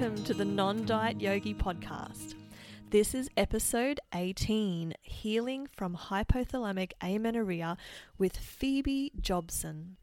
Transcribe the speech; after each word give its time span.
welcome 0.00 0.22
to 0.22 0.32
the 0.32 0.44
Non 0.44 0.86
Diet 0.86 1.20
Yogi 1.20 1.54
podcast. 1.54 2.36
This 2.90 3.16
is 3.16 3.28
episode 3.36 3.98
18 4.14 4.94
Healing 5.02 5.66
from 5.66 5.96
Hypothalamic 5.96 6.92
Amenorrhea 7.02 7.76
with 8.16 8.36
Phoebe 8.36 9.10
Jobson. 9.20 9.96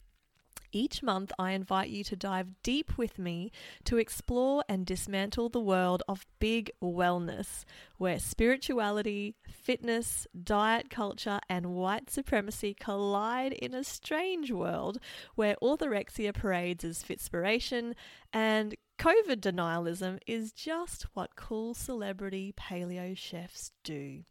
Each 0.73 1.01
month, 1.01 1.31
I 1.39 1.51
invite 1.51 1.91
you 1.91 2.03
to 2.03 2.17
dive 2.17 2.61
deep 2.61 2.97
with 2.97 3.17
me 3.17 3.53
to 3.85 3.95
explore 3.97 4.65
and 4.67 4.85
dismantle 4.85 5.47
the 5.47 5.61
world 5.61 6.03
of 6.09 6.25
big 6.39 6.69
wellness, 6.83 7.63
where 7.97 8.19
spirituality, 8.19 9.35
fitness, 9.49 10.27
diet 10.43 10.89
culture, 10.89 11.39
and 11.47 11.67
white 11.67 12.09
supremacy 12.09 12.75
collide 12.77 13.53
in 13.53 13.73
a 13.73 13.85
strange 13.85 14.51
world 14.51 14.97
where 15.35 15.55
orthorexia 15.63 16.33
parades 16.33 16.83
as 16.83 17.01
fitspiration 17.01 17.93
and 18.33 18.75
COVID 18.97 19.41
denialism 19.41 20.19
is 20.25 20.51
just 20.51 21.03
what 21.13 21.35
cool 21.35 21.73
celebrity 21.73 22.53
paleo 22.57 23.15
chefs 23.15 23.71
do. 23.83 24.23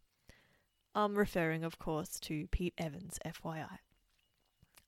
I'm 0.95 1.15
referring, 1.17 1.63
of 1.63 1.77
course, 1.77 2.19
to 2.21 2.47
Pete 2.47 2.73
Evans, 2.77 3.19
FYI. 3.25 3.77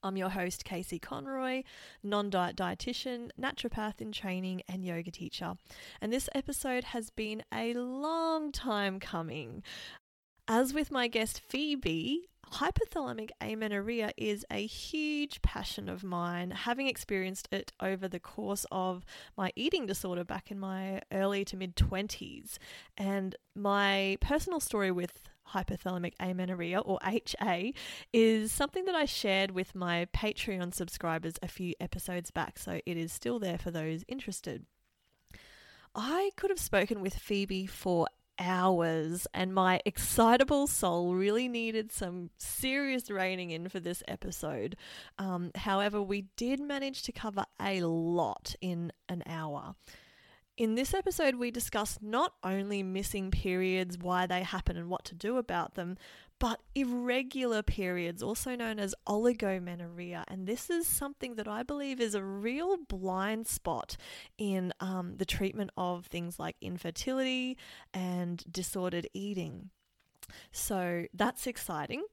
I'm 0.03 0.17
your 0.17 0.29
host, 0.29 0.63
Casey 0.63 0.99
Conroy, 0.99 1.63
non 2.01 2.29
diet 2.29 2.55
dietitian, 2.55 3.29
naturopath 3.39 3.99
in 3.99 4.11
training, 4.11 4.61
and 4.67 4.85
yoga 4.85 5.11
teacher. 5.11 5.55
And 6.01 6.13
this 6.13 6.29
episode 6.33 6.85
has 6.85 7.09
been 7.09 7.43
a 7.53 7.73
long 7.73 8.51
time 8.51 8.99
coming. 8.99 9.63
As 10.47 10.73
with 10.73 10.91
my 10.91 11.07
guest 11.07 11.39
Phoebe, 11.39 12.29
hypothalamic 12.53 13.29
amenorrhea 13.41 14.11
is 14.17 14.45
a 14.51 14.65
huge 14.65 15.41
passion 15.41 15.89
of 15.89 16.03
mine, 16.03 16.51
having 16.51 16.87
experienced 16.87 17.47
it 17.51 17.71
over 17.79 18.07
the 18.07 18.19
course 18.19 18.65
of 18.71 19.05
my 19.37 19.51
eating 19.55 19.85
disorder 19.85 20.23
back 20.23 20.51
in 20.51 20.59
my 20.59 21.01
early 21.11 21.43
to 21.45 21.57
mid 21.57 21.75
20s. 21.75 22.57
And 22.97 23.35
my 23.55 24.17
personal 24.21 24.59
story 24.59 24.91
with 24.91 25.29
hypothalamic 25.53 26.13
amenorrhea 26.19 26.79
or 26.79 26.99
HA 27.05 27.73
is 28.11 28.51
something 28.51 28.85
that 28.85 28.95
I 28.95 29.05
shared 29.05 29.51
with 29.51 29.75
my 29.75 30.07
Patreon 30.13 30.73
subscribers 30.73 31.35
a 31.41 31.47
few 31.47 31.73
episodes 31.79 32.31
back, 32.31 32.59
so 32.59 32.79
it 32.85 32.97
is 32.97 33.11
still 33.11 33.39
there 33.39 33.57
for 33.57 33.71
those 33.71 34.03
interested. 34.07 34.65
I 35.95 36.31
could 36.35 36.51
have 36.51 36.59
spoken 36.59 37.01
with 37.01 37.15
Phoebe 37.15 37.65
for 37.65 38.07
hours, 38.39 39.27
and 39.33 39.53
my 39.53 39.81
excitable 39.85 40.67
soul 40.67 41.15
really 41.15 41.47
needed 41.47 41.91
some 41.91 42.29
serious 42.37 43.09
reining 43.09 43.51
in 43.51 43.69
for 43.69 43.79
this 43.79 44.03
episode. 44.07 44.75
Um, 45.17 45.51
however, 45.55 46.01
we 46.01 46.25
did 46.35 46.59
manage 46.59 47.03
to 47.03 47.11
cover 47.11 47.45
a 47.61 47.81
lot 47.81 48.55
in 48.61 48.91
an 49.09 49.23
hour. 49.25 49.75
In 50.57 50.73
this 50.73 50.95
episode, 50.95 51.35
we 51.35 51.51
discuss 51.51 51.99
not 52.01 52.33
only 52.43 52.81
missing 52.81 53.29
periods, 53.29 53.95
why 53.95 54.25
they 54.25 54.41
happen, 54.41 54.75
and 54.75 54.89
what 54.89 55.05
to 55.05 55.15
do 55.15 55.37
about 55.37 55.75
them, 55.75 55.97
but 56.39 56.61
irregular 56.75 57.63
periods, 57.63 58.21
also 58.21 58.55
known 58.55 58.79
as 58.79 58.93
oligomenorrhea. 59.07 60.23
And 60.27 60.45
this 60.45 60.69
is 60.69 60.85
something 60.85 61.35
that 61.35 61.47
I 61.47 61.63
believe 61.63 61.99
is 61.99 62.15
a 62.15 62.23
real 62.23 62.77
blind 62.77 63.47
spot 63.47 63.97
in 64.37 64.73
um, 64.79 65.15
the 65.17 65.25
treatment 65.25 65.71
of 65.77 66.05
things 66.05 66.39
like 66.39 66.55
infertility 66.61 67.57
and 67.93 68.43
disordered 68.51 69.07
eating. 69.13 69.71
So 70.51 71.05
that's 71.13 71.47
exciting. 71.47 72.03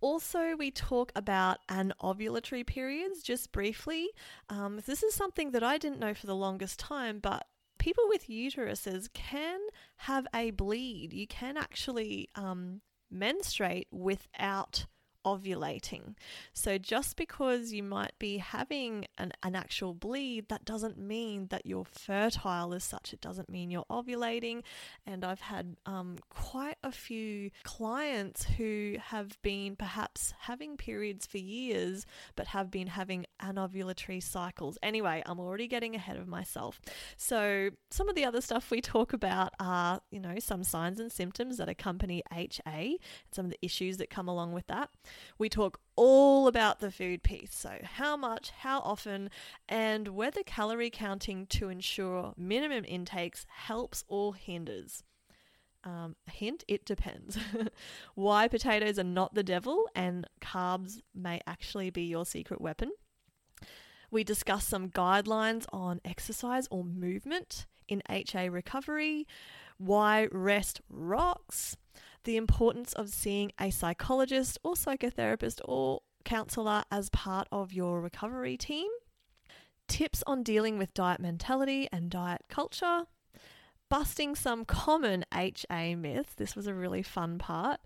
Also, 0.00 0.56
we 0.56 0.70
talk 0.70 1.10
about 1.16 1.58
anovulatory 1.68 2.66
periods 2.66 3.22
just 3.22 3.50
briefly. 3.50 4.08
Um, 4.48 4.80
this 4.86 5.02
is 5.02 5.14
something 5.14 5.50
that 5.52 5.62
I 5.62 5.78
didn't 5.78 6.00
know 6.00 6.14
for 6.14 6.26
the 6.26 6.36
longest 6.36 6.78
time, 6.78 7.18
but 7.18 7.46
people 7.78 8.04
with 8.08 8.28
uteruses 8.28 9.12
can 9.12 9.58
have 9.98 10.26
a 10.34 10.50
bleed. 10.50 11.12
You 11.12 11.26
can 11.26 11.56
actually 11.56 12.28
um, 12.34 12.82
menstruate 13.18 13.88
without 13.90 14.86
ovulating. 15.26 16.14
So 16.52 16.78
just 16.78 17.16
because 17.16 17.72
you 17.72 17.82
might 17.82 18.12
be 18.18 18.38
having 18.38 19.06
an, 19.18 19.32
an 19.42 19.56
actual 19.56 19.92
bleed, 19.92 20.48
that 20.48 20.64
doesn't 20.64 20.98
mean 20.98 21.48
that 21.48 21.66
you're 21.66 21.84
fertile 21.84 22.72
as 22.72 22.84
such. 22.84 23.12
It 23.12 23.20
doesn't 23.20 23.50
mean 23.50 23.70
you're 23.70 23.84
ovulating. 23.90 24.62
And 25.04 25.24
I've 25.24 25.40
had 25.40 25.76
um, 25.84 26.16
quite 26.30 26.78
a 26.84 26.92
few 26.92 27.50
clients 27.64 28.44
who 28.44 28.96
have 29.00 29.36
been 29.42 29.74
perhaps 29.74 30.32
having 30.40 30.76
periods 30.76 31.26
for 31.26 31.38
years, 31.38 32.06
but 32.36 32.46
have 32.48 32.70
been 32.70 32.86
having 32.86 33.26
anovulatory 33.42 34.22
cycles. 34.22 34.78
Anyway, 34.82 35.22
I'm 35.26 35.40
already 35.40 35.66
getting 35.66 35.96
ahead 35.96 36.16
of 36.16 36.28
myself. 36.28 36.80
So 37.16 37.70
some 37.90 38.08
of 38.08 38.14
the 38.14 38.24
other 38.24 38.40
stuff 38.40 38.70
we 38.70 38.80
talk 38.80 39.12
about 39.12 39.52
are, 39.58 40.00
you 40.10 40.20
know, 40.20 40.38
some 40.38 40.62
signs 40.62 41.00
and 41.00 41.10
symptoms 41.10 41.56
that 41.56 41.68
accompany 41.68 42.22
HA, 42.32 42.50
and 42.66 42.98
some 43.32 43.46
of 43.46 43.50
the 43.50 43.58
issues 43.62 43.96
that 43.96 44.10
come 44.10 44.28
along 44.28 44.52
with 44.52 44.66
that. 44.68 44.90
We 45.38 45.48
talk 45.48 45.80
all 45.96 46.46
about 46.46 46.80
the 46.80 46.90
food 46.90 47.22
piece. 47.22 47.54
So, 47.54 47.78
how 47.82 48.16
much, 48.16 48.50
how 48.50 48.80
often, 48.80 49.30
and 49.68 50.08
whether 50.08 50.42
calorie 50.42 50.90
counting 50.90 51.46
to 51.46 51.68
ensure 51.68 52.34
minimum 52.36 52.84
intakes 52.86 53.46
helps 53.48 54.04
or 54.08 54.34
hinders. 54.34 55.02
Um, 55.84 56.16
hint, 56.26 56.64
it 56.66 56.84
depends. 56.84 57.38
Why 58.14 58.48
potatoes 58.48 58.98
are 58.98 59.04
not 59.04 59.34
the 59.34 59.44
devil 59.44 59.88
and 59.94 60.26
carbs 60.40 61.00
may 61.14 61.40
actually 61.46 61.90
be 61.90 62.02
your 62.02 62.26
secret 62.26 62.60
weapon. 62.60 62.90
We 64.10 64.24
discuss 64.24 64.66
some 64.66 64.88
guidelines 64.90 65.66
on 65.72 66.00
exercise 66.04 66.66
or 66.70 66.84
movement 66.84 67.66
in 67.88 68.02
HA 68.08 68.48
recovery, 68.48 69.26
why 69.78 70.28
rest 70.32 70.80
rocks, 70.88 71.76
the 72.26 72.36
importance 72.36 72.92
of 72.92 73.08
seeing 73.08 73.52
a 73.58 73.70
psychologist 73.70 74.58
or 74.64 74.74
psychotherapist 74.74 75.60
or 75.64 76.00
counselor 76.24 76.82
as 76.90 77.08
part 77.10 77.46
of 77.52 77.72
your 77.72 78.00
recovery 78.00 78.56
team, 78.56 78.90
tips 79.86 80.24
on 80.26 80.42
dealing 80.42 80.76
with 80.76 80.92
diet 80.92 81.20
mentality 81.20 81.88
and 81.92 82.10
diet 82.10 82.42
culture, 82.48 83.04
busting 83.88 84.34
some 84.34 84.64
common 84.64 85.24
HA 85.32 85.94
myths. 85.94 86.34
This 86.34 86.56
was 86.56 86.66
a 86.66 86.74
really 86.74 87.02
fun 87.02 87.38
part. 87.38 87.80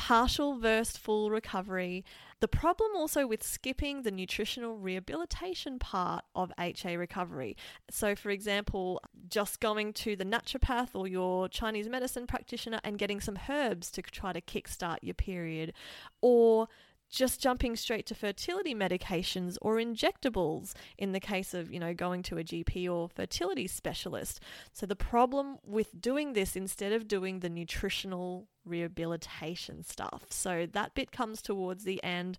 Partial 0.00 0.56
versus 0.58 0.96
full 0.96 1.30
recovery. 1.30 2.06
The 2.40 2.48
problem 2.48 2.92
also 2.96 3.26
with 3.26 3.42
skipping 3.42 4.00
the 4.00 4.10
nutritional 4.10 4.78
rehabilitation 4.78 5.78
part 5.78 6.24
of 6.34 6.50
HA 6.58 6.96
recovery. 6.96 7.54
So, 7.90 8.16
for 8.16 8.30
example, 8.30 9.02
just 9.28 9.60
going 9.60 9.92
to 9.92 10.16
the 10.16 10.24
naturopath 10.24 10.94
or 10.94 11.06
your 11.06 11.50
Chinese 11.50 11.86
medicine 11.86 12.26
practitioner 12.26 12.80
and 12.82 12.96
getting 12.96 13.20
some 13.20 13.38
herbs 13.46 13.90
to 13.90 14.00
try 14.00 14.32
to 14.32 14.40
kickstart 14.40 15.00
your 15.02 15.12
period, 15.12 15.74
or 16.22 16.66
just 17.10 17.40
jumping 17.40 17.76
straight 17.76 18.06
to 18.06 18.14
fertility 18.14 18.74
medications 18.74 19.56
or 19.60 19.76
injectables 19.76 20.72
in 20.96 21.12
the 21.12 21.20
case 21.20 21.52
of, 21.54 21.72
you 21.72 21.80
know, 21.80 21.92
going 21.92 22.22
to 22.22 22.38
a 22.38 22.44
GP 22.44 22.90
or 22.90 23.08
fertility 23.08 23.66
specialist. 23.66 24.40
So 24.72 24.86
the 24.86 24.96
problem 24.96 25.58
with 25.64 26.00
doing 26.00 26.32
this 26.32 26.56
instead 26.56 26.92
of 26.92 27.08
doing 27.08 27.40
the 27.40 27.48
nutritional 27.48 28.46
rehabilitation 28.64 29.82
stuff. 29.82 30.26
So 30.30 30.66
that 30.72 30.94
bit 30.94 31.10
comes 31.10 31.42
towards 31.42 31.84
the 31.84 32.02
end 32.04 32.38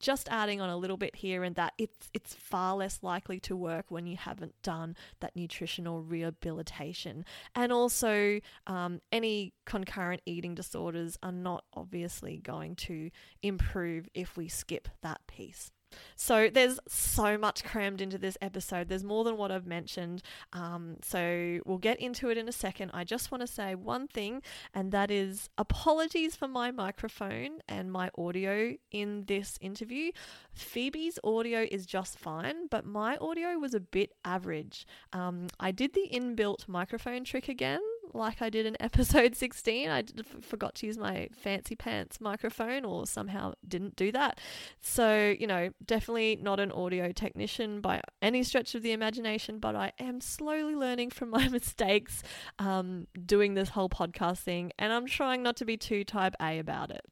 just 0.00 0.28
adding 0.30 0.60
on 0.60 0.70
a 0.70 0.76
little 0.76 0.96
bit 0.96 1.16
here 1.16 1.42
and 1.44 1.56
that 1.56 1.72
it's 1.78 2.10
it's 2.14 2.34
far 2.34 2.76
less 2.76 3.00
likely 3.02 3.40
to 3.40 3.56
work 3.56 3.86
when 3.88 4.06
you 4.06 4.16
haven't 4.16 4.54
done 4.62 4.96
that 5.20 5.34
nutritional 5.34 6.02
rehabilitation. 6.02 7.24
And 7.54 7.72
also 7.72 8.40
um, 8.66 9.00
any 9.12 9.54
concurrent 9.66 10.22
eating 10.26 10.54
disorders 10.54 11.18
are 11.22 11.32
not 11.32 11.64
obviously 11.74 12.38
going 12.38 12.76
to 12.76 13.10
improve 13.42 14.08
if 14.14 14.36
we 14.36 14.48
skip 14.48 14.88
that 15.02 15.20
piece 15.26 15.70
so 16.16 16.48
there's 16.52 16.78
so 16.88 17.38
much 17.38 17.64
crammed 17.64 18.00
into 18.00 18.18
this 18.18 18.36
episode. 18.40 18.88
There's 18.88 19.04
more 19.04 19.24
than 19.24 19.36
what 19.36 19.50
I've 19.50 19.66
mentioned. 19.66 20.22
Um, 20.52 20.96
so 21.02 21.60
we'll 21.64 21.78
get 21.78 22.00
into 22.00 22.30
it 22.30 22.38
in 22.38 22.48
a 22.48 22.52
second. 22.52 22.90
I 22.94 23.04
just 23.04 23.30
want 23.30 23.42
to 23.42 23.46
say 23.46 23.74
one 23.74 24.08
thing, 24.08 24.42
and 24.74 24.92
that 24.92 25.10
is 25.10 25.48
apologies 25.58 26.36
for 26.36 26.48
my 26.48 26.70
microphone 26.70 27.58
and 27.68 27.90
my 27.92 28.10
audio 28.18 28.74
in 28.90 29.24
this 29.26 29.58
interview. 29.60 30.12
Phoebe's 30.52 31.18
audio 31.22 31.66
is 31.70 31.86
just 31.86 32.18
fine, 32.18 32.66
but 32.68 32.84
my 32.84 33.16
audio 33.16 33.58
was 33.58 33.74
a 33.74 33.80
bit 33.80 34.12
average. 34.24 34.86
Um, 35.12 35.48
I 35.60 35.70
did 35.70 35.94
the 35.94 36.08
inbuilt 36.12 36.68
microphone 36.68 37.24
trick 37.24 37.48
again 37.48 37.80
like 38.14 38.42
I 38.42 38.50
did 38.50 38.66
in 38.66 38.76
episode 38.80 39.36
16. 39.36 39.88
I 39.88 40.04
forgot 40.40 40.74
to 40.76 40.86
use 40.86 40.98
my 40.98 41.28
fancy 41.32 41.74
pants 41.74 42.20
microphone 42.20 42.84
or 42.84 43.06
somehow 43.06 43.54
didn't 43.66 43.96
do 43.96 44.12
that. 44.12 44.40
So, 44.80 45.34
you 45.38 45.46
know, 45.46 45.70
definitely 45.84 46.38
not 46.40 46.60
an 46.60 46.72
audio 46.72 47.12
technician 47.12 47.80
by 47.80 48.00
any 48.22 48.42
stretch 48.42 48.74
of 48.74 48.82
the 48.82 48.92
imagination, 48.92 49.58
but 49.58 49.74
I 49.76 49.92
am 49.98 50.20
slowly 50.20 50.74
learning 50.74 51.10
from 51.10 51.30
my 51.30 51.48
mistakes 51.50 52.22
um, 52.58 53.06
doing 53.26 53.54
this 53.54 53.70
whole 53.70 53.88
podcast 53.88 54.38
thing, 54.38 54.72
and 54.78 54.92
I'm 54.92 55.06
trying 55.06 55.42
not 55.42 55.56
to 55.56 55.64
be 55.64 55.76
too 55.76 56.04
type 56.04 56.34
A 56.40 56.58
about 56.58 56.90
it. 56.90 57.02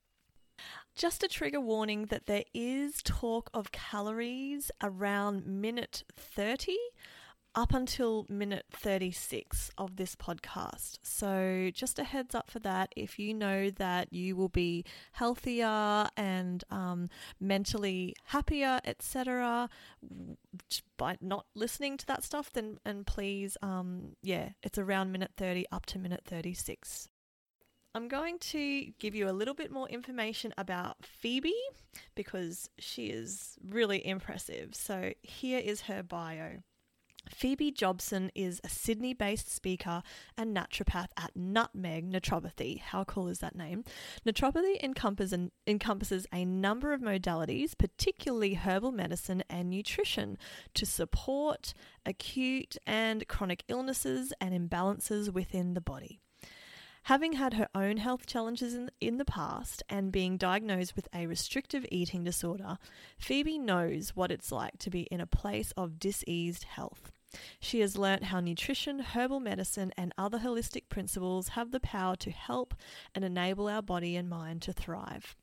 Just 0.95 1.23
a 1.23 1.29
trigger 1.29 1.61
warning 1.61 2.07
that 2.07 2.25
there 2.25 2.45
is 2.55 3.03
talk 3.05 3.51
of 3.53 3.71
calories 3.71 4.71
around 4.83 5.47
minute 5.47 6.05
30 6.17 6.77
up 7.56 7.73
until 7.73 8.26
minute 8.29 8.67
36 8.70 9.70
of 9.79 9.97
this 9.97 10.14
podcast. 10.14 10.99
So, 11.03 11.70
just 11.73 11.99
a 11.99 12.05
heads 12.05 12.35
up 12.35 12.50
for 12.50 12.58
that. 12.61 12.93
If 12.94 13.19
you 13.19 13.32
know 13.32 13.70
that 13.70 14.12
you 14.12 14.37
will 14.37 14.50
be 14.50 14.85
healthier 15.12 16.06
and 16.17 16.62
um, 16.70 17.08
mentally 17.41 18.14
happier, 18.26 18.81
etc., 18.85 19.70
by 20.99 21.17
not 21.23 21.47
listening 21.55 21.97
to 21.97 22.06
that 22.06 22.23
stuff, 22.23 22.53
then 22.53 22.79
and 22.85 23.06
please, 23.06 23.56
um, 23.62 24.17
yeah, 24.23 24.50
it's 24.62 24.79
around 24.79 25.11
minute 25.11 25.32
30 25.38 25.64
up 25.73 25.87
to 25.87 25.99
minute 25.99 26.25
36. 26.26 27.09
I'm 27.94 28.09
going 28.09 28.38
to 28.41 28.93
give 28.99 29.14
you 29.14 29.31
a 29.31 29.32
little 29.32 29.55
bit 29.55 29.70
more 29.70 29.88
information 29.88 30.52
about 30.59 30.99
Phoebe 31.00 31.55
because 32.14 32.69
she 32.79 33.06
is 33.06 33.56
really 33.67 34.06
impressive. 34.06 34.75
So, 34.75 35.14
here 35.23 35.61
is 35.61 35.82
her 35.82 36.02
bio. 36.02 36.59
Phoebe 37.28 37.70
Jobson 37.70 38.31
is 38.34 38.61
a 38.62 38.69
Sydney 38.69 39.12
based 39.12 39.55
speaker 39.55 40.02
and 40.37 40.56
naturopath 40.56 41.08
at 41.17 41.34
Nutmeg 41.34 42.11
Naturopathy. 42.11 42.81
How 42.81 43.05
cool 43.05 43.28
is 43.28 43.40
that 43.40 43.56
name? 43.56 43.84
Naturopathy 44.26 44.82
encompasses, 44.82 45.50
encompasses 45.67 46.26
a 46.32 46.44
number 46.44 46.93
of 46.93 47.00
modalities, 47.00 47.76
particularly 47.76 48.55
herbal 48.55 48.93
medicine 48.93 49.43
and 49.50 49.70
nutrition, 49.70 50.38
to 50.75 50.87
support 50.87 51.75
acute 52.05 52.76
and 52.87 53.26
chronic 53.28 53.64
illnesses 53.69 54.32
and 54.40 54.55
imbalances 54.55 55.32
within 55.32 55.75
the 55.75 55.81
body. 55.81 56.20
Having 57.05 57.34
had 57.34 57.55
her 57.55 57.69
own 57.73 57.99
health 57.99 58.26
challenges 58.26 58.75
in, 58.75 58.90
in 59.00 59.19
the 59.19 59.25
past 59.25 59.81
and 59.88 60.11
being 60.11 60.37
diagnosed 60.37 60.96
with 60.96 61.06
a 61.14 61.28
restrictive 61.28 61.87
eating 61.93 62.25
disorder, 62.25 62.78
Phoebe 63.17 63.58
knows 63.58 64.17
what 64.17 64.32
it's 64.32 64.50
like 64.50 64.78
to 64.78 64.90
be 64.90 65.02
in 65.02 65.20
a 65.20 65.26
place 65.26 65.73
of 65.76 66.00
diseased 66.00 66.64
health. 66.64 67.12
She 67.61 67.81
has 67.81 67.99
learnt 67.99 68.25
how 68.25 68.40
nutrition, 68.40 69.00
herbal 69.00 69.40
medicine, 69.40 69.93
and 69.96 70.12
other 70.17 70.38
holistic 70.38 70.88
principles 70.88 71.49
have 71.49 71.70
the 71.70 71.81
power 71.81 72.17
to 72.17 72.31
help 72.31 72.75
and 73.14 73.25
enable 73.25 73.69
our 73.69 73.82
body 73.82 74.17
and 74.17 74.28
mind 74.28 74.62
to 74.62 74.73
thrive. 74.73 75.37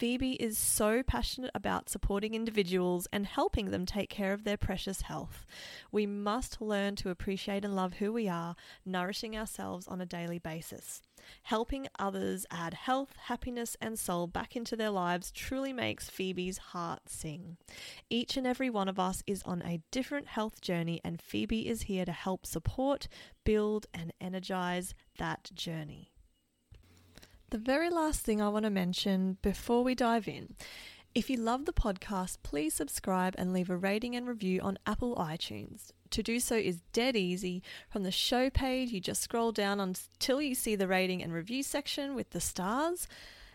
Phoebe 0.00 0.32
is 0.42 0.56
so 0.56 1.02
passionate 1.02 1.50
about 1.54 1.90
supporting 1.90 2.32
individuals 2.32 3.06
and 3.12 3.26
helping 3.26 3.70
them 3.70 3.84
take 3.84 4.08
care 4.08 4.32
of 4.32 4.44
their 4.44 4.56
precious 4.56 5.02
health. 5.02 5.44
We 5.92 6.06
must 6.06 6.62
learn 6.62 6.96
to 6.96 7.10
appreciate 7.10 7.66
and 7.66 7.76
love 7.76 7.92
who 7.92 8.10
we 8.10 8.26
are, 8.26 8.56
nourishing 8.86 9.36
ourselves 9.36 9.86
on 9.86 10.00
a 10.00 10.06
daily 10.06 10.38
basis. 10.38 11.02
Helping 11.42 11.86
others 11.98 12.46
add 12.50 12.72
health, 12.72 13.14
happiness, 13.26 13.76
and 13.78 13.98
soul 13.98 14.26
back 14.26 14.56
into 14.56 14.74
their 14.74 14.88
lives 14.88 15.30
truly 15.30 15.74
makes 15.74 16.08
Phoebe's 16.08 16.56
heart 16.56 17.02
sing. 17.06 17.58
Each 18.08 18.38
and 18.38 18.46
every 18.46 18.70
one 18.70 18.88
of 18.88 18.98
us 18.98 19.22
is 19.26 19.42
on 19.42 19.60
a 19.60 19.82
different 19.90 20.28
health 20.28 20.62
journey, 20.62 21.02
and 21.04 21.20
Phoebe 21.20 21.68
is 21.68 21.82
here 21.82 22.06
to 22.06 22.12
help 22.12 22.46
support, 22.46 23.06
build, 23.44 23.86
and 23.92 24.14
energize 24.18 24.94
that 25.18 25.50
journey. 25.52 26.09
The 27.50 27.58
very 27.58 27.90
last 27.90 28.20
thing 28.20 28.40
I 28.40 28.48
want 28.48 28.64
to 28.64 28.70
mention 28.70 29.36
before 29.42 29.82
we 29.82 29.96
dive 29.96 30.28
in 30.28 30.54
if 31.12 31.28
you 31.28 31.36
love 31.36 31.64
the 31.64 31.72
podcast, 31.72 32.38
please 32.44 32.72
subscribe 32.74 33.34
and 33.36 33.52
leave 33.52 33.68
a 33.68 33.76
rating 33.76 34.14
and 34.14 34.28
review 34.28 34.60
on 34.60 34.78
Apple 34.86 35.16
iTunes. 35.16 35.90
To 36.10 36.22
do 36.22 36.38
so 36.38 36.54
is 36.54 36.82
dead 36.92 37.16
easy. 37.16 37.64
From 37.88 38.04
the 38.04 38.12
show 38.12 38.50
page, 38.50 38.92
you 38.92 39.00
just 39.00 39.20
scroll 39.20 39.50
down 39.50 39.80
until 39.80 40.40
you 40.40 40.54
see 40.54 40.76
the 40.76 40.86
rating 40.86 41.20
and 41.20 41.32
review 41.32 41.64
section 41.64 42.14
with 42.14 42.30
the 42.30 42.40
stars. 42.40 43.08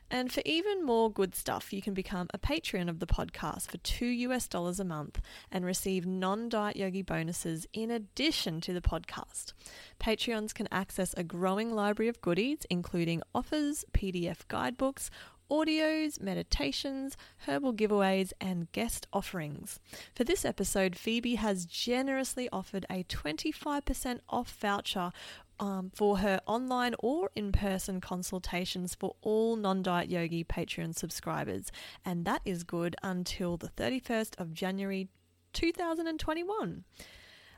And 0.09 0.31
for 0.31 0.41
even 0.45 0.85
more 0.85 1.11
good 1.11 1.33
stuff, 1.33 1.73
you 1.73 1.81
can 1.81 1.93
become 1.93 2.27
a 2.33 2.37
Patreon 2.37 2.89
of 2.89 2.99
the 2.99 3.07
podcast 3.07 3.71
for 3.71 3.77
two 3.79 4.05
US 4.05 4.47
dollars 4.47 4.79
a 4.79 4.85
month 4.85 5.19
and 5.51 5.65
receive 5.65 6.05
non 6.05 6.47
diet 6.47 6.75
yogi 6.75 7.01
bonuses 7.01 7.65
in 7.73 7.89
addition 7.89 8.61
to 8.61 8.73
the 8.73 8.81
podcast. 8.81 9.53
Patreons 9.99 10.53
can 10.53 10.67
access 10.71 11.13
a 11.15 11.23
growing 11.23 11.73
library 11.73 12.09
of 12.09 12.21
goodies, 12.21 12.59
including 12.69 13.23
offers, 13.33 13.83
PDF 13.93 14.47
guidebooks, 14.47 15.09
audios, 15.49 16.19
meditations, 16.19 17.15
herbal 17.47 17.73
giveaways, 17.73 18.31
and 18.41 18.71
guest 18.71 19.07
offerings. 19.13 19.79
For 20.13 20.23
this 20.23 20.45
episode, 20.45 20.95
Phoebe 20.95 21.35
has 21.35 21.65
generously 21.65 22.49
offered 22.51 22.85
a 22.89 23.03
25% 23.03 24.19
off 24.29 24.55
voucher 24.59 25.11
um, 25.59 25.91
for 25.93 26.19
her 26.19 26.41
online 26.45 26.95
or 26.99 27.31
in 27.35 27.51
person 27.51 28.01
consultations 28.01 28.95
for 28.95 29.15
all 29.21 29.55
non 29.55 29.81
diet 29.81 30.09
yogi 30.09 30.43
Patreon 30.43 30.97
subscribers, 30.97 31.71
and 32.03 32.25
that 32.25 32.41
is 32.45 32.63
good 32.63 32.95
until 33.03 33.57
the 33.57 33.69
31st 33.69 34.39
of 34.39 34.53
January 34.53 35.09
2021. 35.53 36.83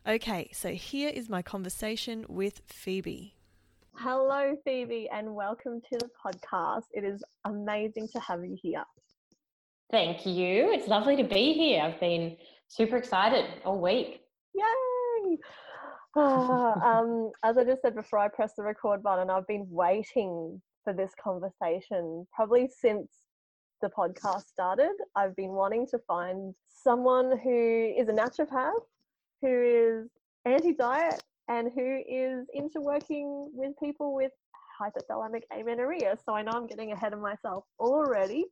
Okay, 0.08 0.50
so 0.54 0.70
here 0.70 1.10
is 1.10 1.30
my 1.30 1.42
conversation 1.42 2.26
with 2.30 2.62
Phoebe. 2.66 3.36
Hello, 3.96 4.56
Phoebe, 4.64 5.10
and 5.12 5.34
welcome 5.34 5.82
to 5.82 5.98
the 5.98 6.10
podcast. 6.24 6.84
It 6.94 7.04
is 7.04 7.24
amazing 7.46 8.08
to 8.14 8.20
have 8.20 8.46
you 8.46 8.56
here. 8.62 8.84
Thank 9.92 10.26
you. 10.26 10.72
It's 10.72 10.88
lovely 10.88 11.16
to 11.16 11.24
be 11.24 11.54
here. 11.54 11.82
I've 11.82 12.00
been 12.00 12.38
super 12.68 12.98
excited 12.98 13.46
all 13.66 13.82
week. 13.82 14.22
Yay! 14.54 15.38
um, 16.84 17.32
as 17.44 17.58
I 17.58 17.64
just 17.64 17.82
said 17.82 17.96
before 17.96 18.20
I 18.20 18.28
pressed 18.28 18.56
the 18.56 18.64
record 18.64 19.04
button, 19.04 19.30
I've 19.30 19.48
been 19.48 19.68
waiting 19.70 20.62
for 20.84 20.94
this 20.94 21.12
conversation 21.22 22.26
probably 22.34 22.68
since 22.68 23.10
the 23.82 23.90
podcast 23.90 24.48
started. 24.48 24.94
I've 25.16 25.36
been 25.36 25.52
wanting 25.52 25.86
to 25.88 26.00
find 26.00 26.56
someone 26.68 27.38
who 27.38 27.94
is 27.96 28.08
a 28.10 28.14
naturopath, 28.14 28.72
who 29.42 30.02
is 30.02 30.10
anti 30.46 30.74
diet, 30.74 31.22
and 31.48 31.70
who 31.74 32.02
is 32.10 32.48
into 32.54 32.82
working 32.82 33.52
with 33.54 33.74
people 33.80 34.16
with 34.16 34.32
hypothalamic 34.82 35.44
amenorrhea. 35.52 36.18
So 36.26 36.34
I 36.34 36.42
know 36.42 36.52
I'm 36.54 36.68
getting 36.68 36.92
ahead 36.92 37.14
of 37.14 37.20
myself 37.20 37.66
already, 37.80 38.46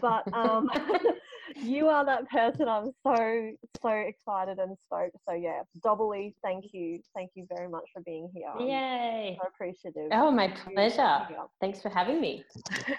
but 0.00 0.24
um, 0.32 0.68
you 1.62 1.88
are 1.88 2.04
that 2.04 2.28
person. 2.28 2.68
I'm 2.68 2.90
so 3.02 3.50
so 3.82 3.88
excited 3.88 4.58
and 4.58 4.76
stoked. 4.86 5.16
So 5.28 5.34
yeah, 5.34 5.62
doubly 5.82 6.34
thank 6.42 6.66
you, 6.72 7.00
thank 7.14 7.30
you 7.34 7.46
very 7.48 7.68
much 7.68 7.84
for 7.92 8.02
being 8.02 8.30
here. 8.34 8.50
Yay! 8.58 9.38
I'm 9.40 9.46
so 9.46 9.48
appreciative. 9.48 10.10
Oh, 10.12 10.30
my 10.30 10.48
pleasure. 10.48 11.26
Thanks 11.60 11.80
for 11.80 11.88
having 11.88 12.20
me. 12.20 12.44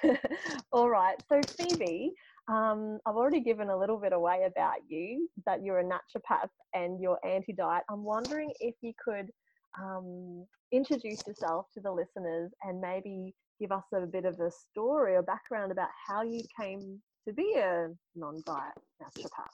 All 0.72 0.90
right, 0.90 1.16
so 1.28 1.42
Phoebe. 1.58 2.14
Um, 2.48 2.98
I've 3.06 3.16
already 3.16 3.42
given 3.42 3.70
a 3.70 3.78
little 3.78 3.98
bit 3.98 4.12
away 4.12 4.48
about 4.48 4.78
you 4.88 5.30
that 5.46 5.64
you're 5.64 5.80
a 5.80 5.84
naturopath 5.84 6.50
and 6.74 7.00
you're 7.00 7.20
anti 7.26 7.54
diet. 7.54 7.84
I'm 7.90 8.04
wondering 8.04 8.52
if 8.60 8.76
you 8.82 8.94
could 9.04 9.30
um, 9.80 10.46
introduce 10.72 11.26
yourself 11.28 11.68
to 11.76 11.80
the 11.80 11.92
listeners 11.92 12.52
and 12.64 12.82
maybe 12.82 13.36
give 13.60 13.72
us 13.72 13.84
a 13.94 14.06
bit 14.06 14.26
of 14.26 14.40
a 14.40 14.50
story 14.50 15.16
or 15.16 15.22
background 15.22 15.72
about 15.72 15.90
how 16.08 16.24
you 16.24 16.42
came 16.60 17.00
to 17.30 17.36
be 17.36 17.54
a 17.58 17.90
non-diet 18.16 18.74
naturopath. 19.02 19.54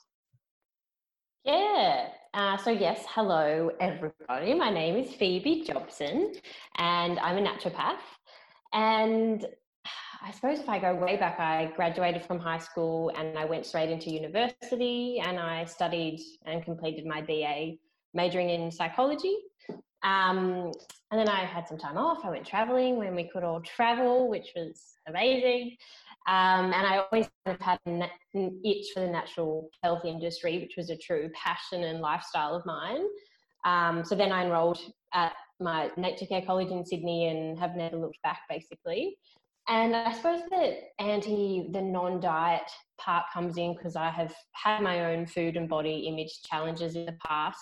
Yeah. 1.44 2.08
Uh, 2.34 2.56
so, 2.58 2.70
yes, 2.72 3.04
hello, 3.10 3.70
everybody. 3.82 4.54
My 4.54 4.70
name 4.70 4.96
is 4.96 5.14
Phoebe 5.14 5.66
Jobson, 5.66 6.34
and 6.78 7.20
I'm 7.20 7.38
a 7.38 7.42
naturopath. 7.42 8.00
And 8.72 9.46
I 10.24 10.32
suppose 10.32 10.60
if 10.60 10.70
I 10.70 10.80
go 10.80 10.96
way 10.96 11.18
back, 11.18 11.38
I 11.38 11.74
graduated 11.76 12.24
from 12.24 12.40
high 12.40 12.60
school 12.60 13.12
and 13.18 13.38
I 13.38 13.44
went 13.44 13.66
straight 13.66 13.90
into 13.90 14.10
university 14.10 15.22
and 15.24 15.38
I 15.38 15.66
studied 15.66 16.22
and 16.46 16.64
completed 16.64 17.06
my 17.06 17.22
BA, 17.22 17.74
majoring 18.14 18.52
in 18.52 18.72
psychology. 18.72 19.36
Um, 20.02 20.72
and 21.12 21.20
then 21.20 21.28
I 21.28 21.46
had 21.46 21.68
some 21.68 21.78
time 21.78 21.98
off. 21.98 22.24
I 22.24 22.30
went 22.30 22.46
traveling 22.46 22.98
when 22.98 23.16
we 23.16 23.30
could 23.30 23.44
all 23.44 23.60
travel, 23.62 24.30
which 24.30 24.52
was 24.56 24.82
amazing. 25.08 25.76
Um, 26.28 26.74
and 26.74 26.88
I 26.88 26.98
always 26.98 27.30
kind 27.46 27.56
of 27.56 27.62
had 27.62 27.80
an 27.86 28.10
itch 28.64 28.88
for 28.94 29.02
the 29.02 29.08
natural 29.08 29.70
health 29.84 30.06
industry, 30.06 30.58
which 30.60 30.74
was 30.76 30.90
a 30.90 30.98
true 30.98 31.30
passion 31.36 31.84
and 31.84 32.02
lifestyle 32.02 32.56
of 32.56 32.66
mine. 32.66 33.06
Um, 33.64 34.04
so 34.04 34.16
then 34.16 34.32
I 34.32 34.44
enrolled 34.44 34.80
at 35.14 35.34
my 35.60 35.92
Nature 35.98 36.26
Care 36.26 36.42
College 36.42 36.70
in 36.70 36.86
Sydney 36.86 37.28
and 37.28 37.60
have 37.60 37.76
never 37.76 37.98
looked 37.98 38.22
back, 38.24 38.42
basically. 38.50 39.18
And 39.68 39.96
I 39.96 40.12
suppose 40.14 40.42
that 40.52 40.78
anti 41.00 41.70
the 41.72 41.82
non-diet 41.82 42.70
part 43.00 43.26
comes 43.34 43.58
in 43.58 43.76
because 43.76 43.96
I 43.96 44.10
have 44.10 44.34
had 44.52 44.82
my 44.82 45.14
own 45.14 45.26
food 45.26 45.58
and 45.58 45.68
body 45.68 46.08
image 46.08 46.42
challenges 46.44 46.96
in 46.96 47.06
the 47.06 47.18
past. 47.26 47.60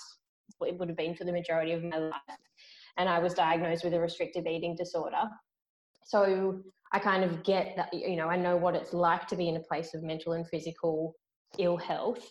It 0.61 0.77
would 0.77 0.89
have 0.89 0.97
been 0.97 1.15
for 1.15 1.23
the 1.23 1.31
majority 1.31 1.71
of 1.71 1.83
my 1.83 1.97
life, 1.97 2.21
and 2.97 3.07
I 3.09 3.19
was 3.19 3.33
diagnosed 3.33 3.83
with 3.83 3.93
a 3.93 3.99
restrictive 3.99 4.45
eating 4.45 4.75
disorder. 4.75 5.23
So 6.05 6.61
I 6.93 6.99
kind 6.99 7.23
of 7.23 7.43
get 7.43 7.75
that, 7.75 7.93
you 7.93 8.15
know, 8.15 8.27
I 8.27 8.37
know 8.37 8.55
what 8.55 8.75
it's 8.75 8.93
like 8.93 9.27
to 9.27 9.35
be 9.35 9.49
in 9.49 9.55
a 9.55 9.59
place 9.59 9.93
of 9.93 10.03
mental 10.03 10.33
and 10.33 10.47
physical 10.47 11.15
ill 11.57 11.77
health. 11.77 12.23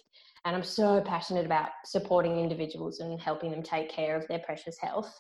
And 0.45 0.57
I'm 0.57 0.63
so 0.63 1.01
passionate 1.01 1.47
about 1.47 1.71
supporting 1.85 2.39
individuals 2.39 3.01
and 3.01 3.21
helping 3.21 3.51
them 3.51 3.63
take 3.63 3.89
care 3.91 4.17
of 4.17 4.27
their 4.29 4.41
precious 4.41 4.77
health. 4.81 5.13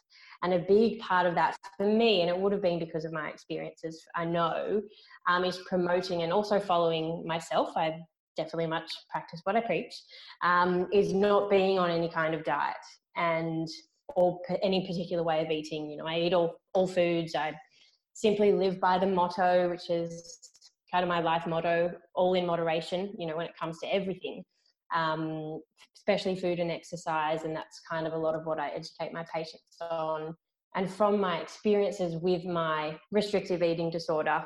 And 0.43 0.53
a 0.55 0.59
big 0.59 0.99
part 0.99 1.27
of 1.27 1.35
that 1.37 1.57
for 1.77 1.87
me, 1.87 2.23
and 2.23 2.31
it 2.31 2.37
would 2.37 2.53
have 2.53 2.63
been 2.63 2.81
because 2.81 3.05
of 3.05 3.13
my 3.13 3.29
experiences, 3.29 4.05
I 4.17 4.25
know, 4.25 4.83
um, 5.29 5.45
is 5.45 5.59
promoting 5.69 6.23
and 6.23 6.33
also 6.33 6.59
following 6.59 7.25
myself. 7.27 7.71
I 7.77 8.01
definitely 8.37 8.67
much 8.67 8.91
practice 9.11 9.41
what 9.45 9.57
I 9.57 9.61
preach, 9.61 9.95
um, 10.43 10.89
is 10.93 11.13
not 11.13 11.51
being 11.51 11.79
on 11.79 11.91
any 11.91 12.09
kind 12.09 12.35
of 12.35 12.45
diet. 12.45 12.77
and 13.17 13.69
or 14.17 14.41
any 14.63 14.87
particular 14.87 15.23
way 15.23 15.45
of 15.45 15.51
eating. 15.51 15.91
You 15.91 15.99
know, 15.99 16.07
I 16.07 16.19
eat 16.19 16.35
all, 16.35 16.57
all 16.75 16.87
foods. 16.87 17.35
I 17.35 17.55
simply 18.13 18.53
live 18.53 18.81
by 18.81 18.99
the 18.99 19.07
motto, 19.07 19.69
which 19.71 19.91
is 19.91 20.39
kind 20.93 21.03
of 21.03 21.09
my 21.09 21.21
life 21.21 21.47
motto, 21.47 21.93
all 22.15 22.35
in 22.35 22.47
moderation, 22.47 23.15
you 23.19 23.27
know, 23.27 23.37
when 23.37 23.47
it 23.47 23.57
comes 23.59 23.79
to 23.81 23.87
everything, 23.87 24.45
um, 24.95 25.61
especially 25.97 26.37
food 26.37 26.59
and 26.59 26.71
exercise. 26.71 27.45
And 27.45 27.57
that's 27.57 27.81
kind 27.91 28.07
of 28.07 28.13
a 28.13 28.19
lot 28.19 28.35
of 28.35 28.45
what 28.45 28.59
I 28.59 28.69
educate 28.69 29.13
my 29.13 29.25
patients 29.33 29.77
on. 29.81 30.35
And 30.75 30.91
from 30.91 31.21
my 31.21 31.39
experiences 31.39 32.17
with 32.23 32.45
my 32.45 32.99
restrictive 33.11 33.63
eating 33.63 33.91
disorder, 33.91 34.45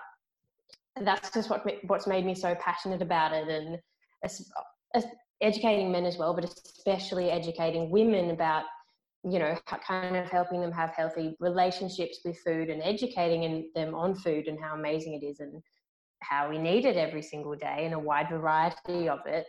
that's 1.03 1.31
just 1.31 1.51
what 1.51 1.65
what's 1.87 2.07
made 2.07 2.25
me 2.25 2.35
so 2.35 2.55
passionate 2.55 3.03
about 3.03 3.33
it 3.33 3.49
and 3.49 3.79
educating 5.43 5.93
men 5.93 6.07
as 6.07 6.17
well, 6.17 6.35
but 6.35 6.45
especially 6.45 7.31
educating 7.31 7.91
women 7.91 8.31
about 8.31 8.65
you 9.29 9.41
know 9.41 9.57
kind 9.87 10.17
of 10.17 10.31
helping 10.31 10.61
them 10.61 10.71
have 10.71 10.91
healthy 10.91 11.37
relationships 11.41 12.21
with 12.25 12.39
food 12.39 12.71
and 12.71 12.81
educating 12.83 13.69
them 13.75 13.95
on 13.95 14.15
food 14.15 14.47
and 14.47 14.61
how 14.61 14.75
amazing 14.75 15.15
it 15.21 15.27
is 15.27 15.41
and 15.41 15.61
how 16.21 16.49
we 16.49 16.59
need 16.59 16.85
it 16.85 16.97
every 16.97 17.23
single 17.23 17.57
day 17.57 17.83
and 17.85 17.95
a 17.95 17.99
wide 17.99 18.29
variety 18.29 19.09
of 19.09 19.19
it 19.27 19.47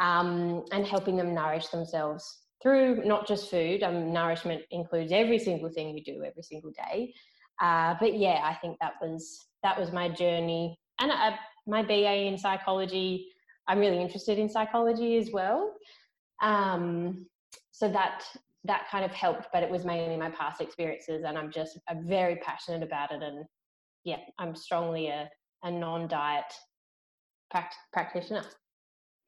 um, 0.00 0.64
and 0.72 0.86
helping 0.86 1.16
them 1.16 1.34
nourish 1.34 1.68
themselves 1.68 2.42
through 2.62 3.04
not 3.04 3.28
just 3.28 3.50
food 3.50 3.82
um, 3.82 4.12
nourishment 4.12 4.62
includes 4.70 5.12
every 5.12 5.38
single 5.38 5.68
thing 5.68 5.92
we 5.92 6.02
do 6.02 6.24
every 6.24 6.42
single 6.42 6.70
day. 6.70 7.12
Uh, 7.60 7.94
but 8.00 8.16
yeah 8.16 8.40
i 8.44 8.54
think 8.54 8.78
that 8.80 8.92
was 9.02 9.46
that 9.62 9.78
was 9.78 9.92
my 9.92 10.08
journey. 10.08 10.78
And 11.00 11.12
I, 11.12 11.36
my 11.66 11.82
ba 11.82 12.14
in 12.14 12.38
psychology 12.38 13.28
i'm 13.66 13.78
really 13.78 14.00
interested 14.00 14.38
in 14.38 14.48
psychology 14.48 15.18
as 15.18 15.30
well. 15.30 15.74
Um, 16.40 17.26
so 17.72 17.88
that 17.88 18.24
that 18.64 18.88
kind 18.90 19.04
of 19.04 19.12
helped, 19.12 19.48
but 19.52 19.62
it 19.62 19.70
was 19.70 19.84
mainly 19.84 20.16
my 20.16 20.30
past 20.30 20.60
experiences, 20.60 21.24
and 21.26 21.38
I'm 21.38 21.50
just 21.50 21.78
I'm 21.88 22.06
very 22.06 22.36
passionate 22.36 22.82
about 22.82 23.12
it, 23.12 23.22
and 23.22 23.44
yeah, 24.04 24.18
I'm 24.38 24.54
strongly 24.54 25.08
a, 25.08 25.28
a 25.62 25.70
non-diet 25.70 26.52
pract- 27.54 27.74
practitioner. 27.92 28.44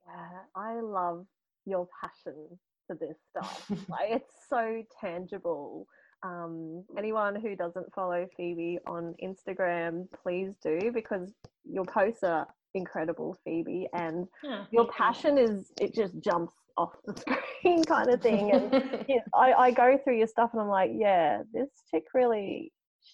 Yeah, 0.07 0.41
I 0.57 0.81
love 0.81 1.27
your 1.67 1.89
passion 2.01 2.59
for 2.87 2.97
this 2.97 3.17
stuff. 3.31 3.71
like 3.89 4.11
it's 4.11 4.35
so 4.49 4.83
tangible. 5.01 5.87
Um, 6.23 6.85
anyone 6.99 7.35
who 7.35 7.57
doesn't 7.57 7.95
follow 7.95 8.27
Phoebe 8.37 8.79
on 8.87 9.15
Instagram, 9.23 10.07
please 10.23 10.53
do 10.63 10.91
because 10.93 11.33
your 11.65 11.85
posts 11.85 12.23
are 12.23 12.47
incredible, 12.75 13.37
Phoebe, 13.45 13.89
and 13.93 14.27
yeah, 14.43 14.65
your 14.71 14.89
passion 14.89 15.37
you. 15.37 15.45
is 15.45 15.73
it 15.81 15.95
just 15.95 16.19
jumps 16.21 16.55
off 16.77 16.93
the 17.05 17.17
screen 17.61 17.85
kind 17.85 18.11
of 18.11 18.21
thing. 18.21 18.53
And 18.53 19.03
I, 19.35 19.53
I 19.53 19.71
go 19.71 19.99
through 20.03 20.19
your 20.19 20.27
stuff 20.27 20.51
and 20.53 20.63
I'm 20.63 20.69
like, 20.69 20.91
yeah, 20.95 21.43
this 21.53 21.69
chick 21.91 22.05
really, 22.15 22.73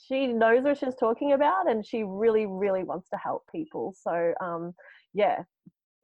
she 0.08 0.28
knows 0.28 0.62
what 0.62 0.78
she's 0.78 0.94
talking 0.94 1.32
about 1.32 1.68
and 1.68 1.84
she 1.84 2.04
really, 2.04 2.46
really 2.46 2.84
wants 2.84 3.08
to 3.10 3.18
help 3.18 3.42
people. 3.50 3.94
So, 4.00 4.32
um, 4.40 4.74
yeah, 5.14 5.42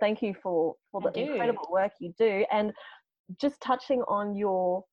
thank 0.01 0.23
you 0.23 0.35
for, 0.43 0.75
for 0.91 1.01
the 1.01 1.19
incredible 1.19 1.69
work 1.71 1.93
you 2.01 2.13
do. 2.19 2.45
And 2.51 2.73
just 3.41 3.61
touching 3.61 4.03
on 4.09 4.35
your, 4.35 4.85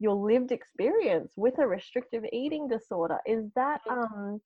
your 0.00 0.14
lived 0.14 0.50
experience 0.52 1.32
with 1.36 1.58
a 1.58 1.66
restrictive 1.66 2.24
eating 2.32 2.68
disorder, 2.68 3.18
is 3.26 3.44
that, 3.54 3.80
um, 3.88 4.40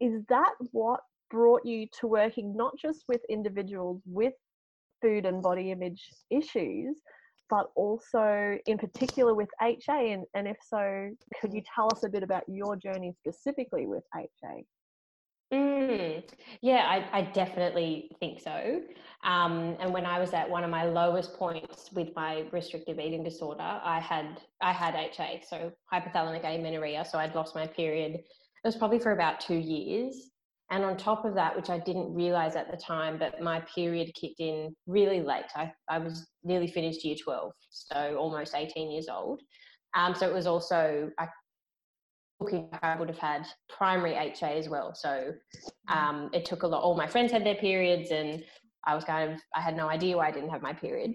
is 0.00 0.22
that 0.28 0.52
what 0.72 1.00
brought 1.34 1.66
you 1.66 1.88
to 2.00 2.06
working 2.06 2.56
not 2.56 2.72
just 2.78 3.04
with 3.08 3.20
individuals 3.28 4.00
with 4.06 4.34
food 5.02 5.26
and 5.26 5.42
body 5.42 5.72
image 5.72 6.08
issues, 6.30 6.96
but 7.50 7.66
also 7.74 8.56
in 8.66 8.78
particular 8.78 9.34
with 9.34 9.48
HA? 9.60 10.12
And, 10.12 10.24
and 10.34 10.46
if 10.46 10.56
so, 10.64 11.10
could 11.40 11.52
you 11.52 11.62
tell 11.74 11.88
us 11.92 12.04
a 12.04 12.08
bit 12.08 12.22
about 12.22 12.44
your 12.46 12.76
journey 12.76 13.12
specifically 13.18 13.86
with 13.86 14.04
HA? 14.16 14.64
Mm, 15.52 16.22
yeah, 16.62 16.86
I, 16.88 17.18
I, 17.18 17.22
definitely 17.22 18.10
think 18.18 18.40
so. 18.40 18.80
Um, 19.22 19.76
and 19.78 19.92
when 19.92 20.06
I 20.06 20.18
was 20.18 20.32
at 20.32 20.48
one 20.48 20.64
of 20.64 20.70
my 20.70 20.84
lowest 20.84 21.34
points 21.34 21.92
with 21.92 22.08
my 22.16 22.44
restrictive 22.50 22.98
eating 22.98 23.22
disorder, 23.22 23.80
I 23.84 24.00
had 24.00 24.40
I 24.62 24.72
had 24.72 24.94
HA, 24.94 25.42
so 25.48 25.70
hypothalamic 25.92 26.44
amenorrhea. 26.44 27.04
So 27.04 27.18
I'd 27.18 27.34
lost 27.34 27.54
my 27.54 27.66
period. 27.66 28.14
It 28.14 28.24
was 28.64 28.74
probably 28.74 28.98
for 28.98 29.12
about 29.12 29.38
two 29.38 29.56
years, 29.56 30.30
and 30.70 30.84
on 30.84 30.96
top 30.96 31.24
of 31.24 31.34
that, 31.34 31.54
which 31.54 31.68
I 31.68 31.78
didn't 31.78 32.14
realize 32.14 32.56
at 32.56 32.70
the 32.70 32.76
time, 32.76 33.18
but 33.18 33.40
my 33.42 33.60
period 33.74 34.10
kicked 34.14 34.40
in 34.40 34.74
really 34.86 35.20
late. 35.20 35.44
I, 35.54 35.72
I 35.88 35.98
was 35.98 36.26
nearly 36.42 36.66
finished 36.66 37.04
year 37.04 37.16
12, 37.22 37.52
so 37.68 38.16
almost 38.18 38.54
18 38.54 38.90
years 38.90 39.08
old. 39.08 39.42
Um, 39.94 40.14
so 40.14 40.26
it 40.26 40.32
was 40.32 40.46
also, 40.46 41.10
I, 41.18 41.28
I 42.82 42.96
would 42.98 43.08
have 43.08 43.18
had 43.18 43.46
primary 43.68 44.14
HA 44.14 44.58
as 44.58 44.68
well. 44.68 44.94
So 44.94 45.32
um, 45.88 46.30
it 46.32 46.44
took 46.44 46.62
a 46.62 46.66
lot. 46.66 46.82
All 46.82 46.96
my 46.96 47.06
friends 47.06 47.30
had 47.30 47.44
their 47.44 47.54
periods, 47.54 48.10
and 48.10 48.42
I 48.84 48.94
was 48.94 49.04
kind 49.04 49.32
of, 49.32 49.40
I 49.54 49.60
had 49.60 49.76
no 49.76 49.88
idea 49.88 50.16
why 50.16 50.28
I 50.28 50.32
didn't 50.32 50.50
have 50.50 50.62
my 50.62 50.72
period. 50.72 51.14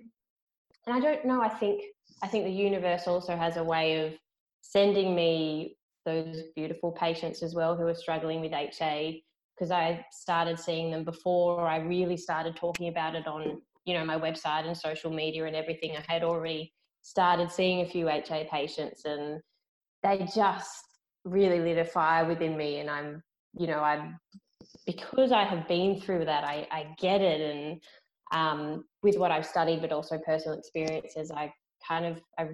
And 0.85 0.95
I 0.95 0.99
don't 0.99 1.25
know, 1.25 1.41
I 1.41 1.49
think, 1.49 1.83
I 2.21 2.27
think 2.27 2.45
the 2.45 2.51
universe 2.51 3.07
also 3.07 3.35
has 3.35 3.57
a 3.57 3.63
way 3.63 4.05
of 4.05 4.13
sending 4.61 5.15
me 5.15 5.75
those 6.05 6.43
beautiful 6.55 6.91
patients 6.91 7.43
as 7.43 7.55
well 7.55 7.75
who 7.75 7.87
are 7.87 7.95
struggling 7.95 8.41
with 8.41 8.53
HA 8.53 9.23
because 9.59 9.71
I 9.71 10.05
started 10.11 10.57
seeing 10.57 10.89
them 10.91 11.03
before 11.03 11.67
I 11.67 11.77
really 11.79 12.15
started 12.15 12.55
talking 12.55 12.87
about 12.87 13.15
it 13.15 13.27
on, 13.27 13.61
you 13.85 13.93
know, 13.93 14.05
my 14.05 14.17
website 14.17 14.65
and 14.65 14.77
social 14.77 15.11
media 15.11 15.45
and 15.45 15.55
everything. 15.55 15.97
I 15.97 16.11
had 16.11 16.23
already 16.23 16.71
started 17.01 17.51
seeing 17.51 17.81
a 17.81 17.89
few 17.89 18.09
HA 18.09 18.47
patients 18.49 19.03
and 19.03 19.41
they 20.01 20.25
just 20.33 20.85
really 21.25 21.59
lit 21.59 21.77
a 21.77 21.83
fire 21.83 22.25
within 22.25 22.55
me. 22.55 22.79
And 22.79 22.89
I'm, 22.89 23.21
you 23.53 23.67
know, 23.67 23.79
I'm, 23.79 24.17
because 24.85 25.33
I 25.33 25.43
have 25.43 25.67
been 25.67 25.99
through 25.99 26.23
that, 26.25 26.45
I, 26.45 26.65
I 26.71 26.95
get 26.97 27.21
it. 27.21 27.41
And 27.41 27.81
um, 28.31 28.85
with 29.03 29.17
what 29.17 29.31
I've 29.31 29.45
studied, 29.45 29.81
but 29.81 29.91
also 29.91 30.17
personal 30.25 30.57
experiences, 30.57 31.31
I 31.31 31.51
kind 31.85 32.05
of, 32.05 32.21
I 32.37 32.47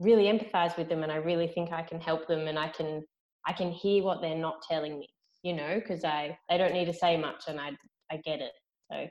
really 0.00 0.24
empathize 0.24 0.78
with 0.78 0.88
them 0.88 1.02
and 1.02 1.12
I 1.12 1.16
really 1.16 1.48
think 1.48 1.72
I 1.72 1.82
can 1.82 2.00
help 2.00 2.26
them 2.26 2.48
and 2.48 2.58
I 2.58 2.68
can, 2.68 3.04
I 3.46 3.52
can 3.52 3.70
hear 3.70 4.02
what 4.02 4.22
they're 4.22 4.34
not 4.34 4.62
telling 4.62 4.98
me 4.98 5.08
you 5.46 5.52
know, 5.52 5.76
because 5.76 6.04
I 6.04 6.36
they 6.48 6.58
don't 6.58 6.72
need 6.72 6.86
to 6.86 6.92
say 6.92 7.16
much, 7.16 7.44
and 7.46 7.60
I 7.60 7.70
I 8.10 8.16
get 8.24 8.40
it. 8.40 8.50
So 8.90 9.06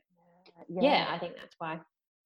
yeah, 0.67 0.81
yeah, 0.81 1.07
I 1.09 1.17
think 1.17 1.35
that's 1.39 1.55
why. 1.57 1.79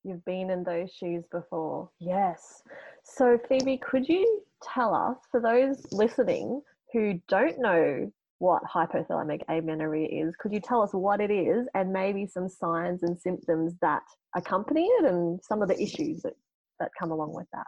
You've 0.03 0.23
been 0.25 0.49
in 0.49 0.63
those 0.63 0.91
shoes 0.91 1.25
before. 1.29 1.89
Yes. 1.99 2.63
So, 3.03 3.37
Phoebe, 3.47 3.77
could 3.77 4.07
you 4.07 4.41
tell 4.63 4.95
us, 4.95 5.17
for 5.29 5.41
those 5.41 5.85
listening 5.91 6.61
who 6.93 7.19
don't 7.27 7.59
know 7.59 8.09
what 8.39 8.63
hypothalamic 8.63 9.41
amenorrhea 9.49 10.07
is, 10.25 10.35
could 10.39 10.53
you 10.53 10.61
tell 10.61 10.81
us 10.81 10.93
what 10.93 11.19
it 11.19 11.29
is 11.29 11.67
and 11.75 11.91
maybe 11.91 12.25
some 12.25 12.47
signs 12.47 13.03
and 13.03 13.19
symptoms 13.19 13.73
that 13.81 14.03
accompany 14.37 14.85
it 14.85 15.05
and 15.05 15.39
some 15.43 15.61
of 15.61 15.67
the 15.67 15.79
issues 15.79 16.21
that, 16.21 16.33
that 16.79 16.91
come 16.97 17.11
along 17.11 17.33
with 17.33 17.47
that? 17.51 17.67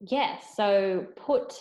Yes. 0.00 0.54
So, 0.56 1.04
put 1.16 1.52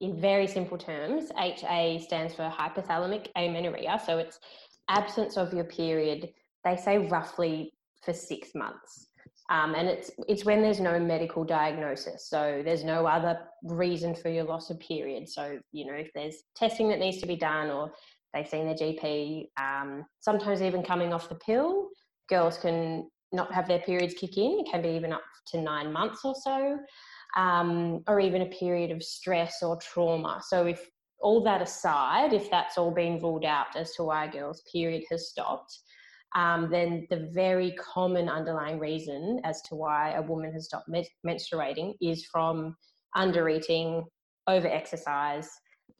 in 0.00 0.20
very 0.20 0.46
simple 0.46 0.78
terms, 0.78 1.30
HA 1.38 2.00
stands 2.00 2.34
for 2.34 2.50
hypothalamic 2.50 3.28
amenorrhea. 3.36 4.00
So 4.04 4.18
it's 4.18 4.38
absence 4.88 5.36
of 5.36 5.52
your 5.52 5.64
period, 5.64 6.28
they 6.64 6.76
say 6.76 6.98
roughly 6.98 7.72
for 8.04 8.12
six 8.12 8.50
months. 8.54 9.08
Um, 9.48 9.74
and 9.76 9.86
it's 9.88 10.10
it's 10.26 10.44
when 10.44 10.60
there's 10.60 10.80
no 10.80 10.98
medical 10.98 11.44
diagnosis, 11.44 12.28
so 12.28 12.62
there's 12.64 12.82
no 12.82 13.06
other 13.06 13.38
reason 13.62 14.12
for 14.12 14.28
your 14.28 14.42
loss 14.42 14.70
of 14.70 14.80
period. 14.80 15.28
So 15.28 15.60
you 15.70 15.86
know 15.86 15.94
if 15.94 16.10
there's 16.14 16.42
testing 16.56 16.88
that 16.88 16.98
needs 16.98 17.18
to 17.18 17.26
be 17.26 17.36
done, 17.36 17.70
or 17.70 17.92
they've 18.34 18.48
seen 18.48 18.66
their 18.66 18.74
GP, 18.74 19.46
um, 19.56 20.04
sometimes 20.18 20.62
even 20.62 20.82
coming 20.82 21.12
off 21.12 21.28
the 21.28 21.36
pill, 21.36 21.88
girls 22.28 22.58
can 22.58 23.08
not 23.32 23.52
have 23.52 23.68
their 23.68 23.78
periods 23.78 24.14
kick 24.14 24.36
in. 24.36 24.58
It 24.58 24.70
can 24.70 24.82
be 24.82 24.88
even 24.88 25.12
up 25.12 25.22
to 25.48 25.60
nine 25.60 25.92
months 25.92 26.22
or 26.24 26.34
so 26.34 26.80
um, 27.36 28.02
or 28.08 28.18
even 28.18 28.42
a 28.42 28.46
period 28.46 28.90
of 28.90 29.02
stress 29.02 29.62
or 29.62 29.76
trauma. 29.76 30.40
So, 30.46 30.66
if 30.66 30.88
all 31.20 31.42
that 31.44 31.62
aside, 31.62 32.32
if 32.32 32.50
that's 32.50 32.76
all 32.78 32.90
been 32.90 33.18
ruled 33.20 33.44
out 33.44 33.76
as 33.76 33.94
to 33.94 34.04
why 34.04 34.26
a 34.26 34.30
girl's 34.30 34.62
period 34.72 35.04
has 35.10 35.30
stopped, 35.30 35.78
um, 36.34 36.68
then 36.70 37.06
the 37.08 37.30
very 37.32 37.72
common 37.72 38.28
underlying 38.28 38.78
reason 38.78 39.40
as 39.44 39.62
to 39.62 39.74
why 39.74 40.12
a 40.12 40.22
woman 40.22 40.52
has 40.52 40.66
stopped 40.66 40.90
menstruating 41.24 41.94
is 42.00 42.24
from 42.26 42.76
under 43.14 43.48
eating, 43.48 44.04
over 44.46 44.68
exercise, 44.68 45.48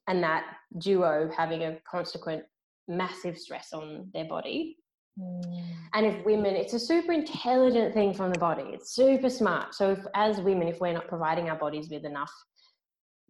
and 0.08 0.22
that 0.22 0.44
duo 0.78 1.30
having 1.34 1.62
a 1.62 1.78
consequent 1.90 2.42
massive 2.88 3.38
stress 3.38 3.72
on 3.72 4.08
their 4.12 4.26
body. 4.26 4.76
Mm. 5.18 5.64
And 5.94 6.06
if 6.06 6.24
women, 6.24 6.54
it's 6.54 6.74
a 6.74 6.78
super 6.78 7.12
intelligent 7.12 7.94
thing 7.94 8.12
from 8.12 8.32
the 8.32 8.38
body. 8.38 8.64
It's 8.72 8.94
super 8.94 9.30
smart. 9.30 9.74
So 9.74 9.92
if, 9.92 10.00
as 10.14 10.40
women, 10.40 10.68
if 10.68 10.80
we're 10.80 10.92
not 10.92 11.08
providing 11.08 11.48
our 11.48 11.56
bodies 11.56 11.88
with 11.90 12.04
enough 12.04 12.32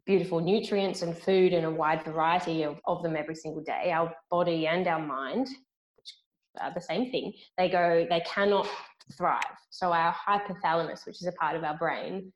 beautiful 0.05 0.40
nutrients 0.40 1.02
and 1.02 1.16
food 1.16 1.52
and 1.52 1.66
a 1.66 1.71
wide 1.71 2.05
variety 2.05 2.62
of, 2.62 2.78
of 2.87 3.02
them 3.02 3.16
every 3.16 3.35
single 3.35 3.62
day, 3.62 3.90
our 3.93 4.12
body 4.31 4.66
and 4.66 4.87
our 4.87 5.05
mind, 5.05 5.49
which 5.97 6.14
are 6.61 6.73
the 6.75 6.81
same 6.81 7.11
thing, 7.11 7.33
they 7.59 7.69
go, 7.69 8.07
they 8.09 8.21
cannot 8.21 8.69
thrive. 9.16 9.43
So 9.71 9.93
our 9.93 10.14
hypothalamus, 10.14 11.07
which 11.07 11.21
is 11.21 11.26
a 11.26 11.33
part 11.33 11.57
of 11.57 11.64
our 11.64 11.76
brain, 11.76 12.33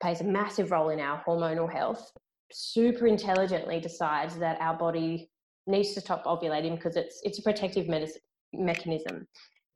plays 0.00 0.20
a 0.20 0.24
massive 0.24 0.70
role 0.70 0.90
in 0.90 1.00
our 1.00 1.22
hormonal 1.24 1.70
health, 1.70 2.10
super 2.52 3.06
intelligently 3.06 3.80
decides 3.80 4.36
that 4.38 4.60
our 4.60 4.76
body 4.76 5.30
needs 5.66 5.92
to 5.94 6.00
stop 6.00 6.24
ovulating 6.24 6.74
because 6.74 6.96
it's 6.96 7.20
it's 7.22 7.38
a 7.38 7.42
protective 7.42 7.86
mechanism. 8.52 9.26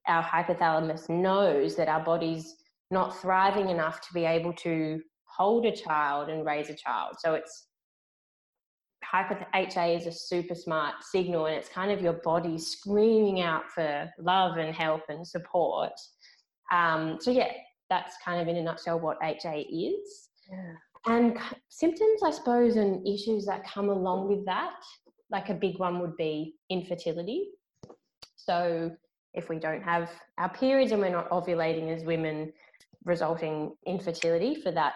Our 0.07 0.23
hypothalamus 0.23 1.09
knows 1.09 1.77
that 1.77 1.89
our 1.89 2.05
body's 2.05 2.55
not 2.91 3.19
thriving 3.21 3.71
enough 3.71 4.01
to 4.03 4.13
be 4.13 4.25
able 4.25 4.53
to 4.53 5.01
hold 5.25 5.67
a 5.67 5.75
child 5.75 6.29
and 6.29 6.45
raise 6.45 6.71
a 6.71 6.75
child. 6.75 7.17
So 7.19 7.35
it's 7.35 7.67
hyper 9.03 9.47
HA 9.55 9.97
is 9.97 10.07
a 10.07 10.13
super 10.13 10.55
smart 10.55 10.95
signal 11.03 11.47
and 11.47 11.57
it's 11.57 11.69
kind 11.69 11.91
of 11.91 12.01
your 12.01 12.15
body 12.15 12.59
screaming 12.59 13.41
out 13.41 13.71
for 13.71 14.11
love 14.19 14.57
and 14.57 14.75
help 14.75 15.03
and 15.09 15.27
support. 15.27 15.93
Um, 16.73 17.19
so 17.21 17.31
yeah, 17.31 17.53
that's 17.91 18.17
kind 18.25 18.41
of 18.41 18.49
in 18.49 18.57
a 18.57 18.63
nutshell 18.63 19.01
what 19.01 19.19
HA 19.23 19.61
is. 19.61 20.29
Yeah. 20.51 20.73
And 21.07 21.39
symptoms, 21.69 22.23
I 22.25 22.31
suppose, 22.31 22.77
and 22.77 23.07
issues 23.07 23.45
that 23.47 23.69
come 23.69 23.91
along 23.91 24.29
with 24.29 24.45
that, 24.47 24.73
like 25.31 25.51
a 25.51 25.55
big 25.55 25.79
one 25.79 26.01
would 26.01 26.17
be 26.17 26.55
infertility. 26.71 27.51
So 28.45 28.91
if 29.35 29.49
we 29.49 29.59
don't 29.59 29.83
have 29.83 30.11
our 30.39 30.49
periods 30.49 30.93
and 30.93 31.01
we're 31.01 31.11
not 31.11 31.31
ovulating 31.31 31.95
as 31.95 32.05
women, 32.05 32.53
resulting 33.05 33.75
infertility 33.87 34.55
for 34.55 34.71
that 34.73 34.95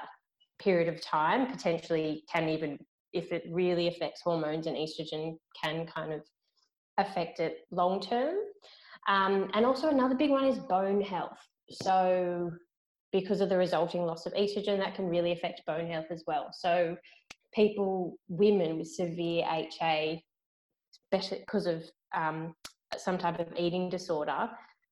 period 0.58 0.88
of 0.88 1.00
time 1.00 1.50
potentially 1.50 2.24
can 2.32 2.48
even 2.48 2.78
if 3.12 3.32
it 3.32 3.44
really 3.50 3.88
affects 3.88 4.20
hormones 4.20 4.66
and 4.66 4.76
estrogen 4.76 5.36
can 5.62 5.86
kind 5.86 6.12
of 6.12 6.22
affect 6.98 7.40
it 7.40 7.58
long 7.70 8.00
term. 8.00 8.36
Um, 9.08 9.50
and 9.54 9.64
also 9.64 9.88
another 9.88 10.14
big 10.14 10.30
one 10.30 10.44
is 10.44 10.58
bone 10.58 11.00
health. 11.00 11.38
So 11.70 12.50
because 13.12 13.40
of 13.40 13.48
the 13.48 13.56
resulting 13.56 14.04
loss 14.04 14.26
of 14.26 14.34
estrogen 14.34 14.78
that 14.78 14.94
can 14.94 15.08
really 15.08 15.32
affect 15.32 15.62
bone 15.66 15.90
health 15.90 16.06
as 16.10 16.24
well. 16.26 16.50
So 16.52 16.96
people 17.54 18.18
women 18.28 18.78
with 18.78 18.88
severe 18.88 19.44
ha 19.46 20.16
especially 21.04 21.38
because 21.38 21.66
of 21.66 21.84
um, 22.14 22.54
some 22.96 23.18
type 23.18 23.38
of 23.38 23.48
eating 23.56 23.88
disorder 23.90 24.48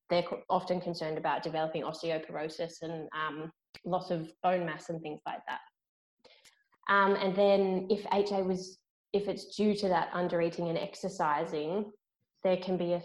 they're 0.08 0.24
often 0.48 0.80
concerned 0.80 1.18
about 1.18 1.42
developing 1.42 1.82
osteoporosis 1.82 2.82
and 2.82 3.08
um, 3.12 3.50
loss 3.84 4.10
of 4.10 4.30
bone 4.42 4.64
mass 4.64 4.88
and 4.88 5.00
things 5.02 5.20
like 5.26 5.40
that. 5.48 5.60
Um, 6.88 7.16
and 7.16 7.34
then 7.34 7.88
if 7.90 8.06
HA 8.12 8.42
was, 8.42 8.78
if 9.12 9.26
it's 9.28 9.56
due 9.56 9.74
to 9.74 9.88
that 9.88 10.10
under 10.12 10.40
eating 10.40 10.68
and 10.68 10.78
exercising, 10.78 11.90
there 12.44 12.56
can 12.56 12.76
be 12.76 12.92
a 12.92 13.02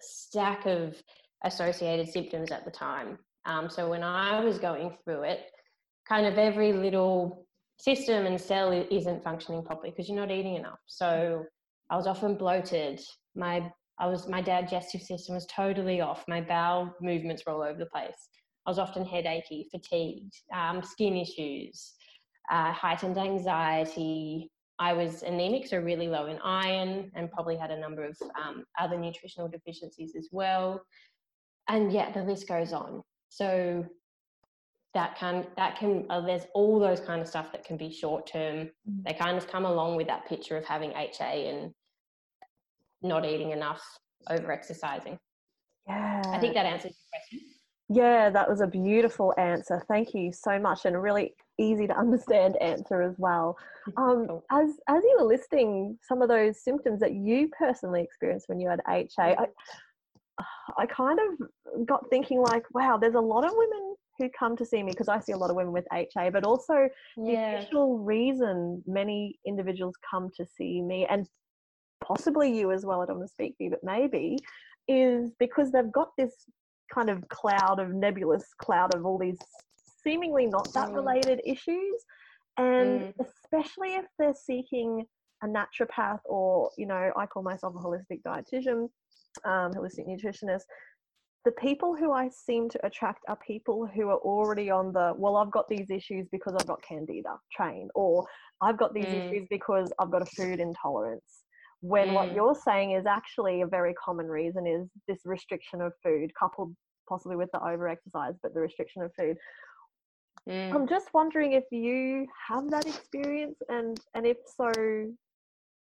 stack 0.00 0.66
of 0.66 1.00
associated 1.44 2.08
symptoms 2.08 2.50
at 2.50 2.64
the 2.64 2.70
time. 2.70 3.18
Um, 3.46 3.70
so 3.70 3.88
when 3.88 4.02
I 4.02 4.40
was 4.40 4.58
going 4.58 4.94
through 5.04 5.22
it, 5.22 5.40
kind 6.06 6.26
of 6.26 6.36
every 6.36 6.72
little 6.72 7.46
system 7.78 8.26
and 8.26 8.38
cell 8.38 8.72
isn't 8.72 9.24
functioning 9.24 9.62
properly 9.62 9.90
because 9.90 10.08
you're 10.08 10.18
not 10.18 10.30
eating 10.30 10.56
enough. 10.56 10.80
So 10.86 11.44
I 11.88 11.96
was 11.96 12.06
often 12.06 12.34
bloated. 12.34 13.00
My 13.34 13.70
I 14.00 14.06
was 14.06 14.28
my 14.28 14.40
digestive 14.40 15.02
system 15.02 15.34
was 15.34 15.46
totally 15.46 16.00
off. 16.00 16.24
My 16.28 16.40
bowel 16.40 16.94
movements 17.00 17.42
were 17.44 17.52
all 17.52 17.62
over 17.62 17.78
the 17.78 17.86
place. 17.86 18.28
I 18.66 18.70
was 18.70 18.78
often 18.78 19.04
headachy, 19.04 19.68
fatigued, 19.70 20.34
um, 20.54 20.82
skin 20.82 21.16
issues, 21.16 21.94
uh, 22.50 22.72
heightened 22.72 23.18
anxiety. 23.18 24.50
I 24.78 24.92
was 24.92 25.22
anemic, 25.22 25.66
so 25.66 25.78
really 25.78 26.06
low 26.06 26.26
in 26.26 26.38
iron, 26.44 27.10
and 27.14 27.32
probably 27.32 27.56
had 27.56 27.70
a 27.70 27.80
number 27.80 28.04
of 28.04 28.16
um, 28.40 28.64
other 28.78 28.96
nutritional 28.96 29.48
deficiencies 29.48 30.14
as 30.16 30.28
well. 30.30 30.80
And 31.68 31.92
yet 31.92 32.14
the 32.14 32.22
list 32.22 32.46
goes 32.46 32.72
on. 32.72 33.02
So 33.30 33.84
that 34.94 35.16
can 35.16 35.46
that 35.56 35.78
can 35.78 36.06
uh, 36.08 36.20
there's 36.20 36.46
all 36.54 36.78
those 36.78 37.00
kind 37.00 37.20
of 37.20 37.28
stuff 37.28 37.52
that 37.52 37.64
can 37.64 37.76
be 37.76 37.90
short 37.90 38.26
term. 38.26 38.70
Mm. 38.88 39.04
They 39.04 39.14
kind 39.14 39.36
of 39.36 39.48
come 39.48 39.64
along 39.64 39.96
with 39.96 40.06
that 40.06 40.26
picture 40.26 40.56
of 40.56 40.64
having 40.64 40.92
HA 40.92 41.48
and 41.48 41.72
not 43.02 43.24
eating 43.24 43.50
enough, 43.50 43.82
over 44.30 44.52
exercising. 44.52 45.18
Yeah. 45.86 46.22
I 46.26 46.38
think 46.38 46.54
that 46.54 46.66
answers 46.66 46.96
your 46.96 47.10
question. 47.10 47.40
Yeah, 47.90 48.28
that 48.30 48.48
was 48.48 48.60
a 48.60 48.66
beautiful 48.66 49.32
answer. 49.38 49.82
Thank 49.88 50.12
you 50.12 50.30
so 50.32 50.58
much, 50.58 50.84
and 50.84 50.94
a 50.94 50.98
really 50.98 51.34
easy 51.58 51.86
to 51.86 51.96
understand 51.96 52.56
answer 52.60 53.02
as 53.02 53.14
well. 53.18 53.56
Um. 53.96 54.42
As 54.52 54.68
as 54.86 55.02
you 55.02 55.16
were 55.18 55.24
listing 55.24 55.98
some 56.06 56.20
of 56.20 56.28
those 56.28 56.62
symptoms 56.62 57.00
that 57.00 57.14
you 57.14 57.48
personally 57.58 58.02
experienced 58.02 58.46
when 58.46 58.60
you 58.60 58.68
had 58.68 58.82
HA, 58.86 59.08
I, 59.18 59.46
I 60.76 60.84
kind 60.84 61.18
of 61.18 61.86
got 61.86 62.04
thinking 62.10 62.42
like, 62.42 62.64
wow, 62.74 62.98
there's 62.98 63.14
a 63.14 63.20
lot 63.20 63.46
of 63.46 63.52
women 63.56 63.94
who 64.18 64.28
come 64.38 64.58
to 64.58 64.66
see 64.66 64.82
me 64.82 64.90
because 64.90 65.08
I 65.08 65.20
see 65.20 65.32
a 65.32 65.38
lot 65.38 65.48
of 65.48 65.56
women 65.56 65.72
with 65.72 65.86
HA, 65.90 66.28
but 66.30 66.44
also 66.44 66.88
yeah. 67.16 67.52
the 67.52 67.58
initial 67.60 67.98
reason 67.98 68.82
many 68.86 69.38
individuals 69.46 69.94
come 70.10 70.28
to 70.36 70.44
see 70.44 70.82
me, 70.82 71.06
and 71.08 71.26
possibly 72.04 72.56
you 72.56 72.72
as 72.72 72.84
well, 72.84 73.00
I 73.00 73.06
don't 73.06 73.18
want 73.18 73.28
to 73.28 73.32
speak 73.32 73.54
for 73.56 73.64
you, 73.64 73.70
but 73.70 73.82
maybe, 73.82 74.38
is 74.88 75.32
because 75.38 75.70
they've 75.70 75.92
got 75.92 76.10
this 76.16 76.32
kind 76.92 77.10
of 77.10 77.26
cloud 77.28 77.78
of 77.78 77.92
nebulous 77.92 78.44
cloud 78.60 78.94
of 78.94 79.04
all 79.04 79.18
these 79.18 79.36
seemingly 80.02 80.46
not 80.46 80.72
that 80.72 80.88
mm. 80.88 80.94
related 80.94 81.40
issues. 81.44 82.04
And 82.56 83.00
mm. 83.00 83.14
especially 83.20 83.94
if 83.94 84.06
they're 84.18 84.34
seeking 84.34 85.04
a 85.42 85.46
naturopath 85.46 86.20
or, 86.24 86.70
you 86.76 86.86
know, 86.86 87.12
I 87.16 87.26
call 87.26 87.42
myself 87.42 87.74
a 87.76 87.78
holistic 87.78 88.22
dietitian, 88.26 88.88
um, 89.44 89.72
holistic 89.72 90.08
nutritionist. 90.08 90.62
The 91.44 91.52
people 91.52 91.94
who 91.94 92.12
I 92.12 92.28
seem 92.28 92.68
to 92.70 92.86
attract 92.86 93.20
are 93.28 93.38
people 93.46 93.86
who 93.86 94.08
are 94.08 94.18
already 94.18 94.70
on 94.70 94.92
the, 94.92 95.14
well, 95.16 95.36
I've 95.36 95.52
got 95.52 95.68
these 95.68 95.88
issues 95.90 96.26
because 96.32 96.54
I've 96.58 96.66
got 96.66 96.82
candida 96.82 97.36
train, 97.52 97.88
or 97.94 98.26
I've 98.60 98.76
got 98.76 98.92
these 98.92 99.04
mm. 99.04 99.28
issues 99.28 99.46
because 99.48 99.92
I've 100.00 100.10
got 100.10 100.22
a 100.22 100.26
food 100.26 100.58
intolerance 100.58 101.44
when 101.80 102.08
mm. 102.08 102.14
what 102.14 102.34
you're 102.34 102.54
saying 102.54 102.92
is 102.92 103.06
actually 103.06 103.62
a 103.62 103.66
very 103.66 103.94
common 103.94 104.26
reason 104.26 104.66
is 104.66 104.88
this 105.06 105.20
restriction 105.24 105.80
of 105.80 105.92
food 106.02 106.30
coupled 106.38 106.74
possibly 107.08 107.36
with 107.36 107.50
the 107.52 107.64
over 107.64 107.88
exercise 107.88 108.34
but 108.42 108.52
the 108.54 108.60
restriction 108.60 109.02
of 109.02 109.12
food 109.18 109.36
mm. 110.48 110.74
i'm 110.74 110.88
just 110.88 111.08
wondering 111.14 111.52
if 111.52 111.64
you 111.70 112.26
have 112.48 112.70
that 112.70 112.86
experience 112.86 113.58
and 113.68 114.00
and 114.14 114.26
if 114.26 114.36
so 114.56 114.70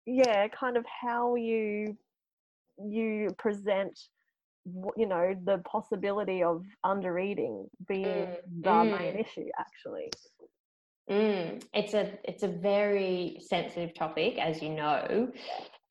yeah 0.04 0.46
kind 0.48 0.76
of 0.76 0.84
how 1.02 1.34
you 1.34 1.96
you 2.78 3.34
present 3.38 3.98
you 4.96 5.06
know 5.06 5.34
the 5.44 5.58
possibility 5.58 6.42
of 6.42 6.62
under 6.84 7.18
eating 7.18 7.66
being 7.88 8.04
mm. 8.04 8.36
the 8.62 8.84
main 8.84 9.14
mm. 9.14 9.20
issue 9.20 9.46
actually 9.58 10.10
Mm, 11.08 11.62
it's 11.72 11.94
a 11.94 12.18
it's 12.24 12.42
a 12.42 12.48
very 12.48 13.38
sensitive 13.40 13.94
topic, 13.94 14.38
as 14.38 14.60
you 14.60 14.70
know, 14.70 15.30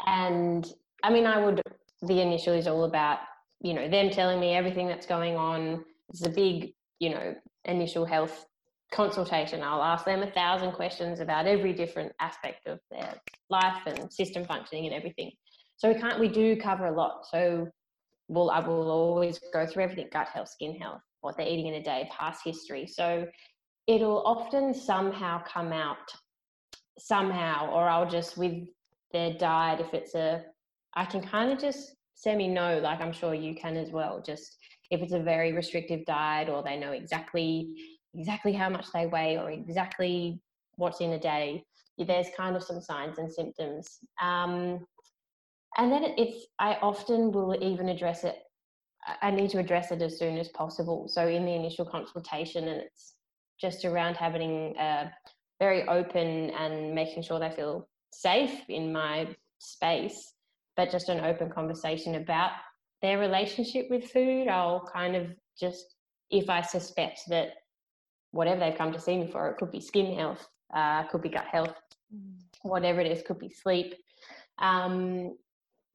and 0.05 0.65
I 1.03 1.11
mean, 1.11 1.25
I 1.25 1.43
would 1.43 1.61
the 2.01 2.21
initial 2.21 2.53
is 2.53 2.67
all 2.67 2.83
about 2.83 3.19
you 3.61 3.73
know 3.73 3.87
them 3.89 4.09
telling 4.09 4.39
me 4.39 4.53
everything 4.53 4.87
that's 4.87 5.05
going 5.05 5.35
on. 5.35 5.83
It's 6.09 6.25
a 6.25 6.29
big 6.29 6.73
you 6.99 7.09
know 7.09 7.35
initial 7.65 8.05
health 8.05 8.45
consultation. 8.91 9.61
I'll 9.61 9.83
ask 9.83 10.05
them 10.05 10.23
a 10.23 10.31
thousand 10.31 10.73
questions 10.73 11.19
about 11.19 11.47
every 11.47 11.73
different 11.73 12.13
aspect 12.19 12.67
of 12.67 12.79
their 12.91 13.15
life 13.49 13.81
and 13.85 14.11
system 14.11 14.45
functioning 14.45 14.85
and 14.85 14.93
everything. 14.93 15.31
So 15.77 15.91
we 15.91 15.99
can't 15.99 16.19
we 16.19 16.29
do 16.29 16.55
cover 16.55 16.85
a 16.85 16.95
lot. 16.95 17.25
So 17.29 17.67
well, 18.27 18.49
I 18.49 18.59
will 18.59 18.89
always 18.89 19.39
go 19.53 19.65
through 19.65 19.83
everything: 19.83 20.07
gut 20.11 20.27
health, 20.27 20.49
skin 20.49 20.75
health, 20.75 21.01
what 21.21 21.37
they're 21.37 21.47
eating 21.47 21.67
in 21.67 21.75
a 21.75 21.83
day, 21.83 22.09
past 22.11 22.41
history. 22.43 22.87
So 22.87 23.27
it'll 23.87 24.23
often 24.25 24.73
somehow 24.73 25.43
come 25.43 25.71
out 25.71 26.11
somehow, 26.97 27.69
or 27.71 27.87
I'll 27.87 28.09
just 28.09 28.37
with 28.37 28.67
their 29.15 29.33
diet, 29.33 29.79
if 29.79 29.93
it's 29.93 30.13
a, 30.13 30.43
I 30.93 31.05
can 31.05 31.21
kind 31.21 31.49
of 31.51 31.57
just 31.57 31.95
semi 32.15 32.49
know, 32.49 32.79
like 32.79 32.99
I'm 32.99 33.13
sure 33.13 33.33
you 33.33 33.55
can 33.55 33.77
as 33.77 33.89
well. 33.89 34.21
Just 34.21 34.57
if 34.91 35.01
it's 35.01 35.13
a 35.13 35.19
very 35.19 35.53
restrictive 35.53 36.05
diet, 36.05 36.49
or 36.49 36.61
they 36.61 36.77
know 36.77 36.91
exactly 36.91 37.73
exactly 38.13 38.53
how 38.53 38.69
much 38.69 38.87
they 38.93 39.07
weigh, 39.07 39.37
or 39.37 39.49
exactly 39.51 40.39
what's 40.75 40.99
in 40.99 41.13
a 41.13 41.19
day, 41.19 41.63
there's 41.97 42.27
kind 42.35 42.55
of 42.57 42.63
some 42.63 42.81
signs 42.81 43.17
and 43.17 43.31
symptoms. 43.31 43.99
Um, 44.21 44.85
and 45.77 45.91
then 45.91 46.03
it's 46.17 46.47
I 46.59 46.77
often 46.81 47.31
will 47.31 47.55
even 47.63 47.87
address 47.87 48.25
it. 48.25 48.37
I 49.21 49.31
need 49.31 49.49
to 49.51 49.59
address 49.59 49.91
it 49.91 50.01
as 50.01 50.19
soon 50.19 50.37
as 50.37 50.49
possible. 50.49 51.07
So 51.07 51.27
in 51.27 51.45
the 51.45 51.53
initial 51.53 51.85
consultation, 51.85 52.67
and 52.67 52.81
it's 52.81 53.13
just 53.61 53.85
around 53.85 54.15
having 54.15 54.75
a 54.77 55.11
very 55.59 55.87
open 55.87 56.49
and 56.49 56.93
making 56.93 57.23
sure 57.23 57.39
they 57.39 57.51
feel 57.51 57.87
safe 58.21 58.61
in 58.69 58.91
my 58.91 59.27
space, 59.59 60.33
but 60.75 60.91
just 60.91 61.09
an 61.09 61.23
open 61.23 61.49
conversation 61.49 62.15
about 62.15 62.51
their 63.01 63.17
relationship 63.19 63.87
with 63.89 64.11
food. 64.11 64.47
I'll 64.47 64.89
kind 64.91 65.15
of 65.15 65.27
just, 65.59 65.95
if 66.29 66.49
I 66.49 66.61
suspect 66.61 67.21
that 67.29 67.49
whatever 68.31 68.59
they've 68.59 68.77
come 68.77 68.91
to 68.93 68.99
see 68.99 69.17
me 69.17 69.27
for, 69.27 69.49
it 69.49 69.57
could 69.57 69.71
be 69.71 69.79
skin 69.79 70.17
health, 70.17 70.47
uh, 70.73 71.03
could 71.07 71.21
be 71.21 71.29
gut 71.29 71.45
health, 71.45 71.75
mm. 72.13 72.35
whatever 72.63 72.99
it 72.99 73.11
is, 73.11 73.23
could 73.25 73.39
be 73.39 73.49
sleep. 73.49 73.95
Um, 74.59 75.35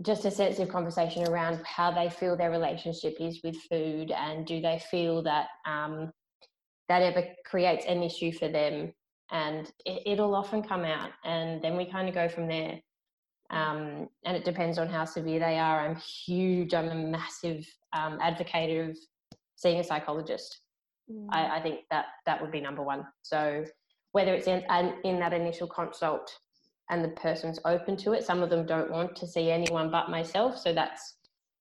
just 0.02 0.24
a 0.24 0.30
sensitive 0.30 0.72
conversation 0.72 1.28
around 1.28 1.60
how 1.64 1.90
they 1.90 2.08
feel 2.08 2.36
their 2.36 2.50
relationship 2.50 3.14
is 3.20 3.40
with 3.44 3.56
food 3.70 4.10
and 4.10 4.46
do 4.46 4.60
they 4.60 4.80
feel 4.90 5.22
that 5.22 5.48
um, 5.66 6.10
that 6.88 7.02
ever 7.02 7.24
creates 7.44 7.84
an 7.86 8.02
issue 8.02 8.32
for 8.32 8.48
them 8.48 8.92
and 9.30 9.70
it, 9.84 10.18
will 10.18 10.34
often 10.34 10.62
come 10.62 10.84
out 10.84 11.10
and 11.24 11.62
then 11.62 11.76
we 11.76 11.84
kind 11.84 12.08
of 12.08 12.14
go 12.14 12.28
from 12.28 12.48
there. 12.48 12.80
Um, 13.50 14.08
and 14.24 14.36
it 14.36 14.44
depends 14.44 14.78
on 14.78 14.88
how 14.88 15.04
severe 15.04 15.40
they 15.40 15.58
are. 15.58 15.80
I'm 15.80 15.96
huge 15.96 16.72
i'm 16.72 16.88
a 16.88 16.94
massive 16.94 17.66
um, 17.92 18.18
advocate 18.22 18.88
of 18.88 18.96
seeing 19.56 19.80
a 19.80 19.84
psychologist. 19.84 20.60
Mm. 21.10 21.26
I, 21.30 21.58
I, 21.58 21.60
think 21.60 21.80
that 21.90 22.06
that 22.26 22.40
would 22.40 22.52
be 22.52 22.60
number 22.60 22.82
one. 22.82 23.04
So 23.22 23.64
whether 24.12 24.32
it's 24.32 24.46
in, 24.46 24.62
in 25.04 25.18
that 25.18 25.32
initial 25.32 25.66
consult 25.66 26.30
and 26.90 27.04
the 27.04 27.10
person's 27.10 27.58
open 27.64 27.96
to 27.96 28.12
it 28.12 28.24
some 28.24 28.42
of 28.42 28.50
them 28.50 28.66
don't 28.66 28.90
want 28.90 29.16
to 29.16 29.26
see 29.26 29.50
anyone 29.50 29.90
but 29.90 30.10
myself 30.10 30.58
so 30.58 30.72
that's 30.72 31.16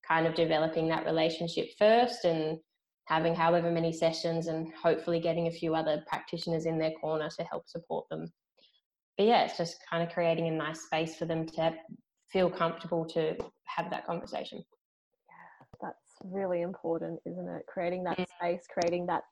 kind 0.07 0.25
of 0.25 0.33
developing 0.33 0.87
that 0.87 1.05
relationship 1.05 1.67
first 1.77 2.25
and 2.25 2.57
having 3.09 3.33
however 3.33 3.71
many 3.71 3.91
sessions 3.91 4.47
and 4.47 4.71
hopefully 4.73 5.19
getting 5.19 5.47
a 5.47 5.51
few 5.51 5.73
other 5.73 6.03
practitioners 6.07 6.67
in 6.67 6.77
their 6.77 6.91
corner 6.91 7.27
to 7.27 7.43
help 7.43 7.67
support 7.67 8.07
them. 8.09 8.31
But 9.17 9.25
yeah, 9.25 9.43
it's 9.45 9.57
just 9.57 9.77
kind 9.89 10.03
of 10.03 10.13
creating 10.13 10.47
a 10.47 10.51
nice 10.51 10.81
space 10.81 11.15
for 11.15 11.25
them 11.25 11.47
to 11.47 11.73
feel 12.31 12.51
comfortable 12.51 13.05
to 13.05 13.35
have 13.65 13.89
that 13.89 14.05
conversation. 14.05 14.63
Yeah, 15.27 15.65
that's 15.81 15.97
really 16.23 16.61
important, 16.61 17.19
isn't 17.25 17.49
it? 17.49 17.65
Creating 17.67 18.03
that 18.03 18.19
space, 18.37 18.65
creating 18.71 19.07
that 19.07 19.23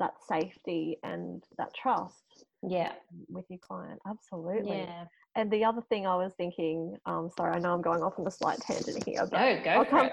that 0.00 0.14
safety 0.28 0.98
and 1.04 1.44
that 1.56 1.72
trust. 1.72 2.44
Yeah, 2.68 2.92
with 3.28 3.44
your 3.48 3.60
client, 3.60 4.00
absolutely. 4.08 4.78
Yeah. 4.78 5.04
And 5.36 5.52
the 5.52 5.64
other 5.64 5.82
thing 5.88 6.04
I 6.04 6.16
was 6.16 6.32
thinking, 6.36 6.96
um, 7.06 7.30
sorry, 7.36 7.54
I 7.54 7.60
know 7.60 7.74
I'm 7.74 7.82
going 7.82 8.02
off 8.02 8.14
on 8.18 8.26
a 8.26 8.30
slight 8.30 8.58
tangent 8.60 9.04
here, 9.06 9.26
but 9.30 9.38
no, 9.38 9.62
go 9.62 9.84
for 9.84 10.04
it. 10.04 10.12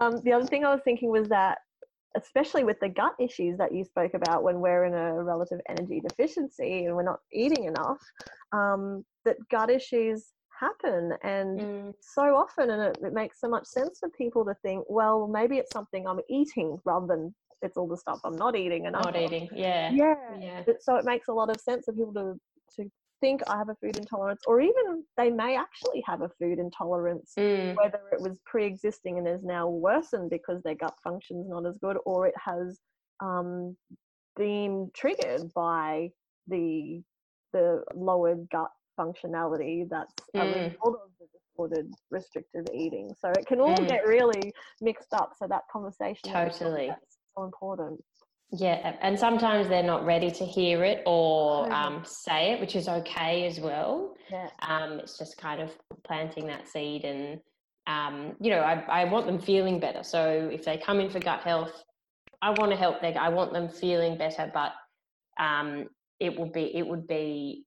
Um, 0.00 0.20
the 0.24 0.32
other 0.32 0.46
thing 0.46 0.64
I 0.64 0.72
was 0.72 0.80
thinking 0.84 1.10
was 1.10 1.28
that 1.28 1.58
especially 2.16 2.64
with 2.64 2.78
the 2.80 2.88
gut 2.88 3.12
issues 3.20 3.58
that 3.58 3.74
you 3.74 3.84
spoke 3.84 4.14
about 4.14 4.42
when 4.42 4.60
we're 4.60 4.84
in 4.84 4.94
a 4.94 5.22
relative 5.22 5.60
energy 5.68 6.00
deficiency 6.00 6.86
and 6.86 6.96
we're 6.96 7.02
not 7.02 7.20
eating 7.32 7.64
enough, 7.64 7.98
um, 8.52 9.04
that 9.24 9.36
gut 9.50 9.70
issues 9.70 10.28
happen. 10.58 11.12
And 11.22 11.60
mm. 11.60 11.94
so 12.00 12.22
often 12.36 12.70
and 12.70 12.82
it, 12.82 12.98
it, 13.02 13.12
makes 13.12 13.40
so 13.40 13.48
much 13.48 13.66
sense 13.66 13.98
for 13.98 14.08
people 14.10 14.44
to 14.44 14.54
think 14.62 14.84
well 14.88 15.28
maybe 15.28 15.56
it's 15.56 15.72
something 15.72 16.06
i'm 16.06 16.20
eating 16.28 16.78
rather 16.84 17.06
than 17.06 17.34
it's 17.62 17.76
all 17.76 17.88
the 17.88 17.96
stuff 17.96 18.20
i'm 18.24 18.36
not 18.36 18.56
eating 18.56 18.86
enough. 18.86 19.04
not 19.04 19.16
eating 19.16 19.48
yeah. 19.52 19.90
Yeah. 19.92 20.14
Yeah. 20.38 20.62
So 20.80 20.96
it 20.96 21.04
makes 21.04 21.28
a 21.28 21.32
lot 21.32 21.50
of 21.50 21.60
sense 21.60 21.84
for 21.84 21.92
people 21.92 22.12
to 22.14 22.34
to 22.76 22.90
think 23.20 23.42
I 23.48 23.56
have 23.56 23.68
a 23.68 23.74
food 23.76 23.96
intolerance, 23.96 24.42
or 24.46 24.60
even 24.60 25.04
they 25.16 25.30
may 25.30 25.56
actually 25.56 26.02
have 26.06 26.22
a 26.22 26.30
food 26.40 26.58
intolerance, 26.58 27.32
mm. 27.38 27.76
whether 27.76 28.00
it 28.12 28.20
was 28.20 28.38
pre 28.44 28.64
existing 28.64 29.18
and 29.18 29.28
is 29.28 29.44
now 29.44 29.68
worsened 29.68 30.30
because 30.30 30.62
their 30.62 30.74
gut 30.74 30.94
function's 31.02 31.48
not 31.48 31.66
as 31.66 31.78
good, 31.78 31.96
or 32.04 32.26
it 32.26 32.34
has 32.42 32.78
um, 33.20 33.76
been 34.36 34.90
triggered 34.94 35.52
by 35.54 36.10
the 36.46 37.02
the 37.52 37.82
lowered 37.94 38.48
gut 38.50 38.70
functionality 38.98 39.88
that's 39.88 40.12
mm. 40.34 40.42
a 40.42 40.46
result 40.46 41.00
of 41.04 41.10
the 41.18 41.26
disordered 41.58 41.90
restrictive 42.10 42.66
eating. 42.74 43.10
So 43.18 43.30
it 43.30 43.46
can 43.46 43.60
all 43.60 43.76
mm. 43.76 43.88
get 43.88 44.06
really 44.06 44.52
mixed 44.80 45.12
up. 45.12 45.32
So 45.38 45.46
that 45.48 45.62
conversation 45.72 46.32
totally 46.32 46.90
so 47.36 47.44
important. 47.44 48.00
Yeah, 48.50 48.96
and 49.02 49.18
sometimes 49.18 49.68
they're 49.68 49.82
not 49.82 50.06
ready 50.06 50.30
to 50.30 50.44
hear 50.44 50.82
it 50.82 51.02
or 51.04 51.70
um, 51.70 52.02
say 52.04 52.52
it, 52.52 52.60
which 52.60 52.76
is 52.76 52.88
okay 52.88 53.46
as 53.46 53.60
well. 53.60 54.14
Yeah. 54.30 54.48
Um, 54.62 54.92
it's 55.00 55.18
just 55.18 55.36
kind 55.36 55.60
of 55.60 55.70
planting 56.04 56.46
that 56.46 56.66
seed, 56.66 57.04
and 57.04 57.40
um, 57.86 58.36
you 58.40 58.50
know, 58.50 58.60
I, 58.60 59.02
I 59.02 59.04
want 59.04 59.26
them 59.26 59.38
feeling 59.38 59.78
better. 59.78 60.02
So 60.02 60.48
if 60.50 60.64
they 60.64 60.78
come 60.78 60.98
in 60.98 61.10
for 61.10 61.20
gut 61.20 61.40
health, 61.40 61.82
I 62.40 62.50
want 62.50 62.70
to 62.72 62.76
help 62.76 63.02
them. 63.02 63.14
I 63.18 63.28
want 63.28 63.52
them 63.52 63.68
feeling 63.68 64.16
better, 64.16 64.50
but 64.54 64.72
um, 65.38 65.86
it 66.18 66.38
would 66.38 66.52
be 66.52 66.74
it 66.74 66.86
would 66.86 67.06
be 67.06 67.64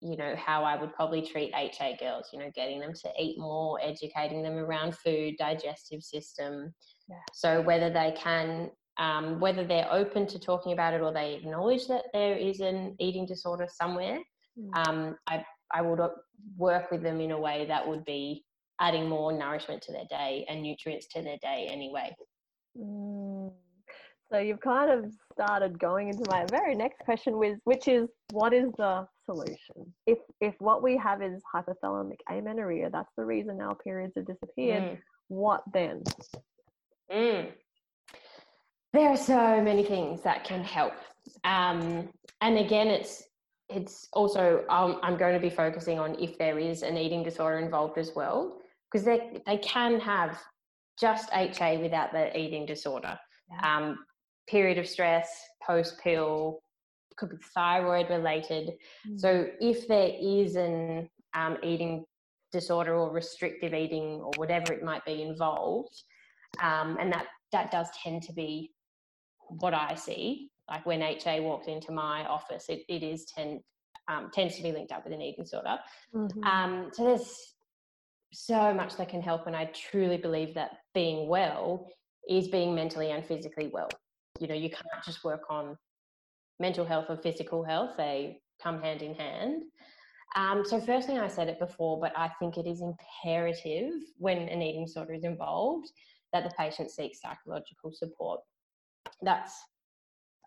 you 0.00 0.16
know 0.16 0.34
how 0.36 0.64
I 0.64 0.80
would 0.80 0.94
probably 0.94 1.20
treat 1.20 1.52
HA 1.54 1.98
girls. 2.00 2.30
You 2.32 2.38
know, 2.38 2.50
getting 2.54 2.80
them 2.80 2.94
to 2.94 3.10
eat 3.20 3.38
more, 3.38 3.78
educating 3.82 4.42
them 4.42 4.54
around 4.54 4.96
food, 4.96 5.34
digestive 5.38 6.02
system. 6.02 6.72
Yeah. 7.06 7.16
So 7.34 7.60
whether 7.60 7.90
they 7.90 8.14
can 8.16 8.70
um, 8.98 9.40
whether 9.40 9.64
they're 9.64 9.90
open 9.90 10.26
to 10.28 10.38
talking 10.38 10.72
about 10.72 10.94
it 10.94 11.00
or 11.00 11.12
they 11.12 11.34
acknowledge 11.34 11.86
that 11.88 12.04
there 12.12 12.36
is 12.36 12.60
an 12.60 12.94
eating 12.98 13.26
disorder 13.26 13.66
somewhere, 13.70 14.18
mm. 14.58 14.86
um, 14.86 15.16
I, 15.26 15.44
I 15.72 15.82
would 15.82 16.00
work 16.56 16.90
with 16.90 17.02
them 17.02 17.20
in 17.20 17.30
a 17.30 17.38
way 17.38 17.66
that 17.66 17.86
would 17.86 18.04
be 18.04 18.44
adding 18.80 19.08
more 19.08 19.32
nourishment 19.32 19.82
to 19.82 19.92
their 19.92 20.04
day 20.10 20.44
and 20.48 20.62
nutrients 20.62 21.06
to 21.08 21.22
their 21.22 21.38
day 21.40 21.68
anyway. 21.70 22.14
Mm. 22.78 23.52
So 24.30 24.38
you've 24.38 24.60
kind 24.60 24.90
of 24.90 25.12
started 25.32 25.78
going 25.78 26.08
into 26.08 26.24
my 26.30 26.46
very 26.50 26.74
next 26.74 27.00
question, 27.00 27.38
with, 27.38 27.58
which 27.64 27.86
is 27.86 28.08
what 28.30 28.54
is 28.54 28.70
the 28.78 29.06
solution? 29.26 29.92
If 30.06 30.18
if 30.40 30.54
what 30.58 30.82
we 30.82 30.96
have 30.96 31.20
is 31.20 31.42
hypothalamic 31.54 32.16
amenorrhea, 32.30 32.88
that's 32.90 33.12
the 33.18 33.26
reason 33.26 33.60
our 33.60 33.74
periods 33.74 34.14
have 34.16 34.26
disappeared. 34.26 34.82
Mm. 34.82 34.98
What 35.28 35.62
then? 35.74 36.02
Mm 37.12 37.52
there 38.92 39.08
are 39.08 39.16
so 39.16 39.60
many 39.62 39.84
things 39.84 40.22
that 40.22 40.44
can 40.44 40.62
help. 40.62 40.94
Um, 41.44 42.08
and 42.40 42.58
again, 42.58 42.88
it's 42.88 43.22
it's 43.68 44.08
also 44.12 44.64
um, 44.68 44.98
I'm 45.02 45.16
going 45.16 45.34
to 45.34 45.40
be 45.40 45.54
focusing 45.54 45.98
on 45.98 46.16
if 46.18 46.36
there 46.36 46.58
is 46.58 46.82
an 46.82 46.98
eating 46.98 47.22
disorder 47.22 47.58
involved 47.58 47.96
as 47.96 48.12
well, 48.14 48.58
because 48.90 49.04
they 49.04 49.40
they 49.46 49.58
can 49.58 49.98
have 50.00 50.38
just 51.00 51.30
HA 51.32 51.78
without 51.78 52.12
the 52.12 52.36
eating 52.38 52.66
disorder. 52.66 53.18
Yeah. 53.50 53.76
Um, 53.76 53.98
period 54.48 54.78
of 54.78 54.86
stress, 54.86 55.28
post 55.64 55.98
pill, 56.02 56.60
could 57.16 57.30
be 57.30 57.36
thyroid 57.54 58.10
related. 58.10 58.72
Mm. 59.08 59.18
So 59.18 59.46
if 59.60 59.88
there 59.88 60.12
is 60.20 60.56
an 60.56 61.08
um, 61.34 61.56
eating 61.62 62.04
disorder 62.50 62.94
or 62.94 63.10
restrictive 63.10 63.72
eating 63.72 64.20
or 64.20 64.30
whatever 64.36 64.72
it 64.74 64.82
might 64.82 65.04
be 65.06 65.22
involved, 65.22 66.02
um, 66.62 66.98
and 67.00 67.10
that 67.12 67.26
that 67.52 67.70
does 67.70 67.88
tend 68.02 68.22
to 68.24 68.32
be 68.32 68.70
what 69.60 69.74
I 69.74 69.94
see, 69.94 70.50
like 70.68 70.86
when 70.86 71.02
HA 71.02 71.40
walks 71.40 71.66
into 71.66 71.92
my 71.92 72.24
office, 72.24 72.66
it, 72.68 72.82
it 72.88 73.02
is 73.02 73.26
tend, 73.26 73.60
um, 74.08 74.30
tends 74.32 74.56
to 74.56 74.62
be 74.62 74.72
linked 74.72 74.92
up 74.92 75.04
with 75.04 75.12
an 75.12 75.20
eating 75.20 75.44
disorder. 75.44 75.78
Mm-hmm. 76.14 76.44
Um, 76.44 76.90
so 76.92 77.04
there's 77.04 77.54
so 78.32 78.72
much 78.72 78.96
that 78.96 79.08
can 79.08 79.20
help, 79.20 79.46
and 79.46 79.56
I 79.56 79.66
truly 79.66 80.16
believe 80.16 80.54
that 80.54 80.70
being 80.94 81.28
well 81.28 81.86
is 82.28 82.48
being 82.48 82.74
mentally 82.74 83.10
and 83.10 83.24
physically 83.24 83.70
well. 83.72 83.88
You 84.40 84.48
know, 84.48 84.54
you 84.54 84.70
can't 84.70 85.04
just 85.04 85.24
work 85.24 85.42
on 85.50 85.76
mental 86.58 86.84
health 86.84 87.06
or 87.08 87.16
physical 87.16 87.62
health; 87.62 87.90
they 87.96 88.40
come 88.62 88.80
hand 88.80 89.02
in 89.02 89.14
hand. 89.14 89.62
Um, 90.34 90.64
so, 90.64 90.80
first 90.80 91.06
thing 91.06 91.18
I 91.18 91.28
said 91.28 91.48
it 91.48 91.58
before, 91.58 92.00
but 92.00 92.12
I 92.16 92.30
think 92.38 92.56
it 92.56 92.66
is 92.66 92.80
imperative 92.80 93.92
when 94.16 94.38
an 94.38 94.62
eating 94.62 94.86
disorder 94.86 95.12
is 95.12 95.24
involved 95.24 95.90
that 96.32 96.44
the 96.44 96.54
patient 96.58 96.90
seeks 96.90 97.20
psychological 97.20 97.92
support 97.92 98.40
that's 99.22 99.54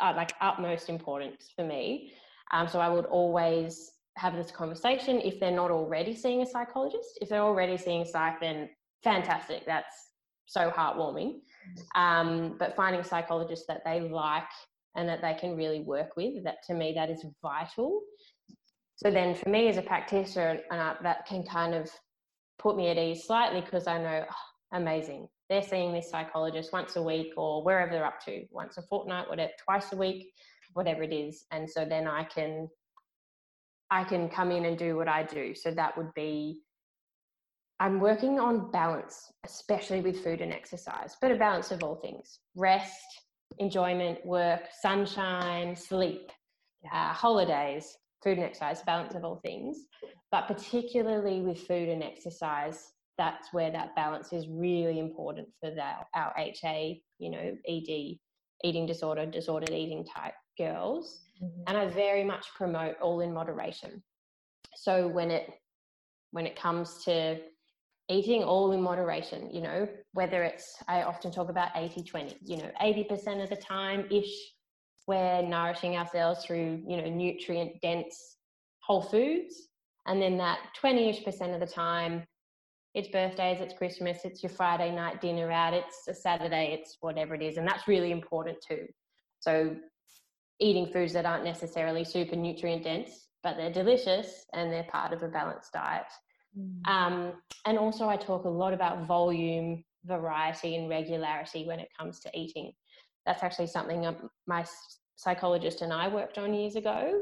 uh, 0.01 0.13
like 0.15 0.33
utmost 0.41 0.89
importance 0.89 1.51
for 1.55 1.65
me. 1.65 2.11
Um, 2.51 2.67
so 2.67 2.79
I 2.79 2.89
would 2.89 3.05
always 3.05 3.91
have 4.17 4.35
this 4.35 4.51
conversation 4.51 5.19
if 5.21 5.39
they're 5.39 5.51
not 5.51 5.71
already 5.71 6.15
seeing 6.15 6.41
a 6.41 6.45
psychologist. 6.45 7.17
If 7.21 7.29
they're 7.29 7.41
already 7.41 7.77
seeing 7.77 8.01
a 8.01 8.05
psych, 8.05 8.39
then 8.39 8.69
fantastic. 9.03 9.65
That's 9.65 10.11
so 10.45 10.69
heartwarming. 10.69 11.39
Um, 11.95 12.55
but 12.59 12.75
finding 12.75 13.01
a 13.01 13.03
psychologist 13.03 13.65
that 13.67 13.81
they 13.83 14.01
like 14.01 14.43
and 14.95 15.09
that 15.09 15.21
they 15.21 15.33
can 15.33 15.57
really 15.57 15.81
work 15.81 16.15
with, 16.15 16.43
that 16.43 16.57
to 16.67 16.73
me, 16.73 16.93
that 16.95 17.09
is 17.09 17.25
vital. 17.41 18.01
So 18.95 19.11
then 19.11 19.35
for 19.35 19.49
me 19.49 19.67
as 19.67 19.77
a 19.77 19.81
practitioner, 19.81 20.59
uh, 20.71 20.93
that 21.03 21.25
can 21.25 21.43
kind 21.43 21.73
of 21.73 21.89
put 22.59 22.77
me 22.77 22.87
at 22.87 22.97
ease 22.97 23.25
slightly 23.25 23.59
because 23.59 23.87
I 23.87 23.97
know, 23.97 24.23
oh, 24.29 24.77
amazing 24.77 25.27
they're 25.49 25.63
seeing 25.63 25.93
this 25.93 26.09
psychologist 26.09 26.73
once 26.73 26.95
a 26.95 27.01
week 27.01 27.33
or 27.37 27.63
wherever 27.63 27.91
they're 27.91 28.05
up 28.05 28.19
to, 28.25 28.45
once 28.51 28.77
a 28.77 28.81
fortnight, 28.81 29.29
whatever, 29.29 29.51
twice 29.63 29.91
a 29.93 29.95
week, 29.95 30.31
whatever 30.73 31.03
it 31.03 31.13
is. 31.13 31.45
And 31.51 31.69
so 31.69 31.85
then 31.85 32.07
I 32.07 32.23
can 32.23 32.69
I 33.91 34.03
can 34.03 34.29
come 34.29 34.51
in 34.51 34.65
and 34.65 34.77
do 34.77 34.95
what 34.95 35.07
I 35.07 35.23
do. 35.23 35.53
So 35.53 35.71
that 35.71 35.95
would 35.95 36.13
be 36.15 36.61
I'm 37.79 37.99
working 37.99 38.39
on 38.39 38.71
balance, 38.71 39.31
especially 39.45 40.01
with 40.01 40.23
food 40.23 40.41
and 40.41 40.53
exercise, 40.53 41.17
but 41.21 41.31
a 41.31 41.35
balance 41.35 41.71
of 41.71 41.83
all 41.83 41.95
things 41.95 42.39
rest, 42.55 43.21
enjoyment, 43.59 44.25
work, 44.25 44.61
sunshine, 44.81 45.75
sleep, 45.75 46.31
uh, 46.91 47.13
holidays, 47.13 47.97
food 48.23 48.37
and 48.37 48.45
exercise, 48.45 48.81
balance 48.83 49.13
of 49.13 49.23
all 49.23 49.39
things. 49.43 49.85
But 50.31 50.47
particularly 50.47 51.41
with 51.41 51.59
food 51.67 51.89
and 51.89 52.03
exercise, 52.03 52.91
that's 53.17 53.53
where 53.53 53.71
that 53.71 53.95
balance 53.95 54.33
is 54.33 54.47
really 54.47 54.99
important 54.99 55.47
for 55.59 55.71
that 55.71 56.07
our 56.13 56.33
HA, 56.37 57.01
you 57.17 57.29
know, 57.29 57.55
ED, 57.67 58.17
eating 58.63 58.85
disorder, 58.85 59.25
disordered 59.25 59.71
eating 59.71 60.05
type 60.05 60.33
girls. 60.57 61.21
Mm-hmm. 61.41 61.61
And 61.67 61.77
I 61.77 61.87
very 61.87 62.23
much 62.23 62.47
promote 62.55 62.95
all 63.01 63.21
in 63.21 63.33
moderation. 63.33 64.03
So 64.75 65.07
when 65.07 65.31
it 65.31 65.49
when 66.31 66.45
it 66.45 66.55
comes 66.55 67.03
to 67.05 67.39
eating 68.09 68.43
all 68.43 68.71
in 68.73 68.81
moderation, 68.81 69.49
you 69.51 69.61
know, 69.61 69.87
whether 70.13 70.43
it's 70.43 70.75
I 70.87 71.03
often 71.03 71.31
talk 71.31 71.49
about 71.49 71.73
80-20, 71.73 72.35
you 72.43 72.57
know, 72.57 72.69
80% 72.81 73.41
of 73.41 73.49
the 73.49 73.55
time 73.55 74.05
ish 74.11 74.33
we're 75.07 75.41
nourishing 75.43 75.97
ourselves 75.97 76.43
through, 76.45 76.81
you 76.87 76.97
know, 76.97 77.07
nutrient 77.07 77.79
dense 77.81 78.37
whole 78.79 79.01
foods. 79.01 79.67
And 80.07 80.21
then 80.21 80.37
that 80.37 80.59
20 80.79 81.09
ish 81.09 81.23
percent 81.23 81.53
of 81.53 81.59
the 81.59 81.67
time, 81.67 82.23
it's 82.95 83.09
birthdays, 83.09 83.59
it's 83.59 83.73
Christmas, 83.77 84.19
it's 84.23 84.41
your 84.41 84.49
Friday 84.49 84.89
night 84.89 85.19
dinner 85.19 85.51
out, 85.51 85.73
it's 85.73 86.07
a 86.07 86.13
Saturday, 86.13 86.71
it's 86.71 86.97
whatever 87.01 87.35
it 87.35 87.41
is. 87.41 87.57
And 87.57 87.67
that's 87.67 87.89
really 87.89 88.11
important 88.11 88.57
too. 88.65 88.87
So, 89.41 89.75
eating 90.61 90.87
foods 90.87 91.11
that 91.11 91.25
aren't 91.25 91.43
necessarily 91.43 92.05
super 92.05 92.37
nutrient 92.37 92.83
dense, 92.83 93.27
but 93.43 93.57
they're 93.57 93.71
delicious 93.71 94.45
and 94.53 94.71
they're 94.71 94.87
part 94.89 95.11
of 95.11 95.21
a 95.23 95.27
balanced 95.27 95.73
diet. 95.73 96.05
Mm. 96.57 96.87
Um, 96.87 97.33
and 97.65 97.77
also, 97.77 98.07
I 98.07 98.15
talk 98.15 98.45
a 98.45 98.49
lot 98.49 98.73
about 98.73 99.05
volume, 99.05 99.83
variety, 100.05 100.77
and 100.77 100.89
regularity 100.89 101.67
when 101.67 101.81
it 101.81 101.89
comes 101.99 102.21
to 102.21 102.31
eating. 102.33 102.71
That's 103.25 103.43
actually 103.43 103.67
something 103.67 104.05
um, 104.05 104.29
my 104.47 104.63
psychologist 105.17 105.81
and 105.81 105.91
I 105.91 106.07
worked 106.07 106.37
on 106.37 106.53
years 106.53 106.77
ago, 106.77 107.19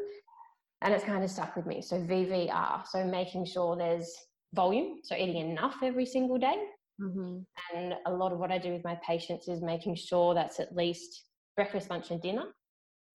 and 0.83 0.93
it's 0.93 1.03
kind 1.03 1.23
of 1.23 1.31
stuck 1.31 1.55
with 1.55 1.65
me. 1.65 1.81
So, 1.81 1.97
VVR, 1.97 2.85
so 2.87 3.03
making 3.03 3.45
sure 3.45 3.75
there's 3.75 4.15
volume, 4.53 4.99
so 5.03 5.15
eating 5.15 5.37
enough 5.37 5.75
every 5.83 6.05
single 6.05 6.37
day. 6.37 6.57
Mm-hmm. 7.01 7.39
And 7.75 7.93
a 8.05 8.11
lot 8.11 8.31
of 8.31 8.39
what 8.39 8.51
I 8.51 8.57
do 8.57 8.71
with 8.71 8.83
my 8.83 8.97
patients 9.05 9.47
is 9.47 9.61
making 9.61 9.95
sure 9.95 10.33
that's 10.33 10.59
at 10.59 10.75
least 10.75 11.23
breakfast, 11.55 11.89
lunch, 11.89 12.11
and 12.11 12.21
dinner, 12.21 12.45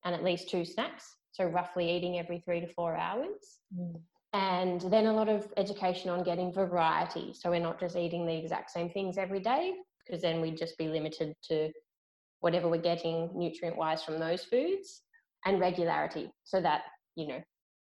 and 0.05 0.15
at 0.15 0.25
least 0.25 0.51
two 0.51 0.65
snacks. 0.65 1.05
So, 1.33 1.45
roughly 1.45 1.91
eating 1.91 2.19
every 2.19 2.41
three 2.41 2.61
to 2.61 2.73
four 2.75 2.97
hours. 2.97 3.61
Mm. 3.77 4.01
And 4.33 4.81
then 4.93 5.07
a 5.07 5.13
lot 5.13 5.29
of 5.29 5.47
education 5.57 6.11
on 6.11 6.25
getting 6.25 6.53
variety. 6.53 7.33
So, 7.33 7.51
we're 7.51 7.61
not 7.61 7.79
just 7.79 7.97
eating 7.97 8.27
the 8.27 8.35
exact 8.35 8.71
same 8.71 8.91
things 8.91 9.17
every 9.17 9.41
day, 9.41 9.75
because 10.05 10.23
then 10.23 10.41
we'd 10.41 10.57
just 10.57 10.77
be 10.77 10.89
limited 10.89 11.35
to 11.51 11.71
whatever 12.41 12.69
we're 12.69 12.81
getting 12.81 13.31
nutrient 13.35 13.77
wise 13.77 14.03
from 14.03 14.19
those 14.19 14.45
foods, 14.45 15.03
and 15.45 15.61
regularity. 15.61 16.31
So 16.45 16.61
that, 16.61 16.83
you 17.15 17.29
know, 17.29 17.41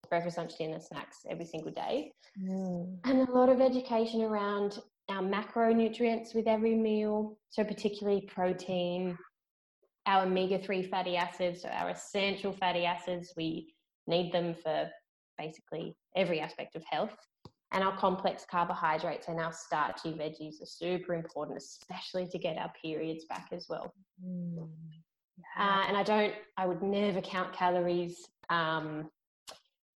breakfast, 0.08 0.38
lunch, 0.38 0.56
dinner, 0.56 0.80
snacks 0.80 1.18
every 1.28 1.44
single 1.44 1.72
day. 1.72 2.12
Mm. 2.40 2.98
And 3.04 3.28
a 3.28 3.32
lot 3.32 3.48
of 3.48 3.60
education 3.60 4.22
around 4.22 4.78
our 5.08 5.22
macronutrients 5.22 6.34
with 6.34 6.46
every 6.46 6.74
meal. 6.74 7.36
So, 7.50 7.64
particularly 7.64 8.22
protein, 8.22 9.18
our 10.06 10.24
omega 10.24 10.58
3 10.58 10.82
fatty 10.84 11.16
acids, 11.16 11.62
so 11.62 11.68
our 11.68 11.90
essential 11.90 12.52
fatty 12.52 12.84
acids, 12.84 13.32
we 13.36 13.74
need 14.06 14.32
them 14.32 14.54
for 14.54 14.90
basically 15.38 15.94
every 16.16 16.40
aspect 16.40 16.76
of 16.76 16.84
health. 16.84 17.14
And 17.72 17.84
our 17.84 17.96
complex 17.96 18.44
carbohydrates 18.50 19.28
and 19.28 19.38
our 19.38 19.52
starchy 19.52 20.10
veggies 20.10 20.60
are 20.60 20.66
super 20.66 21.14
important, 21.14 21.58
especially 21.58 22.26
to 22.28 22.38
get 22.38 22.58
our 22.58 22.72
periods 22.82 23.24
back 23.26 23.48
as 23.52 23.66
well. 23.68 23.94
Mm. 24.24 24.68
Uh, 25.58 25.84
and 25.86 25.96
I 25.96 26.02
don't, 26.02 26.34
I 26.56 26.66
would 26.66 26.82
never 26.82 27.20
count 27.20 27.52
calories. 27.52 28.28
Um, 28.48 29.08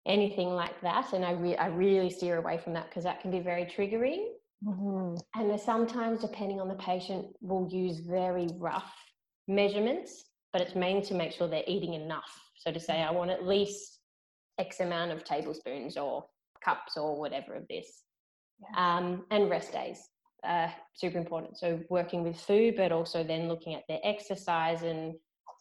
anything 0.06 0.50
like 0.50 0.80
that. 0.82 1.12
And 1.12 1.24
I, 1.24 1.32
re- 1.32 1.56
I 1.56 1.66
really 1.66 2.10
steer 2.10 2.36
away 2.36 2.58
from 2.58 2.74
that 2.74 2.88
because 2.88 3.04
that 3.04 3.20
can 3.20 3.30
be 3.30 3.40
very 3.40 3.64
triggering. 3.64 4.26
Mm-hmm. 4.64 5.40
And 5.40 5.60
sometimes, 5.60 6.20
depending 6.20 6.60
on 6.60 6.68
the 6.68 6.74
patient, 6.74 7.26
we'll 7.40 7.68
use 7.70 8.00
very 8.00 8.48
rough 8.58 8.92
measurements, 9.48 10.24
but 10.52 10.62
it's 10.62 10.74
mainly 10.74 11.02
to 11.02 11.14
make 11.14 11.32
sure 11.32 11.48
they're 11.48 11.62
eating 11.66 11.94
enough. 11.94 12.40
So 12.56 12.72
to 12.72 12.80
say, 12.80 13.02
I 13.02 13.10
want 13.10 13.30
at 13.30 13.46
least 13.46 14.00
X 14.58 14.80
amount 14.80 15.10
of 15.10 15.24
tablespoons 15.24 15.96
or 15.96 16.24
cups 16.64 16.96
or 16.96 17.18
whatever 17.18 17.54
of 17.54 17.68
this. 17.68 18.04
Yeah. 18.60 18.96
Um, 18.96 19.24
and 19.30 19.50
rest 19.50 19.72
days, 19.72 19.98
uh, 20.46 20.68
super 20.94 21.18
important. 21.18 21.58
So 21.58 21.80
working 21.90 22.22
with 22.22 22.40
food, 22.40 22.74
but 22.76 22.92
also 22.92 23.24
then 23.24 23.48
looking 23.48 23.74
at 23.74 23.82
their 23.88 24.00
exercise 24.04 24.82
and 24.82 25.14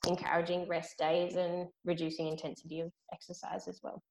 encouraging 0.08 0.68
rest 0.68 0.98
days 0.98 1.36
and 1.36 1.68
reducing 1.86 2.28
intensity 2.28 2.82
of 2.82 2.92
exercise 3.14 3.68
as 3.68 3.80
well. 3.84 4.02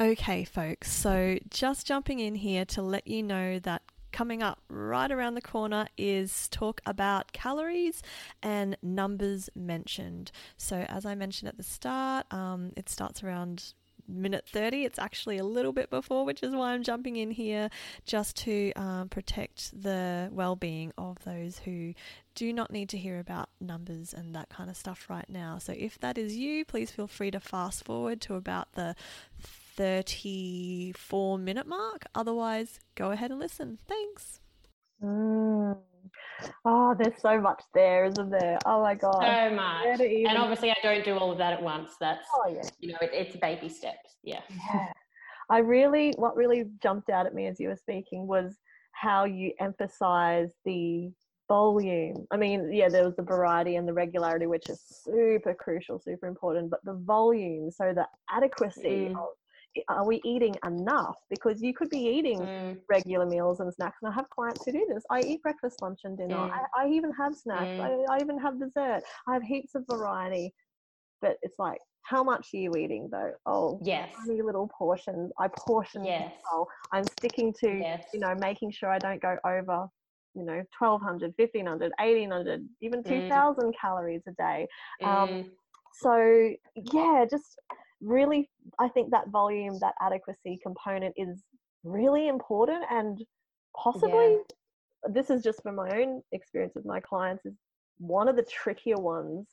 Okay, 0.00 0.44
folks, 0.44 0.92
so 0.92 1.38
just 1.50 1.84
jumping 1.84 2.20
in 2.20 2.36
here 2.36 2.64
to 2.66 2.82
let 2.82 3.08
you 3.08 3.20
know 3.20 3.58
that 3.58 3.82
coming 4.12 4.44
up 4.44 4.60
right 4.68 5.10
around 5.10 5.34
the 5.34 5.42
corner 5.42 5.88
is 5.98 6.46
talk 6.50 6.80
about 6.86 7.32
calories 7.32 8.00
and 8.40 8.76
numbers 8.80 9.50
mentioned. 9.56 10.30
So, 10.56 10.86
as 10.88 11.04
I 11.04 11.16
mentioned 11.16 11.48
at 11.48 11.56
the 11.56 11.64
start, 11.64 12.32
um, 12.32 12.72
it 12.76 12.88
starts 12.88 13.24
around 13.24 13.74
minute 14.06 14.46
30. 14.46 14.84
It's 14.84 15.00
actually 15.00 15.36
a 15.36 15.44
little 15.44 15.72
bit 15.72 15.90
before, 15.90 16.24
which 16.24 16.44
is 16.44 16.54
why 16.54 16.74
I'm 16.74 16.84
jumping 16.84 17.16
in 17.16 17.32
here 17.32 17.68
just 18.06 18.36
to 18.44 18.72
um, 18.74 19.08
protect 19.08 19.82
the 19.82 20.28
well 20.30 20.54
being 20.54 20.92
of 20.96 21.18
those 21.24 21.58
who 21.58 21.92
do 22.36 22.52
not 22.52 22.70
need 22.70 22.88
to 22.90 22.98
hear 22.98 23.18
about 23.18 23.48
numbers 23.60 24.14
and 24.14 24.32
that 24.36 24.48
kind 24.48 24.70
of 24.70 24.76
stuff 24.76 25.06
right 25.10 25.28
now. 25.28 25.58
So, 25.58 25.74
if 25.76 25.98
that 25.98 26.16
is 26.18 26.36
you, 26.36 26.64
please 26.64 26.92
feel 26.92 27.08
free 27.08 27.32
to 27.32 27.40
fast 27.40 27.84
forward 27.84 28.20
to 28.20 28.36
about 28.36 28.74
the 28.74 28.94
34 29.78 31.38
minute 31.38 31.66
mark. 31.66 32.06
Otherwise, 32.12 32.80
go 32.96 33.12
ahead 33.12 33.30
and 33.30 33.38
listen. 33.38 33.78
Thanks. 33.86 34.40
Mm. 35.00 35.78
Oh, 36.64 36.96
there's 36.98 37.20
so 37.22 37.40
much 37.40 37.62
there, 37.74 38.04
isn't 38.06 38.30
there? 38.30 38.58
Oh 38.66 38.82
my 38.82 38.96
god, 38.96 39.20
so 39.20 39.54
much. 39.54 40.00
And 40.00 40.36
obviously, 40.36 40.70
I 40.72 40.76
don't 40.82 41.04
do 41.04 41.16
all 41.16 41.30
of 41.30 41.38
that 41.38 41.52
at 41.52 41.62
once. 41.62 41.92
That's 42.00 42.26
oh 42.34 42.52
yeah, 42.52 42.68
you 42.80 42.92
know, 42.92 42.98
it, 43.00 43.10
it's 43.12 43.36
baby 43.36 43.68
steps. 43.68 44.16
Yeah. 44.24 44.40
Yeah. 44.50 44.88
I 45.50 45.58
really, 45.58 46.12
what 46.16 46.36
really 46.36 46.64
jumped 46.82 47.08
out 47.08 47.26
at 47.26 47.34
me 47.34 47.46
as 47.46 47.60
you 47.60 47.68
were 47.68 47.76
speaking 47.76 48.26
was 48.26 48.56
how 48.92 49.24
you 49.24 49.52
emphasize 49.60 50.48
the 50.64 51.10
volume. 51.46 52.26
I 52.32 52.36
mean, 52.36 52.70
yeah, 52.72 52.88
there 52.88 53.04
was 53.04 53.14
the 53.16 53.22
variety 53.22 53.76
and 53.76 53.86
the 53.86 53.94
regularity, 53.94 54.46
which 54.46 54.68
is 54.68 54.82
super 55.04 55.54
crucial, 55.54 56.00
super 56.00 56.26
important, 56.26 56.68
but 56.68 56.84
the 56.84 56.94
volume, 56.94 57.70
so 57.70 57.94
the 57.94 58.06
adequacy 58.28 59.10
mm. 59.10 59.16
of 59.16 59.28
are 59.88 60.06
we 60.06 60.20
eating 60.24 60.54
enough? 60.66 61.16
Because 61.30 61.62
you 61.62 61.74
could 61.74 61.90
be 61.90 61.98
eating 61.98 62.40
mm. 62.40 62.78
regular 62.88 63.26
meals 63.26 63.60
and 63.60 63.72
snacks. 63.72 63.98
And 64.02 64.10
I 64.10 64.14
have 64.14 64.28
clients 64.30 64.64
who 64.64 64.72
do 64.72 64.86
this. 64.88 65.04
I 65.10 65.20
eat 65.20 65.42
breakfast, 65.42 65.82
lunch, 65.82 66.00
and 66.04 66.16
dinner. 66.16 66.36
Mm. 66.36 66.50
I, 66.50 66.84
I, 66.84 66.88
even 66.88 67.12
have 67.12 67.34
snacks. 67.34 67.64
Mm. 67.64 68.06
I, 68.08 68.14
I, 68.14 68.20
even 68.20 68.38
have 68.38 68.58
dessert. 68.58 69.02
I 69.26 69.34
have 69.34 69.42
heaps 69.42 69.74
of 69.74 69.84
variety. 69.90 70.52
But 71.20 71.36
it's 71.42 71.58
like, 71.58 71.80
how 72.02 72.22
much 72.22 72.48
are 72.54 72.58
you 72.58 72.74
eating 72.76 73.08
though? 73.10 73.32
Oh, 73.44 73.80
yes. 73.82 74.12
Tiny 74.26 74.40
little 74.42 74.68
portions. 74.76 75.30
I 75.38 75.48
portion 75.48 76.04
yes. 76.04 76.32
well. 76.50 76.68
I'm 76.92 77.04
sticking 77.04 77.52
to, 77.60 77.68
yes. 77.68 78.04
you 78.14 78.20
know, 78.20 78.34
making 78.34 78.70
sure 78.70 78.90
I 78.90 78.98
don't 78.98 79.20
go 79.20 79.36
over 79.44 79.88
you 80.34 80.44
know 80.44 80.62
1200 80.78 81.32
1500 81.36 81.92
1800 81.98 82.68
even 82.80 83.02
mm. 83.02 83.08
2000 83.08 83.74
calories 83.80 84.22
a 84.28 84.32
day 84.32 84.66
um, 85.02 85.28
mm. 85.28 85.50
so 85.94 86.50
yeah 86.92 87.24
just 87.28 87.58
really 88.00 88.48
i 88.78 88.88
think 88.88 89.10
that 89.10 89.28
volume 89.28 89.78
that 89.80 89.94
adequacy 90.00 90.58
component 90.62 91.14
is 91.16 91.42
really 91.84 92.28
important 92.28 92.84
and 92.90 93.24
possibly 93.76 94.32
yeah. 94.32 95.12
this 95.12 95.30
is 95.30 95.42
just 95.42 95.62
from 95.62 95.76
my 95.76 95.90
own 95.90 96.22
experience 96.32 96.74
with 96.74 96.84
my 96.84 97.00
clients 97.00 97.44
is 97.44 97.54
one 97.98 98.28
of 98.28 98.36
the 98.36 98.44
trickier 98.44 98.96
ones 98.96 99.46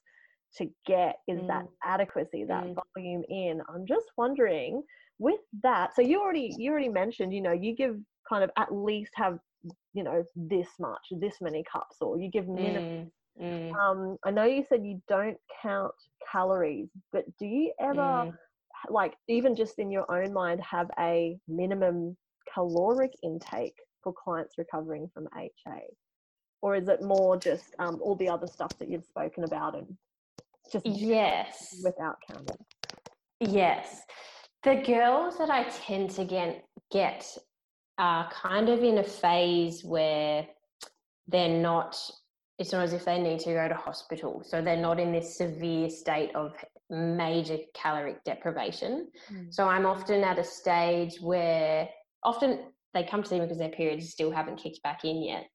to 0.56 0.70
get 0.86 1.18
is 1.28 1.40
mm. 1.40 1.48
that 1.48 1.66
adequacy 1.84 2.44
that 2.44 2.64
mm. 2.64 2.76
volume 2.96 3.24
in 3.30 3.62
i'm 3.74 3.86
just 3.86 4.06
wondering 4.18 4.82
with 5.18 5.40
that 5.64 5.96
so 5.96 6.02
you 6.02 6.20
already 6.22 6.54
you 6.58 6.72
already 6.72 6.90
mentioned 6.90 7.34
you 7.34 7.42
know 7.42 7.52
you 7.52 7.76
give 7.76 7.98
kind 8.28 8.44
of 8.44 8.52
at 8.58 8.74
least 8.74 9.12
have 9.16 9.40
you 9.94 10.04
know 10.04 10.24
this 10.36 10.68
much 10.80 11.02
this 11.20 11.36
many 11.42 11.64
cups 11.72 11.98
or 12.02 12.20
you 12.20 12.30
give 12.30 12.48
minimum 12.48 13.06
mm. 13.06 13.12
Mm. 13.41 13.74
um 13.76 14.17
i 14.24 14.32
know 14.32 14.45
you 14.45 14.63
said 14.69 14.86
you 14.86 15.02
don't 15.08 15.38
count 15.62 15.93
calories, 16.32 16.89
but 17.12 17.26
do 17.38 17.45
you 17.45 17.71
ever, 17.80 17.95
mm. 17.95 18.34
like, 18.89 19.15
even 19.28 19.56
just 19.56 19.80
in 19.80 19.91
your 19.91 20.10
own 20.12 20.34
mind, 20.34 20.62
have 20.62 20.89
a 21.00 21.38
minimum 21.48 22.15
caloric 22.54 23.12
intake 23.24 23.76
for 24.04 24.13
clients 24.13 24.58
recovering 24.58 25.10
from 25.13 25.28
HA? 25.38 25.82
Or 26.62 26.76
is 26.76 26.88
it 26.88 27.02
more 27.02 27.38
just 27.38 27.76
um, 27.80 28.00
all 28.02 28.15
the 28.15 28.30
other 28.30 28.48
stuff 28.48 28.78
that 28.80 28.89
you've 28.89 29.06
spoken 29.06 29.43
about 29.43 29.76
and 29.76 29.95
just 30.71 30.86
yes 30.86 31.82
without 31.84 32.17
counting? 32.28 32.58
Yes. 33.39 34.02
The 34.63 34.76
girls 34.76 35.38
that 35.38 35.50
I 35.50 35.63
tend 35.63 36.10
to 36.12 36.26
get, 36.26 36.65
get 36.91 37.26
are 37.98 38.30
kind 38.32 38.69
of 38.69 38.84
in 38.84 38.98
a 38.98 39.04
phase 39.04 39.84
where 39.84 40.48
they're 41.28 41.62
not 41.62 41.98
it's 42.58 42.72
not 42.72 42.84
as 42.84 42.94
if 42.94 43.06
they 43.06 43.20
need 43.20 43.39
to 43.41 43.54
go 43.54 43.68
to 43.68 43.76
hospital. 43.76 44.41
So 44.46 44.62
they're 44.62 44.78
not 44.78 45.00
in 45.00 45.12
this 45.12 45.38
severe 45.38 45.89
state 45.89 46.34
of 46.36 46.54
major 46.89 47.58
caloric 47.74 48.24
deprivation. 48.24 49.10
Mm. 49.32 49.54
So 49.54 49.68
I'm 49.68 49.86
often 49.86 50.24
at 50.24 50.39
a 50.39 50.44
stage 50.44 51.18
where 51.20 51.89
often 52.24 52.72
they 52.94 53.04
come 53.04 53.24
to 53.24 53.30
see 53.30 53.36
me 53.36 53.46
because 53.46 53.58
their 53.58 53.70
periods 53.70 54.10
still 54.10 54.32
haven't 54.32 54.58
kicked 54.58 54.82
back 54.84 55.04
in 55.04 55.22
yet, 55.22 55.48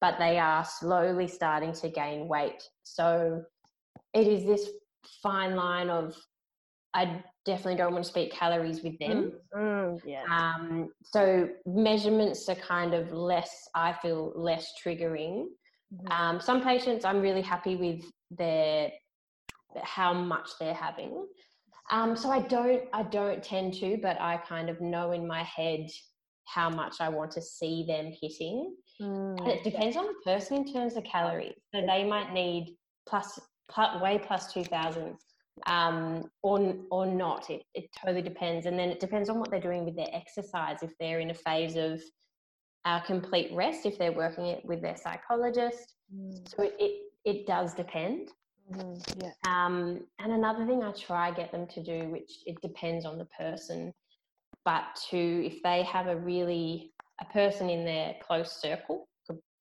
but 0.00 0.18
they 0.18 0.38
are 0.38 0.64
slowly 0.64 1.28
starting 1.28 1.72
to 1.74 1.90
gain 1.90 2.26
weight. 2.26 2.62
So 2.84 3.42
it 4.14 4.26
is 4.26 4.44
this 4.44 4.70
fine 5.22 5.56
line 5.56 5.90
of 5.90 6.14
I 6.94 7.22
definitely 7.44 7.76
don't 7.76 7.92
want 7.92 8.04
to 8.04 8.10
speak 8.10 8.32
calories 8.32 8.82
with 8.82 8.98
them. 8.98 9.32
Mm, 9.54 9.60
mm, 9.60 10.00
yeah. 10.06 10.22
Um, 10.30 10.88
so 11.02 11.46
measurements 11.66 12.48
are 12.48 12.54
kind 12.54 12.94
of 12.94 13.12
less, 13.12 13.68
I 13.74 13.92
feel, 14.00 14.32
less 14.34 14.72
triggering 14.82 15.44
Mm-hmm. 15.94 16.12
Um, 16.12 16.40
some 16.40 16.62
patients, 16.62 17.04
I'm 17.04 17.20
really 17.20 17.42
happy 17.42 17.76
with 17.76 18.04
their 18.30 18.90
how 19.82 20.12
much 20.12 20.50
they're 20.58 20.74
having. 20.74 21.26
Um, 21.90 22.16
so 22.16 22.30
I 22.30 22.40
don't 22.40 22.82
I 22.92 23.02
don't 23.04 23.42
tend 23.42 23.74
to, 23.74 23.98
but 24.02 24.20
I 24.20 24.38
kind 24.38 24.68
of 24.68 24.80
know 24.80 25.12
in 25.12 25.26
my 25.26 25.42
head 25.42 25.86
how 26.46 26.70
much 26.70 26.96
I 27.00 27.08
want 27.08 27.30
to 27.32 27.42
see 27.42 27.84
them 27.86 28.12
hitting. 28.20 28.74
Mm. 29.00 29.38
And 29.38 29.48
it 29.48 29.64
depends 29.64 29.96
on 29.96 30.06
the 30.06 30.14
person 30.24 30.58
in 30.58 30.72
terms 30.72 30.96
of 30.96 31.04
calories. 31.04 31.54
So 31.74 31.82
they 31.86 32.04
might 32.04 32.32
need 32.32 32.76
plus, 33.08 33.38
plus 33.68 34.00
way 34.00 34.18
plus 34.18 34.52
two 34.52 34.64
thousand, 34.64 35.16
um, 35.66 36.24
or 36.42 36.74
or 36.90 37.06
not. 37.06 37.50
It 37.50 37.62
it 37.74 37.84
totally 38.00 38.22
depends, 38.22 38.66
and 38.66 38.78
then 38.78 38.88
it 38.88 39.00
depends 39.00 39.28
on 39.28 39.38
what 39.38 39.50
they're 39.50 39.60
doing 39.60 39.84
with 39.84 39.96
their 39.96 40.10
exercise. 40.12 40.78
If 40.82 40.92
they're 40.98 41.20
in 41.20 41.30
a 41.30 41.34
phase 41.34 41.76
of 41.76 42.00
uh, 42.86 43.00
complete 43.00 43.50
rest, 43.52 43.84
if 43.84 43.98
they're 43.98 44.12
working 44.12 44.46
it 44.46 44.64
with 44.64 44.80
their 44.80 44.96
psychologist, 44.96 45.94
mm. 46.14 46.48
so 46.48 46.62
it, 46.62 46.74
it 46.78 47.02
it 47.24 47.46
does 47.46 47.74
depend. 47.74 48.30
Mm-hmm. 48.72 49.20
Yeah. 49.20 49.32
Um, 49.46 50.00
and 50.18 50.32
another 50.32 50.64
thing 50.64 50.82
I 50.82 50.92
try 50.92 51.30
get 51.32 51.52
them 51.52 51.66
to 51.68 51.82
do, 51.82 52.08
which 52.10 52.32
it 52.46 52.60
depends 52.62 53.04
on 53.04 53.18
the 53.18 53.26
person, 53.26 53.92
but 54.64 54.84
to 55.10 55.18
if 55.46 55.62
they 55.62 55.82
have 55.82 56.06
a 56.06 56.16
really 56.16 56.92
a 57.20 57.24
person 57.26 57.68
in 57.68 57.84
their 57.84 58.14
close 58.26 58.60
circle, 58.60 59.08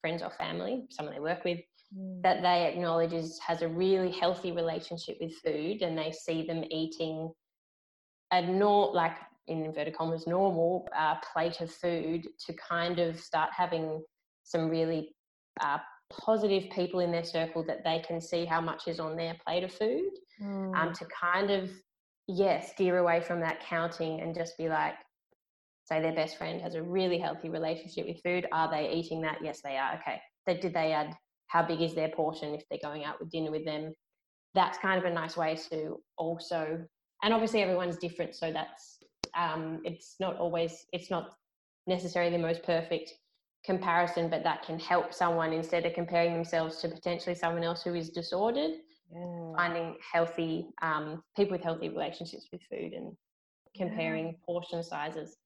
friends 0.06 0.22
or 0.22 0.30
family, 0.38 0.86
someone 0.92 1.16
they 1.16 1.20
work 1.20 1.44
with, 1.44 1.60
mm. 1.98 2.22
that 2.22 2.44
they 2.44 2.68
acknowledge 2.72 3.12
is, 3.12 3.40
has 3.40 3.64
a 3.64 3.68
really 3.68 4.12
healthy 4.12 4.52
relationship 4.52 5.18
with 5.20 5.34
food, 5.44 5.82
and 5.82 5.98
they 5.98 6.12
see 6.12 6.46
them 6.46 6.64
eating 6.70 7.32
a 8.32 8.42
not 8.42 8.94
like 8.94 9.18
in 9.48 9.64
inverted 9.64 9.96
commas 9.96 10.28
normal 10.28 10.88
uh, 10.98 11.16
plate 11.34 11.62
of 11.62 11.72
food 11.72 12.28
to 12.46 12.54
kind 12.54 13.00
of 13.00 13.20
start 13.20 13.50
having 13.56 14.04
some 14.44 14.70
really 14.70 15.16
uh, 15.62 15.78
positive 16.12 16.70
people 16.72 17.00
in 17.00 17.12
their 17.12 17.24
circle 17.24 17.64
that 17.66 17.84
they 17.84 18.00
can 18.08 18.22
see 18.22 18.46
how 18.46 18.62
much 18.62 18.88
is 18.88 19.00
on 19.00 19.16
their 19.16 19.36
plate 19.46 19.64
of 19.64 19.72
food 19.72 20.12
um, 20.42 20.48
mm. 20.48 20.76
um, 20.76 20.94
to 20.94 21.06
kind 21.06 21.50
of 21.50 21.70
yeah 22.28 22.60
steer 22.60 22.98
away 22.98 23.22
from 23.22 23.40
that 23.40 23.60
counting 23.60 24.22
and 24.22 24.36
just 24.36 24.58
be 24.58 24.68
like 24.68 24.96
say 25.86 26.02
their 26.02 26.14
best 26.14 26.38
friend 26.38 26.62
has 26.62 26.76
a 26.76 26.82
really 26.82 27.18
healthy 27.18 27.50
relationship 27.50 28.08
with 28.08 28.22
food 28.24 28.48
are 28.52 28.70
they 28.70 28.92
eating 28.92 29.22
that? 29.22 29.38
Yes 29.44 29.62
they 29.64 29.78
are. 29.78 29.94
Okay. 29.96 30.20
They, 30.46 30.58
did 30.58 30.74
they 30.74 30.92
add 30.92 31.16
how 31.48 31.64
big 31.64 31.82
is 31.82 31.94
their 31.94 32.10
portion 32.10 32.54
if 32.54 32.64
they're 32.70 32.80
going 32.82 33.06
out 33.06 33.20
with 33.20 33.30
dinner 33.30 33.52
with 33.52 33.66
them? 33.66 33.94
That's 34.56 34.78
kind 34.80 34.98
of 34.98 35.06
a 35.06 35.14
nice 35.14 35.38
way 35.38 35.58
to 35.70 35.98
also 36.18 36.84
and 37.24 37.34
obviously 37.34 37.62
everyone's 37.62 37.98
different 37.98 38.36
so 38.36 38.52
that's 38.52 38.95
um, 39.36 39.82
it's 39.84 40.16
not 40.20 40.38
always 40.38 40.86
it's 40.92 41.10
not 41.10 41.36
necessarily 41.88 42.32
the 42.32 42.42
most 42.42 42.64
perfect 42.64 43.14
comparison, 43.64 44.30
but 44.30 44.44
that 44.44 44.64
can 44.64 44.80
help 44.80 45.14
someone 45.14 45.52
instead 45.52 45.86
of 45.86 45.94
comparing 45.94 46.34
themselves 46.34 46.78
to 46.78 46.88
potentially 46.88 47.36
someone 47.36 47.64
else 47.64 47.84
who 47.84 47.96
is 47.96 48.10
disordered. 48.10 48.72
Yeah. 49.14 49.54
Finding 49.56 49.96
healthy 50.14 50.68
um, 50.82 51.24
people 51.36 51.54
with 51.54 51.64
healthy 51.64 51.90
relationships 51.90 52.48
with 52.52 52.62
food 52.70 52.94
and 52.94 53.16
comparing 53.76 54.28
yeah. 54.28 54.34
portion 54.46 54.84
sizes. 54.84 55.38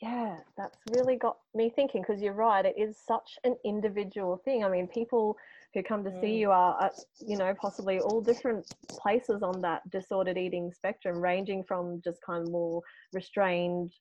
Yeah, 0.00 0.38
that's 0.56 0.78
really 0.96 1.16
got 1.16 1.36
me 1.54 1.70
thinking 1.70 2.02
because 2.02 2.20
you're 2.20 2.32
right. 2.32 2.64
It 2.64 2.74
is 2.76 2.96
such 2.98 3.38
an 3.44 3.56
individual 3.64 4.40
thing. 4.44 4.64
I 4.64 4.68
mean, 4.68 4.88
people 4.88 5.36
who 5.74 5.82
come 5.82 6.04
to 6.04 6.10
mm. 6.10 6.20
see 6.20 6.34
you 6.34 6.50
are, 6.50 6.82
at, 6.82 6.92
you 7.20 7.36
know, 7.36 7.54
possibly 7.60 7.98
all 8.00 8.20
different 8.20 8.66
places 8.88 9.42
on 9.42 9.60
that 9.60 9.88
disordered 9.90 10.38
eating 10.38 10.70
spectrum, 10.74 11.20
ranging 11.20 11.64
from 11.64 12.00
just 12.04 12.18
kind 12.26 12.46
of 12.46 12.52
more 12.52 12.82
restrained 13.12 13.92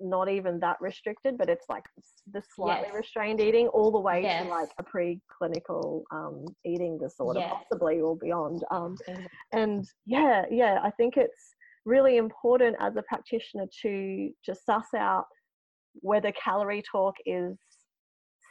not 0.00 0.28
even 0.28 0.58
that 0.60 0.76
restricted, 0.80 1.36
but 1.36 1.48
it's 1.48 1.66
like 1.68 1.84
the 2.32 2.42
slightly 2.54 2.86
yes. 2.88 2.96
restrained 2.96 3.40
eating 3.40 3.66
all 3.68 3.90
the 3.90 3.98
way 3.98 4.22
yes. 4.22 4.44
to 4.44 4.48
like 4.48 4.68
a 4.78 4.84
preclinical 4.84 6.02
um, 6.12 6.44
eating 6.64 6.98
disorder, 6.98 7.40
possibly 7.50 8.00
or 8.00 8.16
beyond. 8.16 8.64
Um, 8.70 8.96
and 9.52 9.86
yeah, 10.06 10.44
yeah, 10.50 10.78
I 10.82 10.90
think 10.90 11.16
it's 11.16 11.54
really 11.84 12.16
important 12.16 12.76
as 12.80 12.96
a 12.96 13.02
practitioner 13.02 13.66
to 13.82 14.30
just 14.44 14.64
suss 14.64 14.86
out 14.96 15.26
whether 15.94 16.32
calorie 16.32 16.82
talk 16.90 17.14
is 17.26 17.58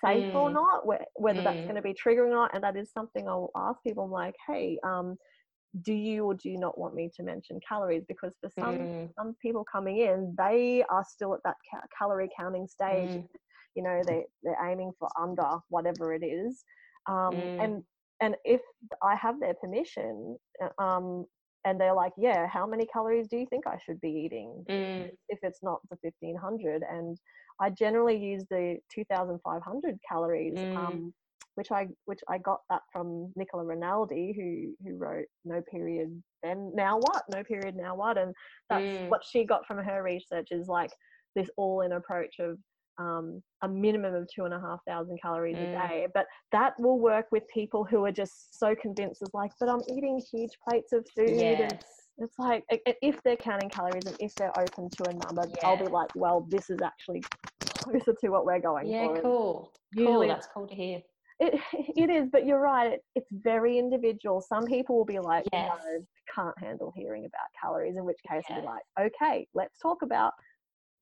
safe 0.03 0.33
mm. 0.33 0.35
or 0.35 0.49
not, 0.49 0.85
whether 0.85 1.41
mm. 1.41 1.43
that's 1.43 1.61
going 1.61 1.75
to 1.75 1.81
be 1.81 1.93
triggering 1.93 2.27
or 2.27 2.31
not. 2.31 2.51
And 2.53 2.63
that 2.63 2.75
is 2.75 2.91
something 2.91 3.27
I'll 3.27 3.51
ask 3.55 3.81
people. 3.83 4.05
I'm 4.05 4.11
like, 4.11 4.35
hey, 4.47 4.77
um, 4.83 5.17
do 5.83 5.93
you 5.93 6.25
or 6.25 6.33
do 6.33 6.49
you 6.49 6.57
not 6.57 6.77
want 6.77 6.93
me 6.93 7.09
to 7.15 7.23
mention 7.23 7.59
calories 7.67 8.03
because 8.07 8.33
for 8.41 8.49
some 8.49 8.77
mm. 8.77 9.09
some 9.15 9.35
people 9.41 9.63
coming 9.71 9.99
in 9.99 10.33
they 10.37 10.83
are 10.89 11.05
still 11.07 11.33
at 11.33 11.39
that 11.45 11.55
ca- 11.69 11.87
calorie 11.97 12.29
counting 12.37 12.67
stage 12.67 13.09
mm. 13.09 13.27
you 13.75 13.81
know 13.81 14.01
they 14.05 14.25
they're 14.43 14.69
aiming 14.69 14.91
for 14.99 15.07
under 15.19 15.57
whatever 15.69 16.13
it 16.13 16.25
is 16.25 16.63
um, 17.07 17.31
mm. 17.31 17.63
and 17.63 17.83
and 18.21 18.35
if 18.43 18.61
i 19.01 19.15
have 19.15 19.39
their 19.39 19.53
permission 19.53 20.35
uh, 20.61 20.83
um, 20.83 21.25
and 21.63 21.79
they're 21.79 21.95
like 21.95 22.13
yeah 22.17 22.47
how 22.47 22.67
many 22.67 22.85
calories 22.91 23.29
do 23.29 23.37
you 23.37 23.45
think 23.49 23.65
i 23.65 23.77
should 23.85 24.01
be 24.01 24.09
eating 24.09 24.65
mm. 24.69 25.09
if 25.29 25.39
it's 25.41 25.63
not 25.63 25.79
the 25.89 25.97
1500 26.01 26.83
and 26.89 27.17
i 27.59 27.69
generally 27.69 28.17
use 28.17 28.43
the 28.49 28.77
2500 28.93 29.97
calories 30.07 30.53
mm. 30.55 30.77
um, 30.77 31.13
which 31.55 31.71
I 31.71 31.87
which 32.05 32.21
I 32.29 32.37
got 32.37 32.61
that 32.69 32.81
from 32.91 33.31
Nicola 33.35 33.65
Rinaldi, 33.65 34.33
who 34.35 34.87
who 34.87 34.97
wrote 34.97 35.25
No 35.45 35.61
Period 35.69 36.21
and 36.43 36.73
Now 36.73 36.97
What? 36.97 37.23
No 37.29 37.43
Period 37.43 37.75
Now 37.75 37.95
What? 37.95 38.17
And 38.17 38.33
that's 38.69 38.83
mm. 38.83 39.09
what 39.09 39.23
she 39.23 39.43
got 39.43 39.65
from 39.65 39.77
her 39.77 40.03
research 40.03 40.47
is 40.51 40.67
like 40.67 40.91
this 41.35 41.49
all-in 41.57 41.93
approach 41.93 42.39
of 42.39 42.57
um, 42.97 43.41
a 43.63 43.67
minimum 43.67 44.13
of 44.13 44.27
two 44.33 44.45
and 44.45 44.53
a 44.53 44.59
half 44.59 44.79
thousand 44.87 45.19
calories 45.21 45.57
mm. 45.57 45.69
a 45.69 45.87
day. 45.87 46.07
But 46.13 46.25
that 46.51 46.73
will 46.79 46.99
work 46.99 47.27
with 47.31 47.43
people 47.53 47.83
who 47.83 48.05
are 48.05 48.11
just 48.11 48.57
so 48.57 48.75
convinced, 48.75 49.21
is 49.21 49.29
like, 49.33 49.51
but 49.59 49.69
I'm 49.69 49.81
eating 49.89 50.21
huge 50.31 50.51
plates 50.67 50.93
of 50.93 51.05
food. 51.15 51.29
Yes. 51.29 51.71
And 51.71 51.81
it's 52.23 52.37
like, 52.39 52.63
if 52.69 53.21
they're 53.23 53.37
counting 53.37 53.69
calories 53.69 54.05
and 54.05 54.15
if 54.19 54.35
they're 54.35 54.57
open 54.59 54.89
to 54.89 55.05
a 55.05 55.13
number, 55.13 55.45
yeah. 55.47 55.67
I'll 55.67 55.77
be 55.77 55.87
like, 55.87 56.09
well, 56.15 56.45
this 56.49 56.69
is 56.69 56.79
actually 56.83 57.23
closer 57.61 58.13
to 58.13 58.29
what 58.29 58.45
we're 58.45 58.59
going 58.59 58.87
yeah, 58.87 59.07
for. 59.07 59.15
Yeah, 59.15 59.21
cool. 59.21 59.73
Cool. 59.97 60.27
That's 60.27 60.47
cool 60.53 60.67
to 60.67 60.75
hear. 60.75 61.01
It, 61.39 61.59
it 61.73 62.09
is, 62.09 62.29
but 62.31 62.45
you're 62.45 62.61
right. 62.61 62.93
It, 62.93 63.03
it's 63.15 63.29
very 63.31 63.77
individual. 63.77 64.41
Some 64.41 64.65
people 64.65 64.97
will 64.97 65.05
be 65.05 65.19
like, 65.19 65.45
yes. 65.51 65.71
no, 65.85 66.05
can't 66.33 66.57
handle 66.59 66.93
hearing 66.95 67.25
about 67.25 67.47
calories, 67.59 67.97
in 67.97 68.05
which 68.05 68.19
case 68.27 68.43
yes. 68.47 68.57
we'll 68.57 68.61
be 68.61 68.67
like, 68.67 69.13
okay, 69.13 69.47
let's 69.53 69.77
talk 69.79 70.01
about 70.01 70.33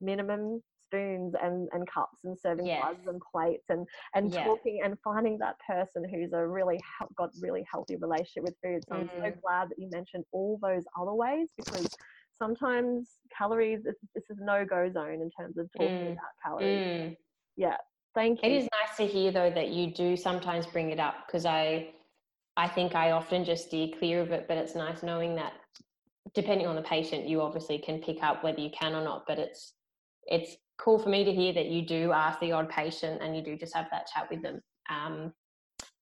minimum 0.00 0.62
spoons 0.90 1.34
and, 1.42 1.68
and 1.72 1.88
cups 1.88 2.24
and 2.24 2.38
serving 2.38 2.66
yes. 2.66 2.82
glasses 2.82 3.06
and 3.06 3.20
plates 3.32 3.66
and, 3.68 3.86
and 4.14 4.32
yeah. 4.32 4.44
talking 4.44 4.80
and 4.84 4.96
finding 5.04 5.38
that 5.38 5.56
person 5.66 6.04
who's 6.08 6.32
a 6.32 6.46
really 6.46 6.80
got 7.16 7.30
really 7.40 7.64
healthy 7.70 7.96
relationship 7.96 8.44
with 8.44 8.54
food. 8.62 8.82
So 8.88 8.96
mm. 8.96 9.00
I'm 9.00 9.08
so 9.16 9.32
glad 9.42 9.70
that 9.70 9.78
you 9.78 9.88
mentioned 9.90 10.24
all 10.32 10.58
those 10.62 10.84
other 11.00 11.14
ways 11.14 11.48
because 11.56 11.88
sometimes 12.38 13.10
calories, 13.36 13.82
this, 13.84 13.96
this 14.14 14.24
is 14.30 14.38
no 14.40 14.64
go 14.64 14.90
zone 14.90 15.20
in 15.20 15.30
terms 15.38 15.58
of 15.58 15.70
talking 15.76 15.88
mm. 15.88 16.12
about 16.12 16.32
calories. 16.42 17.10
Mm. 17.12 17.16
Yeah, 17.56 17.76
Thank 18.14 18.42
you. 18.42 18.50
It 18.50 18.56
is 18.56 18.68
nice 18.72 18.96
to 18.96 19.06
hear 19.06 19.30
though 19.30 19.50
that 19.50 19.68
you 19.68 19.92
do 19.92 20.16
sometimes 20.16 20.66
bring 20.66 20.90
it 20.90 20.98
up 20.98 21.26
because 21.26 21.46
I 21.46 21.90
I 22.56 22.66
think 22.68 22.94
I 22.94 23.12
often 23.12 23.44
just 23.44 23.66
steer 23.66 23.88
clear 23.98 24.20
of 24.20 24.32
it, 24.32 24.46
but 24.48 24.56
it's 24.56 24.74
nice 24.74 25.02
knowing 25.02 25.36
that 25.36 25.52
depending 26.34 26.66
on 26.66 26.76
the 26.76 26.82
patient, 26.82 27.28
you 27.28 27.40
obviously 27.40 27.78
can 27.78 28.00
pick 28.00 28.22
up 28.22 28.42
whether 28.42 28.60
you 28.60 28.70
can 28.70 28.94
or 28.94 29.04
not. 29.04 29.24
But 29.26 29.38
it's 29.38 29.74
it's 30.24 30.56
cool 30.80 30.98
for 30.98 31.10
me 31.10 31.24
to 31.24 31.32
hear 31.32 31.52
that 31.52 31.66
you 31.66 31.82
do 31.82 32.12
ask 32.12 32.40
the 32.40 32.52
odd 32.52 32.68
patient 32.68 33.22
and 33.22 33.36
you 33.36 33.42
do 33.42 33.56
just 33.56 33.74
have 33.74 33.88
that 33.90 34.08
chat 34.12 34.28
with 34.30 34.42
them. 34.42 34.60
Um, 34.88 35.32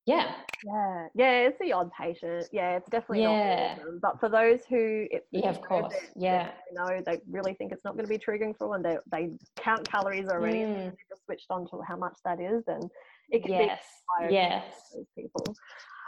yeah. 0.06 0.32
Yeah. 0.64 1.06
Yeah. 1.14 1.48
It's 1.48 1.58
the 1.60 1.72
odd 1.72 1.90
patient. 1.92 2.46
Yeah. 2.52 2.76
It's 2.76 2.88
definitely 2.88 3.22
yeah. 3.22 3.74
not 3.76 3.84
them. 3.84 3.98
But 4.00 4.20
for 4.20 4.30
those 4.30 4.60
who, 4.66 5.06
it, 5.10 5.26
yeah, 5.32 5.50
of 5.50 5.60
course. 5.60 5.94
yeah. 6.16 6.50
You 6.70 6.78
know, 6.78 7.02
they 7.04 7.20
really 7.28 7.52
think 7.54 7.72
it's 7.72 7.84
not 7.84 7.94
going 7.94 8.06
to 8.06 8.08
be 8.08 8.18
triggering 8.18 8.56
for 8.56 8.68
one. 8.68 8.82
They, 8.82 8.96
they 9.12 9.30
count 9.56 9.86
calories 9.86 10.28
already 10.28 10.60
mm. 10.60 10.64
and 10.64 10.92
they 10.92 10.96
just 11.10 11.24
switched 11.26 11.50
on 11.50 11.68
to 11.68 11.82
how 11.86 11.96
much 11.96 12.16
that 12.24 12.40
is. 12.40 12.64
And 12.68 12.84
it 13.28 13.42
can 13.42 13.52
yes. 13.52 13.82
be 14.20 14.34
yes. 14.34 14.64
those 14.94 15.04
people. 15.14 15.44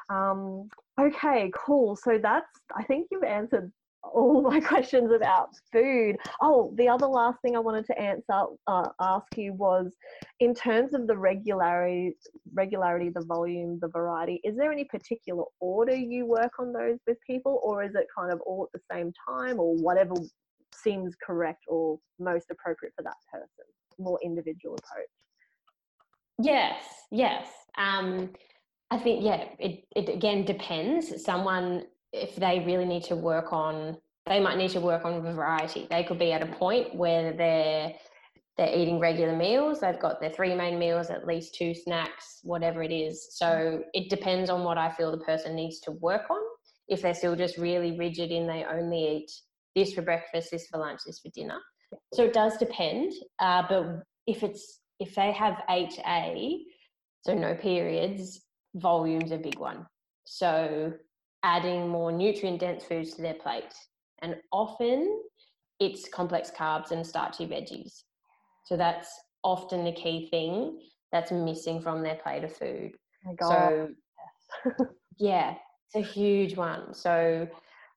Um, 0.09 0.69
okay, 0.99 1.51
cool. 1.55 1.95
So 1.95 2.19
that's, 2.23 2.49
I 2.75 2.83
think 2.85 3.09
you've 3.11 3.23
answered 3.23 3.71
all 4.03 4.43
my 4.43 4.61
questions 4.73 5.13
about 5.13 5.51
food. 5.73 6.17
Oh, 6.41 6.73
the 6.77 6.89
other 6.89 7.07
last 7.07 7.41
thing 7.43 7.57
I 7.57 7.61
wanted 7.61 7.87
to 7.87 7.99
answer, 7.99 8.45
uh, 8.67 8.89
ask 9.01 9.27
you 9.37 9.53
was, 9.55 9.93
in 10.41 10.55
terms 10.55 10.95
of 10.95 11.07
the 11.07 11.17
regularity, 11.17 12.17
regularity, 12.53 13.11
the 13.11 13.25
volume, 13.25 13.79
the 13.81 13.89
variety. 13.89 14.41
Is 14.45 14.57
there 14.57 14.73
any 14.73 14.85
particular 14.85 15.45
order 15.61 15.95
you 15.95 16.27
work 16.27 16.53
on 16.59 16.73
those 16.73 16.99
with 17.07 17.19
people, 17.27 17.61
or 17.63 17.83
is 17.83 17.95
it 17.95 18.07
kind 18.17 18.33
of 18.33 18.41
all 18.43 18.65
at 18.65 18.73
the 18.73 18.95
same 18.95 19.13
time, 19.29 19.59
or 19.59 19.75
whatever 19.77 20.15
seems 20.75 21.15
correct 21.25 21.65
or 21.69 21.99
most 22.19 22.47
appropriate 22.51 22.93
for 22.97 23.03
that 23.03 23.17
person? 23.31 23.49
More 23.99 24.19
individual 24.23 24.77
approach. 24.77 25.09
Yes, 26.43 26.83
yes. 27.11 27.47
Um, 27.77 28.31
I 28.91 28.99
think 28.99 29.23
yeah. 29.25 29.45
It 29.59 29.85
it 29.95 30.09
again 30.09 30.45
depends. 30.45 31.23
Someone 31.23 31.85
if 32.13 32.37
they 32.37 32.63
really 32.67 32.85
need 32.85 33.05
to 33.05 33.17
work 33.17 33.53
on 33.53 33.97
they 34.27 34.41
might 34.41 34.59
need 34.59 34.71
to 34.71 34.81
work 34.81 35.05
on 35.05 35.23
variety 35.23 35.87
they 35.91 36.05
could 36.05 36.19
be 36.19 36.33
at 36.33 36.43
a 36.43 36.47
point 36.57 36.95
where 36.95 37.33
they're 37.33 37.93
they're 38.57 38.77
eating 38.77 38.99
regular 38.99 39.35
meals 39.35 39.81
they've 39.81 40.01
got 40.01 40.21
their 40.21 40.31
three 40.31 40.55
main 40.55 40.79
meals 40.79 41.09
at 41.09 41.27
least 41.27 41.55
two 41.55 41.75
snacks 41.75 42.41
whatever 42.43 42.83
it 42.83 42.93
is 42.93 43.37
so 43.37 43.83
it 43.95 44.11
depends 44.11 44.51
on 44.51 44.65
what 44.65 44.77
i 44.77 44.91
feel 44.91 45.11
the 45.11 45.25
person 45.25 45.55
needs 45.55 45.81
to 45.81 45.93
work 45.93 46.29
on 46.31 46.41
if 46.89 47.03
they're 47.03 47.15
still 47.15 47.37
just 47.37 47.57
really 47.57 47.97
rigid 47.97 48.31
in 48.31 48.47
they 48.47 48.65
only 48.65 49.17
eat 49.17 49.31
this 49.75 49.93
for 49.93 50.03
breakfast, 50.03 50.51
this 50.51 50.67
for 50.67 50.79
lunch, 50.79 51.01
this 51.07 51.21
for 51.21 51.31
dinner. 51.31 51.59
So 52.15 52.25
it 52.25 52.33
does 52.33 52.57
depend. 52.57 53.13
Uh, 53.39 53.63
but 53.69 54.03
if 54.27 54.43
it's 54.43 54.81
if 54.99 55.15
they 55.15 55.33
have 55.33 55.63
HA, 55.69 56.65
so 57.23 57.35
no 57.35 57.55
periods, 57.55 58.43
volume's 58.75 59.33
a 59.33 59.39
big 59.39 59.59
one. 59.59 59.87
So 60.25 60.93
adding 61.43 61.89
more 61.89 62.13
nutrient 62.13 62.61
dense 62.61 62.85
foods 62.85 63.15
to 63.15 63.23
their 63.23 63.35
plate. 63.35 63.75
And 64.23 64.37
often 64.53 65.23
it's 65.79 66.09
complex 66.09 66.51
carbs 66.51 66.91
and 66.91 67.07
starchy 67.07 67.47
veggies. 67.47 68.03
So 68.65 68.77
that's 68.77 69.09
often 69.43 69.85
the 69.85 69.93
key 69.93 70.29
thing 70.31 70.81
that's 71.13 71.33
missing 71.33 71.81
from 71.81 72.03
their 72.03 72.17
plate 72.17 72.45
of 72.45 72.55
food. 72.55 72.93
Oh 73.43 73.49
so 73.49 73.89
yeah, 75.19 75.55
it's 75.87 76.07
a 76.07 76.13
huge 76.13 76.57
one. 76.57 76.95
So 76.95 77.49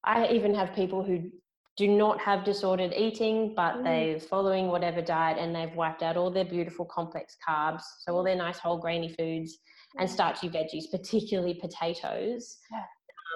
I 0.03 0.27
even 0.27 0.53
have 0.55 0.73
people 0.73 1.03
who 1.03 1.29
do 1.75 1.87
not 1.87 2.19
have 2.21 2.43
disordered 2.43 2.93
eating, 2.93 3.53
but 3.55 3.75
Mm. 3.77 3.83
they're 3.83 4.19
following 4.19 4.67
whatever 4.67 5.01
diet 5.01 5.37
and 5.39 5.55
they've 5.55 5.75
wiped 5.75 6.03
out 6.03 6.17
all 6.17 6.29
their 6.29 6.45
beautiful 6.45 6.85
complex 6.85 7.35
carbs, 7.47 7.81
so 7.99 8.15
all 8.15 8.23
their 8.23 8.35
nice 8.35 8.59
whole 8.59 8.77
grainy 8.77 9.09
foods 9.13 9.57
and 9.97 10.09
starchy 10.09 10.49
veggies, 10.49 10.89
particularly 10.91 11.55
potatoes. 11.55 12.57
Yeah. 12.71 12.83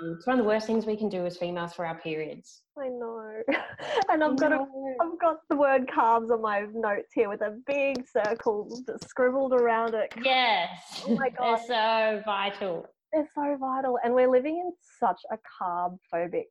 Um, 0.01 0.13
it's 0.17 0.27
one 0.27 0.37
of 0.39 0.43
the 0.43 0.47
worst 0.47 0.67
things 0.67 0.85
we 0.85 0.95
can 0.97 1.09
do 1.09 1.25
as 1.25 1.37
females 1.37 1.73
for 1.73 1.85
our 1.85 1.97
periods. 1.99 2.63
I 2.77 2.87
know. 2.89 3.41
and 4.09 4.23
I've 4.23 4.37
got 4.37 4.51
a 4.51 4.65
I've 5.01 5.19
got 5.19 5.37
the 5.49 5.55
word 5.55 5.87
carbs 5.87 6.31
on 6.31 6.41
my 6.41 6.65
notes 6.73 7.11
here 7.13 7.29
with 7.29 7.41
a 7.41 7.57
big 7.65 8.07
circle 8.07 8.69
scribbled 9.07 9.53
around 9.53 9.95
it. 9.95 10.11
Yes. 10.23 10.69
Oh 11.05 11.15
my 11.15 11.29
They're 11.29 11.37
gosh. 11.37 11.61
so 11.67 12.21
vital. 12.25 12.85
They're 13.13 13.29
so 13.33 13.57
vital. 13.59 13.97
And 14.03 14.13
we're 14.13 14.29
living 14.29 14.57
in 14.57 14.71
such 14.99 15.21
a 15.31 15.37
carb 15.61 15.97
phobic 16.13 16.45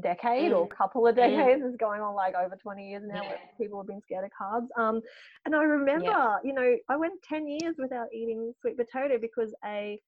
decade 0.00 0.52
or 0.52 0.66
Mm. 0.66 0.70
couple 0.70 1.06
of 1.06 1.14
Mm. 1.14 1.18
decades. 1.18 1.62
It's 1.64 1.76
going 1.76 2.00
on 2.00 2.14
like 2.14 2.34
over 2.34 2.56
20 2.56 2.88
years 2.90 3.02
now 3.04 3.22
where 3.24 3.38
Yeah. 3.42 3.48
people 3.58 3.80
have 3.80 3.86
been 3.88 4.00
scared 4.02 4.24
of 4.24 4.30
carbs. 4.30 4.68
Um, 4.76 5.02
and 5.44 5.54
I 5.54 5.62
remember, 5.64 6.40
you 6.44 6.52
know, 6.52 6.76
I 6.88 6.96
went 6.96 7.20
10 7.22 7.46
years 7.46 7.74
without 7.78 8.12
eating 8.12 8.54
sweet 8.60 8.76
potato 8.76 9.18
because 9.18 9.54
a 9.64 10.00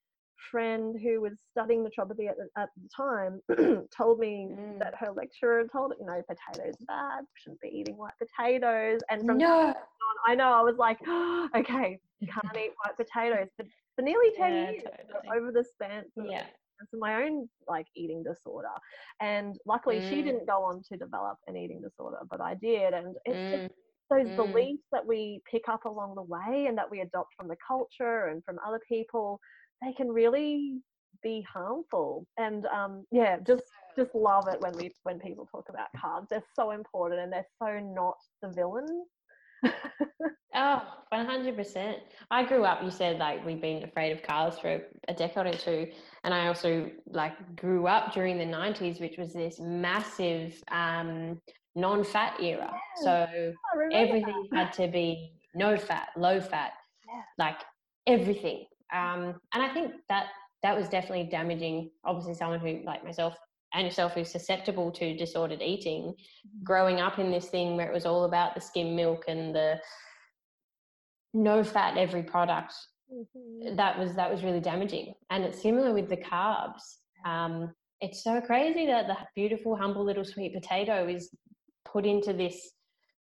friend 0.50 0.98
who 1.02 1.20
was 1.20 1.32
studying 1.50 1.84
naturopathy 1.84 2.28
at 2.28 2.36
the, 2.36 2.48
at 2.56 2.68
the 2.80 2.88
time 2.94 3.40
told 3.96 4.18
me 4.18 4.48
Mm. 4.52 4.78
that 4.78 4.94
her 4.98 5.12
lecturer 5.12 5.64
told 5.72 5.92
her, 5.92 5.96
you 6.00 6.06
know, 6.06 6.22
potatoes 6.28 6.74
are 6.80 6.86
bad, 6.86 7.24
shouldn't 7.34 7.60
be 7.60 7.68
eating 7.68 7.96
white 7.96 8.14
potatoes. 8.18 9.00
And 9.10 9.24
from 9.24 9.38
No. 9.38 9.68
on, 9.68 9.74
I 10.26 10.34
know 10.34 10.52
I 10.52 10.62
was 10.62 10.76
like, 10.76 10.98
okay, 11.56 11.98
can't 12.28 12.56
eat 12.56 12.72
white 12.84 12.96
potatoes. 12.96 13.48
But 13.56 13.66
for 13.96 14.02
nearly 14.02 14.30
10 14.36 14.52
Yeah, 14.52 14.70
years, 14.70 14.82
totally. 14.84 15.36
over 15.38 15.52
the 15.52 15.64
span 15.64 16.04
of 16.18 16.30
Yeah. 16.30 16.46
for 16.90 16.96
my 16.96 17.22
own 17.24 17.48
like 17.68 17.86
eating 17.94 18.24
disorder. 18.24 18.68
And 19.20 19.56
luckily 19.66 20.00
she 20.00 20.16
Mm. 20.16 20.24
didn't 20.24 20.46
go 20.46 20.64
on 20.64 20.82
to 20.88 20.96
develop 20.96 21.38
an 21.46 21.56
eating 21.56 21.80
disorder, 21.80 22.18
but 22.28 22.40
I 22.40 22.54
did. 22.54 22.92
And 22.94 23.14
it's 23.24 23.40
just 23.52 23.62
Mm. 23.64 23.70
those 24.10 24.26
Mm. 24.32 24.36
beliefs 24.36 24.82
that 24.92 25.06
we 25.06 25.40
pick 25.50 25.68
up 25.68 25.84
along 25.84 26.16
the 26.16 26.22
way 26.22 26.66
and 26.66 26.76
that 26.76 26.90
we 26.90 27.00
adopt 27.00 27.34
from 27.34 27.48
the 27.48 27.56
culture 27.66 28.26
and 28.26 28.44
from 28.44 28.58
other 28.66 28.80
people, 28.88 29.40
they 29.82 29.92
can 29.92 30.08
really 30.08 30.80
be 31.22 31.44
harmful. 31.52 32.26
And 32.38 32.66
um, 32.66 33.04
yeah, 33.10 33.38
just 33.46 33.64
just 33.96 34.14
love 34.14 34.48
it 34.48 34.60
when 34.60 34.72
we 34.76 34.92
when 35.02 35.18
people 35.18 35.46
talk 35.46 35.68
about 35.68 35.88
carbs. 35.96 36.28
They're 36.28 36.42
so 36.54 36.70
important 36.70 37.20
and 37.20 37.32
they're 37.32 37.46
so 37.60 37.78
not 37.80 38.16
the 38.40 38.48
villain. 38.48 39.04
Oh, 40.54 40.82
100%. 41.14 41.96
I 42.30 42.44
grew 42.44 42.64
up, 42.64 42.82
you 42.82 42.90
said 42.90 43.18
like 43.18 43.44
we've 43.44 43.60
been 43.60 43.84
afraid 43.84 44.12
of 44.12 44.22
carbs 44.22 44.60
for 44.60 44.82
a 45.08 45.14
decade 45.14 45.46
or 45.46 45.54
two. 45.56 45.90
And 46.24 46.34
I 46.34 46.46
also 46.48 46.90
like 47.06 47.56
grew 47.56 47.86
up 47.86 48.12
during 48.12 48.36
the 48.36 48.44
90s, 48.44 49.00
which 49.00 49.16
was 49.16 49.32
this 49.32 49.58
massive 49.60 50.62
um, 50.70 51.40
non 51.74 52.04
fat 52.04 52.38
era. 52.38 52.70
Yes, 52.70 53.02
So 53.04 53.54
remember 53.74 53.96
everything 53.96 54.48
had 54.52 54.72
to 54.74 54.88
be 54.88 55.32
no 55.54 55.78
fat, 55.78 56.08
low 56.16 56.38
fat, 56.40 56.72
Yeah. 57.08 57.22
like 57.38 57.60
everything. 58.06 58.66
Um, 58.92 59.34
and 59.54 59.62
I 59.62 59.72
think 59.72 59.92
that 60.08 60.26
that 60.62 60.76
was 60.76 60.88
definitely 60.88 61.24
damaging. 61.24 61.90
Obviously, 62.04 62.34
someone 62.34 62.60
who, 62.60 62.80
like 62.84 63.04
myself 63.04 63.34
and 63.74 63.84
yourself, 63.86 64.12
who's 64.14 64.30
susceptible 64.30 64.92
to 64.92 65.16
disordered 65.16 65.62
eating, 65.62 66.14
growing 66.62 67.00
up 67.00 67.18
in 67.18 67.30
this 67.30 67.48
thing 67.48 67.76
where 67.76 67.88
it 67.88 67.94
was 67.94 68.06
all 68.06 68.24
about 68.24 68.54
the 68.54 68.60
skim 68.60 68.94
milk 68.94 69.24
and 69.28 69.54
the 69.54 69.80
no 71.34 71.64
fat 71.64 71.96
every 71.96 72.22
product 72.22 72.74
Mhm. 73.10 73.76
that 73.76 73.98
was 73.98 74.14
that 74.14 74.30
was 74.30 74.42
really 74.44 74.60
damaging. 74.60 75.14
And 75.30 75.44
it's 75.44 75.60
similar 75.62 75.92
with 75.92 76.08
the 76.08 76.16
carbs. 76.16 76.82
Um, 77.24 77.74
it's 78.00 78.22
so 78.22 78.40
crazy 78.40 78.86
that 78.86 79.06
the 79.06 79.16
beautiful 79.34 79.76
humble 79.76 80.04
little 80.04 80.24
sweet 80.24 80.54
potato 80.54 81.06
is 81.06 81.34
put 81.84 82.04
into 82.06 82.32
this 82.32 82.72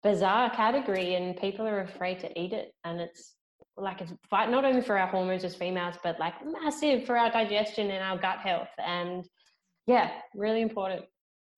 bizarre 0.02 0.50
category 0.50 1.14
and 1.14 1.36
people 1.36 1.66
are 1.66 1.80
afraid 1.80 2.20
to 2.20 2.40
eat 2.40 2.52
it. 2.52 2.72
And 2.84 3.00
it's 3.00 3.36
like 3.80 4.00
it's 4.00 4.12
fight 4.28 4.50
not 4.50 4.64
only 4.64 4.80
for 4.82 4.98
our 4.98 5.06
hormones 5.06 5.44
as 5.44 5.54
females 5.54 5.96
but 6.02 6.18
like 6.20 6.34
massive 6.44 7.04
for 7.06 7.16
our 7.16 7.30
digestion 7.30 7.90
and 7.90 8.02
our 8.04 8.18
gut 8.18 8.38
health 8.38 8.68
and 8.78 9.28
yeah 9.86 10.10
really 10.34 10.60
important 10.60 11.04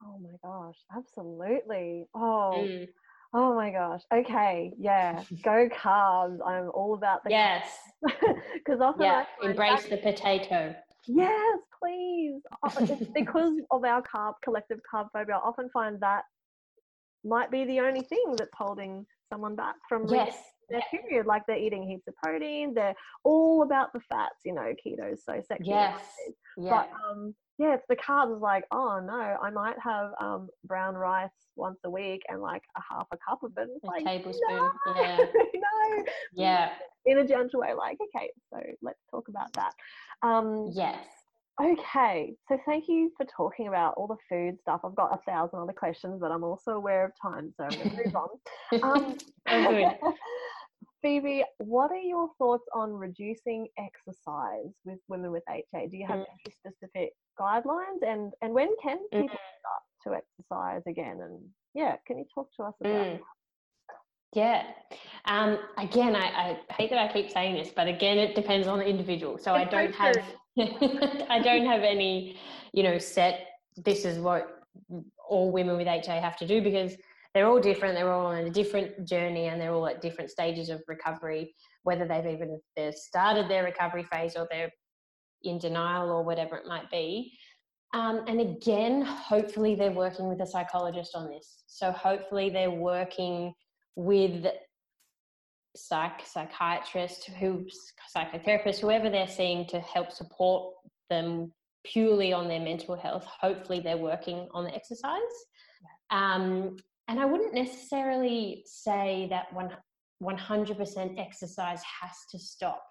Oh 0.04 0.18
my 0.18 0.36
gosh, 0.42 0.74
absolutely. 0.96 2.06
Oh, 2.12 2.66
Mm, 2.68 2.88
oh 3.34 3.54
my 3.54 3.70
gosh. 3.70 4.00
Okay, 4.12 4.72
yeah. 4.76 5.22
Go 5.44 5.68
carbs. 5.68 6.38
I'm 6.44 6.70
all 6.74 6.94
about 6.94 7.22
the 7.22 7.30
yes 7.30 7.78
because 8.02 8.80
often 8.80 9.02
yeah 9.02 9.24
I 9.40 9.46
embrace 9.46 9.84
that- 9.84 9.90
the 9.90 9.96
potato 9.98 10.74
Yes, 11.06 11.58
please. 11.80 12.40
Oh, 12.64 12.96
because 13.14 13.54
of 13.70 13.84
our 13.84 14.02
carb 14.02 14.34
collective 14.42 14.80
carb 14.92 15.06
phobia. 15.12 15.36
I 15.36 15.38
often 15.38 15.68
find 15.70 16.00
that 16.00 16.24
might 17.24 17.52
be 17.52 17.64
the 17.64 17.78
only 17.78 18.02
thing 18.02 18.34
that's 18.36 18.50
holding 18.56 19.06
someone 19.32 19.54
back 19.54 19.76
from 19.88 20.08
yes 20.08 20.36
their 20.72 20.82
period. 20.90 21.26
Like 21.26 21.42
they're 21.46 21.56
eating 21.56 21.86
heaps 21.88 22.08
of 22.08 22.16
protein. 22.16 22.74
They're 22.74 22.94
all 23.24 23.62
about 23.62 23.92
the 23.92 24.00
fats. 24.08 24.40
You 24.44 24.54
know, 24.54 24.72
keto 24.84 25.12
is 25.12 25.24
so 25.24 25.40
sexy. 25.46 25.70
yes 25.70 26.02
yeah 26.56 26.70
But 26.70 26.90
um, 27.08 27.34
yeah, 27.58 27.74
it's 27.74 27.86
the 27.88 27.96
carbs. 27.96 28.34
Is 28.34 28.42
like, 28.42 28.64
oh 28.70 29.00
no, 29.04 29.36
I 29.42 29.50
might 29.50 29.78
have 29.82 30.10
um 30.20 30.48
brown 30.64 30.94
rice 30.94 31.30
once 31.56 31.80
a 31.84 31.90
week 31.90 32.22
and 32.28 32.40
like 32.40 32.62
a 32.76 32.80
half 32.90 33.06
a 33.12 33.16
cup 33.28 33.42
of 33.42 33.52
it. 33.56 33.68
It's 33.74 33.84
a 33.84 33.86
like, 33.86 34.04
tablespoon 34.04 34.70
no, 34.86 34.94
yeah 34.96 35.18
no. 35.54 36.04
yeah 36.34 36.70
In 37.06 37.18
a 37.18 37.26
gentle 37.26 37.60
way, 37.60 37.74
like, 37.74 37.98
okay, 38.14 38.30
so 38.52 38.60
let's 38.80 39.00
talk 39.10 39.28
about 39.28 39.52
that. 39.54 39.74
Um, 40.22 40.70
yes 40.74 40.96
okay, 41.62 42.32
so 42.48 42.58
thank 42.66 42.88
you 42.88 43.12
for 43.16 43.26
talking 43.26 43.68
about 43.68 43.94
all 43.96 44.06
the 44.06 44.16
food 44.28 44.58
stuff. 44.60 44.80
I've 44.84 44.94
got 44.94 45.12
a 45.12 45.30
thousand 45.30 45.60
other 45.60 45.72
questions, 45.72 46.18
but 46.20 46.30
I'm 46.30 46.44
also 46.44 46.72
aware 46.72 47.04
of 47.04 47.12
time, 47.20 47.52
so 47.56 47.64
I'm 47.64 47.70
going 47.70 47.90
to 47.90 47.96
move 48.04 48.16
on. 48.16 48.28
Um, 48.82 49.16
Oh, 49.48 49.70
good. 49.70 49.96
Phoebe, 51.02 51.44
what 51.58 51.90
are 51.90 51.96
your 51.96 52.28
thoughts 52.38 52.64
on 52.74 52.92
reducing 52.92 53.66
exercise 53.76 54.72
with 54.84 55.00
women 55.08 55.32
with 55.32 55.42
HA? 55.50 55.88
Do 55.88 55.96
you 55.96 56.06
have 56.06 56.18
Mm. 56.20 56.26
any 56.30 56.54
specific 56.54 57.14
guidelines, 57.38 58.02
and 58.06 58.32
and 58.40 58.54
when 58.54 58.74
can 58.80 58.98
Mm. 59.12 59.22
people 59.22 59.40
start 59.58 59.82
to 60.04 60.14
exercise 60.14 60.82
again? 60.86 61.20
And 61.20 61.52
yeah, 61.74 61.96
can 62.06 62.18
you 62.18 62.24
talk 62.32 62.52
to 62.54 62.62
us 62.64 62.74
about? 62.80 63.06
Mm. 63.06 63.20
Yeah. 64.34 64.72
Um, 65.26 65.58
again, 65.76 66.16
I, 66.16 66.56
I 66.68 66.72
hate 66.72 66.90
that 66.90 66.98
I 66.98 67.12
keep 67.12 67.30
saying 67.30 67.54
this, 67.54 67.70
but 67.70 67.86
again, 67.86 68.18
it 68.18 68.34
depends 68.34 68.66
on 68.66 68.78
the 68.78 68.86
individual. 68.86 69.36
So 69.38 69.54
I 69.54 69.62
It's 69.62 69.70
so 69.70 69.76
don't 69.76 69.94
have, 69.94 70.24
I 71.28 71.38
don't 71.40 71.66
have 71.66 71.82
any, 71.82 72.38
you 72.72 72.82
know, 72.82 72.98
set. 72.98 73.48
This 73.76 74.04
is 74.04 74.18
what 74.18 74.62
all 75.28 75.50
women 75.50 75.76
with 75.76 75.86
HA 75.86 76.20
have 76.20 76.36
to 76.36 76.46
do 76.46 76.62
because 76.62 76.96
they're 77.34 77.46
all 77.46 77.60
different. 77.60 77.94
They're 77.94 78.12
all 78.12 78.26
on 78.26 78.44
a 78.44 78.50
different 78.50 79.06
journey, 79.08 79.46
and 79.46 79.60
they're 79.60 79.72
all 79.72 79.86
at 79.86 80.02
different 80.02 80.30
stages 80.30 80.68
of 80.68 80.82
recovery. 80.86 81.54
Whether 81.82 82.06
they've 82.06 82.26
even 82.26 82.60
they've 82.76 82.94
started 82.94 83.48
their 83.48 83.64
recovery 83.64 84.04
phase 84.04 84.36
or 84.36 84.46
they're 84.50 84.70
in 85.42 85.58
denial 85.58 86.10
or 86.10 86.22
whatever 86.22 86.56
it 86.56 86.66
might 86.66 86.90
be. 86.90 87.36
Um, 87.94 88.24
and 88.26 88.40
again, 88.40 89.02
hopefully 89.02 89.74
they're 89.74 89.92
working 89.92 90.28
with 90.28 90.40
a 90.40 90.46
psychologist 90.46 91.14
on 91.14 91.28
this. 91.28 91.64
So 91.66 91.90
hopefully 91.92 92.48
they're 92.48 92.70
working 92.70 93.52
with 93.96 94.46
psych 95.74 96.26
psychiatrist 96.26 97.30
who 97.38 97.66
psychotherapist 98.14 98.78
whoever 98.80 99.08
they're 99.08 99.26
seeing 99.26 99.66
to 99.66 99.80
help 99.80 100.12
support 100.12 100.74
them 101.08 101.50
purely 101.84 102.32
on 102.32 102.46
their 102.46 102.60
mental 102.60 102.94
health 102.94 103.26
hopefully 103.40 103.80
they're 103.80 103.96
working 103.96 104.46
on 104.52 104.64
the 104.64 104.74
exercise 104.74 105.16
um, 106.10 106.76
and 107.08 107.20
i 107.20 107.24
wouldn't 107.24 107.54
necessarily 107.54 108.62
say 108.66 109.26
that 109.30 109.52
one, 109.52 109.70
100% 110.22 111.18
exercise 111.18 111.82
has 112.00 112.12
to 112.30 112.38
stop 112.38 112.82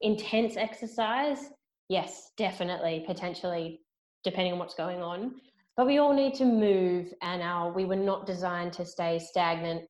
intense 0.00 0.56
exercise 0.56 1.50
yes 1.88 2.30
definitely 2.36 3.04
potentially 3.06 3.80
depending 4.24 4.52
on 4.52 4.58
what's 4.58 4.74
going 4.74 5.02
on 5.02 5.34
but 5.76 5.86
we 5.86 5.98
all 5.98 6.12
need 6.12 6.34
to 6.34 6.44
move 6.44 7.12
and 7.22 7.42
our 7.42 7.72
we 7.72 7.84
were 7.84 7.96
not 7.96 8.26
designed 8.26 8.72
to 8.74 8.84
stay 8.84 9.18
stagnant 9.18 9.82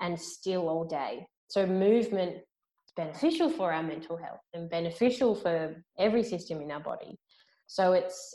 and 0.00 0.18
still 0.18 0.68
all 0.68 0.84
day. 0.84 1.26
So 1.48 1.66
movement 1.66 2.36
is 2.36 2.92
beneficial 2.96 3.50
for 3.50 3.72
our 3.72 3.82
mental 3.82 4.16
health 4.16 4.40
and 4.54 4.68
beneficial 4.68 5.34
for 5.34 5.82
every 5.98 6.22
system 6.22 6.60
in 6.60 6.70
our 6.70 6.80
body. 6.80 7.18
So 7.66 7.92
it's 7.92 8.34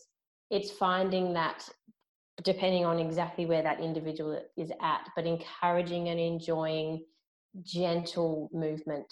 it's 0.50 0.72
finding 0.72 1.34
that 1.34 1.68
depending 2.44 2.86
on 2.86 3.00
exactly 3.00 3.46
where 3.46 3.62
that 3.62 3.80
individual 3.80 4.42
is 4.58 4.72
at, 4.82 5.10
but 5.16 5.26
encouraging 5.26 6.10
and 6.10 6.20
enjoying 6.20 7.04
gentle 7.64 8.50
movement. 8.54 9.12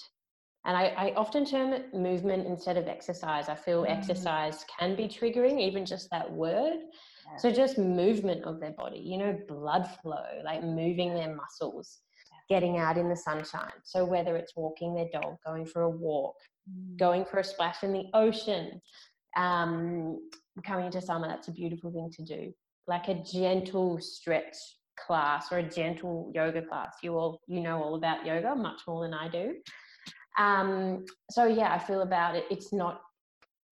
And 0.66 0.76
I, 0.76 0.88
I 0.98 1.14
often 1.16 1.46
term 1.46 1.74
it 1.74 1.94
movement 1.94 2.46
instead 2.48 2.78
of 2.78 2.88
exercise. 2.88 3.50
I 3.50 3.56
feel 3.56 3.84
mm. 3.84 3.90
exercise 3.90 4.66
can 4.78 4.96
be 4.96 5.08
triggering, 5.08 5.60
even 5.60 5.86
just 5.86 6.10
that 6.12 6.30
word. 6.30 6.80
Yeah. 6.80 7.38
So, 7.38 7.52
just 7.52 7.78
movement 7.78 8.44
of 8.44 8.60
their 8.60 8.72
body, 8.72 9.00
you 9.00 9.18
know, 9.18 9.38
blood 9.48 9.90
flow, 10.02 10.26
like 10.44 10.64
moving 10.64 11.14
their 11.14 11.34
muscles, 11.34 12.00
getting 12.50 12.78
out 12.78 12.98
in 12.98 13.08
the 13.08 13.16
sunshine. 13.16 13.72
So, 13.84 14.04
whether 14.04 14.36
it's 14.36 14.56
walking 14.56 14.94
their 14.94 15.08
dog, 15.14 15.38
going 15.46 15.66
for 15.66 15.84
a 15.84 15.90
walk, 15.90 16.36
mm. 16.70 16.98
going 16.98 17.26
for 17.26 17.40
a 17.40 17.44
splash 17.44 17.84
in 17.84 17.94
the 17.94 18.06
ocean, 18.14 18.82
um, 19.38 20.20
coming 20.66 20.88
into 20.88 21.02
summer, 21.02 21.28
that's 21.28 21.48
a 21.48 21.54
beautiful 21.54 21.92
thing 21.92 22.12
to 22.12 22.24
do. 22.24 22.54
Like 22.90 23.08
a 23.08 23.24
gentle 23.24 24.00
stretch 24.02 24.56
class 24.98 25.52
or 25.52 25.60
a 25.60 25.70
gentle 25.70 26.32
yoga 26.34 26.64
class. 26.64 26.96
You 27.04 27.18
all 27.18 27.40
you 27.48 27.62
know 27.62 27.82
all 27.84 27.96
about 27.96 28.26
yoga 28.26 28.56
much 28.56 28.82
more 28.88 29.04
than 29.04 29.14
I 29.14 29.30
do. 29.30 29.54
Um, 30.40 31.06
so 31.30 31.46
yeah, 31.46 31.74
I 31.74 31.80
feel 31.80 32.02
about 32.02 32.36
it. 32.36 32.46
It's 32.50 32.74
not 32.74 33.02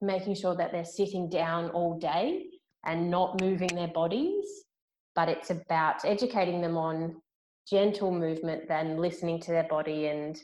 making 0.01 0.35
sure 0.35 0.55
that 0.55 0.71
they're 0.71 0.85
sitting 0.85 1.29
down 1.29 1.69
all 1.71 1.97
day 1.97 2.45
and 2.85 3.09
not 3.09 3.41
moving 3.41 3.73
their 3.73 3.87
bodies, 3.87 4.45
but 5.15 5.29
it's 5.29 5.49
about 5.49 6.05
educating 6.05 6.61
them 6.61 6.77
on 6.77 7.15
gentle 7.69 8.11
movement, 8.11 8.67
then 8.67 8.97
listening 8.97 9.39
to 9.41 9.51
their 9.51 9.67
body 9.67 10.07
and 10.07 10.39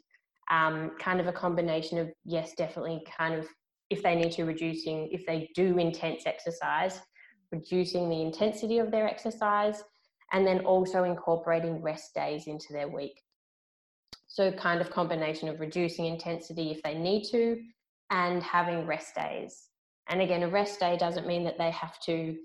um, 0.52 0.92
kind 1.00 1.20
of 1.20 1.28
a 1.28 1.32
combination 1.32 1.98
of 2.00 2.12
yes, 2.26 2.54
definitely 2.58 3.06
kind 3.18 3.36
of 3.36 3.48
if 3.90 4.02
they 4.02 4.16
need 4.16 4.32
to 4.32 4.46
reducing 4.46 5.10
if 5.12 5.26
they 5.26 5.50
do 5.56 5.78
intense 5.78 6.24
exercise, 6.26 7.00
reducing 7.54 8.10
the 8.10 8.22
intensity 8.22 8.80
of 8.80 8.92
their 8.92 9.08
exercise, 9.08 9.84
and 10.34 10.46
then 10.46 10.66
also 10.66 11.04
incorporating 11.04 11.82
rest 11.82 12.14
days 12.16 12.48
into 12.48 12.74
their 12.74 12.90
week. 12.90 13.22
So, 14.28 14.52
kind 14.52 14.82
of 14.82 14.90
combination 14.90 15.48
of 15.48 15.60
reducing 15.60 16.06
intensity 16.08 16.72
if 16.72 16.82
they 16.82 16.96
need 16.96 17.26
to 17.26 17.62
and 18.10 18.42
having 18.42 18.88
rest 18.88 19.16
days. 19.16 19.70
And 20.10 20.22
again, 20.22 20.44
a 20.44 20.50
rest 20.50 20.80
day 20.80 20.98
doesn't 20.98 21.28
mean 21.28 21.44
that 21.44 21.60
they 21.60 21.72
have 21.72 22.00
to 22.02 22.36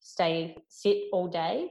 stay 0.00 0.56
sit 0.68 0.98
all 1.12 1.26
day, 1.26 1.70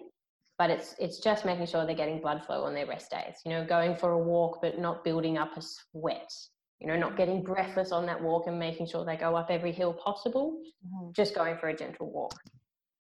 but 0.58 0.72
it's 0.72 0.96
it's 1.00 1.20
just 1.20 1.46
making 1.46 1.68
sure 1.68 1.86
they're 1.86 1.96
getting 1.96 2.20
blood 2.20 2.44
flow 2.44 2.64
on 2.64 2.74
their 2.74 2.88
rest 2.88 3.12
days. 3.12 3.36
You 3.46 3.52
know, 3.52 3.66
going 3.66 3.96
for 3.96 4.12
a 4.12 4.20
walk 4.20 4.60
but 4.62 4.80
not 4.80 5.04
building 5.04 5.38
up 5.38 5.56
a 5.56 5.62
sweat. 5.62 6.34
You 6.80 6.88
know, 6.88 6.96
not 6.96 7.18
getting 7.18 7.44
breathless 7.44 7.92
on 7.92 8.06
that 8.06 8.22
walk 8.22 8.48
and 8.48 8.60
making 8.60 8.88
sure 8.88 9.04
they 9.04 9.18
go 9.18 9.36
up 9.36 9.48
every 9.50 9.72
hill 9.72 9.94
possible. 9.94 10.60
Mm-hmm. 10.86 11.12
Just 11.16 11.34
going 11.34 11.58
for 11.58 11.70
a 11.70 11.76
gentle 11.76 12.12
walk. 12.12 12.40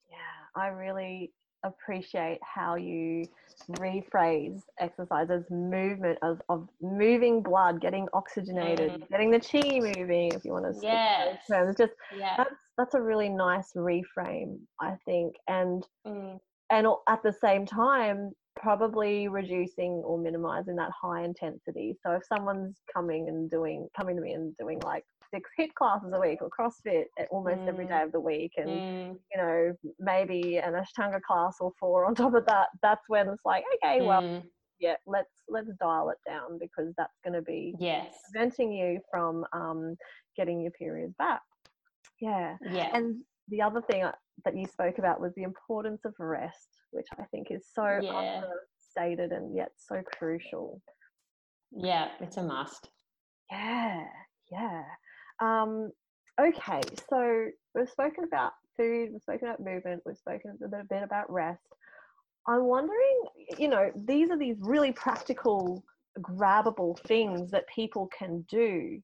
Yeah, 0.09 0.17
I 0.55 0.67
really 0.67 1.32
appreciate 1.63 2.39
how 2.41 2.75
you 2.75 3.25
rephrase 3.71 4.61
exercises 4.80 5.43
movement 5.49 6.17
of, 6.21 6.41
of 6.49 6.67
moving 6.82 7.41
blood, 7.41 7.82
getting 7.82 8.07
oxygenated, 8.13 8.91
mm. 8.91 9.09
getting 9.09 9.32
the 9.32 9.39
chi 9.39 9.80
moving, 9.80 10.32
if 10.34 10.45
you 10.45 10.51
want 10.51 10.65
to 10.65 10.80
yes. 10.82 11.38
terms. 11.47 11.75
Just 11.78 11.93
yeah. 12.17 12.36
that's 12.38 12.55
that's 12.78 12.93
a 12.93 13.01
really 13.01 13.30
nice 13.30 13.73
reframe, 13.75 14.59
I 14.80 14.95
think. 15.05 15.36
And 15.47 15.86
mm. 16.05 16.38
and 16.71 16.88
at 17.07 17.23
the 17.23 17.34
same 17.34 17.65
time, 17.65 18.32
probably 18.62 19.28
reducing 19.28 19.91
or 20.05 20.18
minimizing 20.18 20.76
that 20.76 20.91
high 20.99 21.24
intensity. 21.24 21.95
So 22.03 22.12
if 22.12 22.24
someone's 22.26 22.78
coming 22.93 23.30
and 23.30 23.49
doing 23.49 23.88
coming 23.95 24.16
to 24.16 24.22
me 24.22 24.34
and 24.34 24.55
doing 24.58 24.80
like 24.84 25.03
six 25.34 25.49
HIIT 25.60 25.74
classes 25.74 26.12
a 26.14 26.20
week 26.20 26.39
or 26.41 26.49
CrossFit 26.49 27.05
almost 27.32 27.60
mm. 27.60 27.68
every 27.68 27.86
day 27.86 28.01
of 28.01 28.12
the 28.12 28.20
week, 28.20 28.51
and 28.58 28.70
mm. 28.70 29.18
you 29.32 29.38
know 29.38 29.74
maybe 29.99 30.58
an 30.58 30.74
Ashtanga 30.74 31.22
class 31.22 31.58
or 31.60 31.72
four 31.80 32.05
on 32.05 32.16
top 32.16 32.34
of 32.34 32.45
that. 32.45 32.68
That's 32.82 33.03
when 33.08 33.28
it's 33.30 33.45
like, 33.45 33.64
okay, 33.84 34.01
well, 34.01 34.22
mm. 34.22 34.43
yeah, 34.80 34.95
let's 35.05 35.32
let's 35.49 35.70
dial 35.80 36.10
it 36.10 36.18
down 36.28 36.58
because 36.60 36.93
that's 36.97 37.18
going 37.24 37.34
to 37.34 37.41
be 37.41 37.76
yes 37.80 38.14
preventing 38.32 38.72
you 38.72 38.99
from 39.12 39.45
um, 39.53 39.95
getting 40.36 40.62
your 40.62 40.72
periods 40.72 41.14
back. 41.18 41.41
Yeah, 42.20 42.55
yeah. 42.72 42.89
And 42.93 43.22
the 43.49 43.61
other 43.61 43.81
thing 43.81 44.03
uh, 44.03 44.11
that 44.45 44.55
you 44.55 44.65
spoke 44.65 44.97
about 44.97 45.21
was 45.21 45.33
the 45.35 45.43
importance 45.43 46.01
of 46.05 46.13
rest, 46.19 46.69
which 46.91 47.07
I 47.17 47.23
think 47.31 47.47
is 47.51 47.65
so 47.73 47.99
yeah. 48.01 48.41
understated 48.95 49.31
and 49.31 49.55
yet 49.55 49.71
so 49.77 50.01
crucial. 50.17 50.81
Yeah, 51.71 52.09
it's 52.19 52.37
a 52.37 52.43
must. 52.43 52.89
Yeah, 53.51 54.03
yeah. 54.51 54.83
Um, 55.41 55.91
okay, 56.39 56.81
so 57.09 57.47
we've 57.75 57.89
spoken 57.89 58.23
about 58.23 58.53
food, 58.75 59.09
we've 59.11 59.21
spoken 59.21 59.47
about 59.47 59.59
movement, 59.59 60.03
we've 60.05 60.17
spoken 60.17 60.57
a 60.63 60.83
bit 60.83 61.03
about 61.03 61.31
rest. 61.31 61.61
I'm 62.47 62.63
wondering, 62.63 63.23
you 63.57 63.67
know, 63.67 63.91
these 64.05 64.29
are 64.29 64.37
these 64.37 64.55
really 64.59 64.91
practical, 64.93 65.83
grabbable 66.19 66.97
things 66.99 67.51
that 67.51 67.65
people 67.73 68.09
can 68.17 68.45
do, 68.49 69.01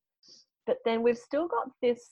but 0.65 0.77
then 0.85 1.03
we've 1.03 1.17
still 1.17 1.47
got 1.47 1.69
this 1.81 2.09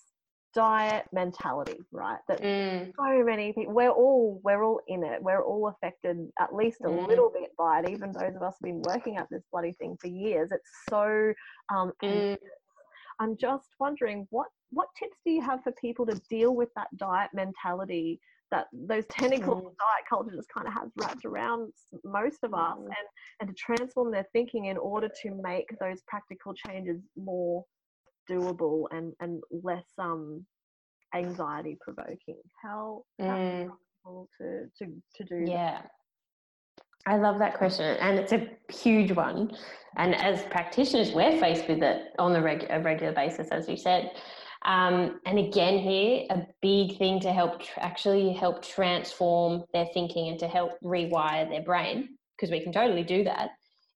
diet 0.54 1.06
mentality, 1.14 1.78
right? 1.92 2.20
That 2.28 2.42
mm. 2.42 2.92
so 2.96 3.24
many 3.24 3.54
people, 3.54 3.74
we're 3.74 3.90
all 3.90 4.40
we're 4.44 4.64
all 4.64 4.82
in 4.88 5.04
it. 5.04 5.22
We're 5.22 5.44
all 5.44 5.68
affected 5.68 6.18
at 6.40 6.54
least 6.54 6.82
a 6.82 6.88
mm. 6.88 7.08
little 7.08 7.32
bit 7.32 7.52
by 7.58 7.80
it. 7.80 7.90
Even 7.90 8.12
those 8.12 8.36
of 8.36 8.42
us 8.42 8.56
have 8.56 8.62
been 8.62 8.82
working 8.82 9.18
at 9.18 9.28
this 9.30 9.44
bloody 9.52 9.74
thing 9.74 9.98
for 10.00 10.08
years. 10.08 10.50
It's 10.52 10.70
so 10.90 11.34
um, 11.74 11.92
mm. 12.04 12.38
I'm 13.20 13.38
just 13.38 13.70
wondering 13.80 14.28
what 14.30 14.48
what 14.72 14.88
tips 14.98 15.18
do 15.26 15.32
you 15.32 15.42
have 15.42 15.64
for 15.64 15.72
people 15.74 16.06
to 16.06 16.20
deal 16.30 16.56
with 16.56 16.70
that 16.76 16.88
diet 16.98 17.32
mentality 17.34 18.20
that 18.52 18.68
those 18.74 19.06
tentacles 19.06 19.64
mm. 19.64 19.68
of 19.68 19.74
diet 19.78 20.06
culture 20.10 20.36
just 20.36 20.50
kind 20.50 20.68
of 20.68 20.74
has 20.74 20.90
wrapped 20.98 21.26
around 21.26 21.72
most 22.04 22.40
of 22.44 22.54
us 22.54 22.78
mm. 22.78 22.86
and 22.86 23.08
and 23.40 23.50
to 23.50 23.56
transform 23.56 24.12
their 24.12 24.26
thinking 24.34 24.66
in 24.66 24.78
order 24.78 25.10
to 25.22 25.32
make 25.42 25.68
those 25.80 26.02
practical 26.08 26.54
changes 26.54 27.02
more 27.16 27.64
doable 28.32 28.86
and 28.92 29.14
and 29.20 29.42
less 29.52 29.90
um 29.98 30.46
anxiety 31.14 31.78
provoking 31.82 32.42
how, 32.64 33.04
mm. 33.20 33.68
how 34.04 34.28
to 34.38 34.48
to 34.78 34.86
to 35.16 35.24
do 35.26 35.44
yeah 35.46 35.82
that? 35.82 35.92
I 37.08 37.18
love 37.18 37.40
that 37.40 37.56
question, 37.58 37.98
and 37.98 38.20
it's 38.20 38.32
a 38.32 38.48
huge 38.72 39.12
one. 39.12 39.52
And 39.98 40.14
as 40.14 40.44
practitioners, 40.44 41.12
we're 41.14 41.40
faced 41.40 41.68
with 41.68 41.82
it 41.82 42.00
on 42.20 42.36
a, 42.36 42.42
reg- 42.42 42.68
a 42.70 42.80
regular 42.80 43.12
basis, 43.12 43.48
as 43.50 43.68
you 43.68 43.76
said. 43.76 44.12
Um, 44.64 45.20
and 45.26 45.40
again, 45.40 45.80
here, 45.80 46.28
a 46.30 46.46
big 46.62 47.00
thing 47.00 47.20
to 47.22 47.34
help 47.34 47.60
tr- 47.60 47.80
actually 47.80 48.34
help 48.34 48.64
transform 48.64 49.64
their 49.74 49.88
thinking 49.96 50.30
and 50.30 50.38
to 50.40 50.48
help 50.48 50.74
rewire 50.84 51.50
their 51.50 51.64
brain, 51.64 52.10
because 52.38 52.52
we 52.52 52.62
can 52.62 52.72
totally 52.72 53.04
do 53.04 53.24
that. 53.24 53.50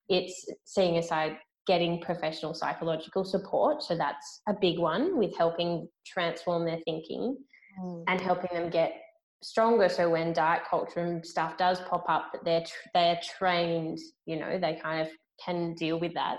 It's 0.09 0.43
seeing 0.65 0.97
aside 0.97 1.37
getting 1.67 2.01
professional 2.01 2.53
psychological 2.53 3.23
support. 3.23 3.83
So 3.83 3.97
that's 3.97 4.41
a 4.47 4.53
big 4.53 4.79
one 4.79 5.17
with 5.17 5.35
helping 5.37 5.87
transform 6.05 6.65
their 6.65 6.79
thinking 6.85 7.37
mm. 7.79 8.03
and 8.07 8.21
helping 8.21 8.49
them 8.53 8.69
get 8.69 8.93
stronger 9.45 9.87
so 9.87 10.09
when 10.09 10.33
diet 10.33 10.63
culture 10.67 11.01
and 11.01 11.23
stuff 11.23 11.55
does 11.55 11.79
pop 11.81 12.03
up 12.09 12.31
that 12.31 12.43
they're 12.43 12.63
they're 12.95 13.19
trained 13.37 13.99
you 14.25 14.39
know 14.39 14.57
they 14.59 14.79
kind 14.81 15.01
of 15.01 15.07
can 15.43 15.75
deal 15.75 15.99
with 15.99 16.13
that 16.15 16.37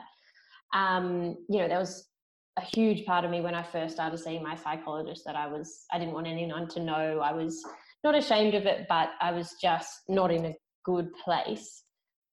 um, 0.74 1.37
you 1.49 1.59
know 1.59 1.68
there 1.68 1.79
was 1.79 2.09
a 2.57 2.62
huge 2.62 3.05
part 3.07 3.24
of 3.24 3.31
me 3.31 3.41
when 3.41 3.55
i 3.55 3.62
first 3.62 3.95
started 3.95 4.18
seeing 4.18 4.43
my 4.43 4.57
psychologist 4.57 5.22
that 5.24 5.37
i 5.37 5.47
was 5.47 5.85
i 5.93 5.99
didn't 5.99 6.14
want 6.14 6.27
anyone 6.27 6.66
to 6.66 6.81
know 6.81 7.20
i 7.20 7.33
was 7.33 7.62
not 8.03 8.16
ashamed 8.16 8.55
of 8.55 8.66
it 8.66 8.87
but 8.89 9.11
i 9.20 9.31
was 9.31 9.55
just 9.62 10.01
not 10.09 10.33
in 10.33 10.47
a 10.47 10.55
good 10.85 11.09
place 11.22 11.83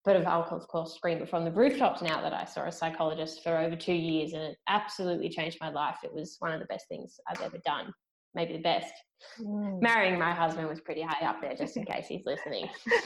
but 0.06 0.16
i'll 0.26 0.48
of 0.52 0.68
course 0.68 0.96
scream 0.96 1.20
it 1.20 1.30
from 1.30 1.46
the 1.46 1.52
rooftops 1.52 2.02
now 2.02 2.22
that 2.22 2.34
i 2.34 2.46
saw 2.46 2.66
a 2.66 2.72
psychologist 2.72 3.42
for 3.44 3.58
over 3.58 3.76
two 3.76 3.94
years 3.94 4.34
and 4.34 4.42
it 4.42 4.58
absolutely 4.68 5.30
changed 5.30 5.58
my 5.62 5.70
life 5.70 5.98
it 6.04 6.14
was 6.14 6.36
one 6.40 6.52
of 6.52 6.60
the 6.60 6.66
best 6.68 6.88
things 6.90 7.20
i've 7.30 7.42
ever 7.42 7.58
done 7.66 7.94
maybe 8.36 8.54
the 8.54 8.62
best. 8.62 8.94
Mm. 9.40 9.82
Marrying 9.82 10.20
my 10.20 10.34
husband 10.34 10.68
was 10.68 10.82
pretty 10.82 11.02
high 11.02 11.26
up 11.26 11.42
there, 11.42 11.56
just 11.56 11.78
in 11.78 11.86
case 11.86 12.08
he's 12.08 12.26
listening. 12.26 12.68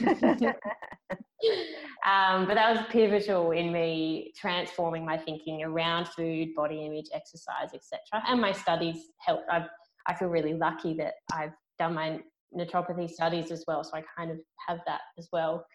um, 2.04 2.46
but 2.46 2.54
that 2.54 2.74
was 2.74 2.80
pivotal 2.90 3.52
in 3.52 3.72
me 3.72 4.32
transforming 4.36 5.04
my 5.04 5.16
thinking 5.16 5.62
around 5.62 6.08
food, 6.08 6.54
body 6.56 6.84
image, 6.84 7.06
exercise, 7.12 7.72
etc. 7.74 8.00
And 8.26 8.40
my 8.40 8.52
studies 8.52 9.08
helped. 9.18 9.44
i 9.50 9.66
I 10.06 10.14
feel 10.14 10.28
really 10.28 10.54
lucky 10.54 10.94
that 10.94 11.14
I've 11.30 11.52
done 11.78 11.92
my 11.92 12.20
naturopathy 12.58 13.10
studies 13.10 13.50
as 13.50 13.64
well, 13.68 13.84
so 13.84 13.94
I 13.94 14.02
kind 14.16 14.30
of 14.30 14.38
have 14.66 14.78
that 14.86 15.02
as 15.18 15.28
well. 15.32 15.66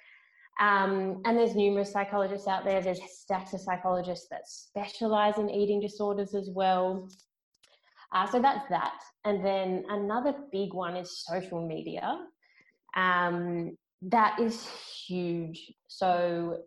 Um, 0.60 1.22
and 1.26 1.38
there's 1.38 1.56
numerous 1.56 1.92
psychologists 1.92 2.48
out 2.48 2.64
there. 2.64 2.82
There's 2.82 3.00
stacks 3.12 3.54
of 3.54 3.62
psychologists 3.62 4.28
that 4.30 4.48
specialize 4.48 5.38
in 5.38 5.50
eating 5.50 5.82
disorders 5.82 6.36
as 6.36 6.50
well. 6.54 7.10
Uh, 8.14 8.28
so 8.28 8.40
that's 8.40 8.68
that. 8.70 9.00
And 9.26 9.44
then 9.44 9.84
another 9.90 10.36
big 10.52 10.74
one 10.74 10.96
is 10.96 11.24
social 11.26 11.68
media. 11.68 12.20
Um, 12.96 13.76
that 14.04 14.40
is 14.40 14.68
huge. 15.08 15.74
So, 15.88 16.60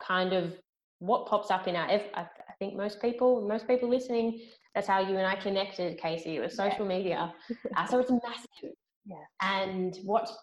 kind 0.00 0.32
of 0.32 0.54
what 0.98 1.26
pops 1.26 1.50
up 1.50 1.66
in 1.66 1.74
our, 1.74 1.88
I 1.88 2.26
think 2.58 2.76
most 2.76 3.00
people, 3.02 3.46
most 3.48 3.66
people 3.66 3.88
listening, 3.88 4.40
that's 4.74 4.86
how 4.86 5.00
you 5.00 5.16
and 5.16 5.26
I 5.26 5.36
connected, 5.36 5.98
Casey, 5.98 6.38
with 6.38 6.52
social 6.52 6.84
media. 6.84 7.32
Uh, 7.76 7.86
so 7.86 7.98
it's 7.98 8.10
massive. 8.10 8.72
Yeah. 9.06 9.16
And 9.42 9.98
what's 10.04 10.34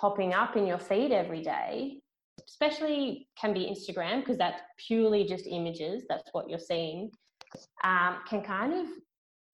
popping 0.00 0.32
up 0.32 0.56
in 0.56 0.66
your 0.66 0.78
feed 0.78 1.12
every 1.12 1.42
day, 1.42 1.98
especially 2.48 3.28
can 3.40 3.52
be 3.52 3.66
Instagram, 3.66 4.20
because 4.20 4.38
that's 4.38 4.60
purely 4.86 5.24
just 5.24 5.46
images, 5.46 6.04
that's 6.08 6.28
what 6.32 6.48
you're 6.48 6.58
seeing, 6.58 7.10
um, 7.84 8.18
can 8.28 8.42
kind 8.42 8.72
of 8.72 8.86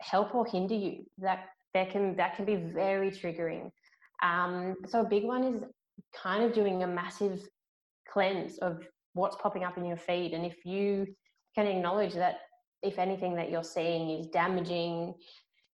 help 0.00 0.34
or 0.34 0.46
hinder 0.46 0.74
you. 0.74 1.04
That 1.18 1.46
that 1.72 1.90
can 1.90 2.16
that 2.16 2.36
can 2.36 2.44
be 2.44 2.56
very 2.56 3.10
triggering. 3.10 3.70
Um, 4.22 4.76
so 4.86 5.00
a 5.00 5.04
big 5.04 5.24
one 5.24 5.44
is 5.44 5.64
kind 6.14 6.44
of 6.44 6.52
doing 6.52 6.82
a 6.82 6.86
massive 6.86 7.40
cleanse 8.08 8.58
of 8.58 8.86
what's 9.14 9.36
popping 9.36 9.64
up 9.64 9.78
in 9.78 9.84
your 9.84 9.96
feed, 9.96 10.32
and 10.32 10.44
if 10.44 10.64
you 10.64 11.06
can 11.54 11.66
acknowledge 11.66 12.14
that 12.14 12.36
if 12.82 12.98
anything 12.98 13.34
that 13.36 13.50
you're 13.50 13.64
seeing 13.64 14.10
is 14.18 14.26
damaging, 14.26 15.14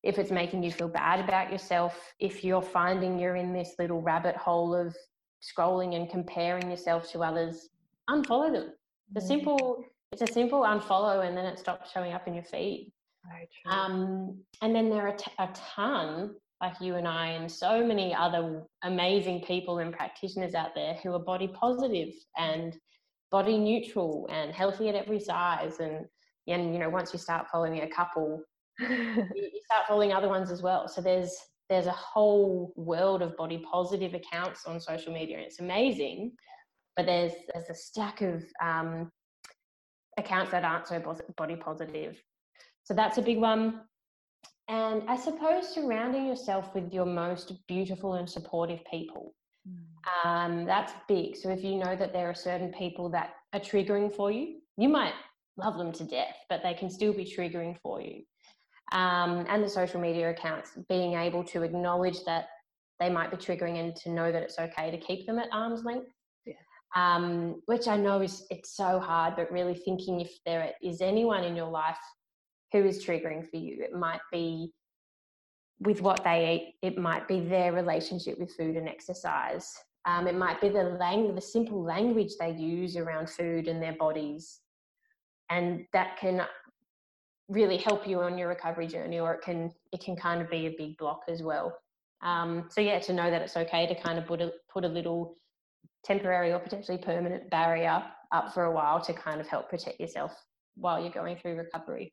if 0.02 0.18
it's 0.18 0.30
making 0.30 0.62
you 0.62 0.72
feel 0.72 0.88
bad 0.88 1.20
about 1.20 1.52
yourself, 1.52 2.14
if 2.18 2.42
you're 2.42 2.62
finding 2.62 3.18
you're 3.18 3.36
in 3.36 3.52
this 3.52 3.74
little 3.78 4.00
rabbit 4.00 4.36
hole 4.36 4.74
of 4.74 4.96
scrolling 5.42 5.94
and 5.94 6.10
comparing 6.10 6.70
yourself 6.70 7.10
to 7.12 7.20
others, 7.20 7.68
unfollow 8.08 8.52
them. 8.52 8.72
The 9.12 9.20
mm. 9.20 9.26
simple, 9.26 9.84
it's 10.12 10.22
a 10.22 10.26
simple 10.26 10.62
unfollow, 10.62 11.26
and 11.26 11.36
then 11.36 11.44
it 11.46 11.58
stops 11.58 11.90
showing 11.92 12.12
up 12.12 12.26
in 12.26 12.34
your 12.34 12.44
feed. 12.44 12.92
Um, 13.66 14.38
and 14.62 14.74
then 14.74 14.88
there 14.88 15.06
are 15.06 15.16
t- 15.16 15.30
a 15.38 15.48
ton 15.54 16.34
like 16.60 16.80
you 16.80 16.96
and 16.96 17.08
I 17.08 17.28
and 17.28 17.50
so 17.50 17.84
many 17.84 18.14
other 18.14 18.62
amazing 18.82 19.42
people 19.42 19.78
and 19.78 19.92
practitioners 19.92 20.54
out 20.54 20.74
there 20.74 20.94
who 21.02 21.14
are 21.14 21.18
body 21.18 21.48
positive 21.48 22.12
and 22.36 22.76
body 23.30 23.58
neutral 23.58 24.28
and 24.30 24.52
healthy 24.52 24.88
at 24.88 24.94
every 24.94 25.20
size 25.20 25.80
and 25.80 26.04
and 26.48 26.74
you 26.74 26.80
know 26.80 26.90
once 26.90 27.12
you 27.12 27.18
start 27.18 27.46
following 27.50 27.80
a 27.80 27.88
couple 27.88 28.42
you, 29.34 29.50
start 29.64 29.86
following 29.88 30.12
other 30.12 30.28
ones 30.28 30.50
as 30.50 30.62
well. 30.62 30.88
So 30.88 31.00
there's 31.00 31.36
there's 31.68 31.86
a 31.86 31.92
whole 31.92 32.72
world 32.76 33.22
of 33.22 33.36
body 33.36 33.64
positive 33.70 34.14
accounts 34.14 34.66
on 34.66 34.80
social 34.80 35.12
media 35.12 35.36
and 35.36 35.46
it's 35.46 35.60
amazing 35.60 36.32
but 36.96 37.06
there's 37.06 37.32
there's 37.52 37.70
a 37.70 37.74
stack 37.74 38.20
of 38.20 38.42
um, 38.60 39.10
accounts 40.18 40.50
that 40.50 40.64
aren't 40.64 40.88
so 40.88 41.00
body 41.36 41.56
positive. 41.56 42.20
So 42.82 42.94
that's 42.94 43.18
a 43.18 43.22
big 43.22 43.38
one. 43.38 43.82
And 44.68 45.02
i 45.08 45.16
suppose 45.16 45.68
surrounding 45.68 46.26
yourself 46.26 46.74
with 46.74 46.92
your 46.92 47.06
most 47.06 47.52
beautiful 47.66 48.14
and 48.14 48.28
supportive 48.28 48.80
people. 48.90 49.34
Mm. 49.68 50.24
um, 50.24 50.64
that's 50.64 50.92
big. 51.06 51.36
So 51.36 51.50
if 51.50 51.62
you 51.62 51.76
know 51.76 51.94
that 51.94 52.12
there 52.12 52.28
are 52.30 52.34
certain 52.34 52.72
people 52.72 53.10
that 53.10 53.34
are 53.52 53.60
triggering 53.60 54.14
for 54.14 54.30
you 54.30 54.60
you 54.76 54.88
might 54.88 55.14
love 55.56 55.76
them 55.76 55.92
to 55.92 56.04
death 56.04 56.36
but 56.48 56.62
they 56.62 56.74
can 56.74 56.90
still 56.90 57.12
be 57.12 57.24
triggering 57.24 57.76
for 57.82 58.00
you 58.00 58.22
um, 58.92 59.46
and 59.48 59.62
the 59.62 59.68
social 59.68 60.00
media 60.00 60.30
accounts 60.30 60.72
being 60.88 61.14
able 61.14 61.44
to 61.44 61.62
acknowledge 61.62 62.24
that 62.24 62.48
they 62.98 63.08
might 63.08 63.30
be 63.30 63.36
triggering 63.36 63.78
and 63.78 63.96
to 63.96 64.10
know 64.10 64.30
that 64.30 64.42
it's 64.42 64.58
okay 64.58 64.90
to 64.90 64.98
keep 64.98 65.26
them 65.26 65.38
at 65.38 65.48
arm's 65.52 65.84
length. 65.84 66.10
Yeah. 66.44 66.54
um, 66.96 67.60
which 67.66 67.86
i 67.86 67.96
know 67.96 68.20
is 68.22 68.46
it's 68.50 68.76
so 68.76 68.98
hard 68.98 69.36
but 69.36 69.52
really 69.52 69.74
thinking 69.74 70.20
if 70.20 70.32
there 70.44 70.72
is 70.82 71.00
anyone 71.00 71.44
in 71.44 71.54
your 71.54 71.70
life 71.70 71.98
who 72.72 72.84
is 72.84 73.04
triggering 73.04 73.48
for 73.48 73.56
you 73.56 73.82
it 73.82 73.92
might 73.92 74.20
be 74.32 74.72
with 75.80 76.02
what 76.02 76.22
they 76.24 76.54
eat 76.54 76.74
it 76.82 76.98
might 76.98 77.26
be 77.26 77.40
their 77.40 77.72
relationship 77.72 78.38
with 78.38 78.54
food 78.54 78.76
and 78.76 78.88
exercise. 78.88 79.72
Um, 80.06 80.26
it 80.26 80.34
might 80.34 80.60
be 80.60 80.68
the 80.68 80.96
lang- 81.00 81.34
the 81.34 81.40
simple 81.40 81.82
language 81.82 82.32
they 82.38 82.52
use 82.52 82.96
around 82.96 83.28
food 83.28 83.68
and 83.68 83.82
their 83.82 83.94
bodies. 83.94 84.60
And 85.50 85.86
that 85.92 86.16
can 86.18 86.46
really 87.50 87.76
help 87.76 88.06
you 88.06 88.20
on 88.20 88.38
your 88.38 88.48
recovery 88.48 88.86
journey 88.86 89.18
or 89.18 89.34
it 89.34 89.42
can 89.42 89.72
it 89.92 90.02
can 90.02 90.16
kind 90.16 90.40
of 90.40 90.48
be 90.48 90.66
a 90.66 90.74
big 90.78 90.96
block 90.96 91.22
as 91.28 91.42
well. 91.42 91.76
Um, 92.22 92.66
so 92.70 92.80
yeah 92.80 92.98
to 93.00 93.12
know 93.12 93.30
that 93.30 93.42
it's 93.42 93.56
okay 93.56 93.86
to 93.86 94.00
kind 94.00 94.18
of 94.18 94.26
put 94.26 94.40
a 94.40 94.52
put 94.72 94.84
a 94.84 94.88
little 94.88 95.36
temporary 96.04 96.52
or 96.52 96.58
potentially 96.58 96.98
permanent 96.98 97.50
barrier 97.50 98.02
up 98.32 98.54
for 98.54 98.64
a 98.64 98.72
while 98.72 99.00
to 99.00 99.12
kind 99.12 99.40
of 99.40 99.48
help 99.48 99.68
protect 99.68 100.00
yourself 100.00 100.32
while 100.76 101.00
you're 101.00 101.12
going 101.12 101.36
through 101.36 101.56
recovery 101.56 102.12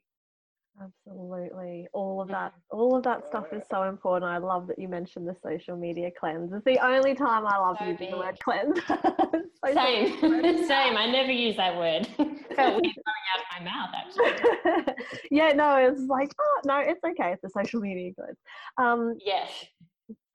Absolutely. 0.81 1.87
All 1.93 2.21
of 2.21 2.27
that 2.29 2.53
all 2.69 2.95
of 2.95 3.03
that 3.03 3.25
stuff 3.27 3.45
is 3.51 3.63
so 3.69 3.83
important. 3.83 4.31
I 4.31 4.37
love 4.37 4.67
that 4.67 4.77
you 4.77 4.87
mentioned 4.87 5.27
the 5.27 5.35
social 5.41 5.75
media 5.75 6.11
cleanse. 6.19 6.53
It's 6.53 6.65
the 6.65 6.79
only 6.85 7.15
time 7.15 7.47
I 7.47 7.57
love 7.57 7.77
so 7.79 7.85
using 7.85 8.07
big. 8.07 8.11
the 8.11 8.17
word 8.17 8.37
cleanse. 8.43 8.79
Same. 9.73 10.19
Same. 10.67 10.97
I 10.97 11.09
never 11.11 11.31
use 11.31 11.57
that 11.57 11.75
word. 11.77 12.05
Felt 12.55 12.81
weird 12.81 12.95
coming 13.05 13.25
out 13.33 13.39
of 13.41 13.47
my 13.53 13.63
mouth 13.63 13.89
actually. 13.95 14.93
yeah, 15.31 15.51
no, 15.53 15.77
it's 15.77 16.01
like, 16.01 16.31
oh 16.39 16.61
no, 16.65 16.79
it's 16.79 17.03
okay. 17.03 17.33
It's 17.33 17.43
a 17.43 17.49
social 17.49 17.81
media 17.81 18.13
cleanse. 18.13 18.37
Um 18.77 19.17
yes. 19.25 19.49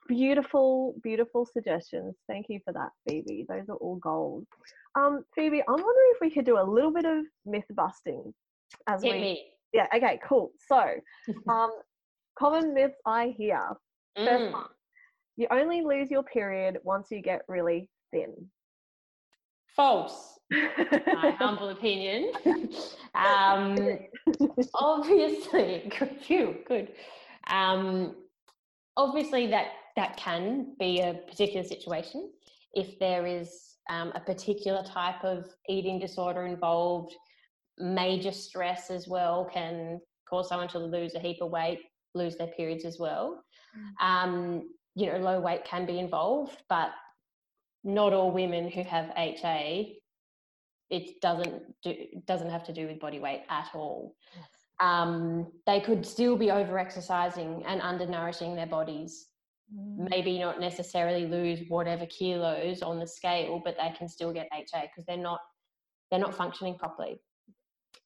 Beautiful, 0.09 0.97
beautiful 1.05 1.47
suggestions. 1.47 2.17
Thank 2.29 2.47
you 2.49 2.59
for 2.65 2.73
that, 2.73 2.91
Phoebe. 3.09 3.47
Those 3.49 3.69
are 3.69 3.77
all 3.77 3.97
gold. 3.97 4.45
Um, 4.97 5.25
Phoebe, 5.35 5.63
I'm 5.63 5.75
wondering 5.75 6.13
if 6.15 6.21
we 6.21 6.29
could 6.29 6.45
do 6.45 6.59
a 6.59 6.63
little 6.63 6.93
bit 6.93 7.07
of 7.07 7.25
myth 7.47 7.65
busting 7.71 8.35
as 8.89 9.03
Hit 9.03 9.15
we 9.15 9.21
me 9.21 9.53
yeah, 9.73 9.87
okay, 9.95 10.21
cool. 10.27 10.51
So, 10.69 10.83
um, 11.49 11.71
common 12.39 12.75
myths 12.75 12.99
I 13.07 13.35
hear. 13.37 13.69
First 14.17 14.45
mm. 14.45 14.53
one, 14.53 14.65
you 15.37 15.47
only 15.51 15.83
lose 15.83 16.11
your 16.11 16.23
period 16.23 16.79
once 16.85 17.09
you 17.11 17.23
get 17.23 17.43
really 17.49 17.89
thin. 18.13 18.35
False. 19.75 20.39
my 20.51 21.35
humble 21.39 21.71
opinion. 21.71 22.33
um, 23.15 23.77
obviously, 24.75 25.91
phew, 26.21 26.57
good. 26.67 26.93
Um, 27.49 28.17
obviously, 28.97 29.47
that 29.49 29.69
that 29.97 30.17
can 30.17 30.75
be 30.79 31.01
a 31.01 31.15
particular 31.29 31.67
situation 31.67 32.31
if 32.75 32.99
there 32.99 33.27
is 33.27 33.77
um, 33.91 34.13
a 34.15 34.21
particular 34.21 34.83
type 34.85 35.23
of 35.23 35.47
eating 35.69 35.99
disorder 35.99 36.47
involved 36.47 37.15
major 37.79 38.33
stress 38.33 38.91
as 38.91 39.09
well 39.09 39.49
can 39.53 40.01
cause 40.29 40.49
someone 40.49 40.69
to 40.69 40.79
lose 40.79 41.15
a 41.15 41.19
heap 41.19 41.39
of 41.41 41.51
weight, 41.51 41.81
lose 42.15 42.37
their 42.37 42.49
periods 42.49 42.85
as 42.85 42.99
well. 42.99 43.43
Mm. 44.01 44.07
Um, 44.07 44.71
you 44.95 45.07
know, 45.07 45.19
low 45.19 45.41
weight 45.41 45.65
can 45.65 45.87
be 45.87 45.99
involved, 45.99 46.63
but 46.69 46.91
not 47.85 48.13
all 48.13 48.31
women 48.31 48.71
who 48.71 48.83
have 48.83 49.13
HA, 49.17 49.97
it 50.91 51.21
doesn't 51.21 51.63
do 51.83 51.95
doesn't 52.27 52.51
have 52.51 52.65
to 52.65 52.73
do 52.73 52.87
with 52.87 53.01
body 53.01 53.19
weight 53.19 53.43
at 53.49 53.69
all. 53.75 54.15
Yes. 54.35 54.45
Um, 54.81 55.51
they 55.67 55.81
could 55.81 56.05
still 56.05 56.37
be 56.37 56.51
over 56.51 56.79
exercising 56.79 57.63
and 57.67 57.81
undernourishing 57.81 58.55
their 58.55 58.67
bodies. 58.67 59.29
Mm. 59.75 60.11
Maybe 60.11 60.39
not 60.39 60.61
necessarily 60.61 61.27
lose 61.27 61.61
whatever 61.69 62.05
kilos 62.07 62.83
on 62.83 62.99
the 62.99 63.07
scale, 63.07 63.63
but 63.65 63.77
they 63.79 63.95
can 63.97 64.09
still 64.09 64.33
get 64.33 64.49
HA 64.53 64.91
because 64.91 65.07
they're 65.07 65.17
not 65.17 65.41
they're 66.11 66.21
not 66.21 66.35
functioning 66.35 66.77
properly 66.77 67.19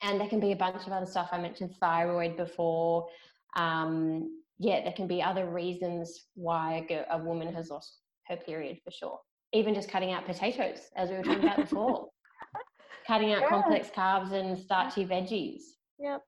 and 0.03 0.21
there 0.21 0.29
can 0.29 0.41
be 0.41 0.53
a 0.53 0.57
bunch 0.57 0.87
of 0.87 0.93
other 0.93 1.07
stuff. 1.07 1.29
I 1.33 1.41
mentioned 1.41 1.75
thyroid 1.81 2.37
before. 2.37 3.09
Um, 3.57 4.43
yeah, 4.59 4.83
there 4.83 4.93
can 4.93 5.07
be 5.07 5.23
other 5.23 5.47
reasons 5.47 6.27
why 6.35 6.87
a, 6.91 7.17
a 7.17 7.19
woman 7.19 7.53
has 7.55 7.71
lost 7.71 7.99
her 8.29 8.37
period 8.37 8.79
for 8.85 8.91
sure. 8.91 9.21
Even 9.53 9.75
just 9.75 9.89
cutting 9.89 10.13
out 10.13 10.27
potatoes, 10.27 10.91
as 10.97 11.11
we 11.11 11.17
were 11.17 11.23
talking 11.23 11.45
about 11.45 11.57
before, 11.57 12.09
cutting 13.07 13.33
out 13.33 13.43
yeah. 13.43 13.49
complex 13.49 13.89
carbs 13.95 14.33
and 14.33 14.59
starchy 14.59 15.05
veggies. 15.05 15.63
Yep. 15.99 16.23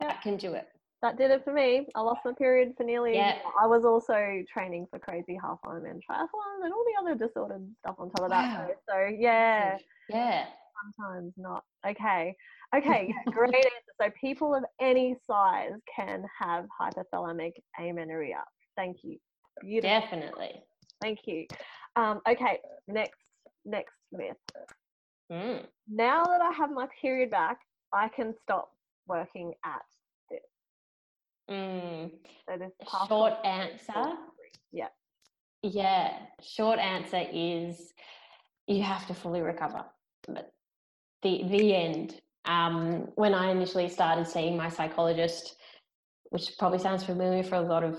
yep. 0.00 0.08
That 0.08 0.22
can 0.22 0.36
do 0.36 0.54
it. 0.54 0.68
That 1.02 1.16
did 1.16 1.30
it 1.30 1.42
for 1.44 1.52
me. 1.52 1.86
I 1.94 2.00
lost 2.02 2.20
my 2.24 2.32
period 2.32 2.74
for 2.76 2.84
nearly. 2.84 3.14
Yeah. 3.14 3.38
I 3.60 3.66
was 3.66 3.84
also 3.84 4.42
training 4.52 4.86
for 4.90 4.98
crazy 4.98 5.38
half 5.40 5.58
Ironman 5.64 6.00
triathlon 6.08 6.64
and 6.64 6.72
all 6.72 6.84
the 6.84 7.00
other 7.00 7.26
disordered 7.26 7.66
stuff 7.78 7.96
on 7.98 8.10
top 8.10 8.24
of 8.24 8.30
that. 8.30 8.68
Wow. 8.68 8.74
So 8.88 9.16
yeah. 9.18 9.78
Yeah. 10.10 10.44
Sometimes 10.98 11.32
not. 11.38 11.64
Okay. 11.86 12.36
Okay, 12.74 13.12
great 13.30 13.54
answer. 13.54 13.92
So 14.00 14.10
people 14.20 14.54
of 14.54 14.64
any 14.80 15.16
size 15.26 15.72
can 15.94 16.24
have 16.38 16.66
hypothalamic 16.80 17.52
amenorrhea. 17.78 18.44
Thank 18.76 18.98
you. 19.02 19.18
Beautiful. 19.60 20.00
Definitely. 20.00 20.62
Thank 21.00 21.20
you. 21.26 21.46
Um, 21.96 22.20
okay, 22.28 22.58
next 22.86 23.18
next 23.64 23.94
myth. 24.12 24.36
Mm. 25.30 25.64
Now 25.88 26.24
that 26.24 26.40
I 26.40 26.52
have 26.52 26.70
my 26.70 26.86
period 27.00 27.30
back, 27.30 27.58
I 27.92 28.08
can 28.08 28.34
stop 28.42 28.70
working 29.06 29.52
at 29.64 29.82
this. 30.30 30.40
Mm. 31.50 32.10
So 32.48 32.56
this 32.56 32.72
short 33.08 33.34
answer. 33.44 34.14
Yeah. 34.72 34.88
Yeah. 35.62 36.12
Short 36.40 36.78
answer 36.78 37.24
is 37.32 37.92
you 38.66 38.82
have 38.82 39.06
to 39.08 39.14
fully 39.14 39.40
recover. 39.40 39.84
But 40.26 40.52
the 41.22 41.42
the 41.48 41.74
end 41.74 42.20
um, 42.44 43.08
when 43.14 43.34
I 43.34 43.50
initially 43.50 43.88
started 43.88 44.26
seeing 44.26 44.56
my 44.56 44.68
psychologist, 44.68 45.56
which 46.30 46.52
probably 46.58 46.78
sounds 46.78 47.04
familiar 47.04 47.42
for 47.42 47.56
a 47.56 47.60
lot 47.60 47.84
of 47.84 47.98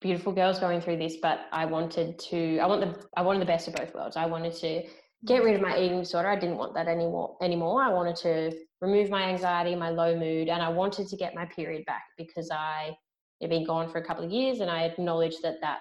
beautiful 0.00 0.32
girls 0.32 0.58
going 0.58 0.80
through 0.80 0.96
this, 0.96 1.16
but 1.20 1.40
I 1.52 1.64
wanted 1.66 2.18
to, 2.30 2.58
I 2.58 2.66
want 2.66 2.80
the, 2.80 3.06
I 3.16 3.22
wanted 3.22 3.40
the 3.40 3.46
best 3.46 3.68
of 3.68 3.74
both 3.74 3.94
worlds. 3.94 4.16
I 4.16 4.26
wanted 4.26 4.54
to 4.54 4.82
get 5.26 5.42
rid 5.42 5.56
of 5.56 5.60
my 5.60 5.78
eating 5.78 6.00
disorder. 6.00 6.28
I 6.28 6.38
didn't 6.38 6.56
want 6.56 6.74
that 6.74 6.86
anymore. 6.86 7.36
Anymore. 7.42 7.82
I 7.82 7.92
wanted 7.92 8.16
to 8.16 8.52
remove 8.80 9.10
my 9.10 9.24
anxiety, 9.24 9.74
my 9.74 9.90
low 9.90 10.16
mood, 10.16 10.48
and 10.48 10.62
I 10.62 10.68
wanted 10.68 11.08
to 11.08 11.16
get 11.16 11.34
my 11.34 11.46
period 11.46 11.84
back 11.86 12.04
because 12.16 12.50
I 12.52 12.96
had 13.40 13.50
been 13.50 13.66
gone 13.66 13.90
for 13.90 13.98
a 13.98 14.04
couple 14.04 14.24
of 14.24 14.30
years, 14.30 14.60
and 14.60 14.70
I 14.70 14.84
acknowledged 14.84 15.42
that 15.42 15.56
that 15.62 15.80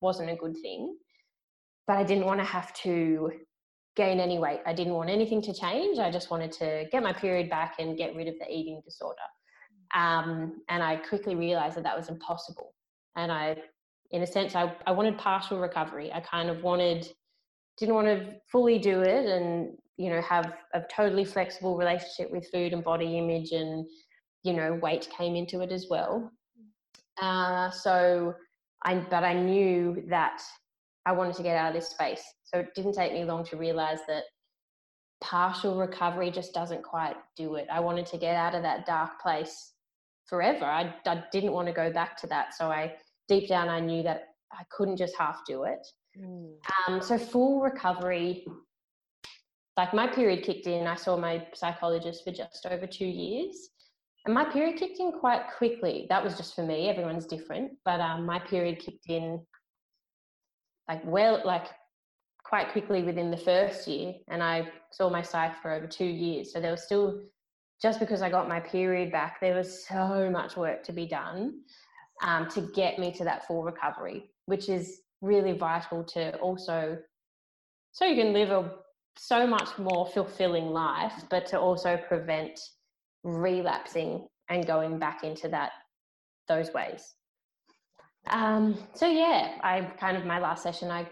wasn't 0.00 0.30
a 0.30 0.36
good 0.36 0.56
thing. 0.62 0.96
But 1.86 1.98
I 1.98 2.04
didn't 2.04 2.24
want 2.24 2.40
to 2.40 2.44
have 2.44 2.72
to 2.84 3.30
gain 3.98 4.20
any 4.20 4.38
weight. 4.38 4.60
I 4.64 4.72
didn't 4.72 4.94
want 4.94 5.10
anything 5.10 5.42
to 5.42 5.52
change. 5.52 5.98
I 5.98 6.10
just 6.10 6.30
wanted 6.30 6.52
to 6.52 6.86
get 6.92 7.02
my 7.02 7.12
period 7.12 7.50
back 7.50 7.74
and 7.80 7.98
get 7.98 8.14
rid 8.14 8.28
of 8.28 8.38
the 8.38 8.48
eating 8.48 8.80
disorder. 8.84 9.28
Um, 9.94 10.62
and 10.68 10.82
I 10.82 10.96
quickly 10.96 11.34
realized 11.34 11.76
that 11.76 11.84
that 11.84 11.98
was 12.00 12.08
impossible. 12.08 12.74
And 13.16 13.32
I, 13.32 13.56
in 14.12 14.22
a 14.22 14.26
sense, 14.26 14.54
I, 14.54 14.72
I 14.86 14.92
wanted 14.92 15.18
partial 15.18 15.58
recovery. 15.58 16.12
I 16.12 16.20
kind 16.20 16.48
of 16.48 16.62
wanted, 16.62 17.10
didn't 17.76 17.96
want 17.96 18.06
to 18.06 18.36
fully 18.52 18.78
do 18.78 19.02
it 19.02 19.26
and, 19.26 19.76
you 19.96 20.10
know, 20.10 20.22
have 20.22 20.46
a 20.74 20.80
totally 20.94 21.24
flexible 21.24 21.76
relationship 21.76 22.30
with 22.30 22.48
food 22.52 22.72
and 22.72 22.84
body 22.84 23.18
image 23.18 23.50
and, 23.50 23.84
you 24.44 24.52
know, 24.52 24.78
weight 24.80 25.08
came 25.18 25.34
into 25.34 25.60
it 25.60 25.72
as 25.72 25.86
well. 25.90 26.30
Uh, 27.20 27.68
so 27.70 28.34
I, 28.84 28.94
but 28.94 29.24
I 29.24 29.34
knew 29.34 30.04
that 30.08 30.40
I 31.08 31.12
wanted 31.12 31.36
to 31.36 31.42
get 31.42 31.56
out 31.56 31.68
of 31.68 31.74
this 31.74 31.88
space. 31.88 32.22
So 32.44 32.58
it 32.58 32.74
didn't 32.74 32.92
take 32.92 33.14
me 33.14 33.24
long 33.24 33.42
to 33.46 33.56
realize 33.56 34.00
that 34.08 34.24
partial 35.22 35.78
recovery 35.78 36.30
just 36.30 36.52
doesn't 36.52 36.82
quite 36.82 37.16
do 37.34 37.54
it. 37.54 37.66
I 37.72 37.80
wanted 37.80 38.04
to 38.06 38.18
get 38.18 38.36
out 38.36 38.54
of 38.54 38.62
that 38.62 38.84
dark 38.84 39.18
place 39.22 39.72
forever. 40.26 40.66
I, 40.66 40.94
I 41.06 41.24
didn't 41.32 41.52
want 41.52 41.66
to 41.66 41.72
go 41.72 41.90
back 41.90 42.18
to 42.18 42.26
that. 42.26 42.54
So 42.54 42.70
I, 42.70 42.92
deep 43.26 43.48
down, 43.48 43.70
I 43.70 43.80
knew 43.80 44.02
that 44.02 44.24
I 44.52 44.64
couldn't 44.70 44.98
just 44.98 45.16
half 45.16 45.38
do 45.46 45.62
it. 45.62 45.86
Mm. 46.20 46.52
Um, 46.86 47.00
so 47.00 47.16
full 47.16 47.62
recovery, 47.62 48.46
like 49.78 49.94
my 49.94 50.08
period 50.08 50.44
kicked 50.44 50.66
in. 50.66 50.86
I 50.86 50.94
saw 50.96 51.16
my 51.16 51.46
psychologist 51.54 52.22
for 52.22 52.32
just 52.32 52.66
over 52.70 52.86
two 52.86 53.06
years. 53.06 53.70
And 54.26 54.34
my 54.34 54.44
period 54.44 54.76
kicked 54.76 55.00
in 55.00 55.12
quite 55.12 55.44
quickly. 55.56 56.06
That 56.10 56.22
was 56.22 56.36
just 56.36 56.54
for 56.54 56.66
me. 56.66 56.90
Everyone's 56.90 57.24
different. 57.24 57.72
But 57.86 57.98
um, 58.00 58.26
my 58.26 58.38
period 58.38 58.78
kicked 58.78 59.08
in 59.08 59.40
like 60.88 61.04
well, 61.04 61.40
like 61.44 61.66
quite 62.42 62.72
quickly 62.72 63.02
within 63.02 63.30
the 63.30 63.36
first 63.36 63.86
year. 63.86 64.14
And 64.28 64.42
I 64.42 64.68
saw 64.90 65.10
my 65.10 65.22
psych 65.22 65.60
for 65.60 65.70
over 65.72 65.86
two 65.86 66.06
years. 66.06 66.52
So 66.52 66.60
there 66.60 66.70
was 66.70 66.82
still 66.82 67.20
just 67.80 68.00
because 68.00 68.22
I 68.22 68.30
got 68.30 68.48
my 68.48 68.58
period 68.58 69.12
back, 69.12 69.40
there 69.40 69.54
was 69.54 69.86
so 69.86 70.28
much 70.30 70.56
work 70.56 70.82
to 70.84 70.92
be 70.92 71.06
done 71.06 71.60
um, 72.22 72.48
to 72.50 72.62
get 72.74 72.98
me 72.98 73.12
to 73.12 73.24
that 73.24 73.46
full 73.46 73.62
recovery, 73.62 74.30
which 74.46 74.68
is 74.68 75.02
really 75.20 75.52
vital 75.52 76.02
to 76.04 76.36
also 76.38 76.98
so 77.92 78.04
you 78.04 78.22
can 78.22 78.32
live 78.32 78.50
a 78.50 78.70
so 79.16 79.46
much 79.46 79.76
more 79.78 80.06
fulfilling 80.06 80.66
life, 80.66 81.24
but 81.28 81.44
to 81.46 81.58
also 81.58 81.96
prevent 81.96 82.60
relapsing 83.24 84.28
and 84.48 84.66
going 84.66 84.98
back 84.98 85.24
into 85.24 85.48
that 85.48 85.72
those 86.46 86.72
ways. 86.72 87.14
Um, 88.30 88.78
so 88.94 89.06
yeah, 89.06 89.58
I 89.62 89.82
kind 89.98 90.16
of 90.16 90.24
my 90.24 90.38
last 90.38 90.62
session, 90.62 90.90
I 90.90 91.06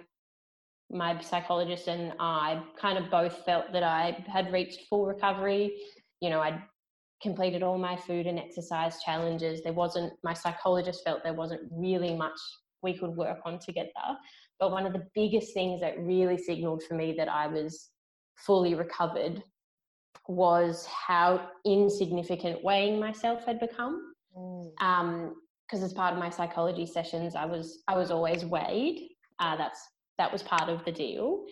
my 0.89 1.21
psychologist 1.21 1.89
and 1.89 2.13
I 2.21 2.63
kind 2.81 2.97
of 2.97 3.11
both 3.11 3.45
felt 3.45 3.73
that 3.73 3.83
I 3.83 4.25
had 4.29 4.53
reached 4.53 4.83
full 4.89 5.05
recovery 5.05 5.73
you 6.21 6.31
know, 6.31 6.41
I'd 6.41 6.63
completed 7.23 7.63
all 7.63 7.79
my 7.79 7.97
food 7.97 8.27
and 8.27 8.39
exercise 8.39 9.03
challenges. 9.05 9.63
There 9.63 9.73
wasn't, 9.73 10.13
my 10.23 10.35
psychologist 10.35 11.03
felt 11.05 11.23
there 11.23 11.35
wasn't 11.35 11.63
really 11.71 12.15
much 12.15 12.39
we 12.83 12.97
could 12.97 13.17
work 13.17 13.39
on 13.45 13.59
together. 13.59 13.91
But 14.59 14.71
one 14.71 14.87
of 14.87 14.93
the 14.93 15.07
biggest 15.15 15.53
things 15.55 15.81
that 15.81 15.99
really 15.99 16.39
signaled 16.39 16.83
for 16.83 16.95
me 16.95 17.15
that 17.19 17.29
I 17.29 17.47
was 17.47 17.91
fully 18.37 18.75
recovered 18.75 19.43
was 20.29 20.87
how 20.87 21.49
insignificant 21.65 22.63
weighing 22.65 22.99
myself 22.99 23.45
had 23.45 23.61
become. 23.61 24.15
Mm. 24.37 24.71
Um, 24.81 25.35
because 25.67 25.83
as 25.83 25.93
part 25.93 26.13
of 26.13 26.19
my 26.19 26.31
psychology 26.31 26.87
sessions, 26.87 27.35
I 27.35 27.45
was 27.45 27.83
I 27.89 27.97
was 27.97 28.11
always 28.11 28.45
weighed. 28.45 29.11
Uh, 29.39 29.57
that's 29.57 29.81
that 30.19 30.33
was 30.33 30.43
part 30.43 30.69
of 30.69 30.85
the 30.85 30.93
deal. 30.93 31.45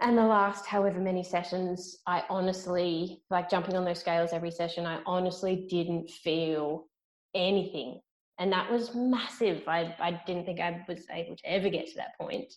And 0.00 0.16
the 0.16 0.24
last 0.24 0.66
however 0.66 1.00
many 1.00 1.22
sessions, 1.22 1.98
I 2.06 2.24
honestly, 2.30 3.22
like 3.30 3.50
jumping 3.50 3.76
on 3.76 3.84
those 3.84 4.00
scales 4.00 4.30
every 4.32 4.50
session, 4.50 4.86
I 4.86 5.00
honestly 5.06 5.66
didn't 5.68 6.10
feel 6.10 6.86
anything. 7.34 8.00
And 8.38 8.52
that 8.52 8.70
was 8.70 8.94
massive. 8.94 9.62
I, 9.68 9.94
I 10.00 10.20
didn't 10.26 10.46
think 10.46 10.60
I 10.60 10.84
was 10.88 11.04
able 11.12 11.36
to 11.36 11.46
ever 11.46 11.68
get 11.68 11.86
to 11.88 11.96
that 11.96 12.18
point. 12.18 12.52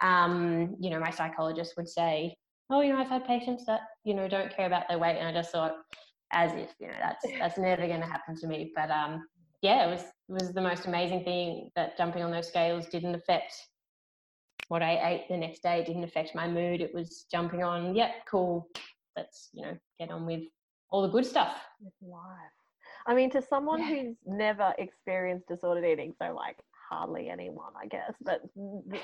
Um, 0.00 0.76
you 0.80 0.90
know, 0.90 1.00
my 1.00 1.10
psychologist 1.10 1.74
would 1.76 1.88
say, 1.88 2.34
Oh, 2.70 2.80
you 2.80 2.92
know, 2.92 3.00
I've 3.00 3.08
had 3.08 3.26
patients 3.26 3.66
that, 3.66 3.80
you 4.04 4.14
know, 4.14 4.28
don't 4.28 4.54
care 4.54 4.66
about 4.66 4.88
their 4.88 4.98
weight. 4.98 5.18
And 5.18 5.26
I 5.26 5.32
just 5.32 5.50
thought, 5.50 5.74
as 6.32 6.52
if, 6.52 6.72
you 6.78 6.86
know, 6.86 6.94
that's 7.00 7.26
that's 7.38 7.58
never 7.58 7.86
gonna 7.86 8.06
happen 8.06 8.36
to 8.36 8.46
me. 8.46 8.72
But 8.74 8.90
um 8.90 9.26
yeah, 9.62 9.86
it 9.86 9.90
was 9.90 10.02
it 10.02 10.44
was 10.44 10.52
the 10.52 10.60
most 10.60 10.86
amazing 10.86 11.24
thing 11.24 11.70
that 11.76 11.96
jumping 11.96 12.22
on 12.22 12.30
those 12.30 12.48
scales 12.48 12.86
didn't 12.86 13.14
affect 13.14 13.52
what 14.70 14.82
I 14.82 15.10
ate 15.10 15.28
the 15.28 15.36
next 15.36 15.64
day 15.64 15.82
didn't 15.84 16.04
affect 16.04 16.32
my 16.32 16.46
mood. 16.46 16.80
It 16.80 16.94
was 16.94 17.26
jumping 17.28 17.64
on, 17.64 17.96
yep, 17.96 18.10
cool. 18.30 18.68
Let's, 19.16 19.48
you 19.52 19.62
know, 19.62 19.76
get 19.98 20.12
on 20.12 20.26
with 20.26 20.44
all 20.90 21.02
the 21.02 21.08
good 21.08 21.26
stuff. 21.26 21.56
With 21.80 21.92
life. 22.00 22.22
I 23.04 23.14
mean, 23.14 23.30
to 23.30 23.42
someone 23.42 23.80
yeah. 23.80 23.88
who's 23.88 24.16
never 24.24 24.72
experienced 24.78 25.48
disordered 25.48 25.84
eating, 25.84 26.14
so 26.22 26.32
like 26.36 26.56
hardly 26.88 27.28
anyone, 27.28 27.72
I 27.82 27.86
guess, 27.86 28.12
but 28.20 28.42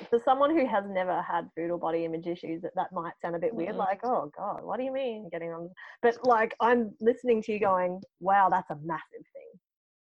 for 0.09 0.20
someone 0.24 0.57
who 0.57 0.66
has 0.66 0.84
never 0.88 1.20
had 1.20 1.48
food 1.57 1.72
or 1.72 1.78
body 1.78 2.04
image 2.04 2.28
issues, 2.28 2.62
that, 2.62 2.76
that 2.76 2.92
might 2.92 3.14
sound 3.20 3.34
a 3.34 3.40
bit 3.40 3.52
weird, 3.52 3.70
mm-hmm. 3.70 3.78
like, 3.78 4.00
oh 4.04 4.30
God, 4.36 4.61
what 4.62 4.76
do 4.76 4.84
you 4.84 4.92
mean 4.92 5.28
getting 5.32 5.50
on? 5.50 5.68
But 6.00 6.16
like, 6.24 6.54
I'm 6.61 6.92
listening 7.00 7.42
to 7.42 7.52
you 7.52 7.59
going, 7.59 8.00
wow, 8.20 8.50
that's 8.50 8.70
a 8.70 8.76
massive 8.84 9.26
thing. 9.32 9.61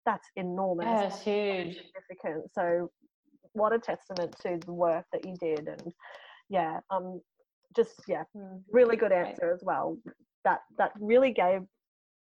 That's 0.07 0.28
enormous. 0.36 0.86
Yeah, 0.86 1.03
it's 1.03 1.22
huge. 1.22 1.76
Significant. 1.76 2.53
So 2.55 2.90
what 3.53 3.72
a 3.72 3.78
testament 3.78 4.34
to 4.42 4.59
the 4.64 4.72
work 4.72 5.05
that 5.12 5.24
you 5.24 5.34
did 5.40 5.66
and 5.68 5.92
yeah 6.48 6.80
um 6.90 7.20
just 7.74 8.03
yeah 8.09 8.24
mm, 8.36 8.61
really 8.72 8.96
good 8.96 9.12
answer 9.12 9.53
as 9.53 9.61
well 9.62 9.96
that 10.44 10.61
that 10.78 10.92
really 11.01 11.32
gave 11.32 11.62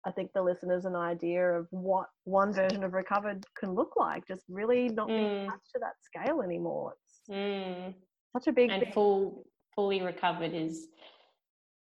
i 0.05 0.11
think 0.11 0.31
the 0.33 0.41
listeners 0.41 0.85
an 0.85 0.95
idea 0.95 1.45
of 1.45 1.67
what 1.71 2.07
one 2.25 2.53
version 2.53 2.83
of 2.83 2.93
recovered 2.93 3.43
can 3.57 3.73
look 3.73 3.93
like 3.95 4.25
just 4.27 4.43
really 4.49 4.89
not 4.89 5.07
being 5.07 5.19
mm. 5.19 5.43
attached 5.45 5.71
to 5.73 5.79
that 5.79 5.93
scale 6.01 6.41
anymore 6.41 6.93
it's 6.93 7.37
mm. 7.37 7.93
such 8.35 8.47
a 8.47 8.51
big 8.51 8.69
and 8.69 8.93
full 8.93 9.45
fully 9.75 10.01
recovered 10.01 10.53
is 10.53 10.87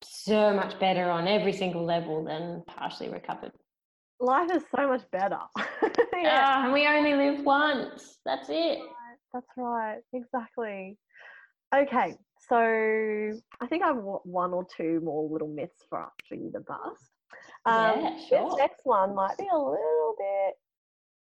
so 0.04 0.54
much 0.54 0.80
better 0.80 1.10
on 1.10 1.28
every 1.28 1.54
single 1.54 1.84
level 1.84 2.24
than 2.24 2.64
partially 2.68 3.10
recovered 3.10 3.52
life 4.20 4.50
is 4.54 4.64
so 4.76 4.88
much 4.88 5.02
better 5.12 5.40
yeah. 6.14 6.60
Oh, 6.60 6.64
and 6.66 6.74
we 6.74 6.88
only 6.88 7.14
live 7.14 7.44
once 7.46 8.20
that's 8.26 8.48
it 8.50 8.80
that's 9.36 9.48
right. 9.58 10.00
Exactly. 10.14 10.98
Okay, 11.76 12.16
so 12.48 12.56
I 12.56 13.68
think 13.68 13.84
I 13.84 13.88
have 13.88 13.98
one 13.98 14.54
or 14.54 14.66
two 14.78 15.02
more 15.04 15.30
little 15.30 15.50
myths 15.50 15.84
for 15.90 16.00
after 16.00 16.36
you 16.36 16.52
the 16.54 16.62
bust. 16.62 17.12
Um, 17.66 18.02
yeah, 18.02 18.18
sure. 18.30 18.50
This 18.50 18.60
next 18.60 18.82
one 18.86 19.14
might 19.14 19.38
be 19.38 19.48
a 19.52 19.58
little 19.58 20.16
bit, 20.18 20.56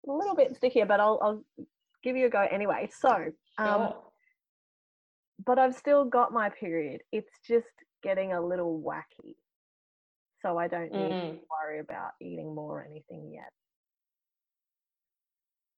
a 0.10 0.12
little 0.12 0.36
bit 0.36 0.56
stickier, 0.56 0.88
but 0.88 1.00
I'll, 1.00 1.20
I'll 1.22 1.66
give 2.04 2.18
you 2.18 2.26
a 2.26 2.30
go 2.30 2.48
anyway. 2.50 2.90
So, 2.92 3.28
um, 3.60 3.94
but 5.46 5.60
I've 5.60 5.76
still 5.76 6.06
got 6.06 6.34
my 6.34 6.50
period. 6.50 7.02
It's 7.12 7.34
just 7.48 7.68
getting 8.02 8.34
a 8.34 8.42
little 8.42 8.82
wacky, 8.84 9.36
so 10.42 10.58
I 10.58 10.68
don't 10.68 10.92
need 10.92 11.12
mm. 11.12 11.32
to 11.32 11.40
worry 11.50 11.80
about 11.80 12.12
eating 12.20 12.54
more 12.54 12.80
or 12.82 12.88
anything 12.90 13.32
yet. 13.34 13.50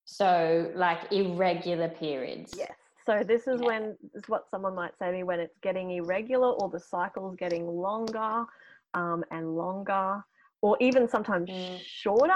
So, 0.06 0.72
like 0.76 1.12
irregular 1.12 1.90
periods. 1.90 2.54
Yes. 2.56 2.72
So, 3.06 3.24
this 3.26 3.48
is 3.48 3.60
yeah. 3.62 3.68
when, 3.68 3.98
this 4.14 4.24
is 4.24 4.30
what 4.30 4.50
someone 4.50 4.76
might 4.76 4.98
say 4.98 5.08
to 5.08 5.12
me 5.12 5.24
when 5.24 5.40
it's 5.40 5.58
getting 5.62 5.92
irregular 5.92 6.52
or 6.52 6.70
the 6.70 6.80
cycle's 6.80 7.36
getting 7.36 7.68
longer 7.68 8.46
um, 8.94 9.24
and 9.32 9.56
longer, 9.56 10.24
or 10.62 10.78
even 10.80 11.08
sometimes 11.08 11.50
mm. 11.50 11.80
shorter. 11.86 12.34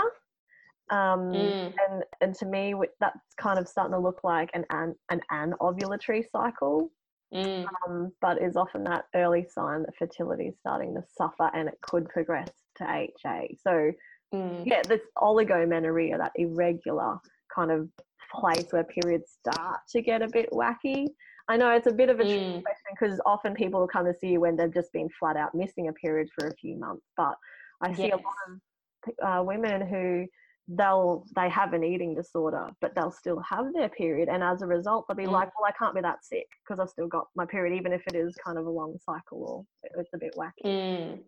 Um, 0.90 1.32
mm. 1.34 1.74
and, 1.90 2.04
and 2.22 2.34
to 2.36 2.46
me, 2.46 2.74
that's 3.00 3.20
kind 3.38 3.60
of 3.60 3.68
starting 3.68 3.94
to 3.94 4.00
look 4.00 4.22
like 4.24 4.50
an, 4.54 4.66
an, 4.70 4.96
an 5.10 5.22
anovulatory 5.32 6.24
cycle. 6.32 6.90
Mm. 7.34 7.66
Um, 7.88 8.12
but 8.22 8.42
is 8.42 8.56
often 8.56 8.84
that 8.86 9.06
early 9.14 9.46
sign 9.54 9.84
that 9.84 9.96
fertility 9.98 10.46
is 10.46 10.56
starting 10.60 10.96
to 10.96 11.04
suffer 11.18 11.50
and 11.54 11.68
it 11.68 11.78
could 11.82 12.08
progress 12.08 12.50
to 12.78 12.84
HA. 12.86 13.58
So, 13.62 13.92
mm. 14.34 14.64
yeah, 14.66 14.82
this 14.88 15.02
oligomenorrhea, 15.18 16.18
that 16.18 16.32
irregular 16.36 17.18
kind 17.54 17.72
of 17.72 17.90
place 18.32 18.68
where 18.72 18.84
periods 18.84 19.38
start 19.40 19.80
to 19.90 20.02
get 20.02 20.22
a 20.22 20.28
bit 20.28 20.50
wacky. 20.52 21.08
I 21.50 21.58
know 21.58 21.72
it's 21.72 21.88
a 21.88 21.94
bit 21.94 22.10
of 22.10 22.20
a 22.20 22.24
mm. 22.24 22.28
tricky 22.28 22.62
question 22.62 22.92
because 23.00 23.22
often 23.26 23.54
people 23.54 23.80
will 23.80 23.88
come 23.88 24.06
to 24.06 24.14
see 24.20 24.28
you 24.28 24.40
when 24.40 24.56
they've 24.56 24.74
just 24.74 24.92
been 24.94 25.10
flat 25.20 25.38
out 25.38 25.56
missing 25.56 25.88
a 25.88 25.94
period 25.94 26.30
for 26.38 26.48
a 26.48 26.56
few 26.56 26.78
months. 26.78 27.06
But 27.16 27.36
I 27.82 27.94
see 27.94 28.08
yes. 28.08 28.14
a 28.14 28.16
lot 28.18 29.30
of 29.32 29.40
uh, 29.40 29.44
women 29.44 29.86
who 29.88 30.26
they'll 30.68 31.26
they 31.36 31.50
have 31.50 31.74
an 31.74 31.84
eating 31.84 32.14
disorder, 32.14 32.70
but 32.82 32.94
they'll 32.96 33.12
still 33.12 33.40
have 33.40 33.74
their 33.74 33.90
period, 33.90 34.30
and 34.30 34.44
as 34.44 34.62
a 34.62 34.68
result, 34.68 35.06
they'll 35.08 35.18
be 35.18 35.24
mm. 35.24 35.32
like, 35.32 35.50
"Well, 35.58 35.68
I 35.68 35.72
can't 35.78 35.96
be 35.96 36.02
that 36.02 36.24
sick 36.24 36.48
because 36.64 36.80
I've 36.80 36.90
still 36.90 37.08
got 37.08 37.28
my 37.36 37.46
period, 37.46 37.78
even 37.78 37.94
if 37.94 38.02
it 38.08 38.16
is 38.16 38.36
kind 38.44 38.58
of 38.58 38.66
a 38.66 38.70
long 38.70 38.98
cycle 39.04 39.44
or 39.44 39.66
it's 40.00 40.14
a 40.14 40.18
bit 40.18 40.36
wacky." 40.36 40.66
Mm. 40.66 41.20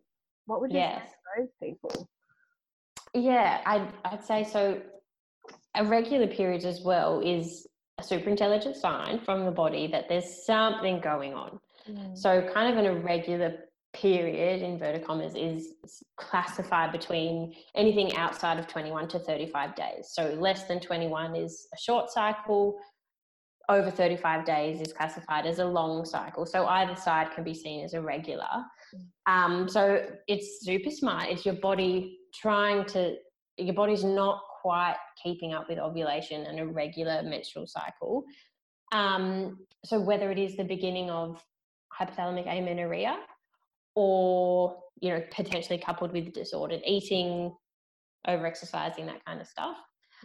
What 0.46 0.62
would 0.62 0.72
you 0.72 0.80
yes. 0.80 1.02
say 1.02 1.10
to 1.10 1.42
those 1.42 1.50
people? 1.62 2.10
Yeah, 3.14 3.62
I'd 3.66 3.88
I'd 4.06 4.24
say 4.24 4.44
so 4.44 4.82
irregular 5.76 6.28
periods 6.28 6.66
as 6.66 6.82
well 6.82 7.22
is 7.22 7.68
a 8.00 8.04
super 8.04 8.30
intelligent 8.30 8.76
sign 8.76 9.20
from 9.20 9.46
the 9.46 9.52
body 9.52 9.88
that 9.88 10.10
there's 10.10 10.46
something 10.46 11.00
going 11.00 11.34
on. 11.34 11.60
Mm. 11.90 12.18
So, 12.18 12.48
kind 12.54 12.72
of 12.72 12.84
an 12.84 12.86
irregular 12.86 13.58
period, 14.00 14.62
inverted 14.62 15.06
commas, 15.06 15.36
is 15.36 15.74
classified 16.18 16.92
between 16.92 17.54
anything 17.76 18.16
outside 18.16 18.58
of 18.58 18.68
21 18.68 19.08
to 19.10 19.20
35 19.20 19.76
days. 19.76 20.10
So, 20.12 20.38
less 20.40 20.64
than 20.68 20.80
21 20.80 21.36
is 21.36 21.68
a 21.74 21.78
short 21.78 22.10
cycle, 22.10 22.80
over 23.68 23.92
35 23.92 24.46
days 24.46 24.82
is 24.82 24.94
classified 24.94 25.46
as 25.46 25.60
a 25.60 25.66
long 25.66 26.06
cycle. 26.06 26.46
So, 26.46 26.66
either 26.66 26.96
side 26.96 27.32
can 27.32 27.44
be 27.44 27.54
seen 27.54 27.84
as 27.84 27.94
irregular. 27.94 28.50
Um, 29.28 29.68
so, 29.68 30.06
it's 30.28 30.62
super 30.62 30.92
smart. 30.92 31.30
It's 31.30 31.46
your 31.46 31.56
body 31.56 32.20
trying 32.34 32.86
to, 32.86 33.16
your 33.58 33.76
body's 33.76 34.04
not 34.04 34.42
quite 34.62 34.98
keeping 35.22 35.54
up 35.54 35.68
with 35.70 35.78
ovulation 35.78 36.46
and 36.46 36.60
a 36.60 36.66
regular 36.66 37.22
menstrual 37.24 37.68
cycle. 37.68 38.24
Um, 38.92 39.60
so, 39.84 40.00
whether 40.00 40.32
it 40.32 40.40
is 40.40 40.56
the 40.56 40.64
beginning 40.64 41.10
of 41.10 41.44
hypothalamic 42.00 42.48
amenorrhea 42.48 43.18
or 44.00 44.78
you 45.02 45.10
know 45.10 45.22
potentially 45.30 45.78
coupled 45.78 46.14
with 46.14 46.32
disordered 46.32 46.82
eating 46.86 47.54
over 48.30 48.46
exercising 48.48 49.06
that 49.06 49.24
kind 49.26 49.42
of 49.42 49.48
stuff. 49.48 49.78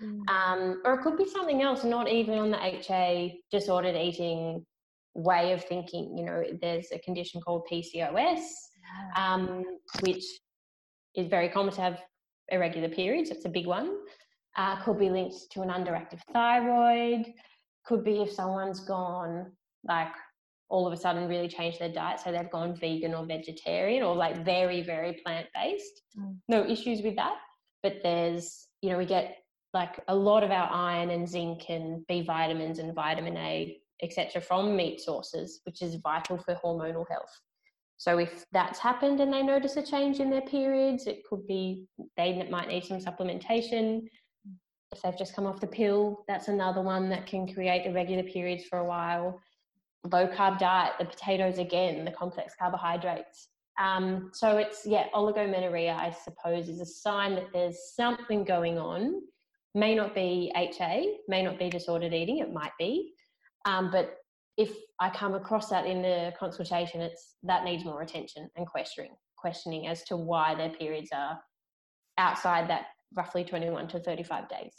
Mm. 0.02 0.28
um, 0.28 0.82
or 0.84 0.94
it 0.94 1.02
could 1.02 1.16
be 1.16 1.28
something 1.28 1.62
else 1.62 1.84
not 1.84 2.08
even 2.08 2.36
on 2.38 2.50
the 2.50 2.56
ha 2.56 3.28
disordered 3.50 3.96
eating 3.96 4.64
way 5.14 5.52
of 5.52 5.64
thinking. 5.64 6.16
You 6.16 6.24
know 6.24 6.42
there's 6.62 6.88
a 6.92 7.00
condition 7.00 7.40
called 7.40 7.62
pcos 7.70 8.44
um, 9.16 9.64
which 10.00 10.24
is 11.16 11.26
very 11.28 11.48
common 11.48 11.72
to 11.74 11.80
have 11.80 12.00
irregular 12.48 12.88
periods 12.88 13.30
it's 13.30 13.44
a 13.44 13.54
big 13.58 13.66
one. 13.66 13.88
Uh, 14.56 14.80
could 14.84 15.00
be 15.00 15.10
linked 15.10 15.50
to 15.50 15.62
an 15.62 15.68
underactive 15.68 16.20
thyroid 16.32 17.26
could 17.86 18.04
be 18.04 18.22
if 18.22 18.30
someone's 18.30 18.80
gone 18.80 19.50
like 19.86 20.14
all 20.68 20.86
of 20.86 20.92
a 20.92 20.96
sudden 20.96 21.28
really 21.28 21.48
change 21.48 21.78
their 21.78 21.92
diet 21.92 22.20
so 22.20 22.32
they've 22.32 22.50
gone 22.50 22.74
vegan 22.74 23.14
or 23.14 23.24
vegetarian 23.24 24.02
or 24.02 24.14
like 24.14 24.44
very 24.44 24.82
very 24.82 25.20
plant 25.24 25.46
based 25.54 26.02
mm. 26.18 26.34
no 26.48 26.64
issues 26.64 27.02
with 27.02 27.16
that 27.16 27.36
but 27.82 27.96
there's 28.02 28.68
you 28.80 28.90
know 28.90 28.98
we 28.98 29.04
get 29.04 29.36
like 29.74 30.00
a 30.08 30.14
lot 30.14 30.42
of 30.44 30.50
our 30.50 30.70
iron 30.72 31.10
and 31.10 31.28
zinc 31.28 31.68
and 31.68 32.06
b 32.06 32.22
vitamins 32.22 32.78
and 32.78 32.94
vitamin 32.94 33.36
a 33.36 33.78
etc 34.02 34.40
from 34.40 34.76
meat 34.76 35.00
sources 35.00 35.60
which 35.64 35.82
is 35.82 35.96
vital 35.96 36.38
for 36.38 36.54
hormonal 36.56 37.04
health. 37.10 37.40
So 37.96 38.18
if 38.18 38.44
that's 38.52 38.78
happened 38.78 39.20
and 39.20 39.32
they 39.32 39.42
notice 39.42 39.76
a 39.76 39.82
change 39.82 40.18
in 40.20 40.30
their 40.30 40.42
periods 40.42 41.06
it 41.06 41.24
could 41.28 41.46
be 41.46 41.86
they 42.16 42.46
might 42.50 42.68
need 42.68 42.84
some 42.84 42.98
supplementation. 42.98 44.02
If 44.92 45.02
they've 45.02 45.18
just 45.18 45.34
come 45.34 45.46
off 45.46 45.60
the 45.60 45.66
pill 45.66 46.24
that's 46.28 46.48
another 46.48 46.80
one 46.80 47.08
that 47.10 47.26
can 47.26 47.52
create 47.52 47.86
irregular 47.86 48.22
periods 48.22 48.64
for 48.64 48.78
a 48.78 48.84
while 48.84 49.40
low 50.12 50.26
carb 50.26 50.58
diet, 50.58 50.92
the 50.98 51.04
potatoes 51.04 51.58
again, 51.58 52.04
the 52.04 52.10
complex 52.10 52.54
carbohydrates. 52.58 53.48
Um, 53.80 54.30
so 54.32 54.56
it's, 54.58 54.86
yeah, 54.86 55.06
oligomenorrhea, 55.14 55.96
I 55.96 56.10
suppose, 56.10 56.68
is 56.68 56.80
a 56.80 56.86
sign 56.86 57.34
that 57.34 57.52
there's 57.52 57.94
something 57.94 58.44
going 58.44 58.78
on. 58.78 59.22
May 59.74 59.94
not 59.94 60.14
be 60.14 60.52
HA, 60.54 61.16
may 61.26 61.42
not 61.42 61.58
be 61.58 61.68
disordered 61.68 62.14
eating, 62.14 62.38
it 62.38 62.52
might 62.52 62.72
be. 62.78 63.14
Um, 63.64 63.90
but 63.90 64.16
if 64.56 64.70
I 65.00 65.10
come 65.10 65.34
across 65.34 65.68
that 65.70 65.86
in 65.86 66.02
the 66.02 66.32
consultation, 66.38 67.00
it's 67.00 67.34
that 67.42 67.64
needs 67.64 67.84
more 67.84 68.02
attention 68.02 68.48
and 68.56 68.66
questioning, 68.66 69.16
questioning 69.36 69.88
as 69.88 70.04
to 70.04 70.16
why 70.16 70.54
their 70.54 70.70
periods 70.70 71.10
are 71.12 71.40
outside 72.18 72.70
that 72.70 72.86
roughly 73.16 73.42
21 73.42 73.88
to 73.88 74.00
35 74.00 74.48
days. 74.48 74.74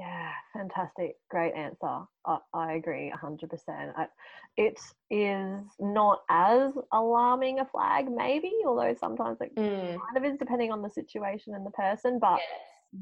Yeah, 0.00 0.30
fantastic. 0.54 1.16
Great 1.30 1.52
answer. 1.52 2.04
I, 2.26 2.38
I 2.54 2.72
agree 2.72 3.12
100%. 3.14 3.92
I, 3.96 4.06
it 4.56 4.80
is 5.10 5.60
not 5.78 6.22
as 6.30 6.72
alarming 6.90 7.60
a 7.60 7.66
flag, 7.66 8.06
maybe, 8.10 8.50
although 8.66 8.94
sometimes 8.98 9.38
it 9.42 9.54
mm. 9.54 9.98
kind 9.98 10.16
of 10.16 10.24
is 10.24 10.38
depending 10.38 10.72
on 10.72 10.80
the 10.80 10.88
situation 10.88 11.54
and 11.54 11.66
the 11.66 11.70
person. 11.72 12.18
But 12.18 12.38
yes. 12.38 12.48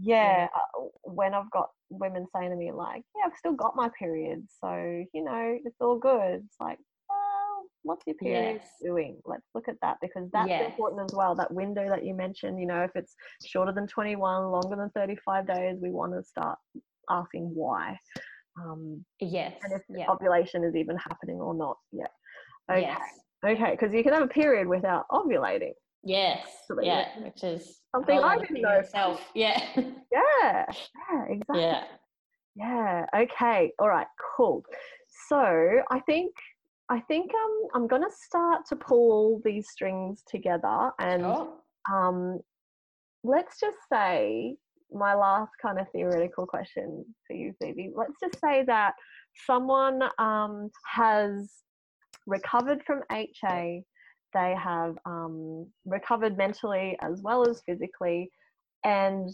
yeah, 0.00 0.38
yeah. 0.38 0.48
Uh, 0.56 0.86
when 1.04 1.34
I've 1.34 1.50
got 1.52 1.68
women 1.88 2.26
saying 2.34 2.50
to 2.50 2.56
me, 2.56 2.72
like, 2.72 3.04
yeah, 3.14 3.26
I've 3.26 3.38
still 3.38 3.54
got 3.54 3.76
my 3.76 3.90
period. 3.96 4.48
So, 4.60 5.04
you 5.12 5.22
know, 5.22 5.56
it's 5.64 5.80
all 5.80 5.98
good. 6.00 6.42
It's 6.44 6.56
like, 6.58 6.78
well, 7.08 7.66
what's 7.82 8.04
your 8.08 8.16
period 8.16 8.60
yes. 8.60 8.68
doing? 8.82 9.18
Let's 9.24 9.46
look 9.54 9.68
at 9.68 9.80
that 9.82 9.98
because 10.02 10.28
that's 10.32 10.48
yes. 10.48 10.68
important 10.68 11.08
as 11.08 11.16
well. 11.16 11.36
That 11.36 11.54
window 11.54 11.88
that 11.88 12.04
you 12.04 12.14
mentioned, 12.14 12.58
you 12.58 12.66
know, 12.66 12.82
if 12.82 12.90
it's 12.96 13.14
shorter 13.46 13.70
than 13.70 13.86
21, 13.86 14.50
longer 14.50 14.74
than 14.74 14.90
35 14.90 15.46
days, 15.46 15.76
we 15.80 15.90
want 15.90 16.12
to 16.14 16.24
start 16.24 16.58
asking 17.10 17.50
why. 17.54 17.98
Um, 18.60 19.04
yes. 19.20 19.54
And 19.62 19.72
if 19.72 19.82
yeah. 19.88 20.06
ovulation 20.08 20.64
is 20.64 20.74
even 20.74 20.96
happening 20.96 21.36
or 21.36 21.54
not. 21.54 21.76
Yeah. 21.92 22.06
Okay. 22.70 22.82
Yes. 22.82 23.00
Okay. 23.44 23.70
Because 23.72 23.94
you 23.94 24.02
can 24.02 24.12
have 24.12 24.22
a 24.22 24.28
period 24.28 24.66
without 24.66 25.04
ovulating. 25.10 25.72
Yes. 26.02 26.46
Yeah. 26.82 27.06
Which 27.20 27.42
is 27.44 27.80
something 27.94 28.18
I 28.18 28.38
didn't 28.38 28.62
know. 28.62 28.72
Yourself. 28.72 29.20
Yeah. 29.34 29.60
yeah. 29.76 29.92
Yeah. 30.12 31.24
Exactly. 31.28 31.60
Yeah. 31.60 31.84
Yeah. 32.56 33.06
Okay. 33.14 33.72
All 33.78 33.88
right. 33.88 34.06
Cool. 34.36 34.64
So 35.28 35.36
I 35.90 36.00
think 36.00 36.32
I 36.90 37.00
think 37.00 37.30
um, 37.34 37.60
I'm 37.74 37.86
going 37.86 38.02
to 38.02 38.10
start 38.10 38.62
to 38.70 38.76
pull 38.76 39.40
these 39.44 39.68
strings 39.70 40.22
together 40.26 40.90
and 40.98 41.22
sure. 41.22 41.52
um, 41.92 42.40
let's 43.24 43.60
just 43.60 43.76
say 43.92 44.56
my 44.92 45.14
last 45.14 45.52
kind 45.60 45.78
of 45.78 45.86
theoretical 45.92 46.46
question 46.46 47.04
for 47.26 47.34
you, 47.34 47.52
Phoebe. 47.60 47.90
Let's 47.94 48.14
just 48.20 48.40
say 48.40 48.64
that 48.66 48.94
someone 49.46 50.02
um, 50.18 50.70
has 50.84 51.50
recovered 52.26 52.82
from 52.86 53.02
HA, 53.10 53.82
they 54.34 54.54
have 54.62 54.98
um, 55.04 55.66
recovered 55.86 56.36
mentally 56.36 56.96
as 57.00 57.20
well 57.22 57.48
as 57.48 57.62
physically, 57.66 58.30
and 58.84 59.30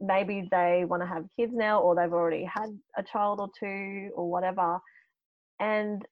maybe 0.00 0.48
they 0.50 0.84
want 0.86 1.02
to 1.02 1.08
have 1.08 1.24
kids 1.38 1.52
now, 1.54 1.80
or 1.80 1.94
they've 1.94 2.12
already 2.12 2.44
had 2.44 2.70
a 2.96 3.02
child 3.02 3.40
or 3.40 3.48
two, 3.58 4.10
or 4.14 4.30
whatever, 4.30 4.78
and 5.60 6.04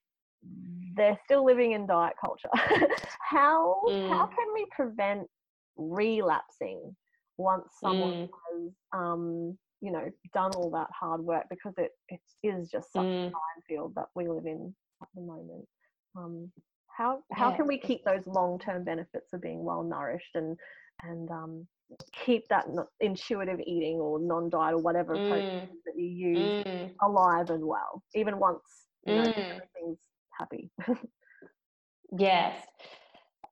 they're 0.97 1.18
still 1.24 1.45
living 1.45 1.72
in 1.72 1.87
diet 1.87 2.14
culture. 2.20 2.51
how 3.20 3.80
mm. 3.89 4.09
how 4.09 4.26
can 4.26 4.47
we 4.55 4.66
prevent 4.70 5.28
relapsing 5.76 6.95
once 7.39 7.68
someone 7.80 8.12
mm. 8.12 8.28
has 8.30 8.72
um, 8.93 9.59
you 9.80 9.93
know 9.93 10.11
done 10.32 10.53
all 10.53 10.70
that 10.70 10.89
hard 10.99 11.20
work 11.20 11.45
because 11.51 11.74
it 11.78 11.91
it 12.09 12.20
is 12.43 12.70
just 12.70 12.93
such 12.93 13.03
mm. 13.03 13.28
a 13.28 13.32
minefield 13.32 13.93
that 13.95 14.07
we 14.14 14.28
live 14.28 14.47
in 14.47 14.74
at 15.03 15.09
the 15.14 15.22
moment. 15.22 15.66
Um, 16.16 16.51
how 16.97 17.20
how 17.32 17.51
yeah. 17.51 17.57
can 17.57 17.66
we 17.66 17.78
keep 17.78 18.05
those 18.05 18.26
long 18.26 18.59
term 18.59 18.84
benefits 18.84 19.32
of 19.32 19.43
being 19.43 19.64
well 19.64 19.82
nourished 19.82 20.34
and 20.34 20.57
and 21.03 21.30
um, 21.30 21.66
keep 22.24 22.49
that 22.49 22.66
intuitive 23.01 23.61
eating 23.61 23.97
or 23.97 24.18
non 24.18 24.49
diet 24.49 24.74
or 24.74 24.78
whatever 24.78 25.14
mm. 25.14 25.68
that 25.84 25.95
you 25.97 26.07
use 26.07 26.64
mm. 26.64 26.91
alive 27.03 27.51
as 27.51 27.61
well, 27.62 28.03
even 28.14 28.39
once 28.39 28.87
you 29.07 29.14
know, 29.14 29.22
mm. 29.22 29.39
everything's 29.39 30.01
happy? 30.39 30.70
yes. 32.18 32.55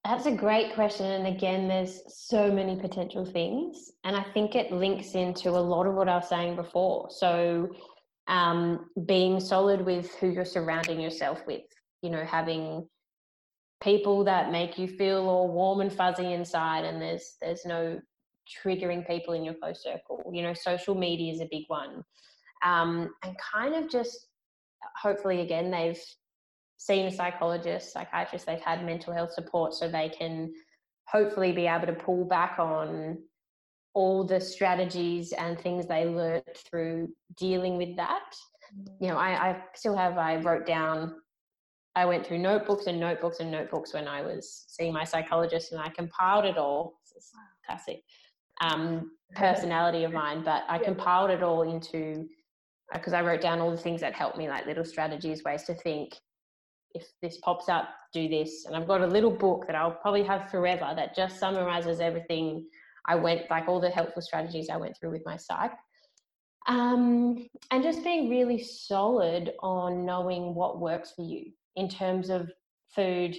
That's 0.04 0.26
a 0.26 0.32
great 0.32 0.74
question. 0.74 1.06
And 1.06 1.26
again, 1.26 1.66
there's 1.66 2.02
so 2.08 2.52
many 2.52 2.76
potential 2.76 3.24
things. 3.24 3.90
And 4.04 4.14
I 4.14 4.22
think 4.34 4.54
it 4.54 4.70
links 4.70 5.14
into 5.14 5.50
a 5.50 5.60
lot 5.60 5.86
of 5.86 5.94
what 5.94 6.08
I 6.08 6.16
was 6.16 6.28
saying 6.28 6.56
before. 6.56 7.08
So, 7.10 7.70
um, 8.26 8.90
being 9.06 9.40
solid 9.40 9.84
with 9.84 10.14
who 10.16 10.28
you're 10.28 10.44
surrounding 10.44 11.00
yourself 11.00 11.42
with, 11.46 11.62
you 12.02 12.10
know, 12.10 12.24
having 12.24 12.86
people 13.84 14.24
that 14.24 14.50
make 14.50 14.78
you 14.78 14.88
feel 14.88 15.28
all 15.28 15.48
warm 15.48 15.80
and 15.82 15.92
fuzzy 15.92 16.32
inside 16.32 16.84
and 16.84 17.02
there's 17.02 17.36
there's 17.42 17.66
no 17.66 18.00
triggering 18.64 19.06
people 19.06 19.34
in 19.34 19.44
your 19.44 19.54
close 19.54 19.82
circle 19.82 20.30
you 20.32 20.42
know 20.42 20.54
social 20.54 20.94
media 20.94 21.32
is 21.32 21.40
a 21.40 21.48
big 21.50 21.64
one 21.68 22.02
um, 22.64 23.10
and 23.22 23.36
kind 23.52 23.74
of 23.74 23.90
just 23.90 24.28
hopefully 25.00 25.42
again 25.42 25.70
they've 25.70 26.00
seen 26.76 27.06
a 27.06 27.10
psychologist, 27.10 27.92
psychiatrist, 27.92 28.46
they've 28.46 28.60
had 28.60 28.84
mental 28.84 29.12
health 29.12 29.32
support 29.32 29.74
so 29.74 29.88
they 29.88 30.08
can 30.08 30.52
hopefully 31.06 31.52
be 31.52 31.66
able 31.66 31.86
to 31.86 31.92
pull 31.92 32.24
back 32.24 32.58
on 32.58 33.18
all 33.94 34.24
the 34.24 34.40
strategies 34.40 35.32
and 35.32 35.58
things 35.58 35.86
they 35.86 36.04
learned 36.04 36.42
through 36.68 37.08
dealing 37.36 37.76
with 37.76 37.96
that. 37.96 38.34
You 39.00 39.08
know, 39.08 39.16
I, 39.16 39.50
I 39.50 39.62
still 39.74 39.96
have, 39.96 40.18
I 40.18 40.36
wrote 40.36 40.66
down, 40.66 41.14
I 41.94 42.04
went 42.06 42.26
through 42.26 42.38
notebooks 42.38 42.86
and 42.86 42.98
notebooks 42.98 43.38
and 43.38 43.52
notebooks 43.52 43.94
when 43.94 44.08
I 44.08 44.22
was 44.22 44.64
seeing 44.66 44.92
my 44.92 45.04
psychologist 45.04 45.70
and 45.70 45.80
I 45.80 45.90
compiled 45.90 46.44
it 46.44 46.58
all. 46.58 46.94
This 47.04 47.24
is 47.24 47.30
classic 47.64 48.02
um, 48.60 49.12
personality 49.36 50.04
of 50.04 50.12
mine, 50.12 50.42
but 50.44 50.64
I 50.68 50.78
compiled 50.78 51.30
it 51.30 51.42
all 51.42 51.62
into 51.62 52.28
because 52.92 53.12
I 53.12 53.22
wrote 53.22 53.40
down 53.40 53.60
all 53.60 53.70
the 53.70 53.76
things 53.76 54.00
that 54.00 54.14
helped 54.14 54.36
me, 54.36 54.48
like 54.48 54.66
little 54.66 54.84
strategies, 54.84 55.44
ways 55.44 55.62
to 55.64 55.74
think, 55.74 56.14
if 56.94 57.06
this 57.20 57.38
pops 57.38 57.68
up, 57.68 57.88
do 58.12 58.28
this. 58.28 58.64
And 58.66 58.76
I've 58.76 58.86
got 58.86 59.00
a 59.00 59.06
little 59.06 59.30
book 59.30 59.66
that 59.66 59.76
I'll 59.76 59.90
probably 59.90 60.22
have 60.24 60.50
forever 60.50 60.92
that 60.94 61.16
just 61.16 61.38
summarizes 61.38 62.00
everything 62.00 62.66
I 63.06 63.16
went, 63.16 63.50
like 63.50 63.68
all 63.68 63.80
the 63.80 63.90
helpful 63.90 64.22
strategies 64.22 64.70
I 64.70 64.76
went 64.76 64.96
through 64.96 65.10
with 65.10 65.26
my 65.26 65.36
psych. 65.36 65.72
Um, 66.66 67.46
and 67.70 67.82
just 67.82 68.02
being 68.02 68.30
really 68.30 68.62
solid 68.62 69.52
on 69.60 70.06
knowing 70.06 70.54
what 70.54 70.80
works 70.80 71.12
for 71.14 71.22
you 71.22 71.52
in 71.76 71.88
terms 71.88 72.30
of 72.30 72.50
food 72.94 73.36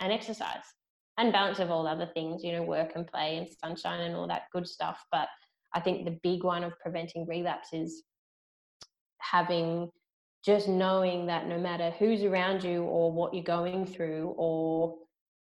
and 0.00 0.12
exercise 0.12 0.64
and 1.18 1.32
balance 1.32 1.58
of 1.58 1.70
all 1.70 1.86
other 1.86 2.08
things, 2.14 2.42
you 2.42 2.52
know, 2.52 2.62
work 2.62 2.92
and 2.94 3.06
play 3.06 3.36
and 3.36 3.48
sunshine 3.62 4.00
and 4.00 4.16
all 4.16 4.26
that 4.28 4.44
good 4.52 4.66
stuff. 4.66 5.04
But 5.12 5.28
I 5.74 5.80
think 5.80 6.04
the 6.04 6.18
big 6.22 6.44
one 6.44 6.64
of 6.64 6.78
preventing 6.80 7.26
relapse 7.26 7.68
is 7.72 8.04
having 9.18 9.90
just 10.44 10.68
knowing 10.68 11.26
that 11.26 11.46
no 11.46 11.58
matter 11.58 11.90
who's 11.98 12.22
around 12.22 12.62
you 12.62 12.82
or 12.82 13.10
what 13.10 13.32
you're 13.32 13.42
going 13.42 13.86
through 13.86 14.34
or 14.36 14.96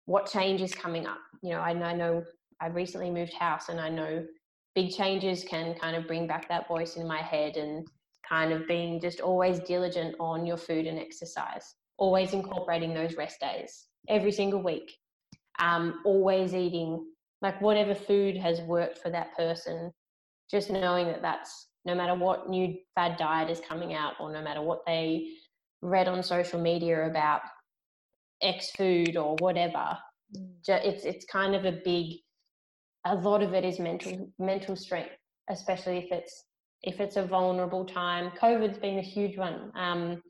what 0.06 0.30
change 0.30 0.62
is 0.62 0.74
coming 0.74 1.06
up, 1.06 1.18
you 1.42 1.50
know, 1.50 1.60
I 1.60 1.72
know, 1.72 1.86
I 1.86 1.94
know 1.94 2.24
I've 2.60 2.76
recently 2.76 3.10
moved 3.10 3.34
house 3.34 3.68
and 3.68 3.80
I 3.80 3.88
know 3.88 4.24
big 4.74 4.92
changes 4.92 5.44
can 5.44 5.74
kind 5.74 5.96
of 5.96 6.06
bring 6.06 6.26
back 6.26 6.48
that 6.48 6.68
voice 6.68 6.96
in 6.96 7.08
my 7.08 7.18
head 7.18 7.56
and 7.56 7.86
kind 8.28 8.52
of 8.52 8.68
being 8.68 9.00
just 9.00 9.20
always 9.20 9.58
diligent 9.60 10.14
on 10.20 10.46
your 10.46 10.56
food 10.56 10.86
and 10.86 10.98
exercise, 10.98 11.74
always 11.98 12.32
incorporating 12.32 12.94
those 12.94 13.16
rest 13.16 13.40
days 13.40 13.86
every 14.08 14.32
single 14.32 14.62
week, 14.62 14.92
um, 15.58 16.00
always 16.04 16.54
eating 16.54 17.04
like 17.42 17.60
whatever 17.60 17.94
food 17.94 18.36
has 18.36 18.60
worked 18.62 18.98
for 18.98 19.10
that 19.10 19.36
person, 19.36 19.92
just 20.50 20.70
knowing 20.70 21.06
that 21.06 21.22
that's 21.22 21.68
no 21.84 21.94
matter 21.94 22.14
what 22.14 22.48
new 22.48 22.76
fad 22.94 23.16
diet 23.18 23.50
is 23.50 23.60
coming 23.60 23.94
out 23.94 24.14
or 24.18 24.32
no 24.32 24.42
matter 24.42 24.62
what 24.62 24.84
they 24.86 25.28
read 25.82 26.08
on 26.08 26.22
social 26.22 26.60
media 26.60 27.06
about 27.06 27.42
X 28.40 28.70
food 28.70 29.16
or 29.16 29.36
whatever, 29.38 29.98
mm. 30.34 30.48
it's 30.68 31.04
it's 31.04 31.24
kind 31.26 31.54
of 31.54 31.64
a 31.64 31.80
big. 31.84 32.16
A 33.06 33.14
lot 33.14 33.42
of 33.42 33.52
it 33.52 33.64
is 33.64 33.78
mental 33.78 34.30
mental 34.38 34.76
strength, 34.76 35.16
especially 35.50 35.98
if 35.98 36.10
it's 36.10 36.44
if 36.82 37.00
it's 37.00 37.16
a 37.16 37.26
vulnerable 37.26 37.84
time. 37.84 38.30
COVID's 38.40 38.78
been 38.78 38.98
a 38.98 39.02
huge 39.02 39.36
one. 39.36 39.70
Um, 39.74 40.22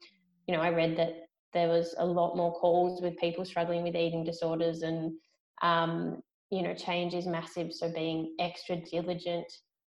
you 0.46 0.54
know, 0.54 0.60
I 0.60 0.70
read 0.70 0.96
that 0.96 1.14
there 1.52 1.68
was 1.68 1.94
a 1.98 2.04
lot 2.04 2.36
more 2.36 2.52
calls 2.52 3.00
with 3.00 3.16
people 3.18 3.44
struggling 3.44 3.84
with 3.84 3.94
eating 3.94 4.24
disorders, 4.24 4.82
and 4.82 5.12
um, 5.62 6.20
you 6.50 6.62
know, 6.62 6.74
change 6.74 7.14
is 7.14 7.26
massive. 7.26 7.72
So 7.72 7.92
being 7.92 8.34
extra 8.40 8.76
diligent 8.76 9.46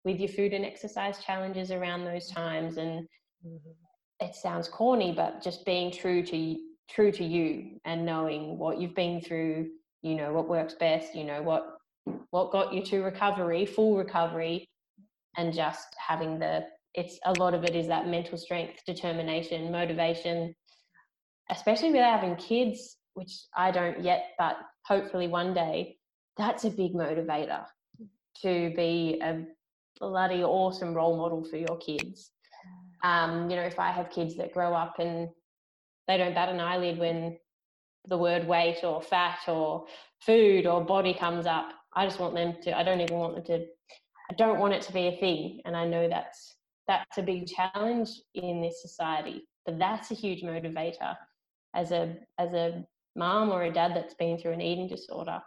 with 0.05 0.19
your 0.19 0.29
food 0.29 0.53
and 0.53 0.65
exercise 0.65 1.23
challenges 1.25 1.71
around 1.71 2.05
those 2.05 2.29
times 2.29 2.77
and 2.77 3.07
mm-hmm. 3.47 3.71
it 4.21 4.35
sounds 4.35 4.69
corny 4.69 5.13
but 5.13 5.43
just 5.43 5.65
being 5.65 5.91
true 5.91 6.23
to 6.23 6.57
true 6.89 7.13
to 7.13 7.25
you 7.25 7.79
and 7.85 8.05
knowing 8.05 8.59
what 8.59 8.81
you've 8.81 8.95
been 8.95 9.21
through 9.21 9.69
you 10.03 10.15
know 10.15 10.33
what 10.33 10.49
works 10.49 10.75
best 10.75 11.15
you 11.15 11.25
know 11.25 11.43
what 11.43 11.77
what 12.31 12.51
got 12.51 12.73
you 12.73 12.83
to 12.83 13.03
recovery 13.03 13.67
full 13.67 13.97
recovery 13.97 14.69
and 15.37 15.55
just 15.55 15.95
having 15.97 16.39
the 16.39 16.65
it's 16.95 17.19
a 17.27 17.33
lot 17.39 17.55
of 17.55 17.63
it 17.65 17.77
is 17.77 17.87
that 17.87 18.09
mental 18.09 18.37
strength 18.37 18.81
determination 18.87 19.71
motivation 19.71 20.55
especially 21.51 21.91
with 21.91 22.01
having 22.01 22.35
kids 22.37 22.97
which 23.15 23.33
i 23.57 23.71
don't 23.71 24.03
yet 24.03 24.31
but 24.39 24.57
hopefully 24.87 25.29
one 25.29 25.55
day 25.55 25.97
that's 26.37 26.65
a 26.65 26.71
big 26.71 26.95
motivator 26.95 27.65
to 28.43 28.73
be 28.75 29.21
a 29.23 29.45
bloody 30.01 30.43
awesome 30.43 30.95
role 30.95 31.17
model 31.17 31.45
for 31.45 31.57
your 31.57 31.77
kids. 31.79 32.31
Um, 33.05 33.49
you 33.51 33.57
know, 33.57 33.63
if 33.63 33.79
I 33.79 33.91
have 33.91 34.11
kids 34.11 34.37
that 34.37 34.53
grow 34.53 34.75
up 34.75 34.99
and 34.99 35.29
they 36.09 36.17
don't 36.17 36.35
bat 36.35 36.49
an 36.49 36.61
eyelid 36.61 36.99
when 36.99 37.39
the 38.07 38.19
word 38.19 38.47
weight 38.47 38.83
or 38.83 39.03
fat 39.03 39.41
or 39.47 39.87
food 40.21 40.67
or 40.67 40.85
body 40.85 41.15
comes 41.15 41.47
up, 41.47 41.69
I 41.95 42.07
just 42.07 42.19
want 42.19 42.35
them 42.35 42.57
to, 42.63 42.77
I 42.77 42.83
don't 42.83 43.01
even 43.01 43.17
want 43.17 43.35
them 43.35 43.45
to, 43.45 43.67
I 44.31 44.35
don't 44.37 44.59
want 44.59 44.75
it 44.75 44.83
to 44.83 44.93
be 44.93 45.07
a 45.09 45.17
thing. 45.17 45.61
And 45.65 45.77
I 45.77 45.87
know 45.87 46.09
that's, 46.09 46.57
that's 46.89 47.19
a 47.19 47.23
big 47.23 47.47
challenge 47.47 48.11
in 48.35 48.61
this 48.61 48.83
society, 48.83 49.47
but 49.67 49.79
that's 49.79 50.11
a 50.11 50.15
huge 50.15 50.43
motivator 50.43 51.17
as 51.75 51.93
a, 51.93 52.17
as 52.39 52.53
a 52.53 52.85
mom 53.17 53.51
or 53.51 53.65
a 53.65 53.73
dad 53.73 53.93
that's 53.95 54.15
been 54.15 54.39
through 54.39 54.53
an 54.53 54.61
eating 54.61 54.89
disorder 54.89 55.41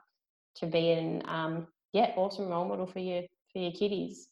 to 0.58 0.66
be 0.68 0.92
an, 0.92 1.24
um, 1.26 1.68
yeah, 1.92 2.12
awesome 2.16 2.48
role 2.48 2.68
model 2.68 2.86
for 2.86 3.00
your, 3.00 3.24
for 3.52 3.60
your 3.60 3.72
kiddies. 3.72 4.30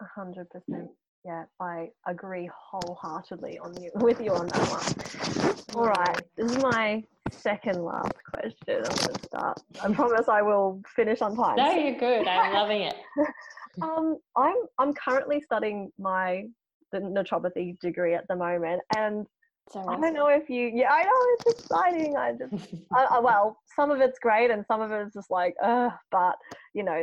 A 0.00 0.04
hundred 0.20 0.48
percent. 0.50 0.90
Yeah, 1.24 1.44
I 1.60 1.88
agree 2.06 2.50
wholeheartedly 2.70 3.58
on 3.58 3.74
you 3.80 3.90
with 3.94 4.20
you 4.20 4.32
on 4.32 4.46
that 4.48 4.68
one. 4.68 5.78
All 5.78 5.86
right, 5.86 6.20
this 6.36 6.52
is 6.52 6.58
my 6.58 7.02
second 7.30 7.82
last 7.82 8.12
question. 8.32 8.82
I'm 8.84 9.14
to 9.14 9.20
start. 9.24 9.60
I 9.82 9.92
promise 9.92 10.28
I 10.28 10.42
will 10.42 10.82
finish 10.94 11.22
on 11.22 11.36
time. 11.36 11.56
No, 11.56 11.72
you're 11.72 11.98
good. 11.98 12.26
I'm 12.28 12.52
loving 12.52 12.82
it. 12.82 12.94
um, 13.82 14.18
I'm 14.36 14.56
I'm 14.78 14.92
currently 14.94 15.40
studying 15.40 15.90
my 15.98 16.44
the 16.92 16.98
naturopathy 17.00 17.78
degree 17.80 18.14
at 18.14 18.26
the 18.28 18.36
moment, 18.36 18.82
and 18.96 19.26
so 19.70 19.80
I 19.88 19.98
don't 19.98 20.14
know 20.14 20.28
if 20.28 20.50
you. 20.50 20.70
Yeah, 20.74 20.90
I 20.92 21.04
know 21.04 21.10
it's 21.38 21.60
exciting. 21.60 22.16
I 22.16 22.32
just, 22.32 22.74
I, 22.92 23.04
I, 23.12 23.18
well, 23.20 23.58
some 23.74 23.90
of 23.90 24.00
it's 24.00 24.18
great, 24.18 24.50
and 24.50 24.64
some 24.66 24.80
of 24.80 24.92
it's 24.92 25.14
just 25.14 25.30
like, 25.30 25.54
uh, 25.62 25.90
but 26.10 26.36
you 26.74 26.82
know, 26.82 27.00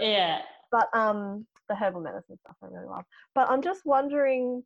yeah. 0.00 0.42
But 0.70 0.88
um, 0.94 1.46
the 1.68 1.74
herbal 1.74 2.00
medicine 2.00 2.38
stuff 2.38 2.56
I 2.62 2.66
really 2.66 2.86
love. 2.86 3.04
But 3.34 3.50
I'm 3.50 3.62
just 3.62 3.82
wondering 3.84 4.62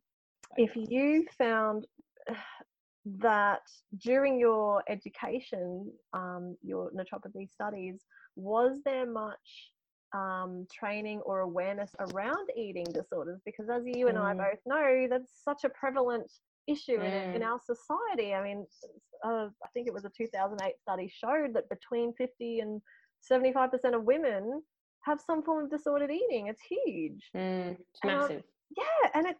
if 0.57 0.71
you 0.75 1.25
found 1.37 1.85
that 3.05 3.61
during 3.97 4.39
your 4.39 4.83
education, 4.87 5.91
um, 6.13 6.55
your 6.61 6.91
naturopathy 6.91 7.49
studies, 7.49 7.99
was 8.35 8.77
there 8.85 9.11
much 9.11 9.71
um, 10.13 10.67
training 10.71 11.19
or 11.21 11.39
awareness 11.39 11.91
around 11.99 12.49
eating 12.55 12.85
disorders? 12.93 13.41
Because 13.45 13.69
as 13.69 13.83
you 13.85 14.07
and 14.07 14.17
I 14.17 14.33
mm. 14.33 14.37
both 14.37 14.59
know, 14.65 15.07
that's 15.09 15.31
such 15.43 15.63
a 15.63 15.69
prevalent 15.69 16.31
issue 16.67 16.97
mm. 16.97 17.05
in, 17.05 17.35
in, 17.35 17.41
mm. 17.41 17.45
our 17.45 17.59
society. 17.65 18.33
I 18.33 18.43
mean, 18.43 18.65
uh, 19.25 19.47
I 19.63 19.67
think 19.73 19.87
it 19.87 19.93
was 19.93 20.05
a 20.05 20.11
2008 20.15 20.73
study 20.79 21.11
showed 21.11 21.55
that 21.55 21.69
between 21.69 22.13
50 22.13 22.59
and 22.59 22.81
75% 23.31 23.95
of 23.95 24.03
women 24.03 24.61
have 25.03 25.19
some 25.21 25.43
form 25.43 25.65
of 25.65 25.71
disordered 25.71 26.11
eating. 26.11 26.47
It's 26.47 26.61
huge. 26.61 27.29
Mm, 27.35 27.77
it's 27.79 27.99
massive. 28.03 28.37
Um, 28.37 28.43
yeah, 28.77 29.09
and 29.13 29.27
it 29.27 29.37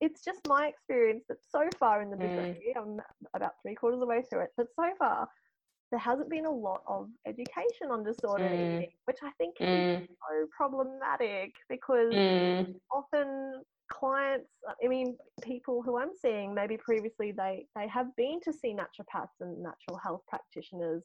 it's 0.00 0.24
just 0.24 0.40
my 0.48 0.66
experience 0.66 1.24
that 1.28 1.38
so 1.48 1.68
far 1.78 2.02
in 2.02 2.10
the 2.10 2.16
degree, 2.16 2.74
mm. 2.76 2.82
I'm 2.82 3.00
about 3.34 3.52
three 3.62 3.74
quarters 3.74 3.96
of 3.96 4.00
the 4.00 4.06
way 4.06 4.22
through 4.28 4.42
it, 4.42 4.50
but 4.56 4.66
so 4.74 4.90
far 4.98 5.28
there 5.90 6.00
hasn't 6.00 6.28
been 6.28 6.46
a 6.46 6.50
lot 6.50 6.82
of 6.86 7.08
education 7.26 7.90
on 7.90 8.04
disordered 8.04 8.50
mm. 8.50 8.78
eating, 8.78 8.92
which 9.04 9.18
I 9.22 9.30
think 9.38 9.56
mm. 9.58 10.02
is 10.02 10.08
so 10.08 10.46
problematic 10.56 11.52
because 11.68 12.12
mm. 12.12 12.74
often 12.92 13.62
clients 13.90 14.48
i 14.84 14.86
mean 14.86 15.16
people 15.42 15.82
who 15.82 15.98
i'm 15.98 16.12
seeing 16.22 16.54
maybe 16.54 16.76
previously 16.76 17.32
they 17.32 17.66
they 17.74 17.88
have 17.88 18.06
been 18.16 18.38
to 18.40 18.52
see 18.52 18.72
naturopaths 18.72 19.40
and 19.40 19.60
natural 19.60 19.98
health 19.98 20.22
practitioners 20.28 21.02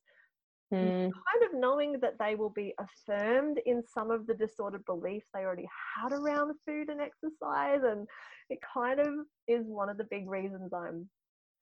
Mm. 0.73 1.11
Kind 1.11 1.53
of 1.53 1.59
knowing 1.59 1.99
that 2.01 2.17
they 2.19 2.35
will 2.35 2.49
be 2.49 2.73
affirmed 2.79 3.59
in 3.65 3.83
some 3.93 4.09
of 4.11 4.25
the 4.25 4.33
disordered 4.33 4.85
beliefs 4.85 5.27
they 5.33 5.41
already 5.41 5.67
had 5.95 6.11
around 6.11 6.53
food 6.65 6.89
and 6.89 6.99
exercise. 6.99 7.81
And 7.83 8.07
it 8.49 8.59
kind 8.73 8.99
of 8.99 9.07
is 9.47 9.65
one 9.67 9.89
of 9.89 9.97
the 9.97 10.07
big 10.09 10.29
reasons 10.29 10.73
I'm 10.73 11.07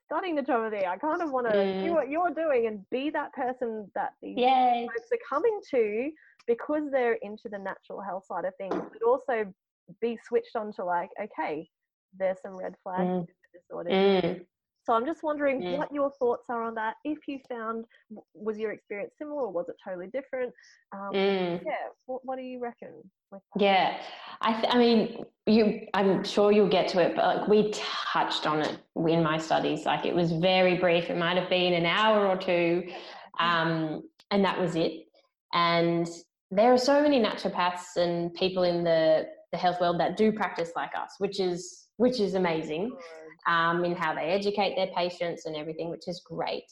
studying 0.06 0.38
naturopathy. 0.38 0.88
I 0.88 0.98
kind 0.98 1.22
of 1.22 1.32
want 1.32 1.48
to 1.48 1.54
mm. 1.54 1.86
do 1.86 1.94
what 1.94 2.10
you're 2.10 2.34
doing 2.34 2.68
and 2.68 2.86
be 2.92 3.10
that 3.10 3.34
person 3.34 3.90
that 3.96 4.14
these 4.22 4.38
Yay. 4.38 4.88
folks 4.88 5.10
are 5.12 5.18
coming 5.30 5.60
to 5.72 6.12
because 6.48 6.84
they're 6.92 7.18
into 7.22 7.50
the 7.50 7.58
natural 7.58 8.02
health 8.02 8.26
side 8.26 8.46
of 8.46 8.56
things, 8.58 8.76
but 8.76 9.04
also 9.08 9.52
be 10.02 10.18
switched 10.28 10.56
on 10.56 10.72
to 10.74 10.86
like, 10.86 11.10
okay, 11.22 11.68
there's 12.18 12.38
some 12.42 12.56
red 12.56 12.76
flags 12.84 13.02
mm. 13.02 13.28
disorder. 13.54 13.90
Mm. 13.90 14.46
So 14.86 14.94
I'm 14.94 15.06
just 15.06 15.24
wondering 15.24 15.62
yeah. 15.62 15.78
what 15.78 15.92
your 15.94 16.12
thoughts 16.12 16.46
are 16.50 16.64
on 16.64 16.76
that. 16.76 16.96
If 17.06 17.20
you 17.28 17.40
found 17.48 17.86
was 18.34 18.58
your 18.58 18.72
experience 18.72 19.14
similar 19.18 19.44
or 19.44 19.52
was 19.52 19.70
it 19.70 19.76
totally 19.84 20.08
different? 20.08 20.54
Um, 20.92 21.10
mm. 21.14 21.62
Yeah, 21.66 21.74
what, 22.06 22.22
what, 22.26 22.38
do 22.38 22.44
you 22.44 22.60
reckon? 22.60 22.90
Yeah, 23.58 23.98
I, 24.42 24.54
th- 24.54 24.74
I 24.74 24.78
mean, 24.78 25.26
you. 25.48 25.88
I'm 25.94 26.24
sure 26.24 26.52
you'll 26.52 26.68
get 26.68 26.90
to 26.90 27.00
it, 27.00 27.16
but 27.16 27.38
like 27.38 27.48
we 27.48 27.72
touched 27.72 28.46
on 28.46 28.62
it 28.62 28.78
in 28.96 29.24
my 29.24 29.38
studies. 29.38 29.86
Like 29.86 30.06
it 30.06 30.14
was 30.14 30.32
very 30.34 30.78
brief. 30.78 31.10
It 31.10 31.18
might 31.18 31.38
have 31.38 31.50
been 31.50 31.74
an 31.74 31.86
hour 31.86 32.28
or 32.28 32.38
two, 32.38 32.84
um, 33.40 34.04
and 34.32 34.44
that 34.44 34.60
was 34.60 34.76
it. 34.76 35.08
And 35.54 36.10
there 36.52 36.74
are 36.74 36.78
so 36.78 37.02
many 37.02 37.22
naturopaths 37.22 37.96
and 37.96 38.34
people 38.34 38.64
in 38.64 38.84
the 38.84 39.28
the 39.52 39.58
health 39.58 39.80
world 39.80 40.00
that 40.00 40.18
do 40.18 40.32
practice 40.32 40.72
like 40.76 40.92
us, 40.96 41.14
which 41.20 41.40
is 41.40 41.88
which 41.98 42.20
is 42.20 42.34
amazing 42.34 42.92
um, 43.48 43.86
in 43.86 43.96
how 43.96 44.14
they 44.14 44.30
educate 44.30 44.76
their 44.76 44.92
patients 44.96 45.46
and 45.46 45.56
everything, 45.56 45.90
which 45.90 46.08
is 46.08 46.22
great. 46.26 46.66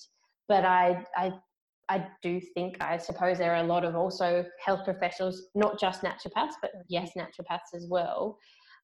But 0.47 0.65
I, 0.65 1.05
I, 1.15 1.31
I 1.89 2.07
do 2.21 2.39
think, 2.53 2.77
I 2.81 2.97
suppose 2.97 3.37
there 3.37 3.53
are 3.53 3.63
a 3.63 3.67
lot 3.67 3.83
of 3.85 3.95
also 3.95 4.45
health 4.63 4.85
professionals, 4.85 5.47
not 5.55 5.79
just 5.79 6.01
naturopaths, 6.01 6.53
but 6.61 6.71
yes, 6.87 7.11
naturopaths 7.17 7.75
as 7.75 7.87
well. 7.89 8.37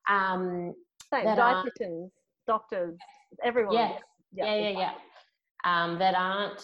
Um, 0.10 0.74
Same, 1.12 1.26
dietitians, 1.28 2.10
doctors, 2.46 2.98
everyone. 3.44 3.76
Yes. 3.76 4.02
Yeah, 4.34 4.56
yeah, 4.56 4.70
yeah. 4.70 4.80
yeah. 4.80 4.94
Um, 5.66 6.00
that 6.00 6.16
aren't, 6.16 6.62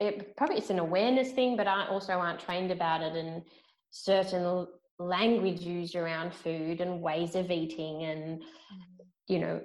it, 0.00 0.36
probably 0.36 0.58
it's 0.58 0.70
an 0.70 0.78
awareness 0.78 1.32
thing, 1.32 1.56
but 1.56 1.66
aren't, 1.66 1.90
also 1.90 2.14
aren't 2.14 2.40
trained 2.40 2.70
about 2.70 3.02
it. 3.02 3.16
And 3.16 3.42
certain 3.90 4.66
language 4.98 5.60
used 5.60 5.94
around 5.94 6.34
food 6.34 6.80
and 6.80 7.00
ways 7.00 7.34
of 7.36 7.50
eating 7.50 8.04
and 8.04 8.42
Mm. 8.68 9.06
you 9.28 9.38
know 9.38 9.60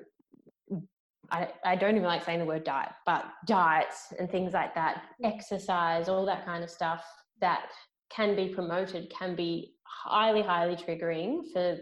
I, 1.34 1.50
I 1.66 1.76
don't 1.76 1.96
even 1.96 2.08
like 2.08 2.24
saying 2.24 2.40
the 2.40 2.46
word 2.46 2.64
diet 2.64 2.92
but 3.06 3.26
diets 3.48 4.14
and 4.20 4.30
things 4.30 4.54
like 4.54 4.74
that 4.76 5.04
exercise 5.24 6.08
all 6.08 6.26
that 6.28 6.46
kind 6.46 6.64
of 6.64 6.70
stuff 6.70 7.04
that 7.42 7.72
can 8.10 8.36
be 8.36 8.50
promoted 8.50 9.12
can 9.18 9.36
be 9.36 9.74
highly 9.84 10.44
highly 10.44 10.76
triggering 10.76 11.42
for 11.52 11.78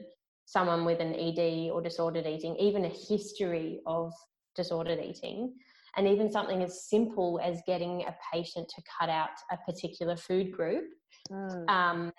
someone 0.45 0.86
with 0.86 0.99
an 1.02 1.14
ed 1.16 1.70
or 1.72 1.82
disordered 1.82 2.26
eating 2.26 2.56
even 2.58 2.86
a 2.86 2.89
history 3.10 3.82
of 3.86 4.12
disordered 4.56 4.99
eating 4.99 5.54
and 5.97 6.08
even 6.08 6.32
something 6.32 6.64
as 6.64 6.88
simple 6.89 7.39
as 7.43 7.62
getting 7.68 8.04
a 8.04 8.16
patient 8.34 8.68
to 8.74 8.82
cut 8.99 9.10
out 9.10 9.30
a 9.52 9.58
particular 9.70 10.16
food 10.16 10.52
group 10.52 10.86
Mm. 11.30 11.70
um, 11.70 12.12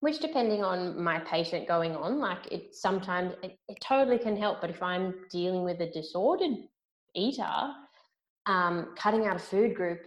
which 0.00 0.20
depending 0.20 0.62
on 0.62 1.02
my 1.02 1.18
patient 1.20 1.66
going 1.66 1.94
on 1.96 2.18
like 2.18 2.50
it 2.52 2.74
sometimes 2.74 3.32
it, 3.42 3.58
it 3.68 3.78
totally 3.80 4.18
can 4.18 4.36
help 4.36 4.60
but 4.60 4.70
if 4.70 4.82
i'm 4.82 5.14
dealing 5.30 5.64
with 5.64 5.80
a 5.80 5.90
disordered 5.90 6.56
eater 7.14 7.72
um, 8.46 8.94
cutting 8.96 9.26
out 9.26 9.36
a 9.36 9.40
food 9.40 9.74
group 9.74 10.00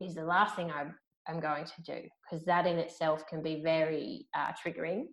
is 0.00 0.14
the 0.14 0.24
last 0.24 0.56
thing 0.56 0.70
I, 0.70 0.86
i'm 1.28 1.40
going 1.40 1.64
to 1.64 1.82
do 1.82 2.08
because 2.30 2.44
that 2.46 2.66
in 2.66 2.78
itself 2.78 3.26
can 3.26 3.42
be 3.42 3.62
very 3.62 4.26
uh, 4.34 4.52
triggering. 4.64 5.06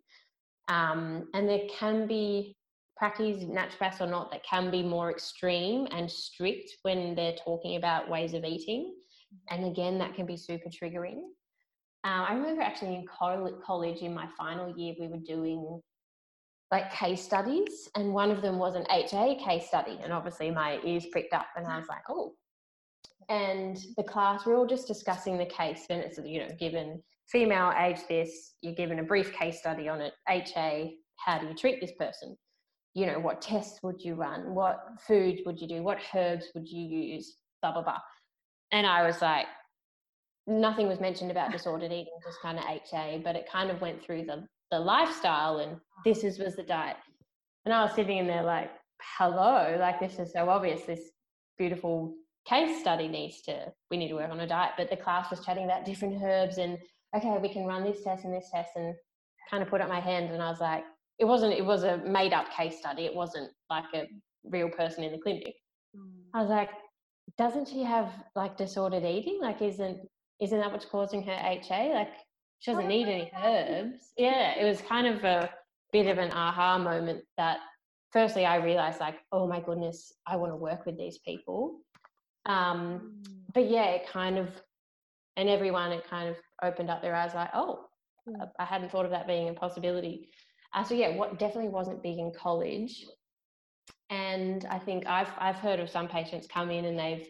Um, 0.67 1.27
and 1.33 1.47
there 1.47 1.61
can 1.77 2.07
be 2.07 2.55
practice 2.95 3.43
naturopaths 3.43 4.01
or 4.01 4.07
not 4.07 4.31
that 4.31 4.43
can 4.43 4.71
be 4.71 4.83
more 4.83 5.11
extreme 5.11 5.87
and 5.91 6.09
strict 6.09 6.71
when 6.81 7.15
they're 7.15 7.35
talking 7.43 7.77
about 7.77 8.09
ways 8.09 8.33
of 8.33 8.43
eating. 8.43 8.93
And 9.49 9.65
again 9.65 9.97
that 9.99 10.15
can 10.15 10.25
be 10.25 10.37
super 10.37 10.69
triggering 10.69 11.21
um, 12.03 12.25
I 12.27 12.33
remember 12.33 12.61
actually 12.61 12.95
in 12.95 13.05
college 13.07 14.01
in 14.01 14.13
my 14.13 14.27
final 14.37 14.75
year, 14.77 14.95
we 14.99 15.07
were 15.07 15.17
doing 15.17 15.81
like 16.71 16.91
case 16.91 17.21
studies, 17.21 17.89
and 17.95 18.13
one 18.13 18.29
of 18.29 18.41
them 18.41 18.59
was 18.59 18.75
an 18.75 18.85
HA 18.91 19.41
case 19.43 19.67
study. 19.67 19.99
And 20.03 20.11
obviously, 20.11 20.51
my 20.51 20.79
ears 20.85 21.05
pricked 21.11 21.33
up, 21.33 21.47
and 21.55 21.65
I 21.65 21.77
was 21.77 21.87
like, 21.87 22.03
oh. 22.09 22.33
And 23.29 23.77
the 23.97 24.03
class, 24.03 24.45
we 24.45 24.53
are 24.53 24.55
all 24.55 24.67
just 24.67 24.87
discussing 24.87 25.37
the 25.37 25.45
case, 25.45 25.85
and 25.89 26.01
it's, 26.01 26.19
you 26.23 26.39
know, 26.39 26.49
given 26.59 27.01
female, 27.27 27.73
age 27.77 27.99
this, 28.07 28.53
you're 28.61 28.75
given 28.75 28.99
a 28.99 29.03
brief 29.03 29.33
case 29.33 29.59
study 29.59 29.89
on 29.89 30.01
it, 30.01 30.13
HA, 30.29 30.95
how 31.17 31.39
do 31.39 31.47
you 31.47 31.53
treat 31.53 31.81
this 31.81 31.91
person? 31.99 32.37
You 32.93 33.05
know, 33.05 33.19
what 33.19 33.41
tests 33.41 33.79
would 33.83 34.01
you 34.01 34.15
run? 34.15 34.55
What 34.55 34.79
foods 35.05 35.41
would 35.45 35.59
you 35.59 35.67
do? 35.67 35.83
What 35.83 35.99
herbs 36.15 36.47
would 36.55 36.67
you 36.67 36.81
use? 36.81 37.37
Blah, 37.61 37.73
blah, 37.73 37.83
blah. 37.83 37.99
And 38.71 38.87
I 38.87 39.05
was 39.05 39.21
like, 39.21 39.45
nothing 40.47 40.87
was 40.87 40.99
mentioned 40.99 41.29
about 41.29 41.51
disordered 41.51 41.91
eating, 41.91 42.13
just 42.25 42.41
kind 42.41 42.57
of 42.57 42.63
HA, 42.65 43.21
but 43.23 43.35
it 43.35 43.49
kind 43.51 43.69
of 43.69 43.81
went 43.81 44.01
through 44.03 44.25
the, 44.25 44.47
the 44.71 44.79
lifestyle 44.79 45.59
and 45.59 45.77
this 46.05 46.23
is, 46.23 46.39
was 46.39 46.55
the 46.55 46.63
diet. 46.63 46.95
And 47.65 47.73
I 47.73 47.83
was 47.83 47.93
sitting 47.93 48.17
in 48.17 48.27
there 48.27 48.43
like, 48.43 48.71
hello, 49.17 49.77
like 49.79 49.99
this 49.99 50.19
is 50.19 50.31
so 50.31 50.49
obvious. 50.49 50.83
This 50.83 51.11
beautiful 51.57 52.13
case 52.47 52.79
study 52.79 53.09
needs 53.09 53.41
to, 53.41 53.73
we 53.91 53.97
need 53.97 54.07
to 54.07 54.15
work 54.15 54.31
on 54.31 54.39
a 54.39 54.47
diet. 54.47 54.71
But 54.77 54.89
the 54.89 54.95
class 54.95 55.29
was 55.29 55.43
chatting 55.43 55.65
about 55.65 55.85
different 55.85 56.21
herbs 56.23 56.57
and, 56.57 56.77
okay, 57.15 57.37
we 57.41 57.49
can 57.49 57.65
run 57.65 57.83
this 57.83 58.03
test 58.03 58.23
and 58.23 58.33
this 58.33 58.49
test 58.53 58.71
and 58.77 58.95
kind 59.51 59.61
of 59.61 59.69
put 59.69 59.81
up 59.81 59.89
my 59.89 59.99
hand. 59.99 60.31
And 60.31 60.41
I 60.41 60.49
was 60.49 60.61
like, 60.61 60.85
it 61.19 61.25
wasn't, 61.25 61.53
it 61.53 61.65
was 61.65 61.83
a 61.83 61.97
made 61.97 62.31
up 62.31 62.49
case 62.51 62.77
study. 62.77 63.05
It 63.05 63.13
wasn't 63.13 63.51
like 63.69 63.85
a 63.93 64.07
real 64.45 64.69
person 64.69 65.03
in 65.03 65.11
the 65.11 65.17
clinic. 65.17 65.55
Mm. 65.93 66.23
I 66.33 66.41
was 66.41 66.49
like, 66.49 66.69
doesn't 67.37 67.67
she 67.67 67.83
have 67.83 68.11
like 68.35 68.55
disordered 68.55 69.03
eating? 69.03 69.39
Like, 69.41 69.61
isn't 69.61 69.99
isn't 70.39 70.59
that 70.59 70.71
what's 70.71 70.85
causing 70.85 71.23
her 71.23 71.33
HA? 71.33 71.93
Like, 71.93 72.09
she 72.59 72.71
doesn't 72.71 72.87
need 72.87 73.07
any 73.07 73.31
herbs. 73.43 74.13
Yeah, 74.17 74.57
it 74.59 74.65
was 74.65 74.81
kind 74.81 75.07
of 75.07 75.23
a 75.23 75.49
bit 75.91 76.07
of 76.07 76.17
an 76.17 76.31
aha 76.31 76.77
moment 76.77 77.23
that 77.37 77.59
firstly 78.11 78.45
I 78.45 78.57
realized, 78.57 78.99
like, 78.99 79.15
oh 79.31 79.47
my 79.47 79.59
goodness, 79.59 80.11
I 80.25 80.35
want 80.37 80.51
to 80.51 80.55
work 80.57 80.85
with 80.85 80.97
these 80.97 81.19
people. 81.19 81.81
Um, 82.45 83.21
Mm. 83.27 83.53
but 83.53 83.69
yeah, 83.69 83.89
it 83.91 84.07
kind 84.07 84.37
of, 84.37 84.49
and 85.35 85.49
everyone, 85.49 85.91
it 85.91 86.03
kind 86.09 86.29
of 86.29 86.37
opened 86.63 86.89
up 86.89 87.01
their 87.01 87.15
eyes, 87.15 87.33
like, 87.33 87.49
oh, 87.53 87.85
Mm. 88.27 88.49
I 88.59 88.65
hadn't 88.65 88.91
thought 88.91 89.05
of 89.05 89.11
that 89.11 89.25
being 89.27 89.47
a 89.49 89.53
possibility. 89.53 90.29
Uh, 90.73 90.83
so 90.83 90.93
yeah, 90.93 91.15
what 91.15 91.39
definitely 91.39 91.69
wasn't 91.69 92.03
big 92.03 92.17
in 92.17 92.33
college. 92.33 93.05
And 94.09 94.65
I 94.69 94.79
think 94.79 95.05
I've 95.05 95.31
I've 95.37 95.55
heard 95.55 95.79
of 95.79 95.89
some 95.89 96.07
patients 96.07 96.47
come 96.47 96.69
in 96.71 96.85
and 96.85 96.97
they've 96.99 97.27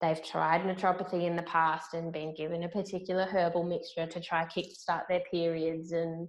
they've 0.00 0.22
tried 0.22 0.62
naturopathy 0.62 1.24
in 1.26 1.36
the 1.36 1.42
past 1.42 1.94
and 1.94 2.12
been 2.12 2.34
given 2.34 2.62
a 2.62 2.68
particular 2.68 3.24
herbal 3.24 3.64
mixture 3.64 4.06
to 4.06 4.20
try 4.20 4.44
kickstart 4.44 5.02
their 5.08 5.22
periods 5.30 5.92
and 5.92 6.28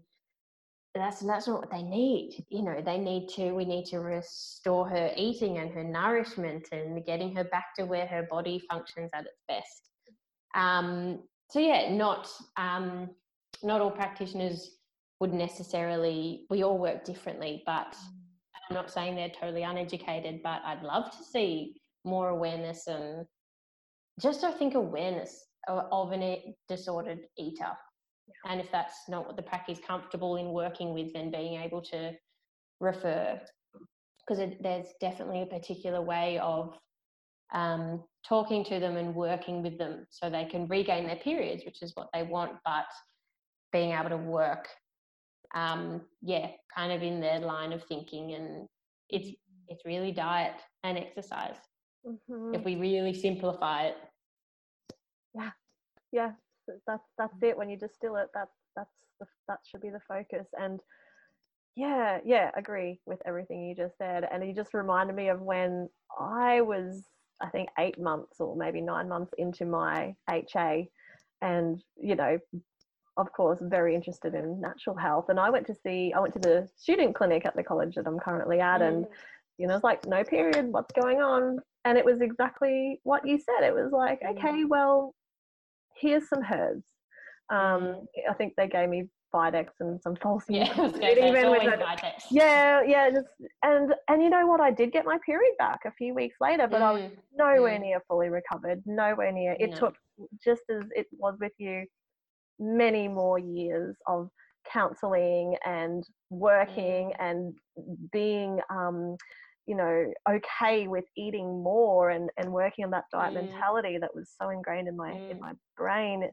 that's 0.96 1.20
that's 1.20 1.48
not 1.48 1.60
what 1.60 1.72
they 1.72 1.84
need 1.84 2.44
you 2.50 2.64
know 2.64 2.82
they 2.84 2.98
need 2.98 3.30
to 3.30 3.52
we 3.52 3.64
need 3.64 3.86
to 3.86 4.00
restore 4.00 4.90
her 4.90 5.12
eating 5.16 5.60
and 5.60 5.72
her 5.72 5.84
nourishment 5.84 6.68
and 6.72 7.06
getting 7.06 7.36
her 7.36 7.44
back 7.46 7.76
to 7.78 7.86
where 7.86 8.08
her 8.08 8.28
body 8.30 8.60
functions 8.70 9.12
at 9.14 9.26
its 9.26 9.44
best. 9.48 9.90
Um, 10.56 11.20
so 11.50 11.60
yeah 11.60 11.94
not 11.94 12.28
um, 12.58 13.10
not 13.64 13.82
all 13.82 13.92
practitioners 13.92 14.78
would 15.20 15.34
necessarily 15.34 16.46
we 16.50 16.64
all 16.64 16.78
work 16.78 17.04
differently 17.04 17.62
but 17.66 17.96
i'm 18.70 18.76
not 18.76 18.90
saying 18.90 19.16
they're 19.16 19.30
totally 19.30 19.64
uneducated 19.64 20.40
but 20.42 20.62
i'd 20.66 20.82
love 20.82 21.12
to 21.12 21.24
see 21.24 21.76
more 22.06 22.30
awareness 22.30 22.88
and 22.88 23.26
just 24.20 24.44
I 24.44 24.52
think 24.52 24.76
awareness 24.76 25.46
of, 25.68 25.86
of 25.92 26.12
an 26.12 26.56
disordered 26.68 27.20
eater. 27.38 27.72
And 28.46 28.62
if 28.62 28.72
that's 28.72 29.10
not 29.10 29.26
what 29.26 29.36
the 29.36 29.42
practice 29.42 29.80
is 29.80 29.86
comfortable 29.86 30.36
in 30.38 30.50
working 30.50 30.94
with, 30.94 31.14
then 31.14 31.32
being 31.32 31.62
able 31.62 31.82
to 31.84 32.14
refer, 32.80 33.42
because 34.20 34.54
there's 34.62 34.88
definitely 35.02 35.42
a 35.42 35.46
particular 35.46 36.02
way 36.02 36.40
of 36.40 36.78
um, 37.54 38.04
talking 38.26 38.64
to 38.66 38.80
them 38.80 38.96
and 38.98 39.16
working 39.16 39.64
with 39.64 39.78
them 39.78 40.06
so 40.10 40.30
they 40.30 40.46
can 40.46 40.68
regain 40.68 41.08
their 41.08 41.16
periods, 41.18 41.66
which 41.66 41.82
is 41.82 41.92
what 41.96 42.10
they 42.14 42.24
want, 42.24 42.54
but 42.64 42.86
being 43.74 43.92
able 43.92 44.10
to 44.10 44.18
work, 44.18 44.68
um, 45.56 46.02
yeah, 46.22 46.52
kind 46.76 46.92
of 46.92 47.02
in 47.02 47.20
their 47.20 47.40
line 47.40 47.74
of 47.74 47.84
thinking. 47.86 48.34
And 48.34 48.68
it's 49.10 49.30
it's 49.68 49.86
really 49.86 50.12
diet 50.12 50.56
and 50.84 50.98
exercise 50.98 51.58
Mhm. 52.06 52.56
if 52.56 52.64
we 52.64 52.76
really 52.76 53.14
simplify 53.14 53.84
it. 53.88 53.98
Yeah 56.12 56.32
that's 56.88 57.04
that's 57.18 57.42
it 57.42 57.58
when 57.58 57.70
you 57.70 57.78
distill 57.78 58.16
it 58.16 58.28
that 58.34 58.48
that's 58.76 58.90
the, 59.20 59.26
that 59.48 59.60
should 59.64 59.82
be 59.82 59.90
the 59.90 60.00
focus 60.08 60.48
and 60.60 60.80
yeah 61.76 62.20
yeah 62.26 62.52
agree 62.56 63.00
with 63.06 63.22
everything 63.26 63.64
you 63.64 63.76
just 63.76 63.98
said 63.98 64.28
and 64.32 64.46
you 64.46 64.54
just 64.54 64.74
reminded 64.74 65.16
me 65.16 65.30
of 65.30 65.42
when 65.42 65.90
i 66.20 66.62
was 66.62 67.04
i 67.42 67.50
think 67.50 67.70
eight 67.80 68.00
months 68.00 68.40
or 68.40 68.56
maybe 68.56 68.82
nine 68.82 69.08
months 69.08 69.34
into 69.38 69.66
my 69.66 70.16
ha 70.30 70.76
and 71.42 71.84
you 72.02 72.16
know 72.16 72.38
of 73.18 73.32
course 73.34 73.60
very 73.62 73.96
interested 73.96 74.34
in 74.34 74.60
natural 74.62 74.96
health 74.96 75.26
and 75.30 75.40
i 75.40 75.50
went 75.50 75.66
to 75.66 75.76
see 75.76 76.14
i 76.16 76.20
went 76.20 76.34
to 76.34 76.40
the 76.40 76.68
student 76.78 77.16
clinic 77.16 77.46
at 77.46 77.56
the 77.56 77.64
college 77.64 77.96
that 77.96 78.08
i'm 78.08 78.20
currently 78.20 78.60
at 78.60 78.82
and 78.82 79.06
you 79.58 79.68
know 79.68 79.76
it's 79.76 79.84
like 79.84 80.06
no 80.08 80.24
period 80.24 80.72
what's 80.72 80.92
going 80.94 81.22
on? 81.22 81.60
And 81.86 81.98
it 81.98 82.06
was 82.06 82.22
exactly 82.22 83.00
what 83.04 83.26
you 83.28 83.38
said 83.38 83.66
it 83.66 83.74
was 83.74 83.92
like 83.92 84.22
Mm. 84.22 84.38
okay 84.38 84.64
well 84.66 85.14
here's 86.00 86.28
some 86.30 86.42
herbs. 86.52 86.86
Um, 87.50 87.58
Mhm. 87.58 88.08
I 88.30 88.34
think 88.34 88.54
they 88.56 88.68
gave 88.68 88.90
me 88.90 89.10
Vitex 89.34 89.70
and 89.80 90.02
some 90.02 90.16
false 90.16 90.46
Yeah, 90.50 90.72
I 90.76 90.82
was 90.82 90.92
gonna 90.94 91.06
It 91.08 91.18
say, 91.18 91.30
it's 91.30 91.38
even 91.38 91.52
with 91.52 91.62
Vitex. 91.62 92.26
Yeah, 92.32 92.82
yeah, 92.84 93.10
just 93.12 93.28
and 93.64 93.94
and 94.08 94.24
you 94.24 94.30
know 94.30 94.48
what? 94.48 94.60
I 94.62 94.72
did 94.72 94.92
get 94.92 95.06
my 95.06 95.18
period 95.26 95.54
back 95.58 95.82
a 95.86 95.92
few 95.92 96.14
weeks 96.14 96.38
later, 96.42 96.68
but 96.68 96.82
I 96.82 96.92
was 96.92 97.12
Mm, 97.12 97.18
nowhere 97.36 97.78
mm. 97.78 97.82
near 97.82 98.02
fully 98.08 98.30
recovered. 98.30 98.82
Nowhere 98.86 99.32
near. 99.32 99.56
It 99.60 99.72
No. 99.72 99.76
took 99.78 99.96
just 100.44 100.64
as 100.70 100.84
it 100.96 101.08
was 101.12 101.38
with 101.40 101.54
you, 101.58 101.86
many 102.60 103.08
more 103.08 103.40
years 103.40 103.96
of 104.08 104.30
counseling 104.66 105.56
and 105.66 106.04
working 106.30 107.10
Mm. 107.12 107.16
and 107.20 107.58
being 108.12 108.62
um, 108.70 109.16
you 109.70 109.76
know 109.76 110.12
okay 110.28 110.88
with 110.88 111.06
eating 111.16 111.64
more 111.64 112.10
and 112.10 112.30
and 112.38 112.52
working 112.52 112.84
on 112.86 112.92
that 112.92 113.06
diet 113.14 113.34
Mm. 113.34 113.46
mentality 113.48 113.98
that 114.00 114.14
was 114.16 114.28
so 114.42 114.50
ingrained 114.50 114.88
in 114.88 114.98
my 114.98 115.12
in 115.30 115.38
Mm. 115.38 115.40
my 115.48 115.54
brain 115.78 116.30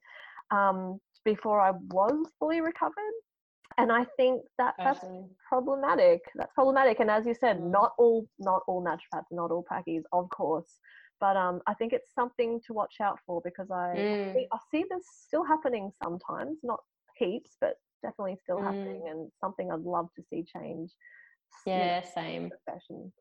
um, 0.51 0.99
before 1.25 1.61
I 1.61 1.73
was 1.99 2.27
fully 2.39 2.61
recovered. 2.63 3.17
And 3.79 3.93
I 3.93 4.07
think 4.17 4.43
that 4.59 4.75
that's 4.85 5.05
problematic. 5.49 6.21
That's 6.35 6.53
problematic. 6.55 7.01
And 7.01 7.11
as 7.11 7.27
you 7.27 7.35
said, 7.35 7.57
Mm. 7.61 7.71
not 7.79 7.93
all 7.99 8.27
not 8.39 8.63
all 8.67 8.83
naturopaths, 8.83 9.31
not 9.31 9.51
all 9.51 9.65
prackies, 9.71 10.03
of 10.13 10.31
course. 10.31 10.73
But 11.21 11.37
um, 11.37 11.61
I 11.67 11.75
think 11.75 11.93
it's 11.93 12.15
something 12.15 12.61
to 12.67 12.73
watch 12.73 12.97
out 13.03 13.19
for 13.27 13.41
because 13.45 13.71
I, 13.71 13.91
I, 14.13 14.17
Mm. 14.17 14.35
see, 14.35 14.47
I 14.53 14.59
see 14.71 14.85
this 14.91 15.05
still 15.27 15.45
happening 15.45 15.91
sometimes, 16.03 16.59
not 16.63 16.81
heaps, 17.19 17.57
but 17.61 17.75
definitely 18.03 18.37
still 18.43 18.59
Mm. 18.59 18.65
happening, 18.65 19.03
and 19.11 19.31
something 19.41 19.71
I'd 19.71 19.81
love 19.81 20.09
to 20.17 20.23
see 20.31 20.43
change. 20.45 20.91
You 21.65 21.73
know, 21.73 21.79
Yeah, 21.79 22.03
same. 22.03 22.51
profession. 22.51 23.13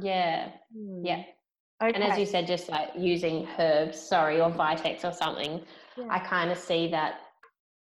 Yeah, 0.00 0.50
Hmm. 0.72 1.04
yeah. 1.04 1.22
Okay. 1.82 1.92
And 1.94 2.02
as 2.04 2.18
you 2.18 2.24
said, 2.24 2.46
just 2.46 2.68
like 2.68 2.90
using 2.96 3.46
herbs, 3.58 3.98
sorry, 4.00 4.40
or 4.40 4.50
Vitex 4.50 5.04
or 5.04 5.12
something, 5.12 5.60
Yeah. 5.98 6.06
I 6.10 6.18
kind 6.20 6.50
of 6.50 6.58
see 6.58 6.88
that 6.88 7.20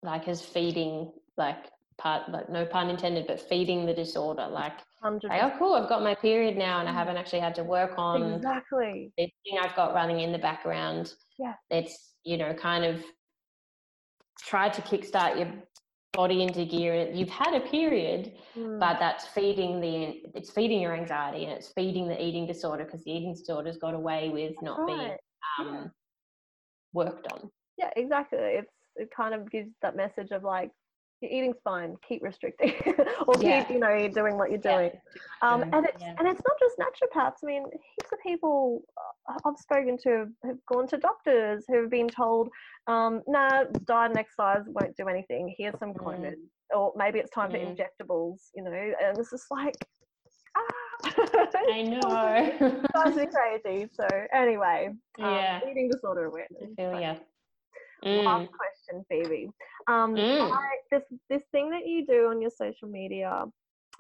like 0.02 0.28
as 0.28 0.44
feeding 0.44 1.12
like 1.38 1.72
part 1.98 2.30
like 2.30 2.50
no 2.50 2.66
pun 2.66 2.90
intended 2.90 3.26
but 3.28 3.40
feeding 3.40 3.86
the 3.86 3.94
disorder 3.94 4.48
like, 4.48 4.74
100%. 5.04 5.24
like 5.30 5.44
oh 5.44 5.52
cool 5.58 5.74
i've 5.76 5.88
got 5.88 6.02
my 6.04 6.14
period 6.16 6.58
now 6.58 6.80
and 6.80 6.90
i 6.90 6.92
Mm. 6.92 6.96
haven't 6.96 7.18
actually 7.18 7.40
had 7.40 7.56
to 7.56 7.64
work 7.64 7.94
on 7.98 8.34
exactly. 8.34 9.14
this 9.18 9.30
thing 9.46 9.60
i've 9.62 9.76
got 9.76 9.94
running 9.94 10.20
in 10.20 10.32
the 10.32 10.38
background 10.40 11.14
Yeah. 11.40 11.54
it's 11.70 12.16
you 12.26 12.36
know 12.38 12.54
kind 12.54 12.84
of 12.84 13.04
try 14.42 14.68
to 14.70 14.82
kickstart 14.82 15.38
your 15.38 15.54
body 16.14 16.44
into 16.44 16.64
gear 16.64 17.10
you've 17.12 17.30
had 17.30 17.54
a 17.56 17.60
period 17.60 18.34
Mm. 18.56 18.80
but 18.80 19.00
that's 19.00 19.26
feeding 19.26 19.82
the 19.82 20.22
it's 20.36 20.52
feeding 20.52 20.80
your 20.80 20.94
anxiety 20.96 21.46
and 21.46 21.54
it's 21.54 21.70
feeding 21.70 22.08
the 22.08 22.24
eating 22.24 22.46
disorder 22.46 22.86
because 22.86 23.04
the 23.04 23.12
eating 23.12 23.34
disorder's 23.34 23.78
got 23.78 23.96
away 23.96 24.30
with 24.30 24.54
not 24.62 24.86
being 24.86 25.00
right. 25.00 25.18
um, 25.60 25.92
worked 26.94 27.26
on 27.32 27.50
Yeah, 27.80 27.90
exactly. 27.96 28.38
It's 28.40 28.72
it 28.96 29.10
kind 29.16 29.34
of 29.34 29.50
gives 29.50 29.72
that 29.82 29.96
message 29.96 30.30
of 30.30 30.44
like 30.44 30.70
your 31.24 31.32
eating's 31.32 31.58
fine, 31.64 31.96
keep 32.08 32.22
restricting, 32.22 32.74
or 33.28 33.34
Yeah. 33.40 33.62
keep 33.62 33.70
you 33.72 33.80
know 33.80 34.08
doing 34.10 34.38
what 34.38 34.52
you're 34.52 34.60
Yeah, 34.64 34.78
doing. 34.78 34.92
Um, 35.42 35.64
and 35.74 35.86
it's 35.86 36.02
yeah. 36.02 36.16
and 36.20 36.28
it's 36.28 36.42
not 36.48 36.60
just 36.60 36.78
naturopaths. 36.78 37.38
I 37.44 37.48
mean, 37.48 37.64
heaps 37.96 38.12
of 38.12 38.20
people 38.22 38.84
uh, 39.30 39.38
I've 39.46 39.58
spoken 39.58 39.98
to 40.04 40.28
have 40.46 40.58
gone 40.68 40.88
to 40.88 40.98
doctors 40.98 41.66
who 41.68 41.82
have 41.82 41.90
been 41.90 42.10
told, 42.10 42.50
um, 42.88 43.22
"Nah, 43.28 43.64
diet 43.86 44.12
and 44.12 44.20
exercise 44.20 44.64
won't 44.68 44.96
do 44.98 45.08
anything. 45.08 45.54
Here's 45.58 45.78
some 45.80 45.94
Mm. 45.94 45.98
Clomid, 46.04 46.36
or 46.76 46.94
maybe 46.96 47.20
it's 47.20 47.32
time 47.32 47.52
Mm. 47.52 47.78
for 47.78 47.84
injectables." 48.06 48.50
You 48.56 48.64
know, 48.64 48.72
and 48.72 49.18
it's 49.18 49.32
just 49.32 49.50
like, 49.50 49.76
ah, 50.56 50.62
i 51.06 51.82
know 51.84 52.10
me 53.18 53.28
crazy. 53.64 53.90
So 53.94 54.08
anyway, 54.34 54.90
um, 55.22 55.26
Yeah. 55.36 55.62
eating 55.70 55.90
disorder 55.90 56.26
awareness. 56.26 56.72
I 56.72 56.76
feel 56.76 56.92
But 56.92 57.02
ya. 57.02 57.16
Last 58.06 58.48
Mm, 58.50 58.50
question, 58.84 59.06
Phoebe. 59.10 59.50
Um, 59.88 60.16
Mm. 60.16 60.52
I, 60.52 60.78
this 60.92 61.04
this 61.30 61.44
thing 61.52 61.70
that 61.72 61.86
you 61.86 62.06
do 62.06 62.28
on 62.28 62.42
your 62.42 62.52
social 62.52 62.88
media, 62.88 63.46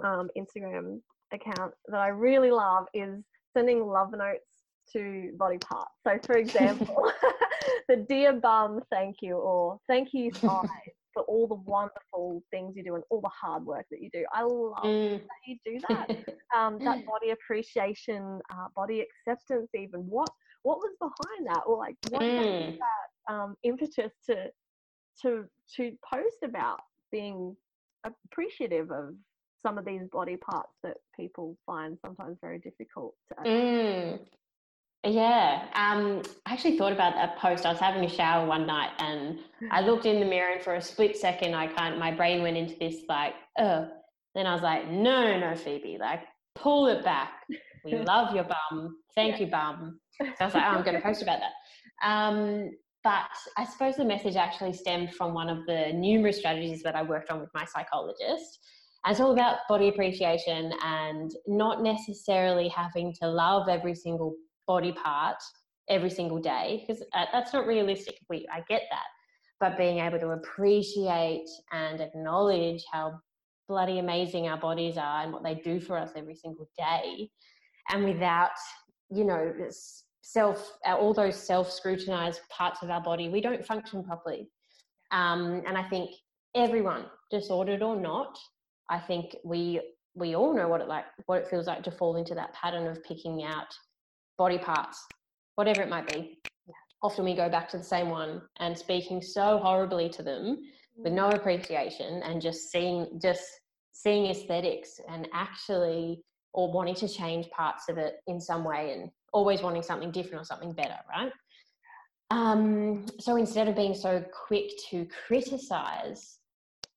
um, 0.04 0.30
Instagram 0.38 1.02
account 1.32 1.74
that 1.88 2.00
I 2.00 2.10
really 2.10 2.52
love 2.52 2.86
is 2.94 3.24
sending 3.56 3.86
love 3.86 4.12
notes 4.12 4.64
to 4.94 5.32
body 5.38 5.58
parts. 5.58 5.92
So, 6.06 6.20
for 6.26 6.38
example, 6.38 7.12
the 7.88 7.98
dear 7.98 8.34
bum, 8.34 8.82
thank 8.92 9.18
you, 9.22 9.36
or 9.38 9.80
thank 9.88 10.14
you 10.14 10.32
thighs 10.34 10.68
for 11.14 11.24
all 11.24 11.48
the 11.48 11.56
wonderful 11.56 12.44
things 12.50 12.76
you 12.76 12.84
do 12.84 12.96
and 12.96 13.04
all 13.12 13.22
the 13.22 13.30
hard 13.30 13.64
work 13.66 13.86
that 13.92 14.02
you 14.02 14.10
do. 14.12 14.26
I 14.34 14.42
love 14.44 14.84
mm. 14.84 15.20
that 15.20 15.42
you 15.46 15.58
do 15.64 15.80
that. 15.90 16.10
Um, 16.58 16.80
that 16.80 17.06
body 17.06 17.32
appreciation, 17.32 18.40
uh, 18.52 18.68
body 18.76 19.06
acceptance, 19.28 19.70
even 19.76 20.02
what 20.02 20.30
what 20.64 20.78
was 20.78 20.96
behind 21.00 21.48
that, 21.48 21.64
or 21.66 21.78
like 21.78 21.96
what 22.10 22.22
Mm. 22.22 22.78
that 22.80 23.34
um, 23.34 23.56
impetus 23.64 24.14
to 24.28 24.50
to 25.22 25.46
to 25.76 25.92
post 26.12 26.38
about 26.44 26.80
being 27.12 27.56
appreciative 28.04 28.92
of 28.92 29.16
some 29.66 29.78
of 29.78 29.86
these 29.86 30.02
body 30.12 30.36
parts 30.36 30.74
that 30.84 30.98
people 31.16 31.58
find 31.66 31.98
sometimes 32.02 32.38
very 32.42 32.60
difficult 32.60 33.16
to 33.30 33.50
Mm. 33.50 34.20
Yeah, 35.06 35.68
um, 35.74 36.22
I 36.46 36.54
actually 36.54 36.78
thought 36.78 36.94
about 36.94 37.16
that 37.16 37.38
post. 37.38 37.66
I 37.66 37.72
was 37.72 37.80
having 37.80 38.06
a 38.06 38.10
shower 38.10 38.46
one 38.46 38.66
night 38.66 38.92
and 39.00 39.40
I 39.70 39.82
looked 39.86 40.06
in 40.06 40.22
the 40.22 40.26
mirror, 40.26 40.54
and 40.54 40.62
for 40.62 40.76
a 40.76 40.82
split 40.82 41.18
second, 41.18 41.54
I 41.54 41.68
kind 41.68 42.00
my 42.00 42.12
brain 42.12 42.42
went 42.42 42.58
into 42.58 42.76
this 42.80 43.02
like, 43.10 43.34
oh. 43.60 43.90
Then 44.34 44.48
I 44.48 44.54
was 44.54 44.64
like, 44.64 44.90
no, 44.90 45.38
no, 45.38 45.56
Phoebe, 45.56 45.98
like 46.00 46.24
pull 46.56 46.88
it 46.88 47.04
back. 47.04 47.32
We 47.84 47.96
love 48.06 48.34
your 48.34 48.46
bum. 48.46 48.98
Thank 49.16 49.40
you, 49.40 49.48
bum. 49.48 50.00
So 50.20 50.26
I 50.40 50.46
was 50.46 50.54
like, 50.54 50.64
oh, 50.64 50.78
I'm 50.78 50.84
going 50.84 50.96
to 50.96 51.02
post 51.02 51.24
about 51.24 51.40
that. 51.40 52.08
Um, 52.08 52.70
but 53.04 53.30
I 53.58 53.66
suppose 53.66 53.96
the 53.96 54.06
message 54.06 54.36
actually 54.36 54.74
stemmed 54.74 55.14
from 55.14 55.34
one 55.34 55.50
of 55.50 55.66
the 55.66 55.92
numerous 55.94 56.38
strategies 56.38 56.82
that 56.84 56.96
I 56.96 57.04
worked 57.04 57.30
on 57.30 57.40
with 57.40 57.50
my 57.54 57.66
psychologist. 57.66 58.60
And 59.06 59.12
it's 59.12 59.20
all 59.20 59.34
about 59.34 59.58
body 59.68 59.90
appreciation 59.90 60.72
and 60.82 61.32
not 61.46 61.84
necessarily 61.84 62.70
having 62.70 63.14
to 63.22 63.28
love 63.28 63.68
every 63.68 63.96
single 63.96 64.36
body 64.66 64.94
part 64.94 65.38
every 65.90 66.10
single 66.10 66.40
day 66.40 66.86
because 66.88 67.04
uh, 67.14 67.26
that's 67.32 67.54
not 67.54 67.68
realistic. 67.68 68.18
We 68.30 68.48
I 68.52 68.62
get 68.70 68.84
that, 68.90 69.06
but 69.60 69.78
being 69.78 70.00
able 70.00 70.20
to 70.20 70.30
appreciate 70.30 71.50
and 71.74 72.00
acknowledge 72.00 72.84
how 72.92 73.20
bloody 73.68 74.00
amazing 74.00 74.48
our 74.48 74.58
bodies 74.58 74.98
are 74.98 75.24
and 75.24 75.34
what 75.34 75.44
they 75.44 75.56
do 75.56 75.80
for 75.82 75.98
us 75.98 76.12
every 76.16 76.36
single 76.36 76.70
day, 76.78 77.30
and 77.90 78.06
without 78.06 78.52
you 79.10 79.26
know 79.26 79.52
this 79.58 80.06
self 80.24 80.78
all 80.86 81.14
those 81.14 81.36
self 81.36 81.70
scrutinized 81.70 82.42
parts 82.50 82.82
of 82.82 82.90
our 82.90 83.02
body, 83.02 83.30
we 83.30 83.42
don't 83.42 83.64
function 83.66 84.04
properly. 84.04 84.50
Um, 85.12 85.62
and 85.68 85.78
I 85.78 85.84
think 85.84 86.10
everyone, 86.56 87.06
disordered 87.30 87.84
or 87.84 87.96
not, 87.96 88.40
I 88.90 89.00
think 89.00 89.36
we 89.44 89.82
we 90.16 90.36
all 90.36 90.56
know 90.56 90.68
what 90.68 90.82
it 90.82 90.88
like 90.88 91.06
what 91.26 91.42
it 91.42 91.48
feels 91.48 91.68
like 91.68 91.84
to 91.84 91.92
fall 91.92 92.16
into 92.16 92.34
that 92.36 92.54
pattern 92.54 92.88
of 92.88 93.04
picking 93.04 93.44
out 93.44 93.68
body 94.38 94.58
parts, 94.58 95.06
whatever 95.56 95.82
it 95.82 95.90
might 95.90 96.08
be. 96.08 96.40
Often 97.04 97.26
we 97.26 97.36
go 97.36 97.50
back 97.50 97.68
to 97.70 97.78
the 97.78 97.84
same 97.84 98.10
one 98.10 98.42
and 98.60 98.78
speaking 98.78 99.22
so 99.22 99.58
horribly 99.58 100.08
to 100.10 100.24
them 100.24 100.58
with 100.96 101.12
no 101.12 101.30
appreciation 101.30 102.24
and 102.24 102.42
just 102.42 102.72
seeing 102.72 103.20
just 103.22 103.44
seeing 103.92 104.28
aesthetics 104.28 105.02
and 105.10 105.28
actually 105.34 106.24
or 106.54 106.72
wanting 106.72 106.96
to 106.96 107.10
change 107.10 107.50
parts 107.50 107.90
of 107.90 107.98
it 107.98 108.16
in 108.28 108.40
some 108.40 108.64
way 108.64 108.94
and 108.94 109.10
always 109.34 109.62
wanting 109.62 109.84
something 109.84 110.12
different 110.12 110.42
or 110.42 110.46
something 110.46 110.72
better, 110.72 110.98
right? 111.10 111.32
Um, 112.32 113.06
so 113.20 113.36
instead 113.36 113.68
of 113.68 113.76
being 113.76 113.94
so 113.94 114.24
quick 114.48 114.72
to 114.90 115.08
criticize, 115.28 116.40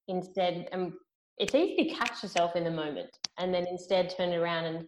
instead, 0.08 0.68
um, 0.72 0.98
it's 1.38 1.54
easy 1.54 1.88
to 1.88 1.94
catch 1.94 2.22
yourself 2.22 2.56
in 2.56 2.64
the 2.64 2.70
moment 2.70 3.10
and 3.38 3.52
then 3.52 3.66
instead 3.68 4.14
turn 4.16 4.30
it 4.30 4.36
around 4.36 4.64
and 4.64 4.86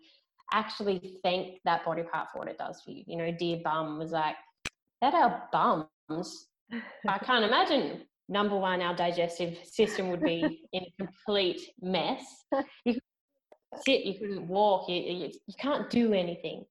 actually 0.52 1.18
thank 1.22 1.60
that 1.64 1.84
body 1.84 2.02
part 2.02 2.28
for 2.32 2.38
what 2.38 2.48
it 2.48 2.58
does 2.58 2.80
for 2.82 2.92
you. 2.92 3.04
You 3.06 3.16
know, 3.16 3.30
dear 3.38 3.60
bum 3.62 3.98
was 3.98 4.12
like, 4.12 4.36
that 5.02 5.14
our 5.14 5.48
bums, 5.52 6.46
I 7.06 7.18
can't 7.22 7.44
imagine. 7.44 8.02
Number 8.30 8.56
one, 8.56 8.82
our 8.82 8.94
digestive 8.94 9.58
system 9.64 10.08
would 10.10 10.22
be 10.22 10.68
in 10.72 10.82
a 10.82 11.04
complete 11.04 11.60
mess. 11.80 12.44
You 12.84 12.94
couldn't 12.94 13.84
sit, 13.84 14.04
you 14.04 14.18
couldn't 14.18 14.48
walk, 14.48 14.88
you, 14.88 14.96
you, 14.96 15.30
you 15.46 15.54
can't 15.58 15.88
do 15.90 16.12
anything. 16.12 16.64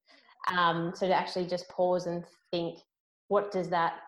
Um, 0.55 0.93
so 0.95 1.07
to 1.07 1.13
actually 1.13 1.47
just 1.47 1.67
pause 1.69 2.05
and 2.07 2.23
think, 2.51 2.79
what 3.27 3.51
does 3.51 3.69
that 3.69 3.99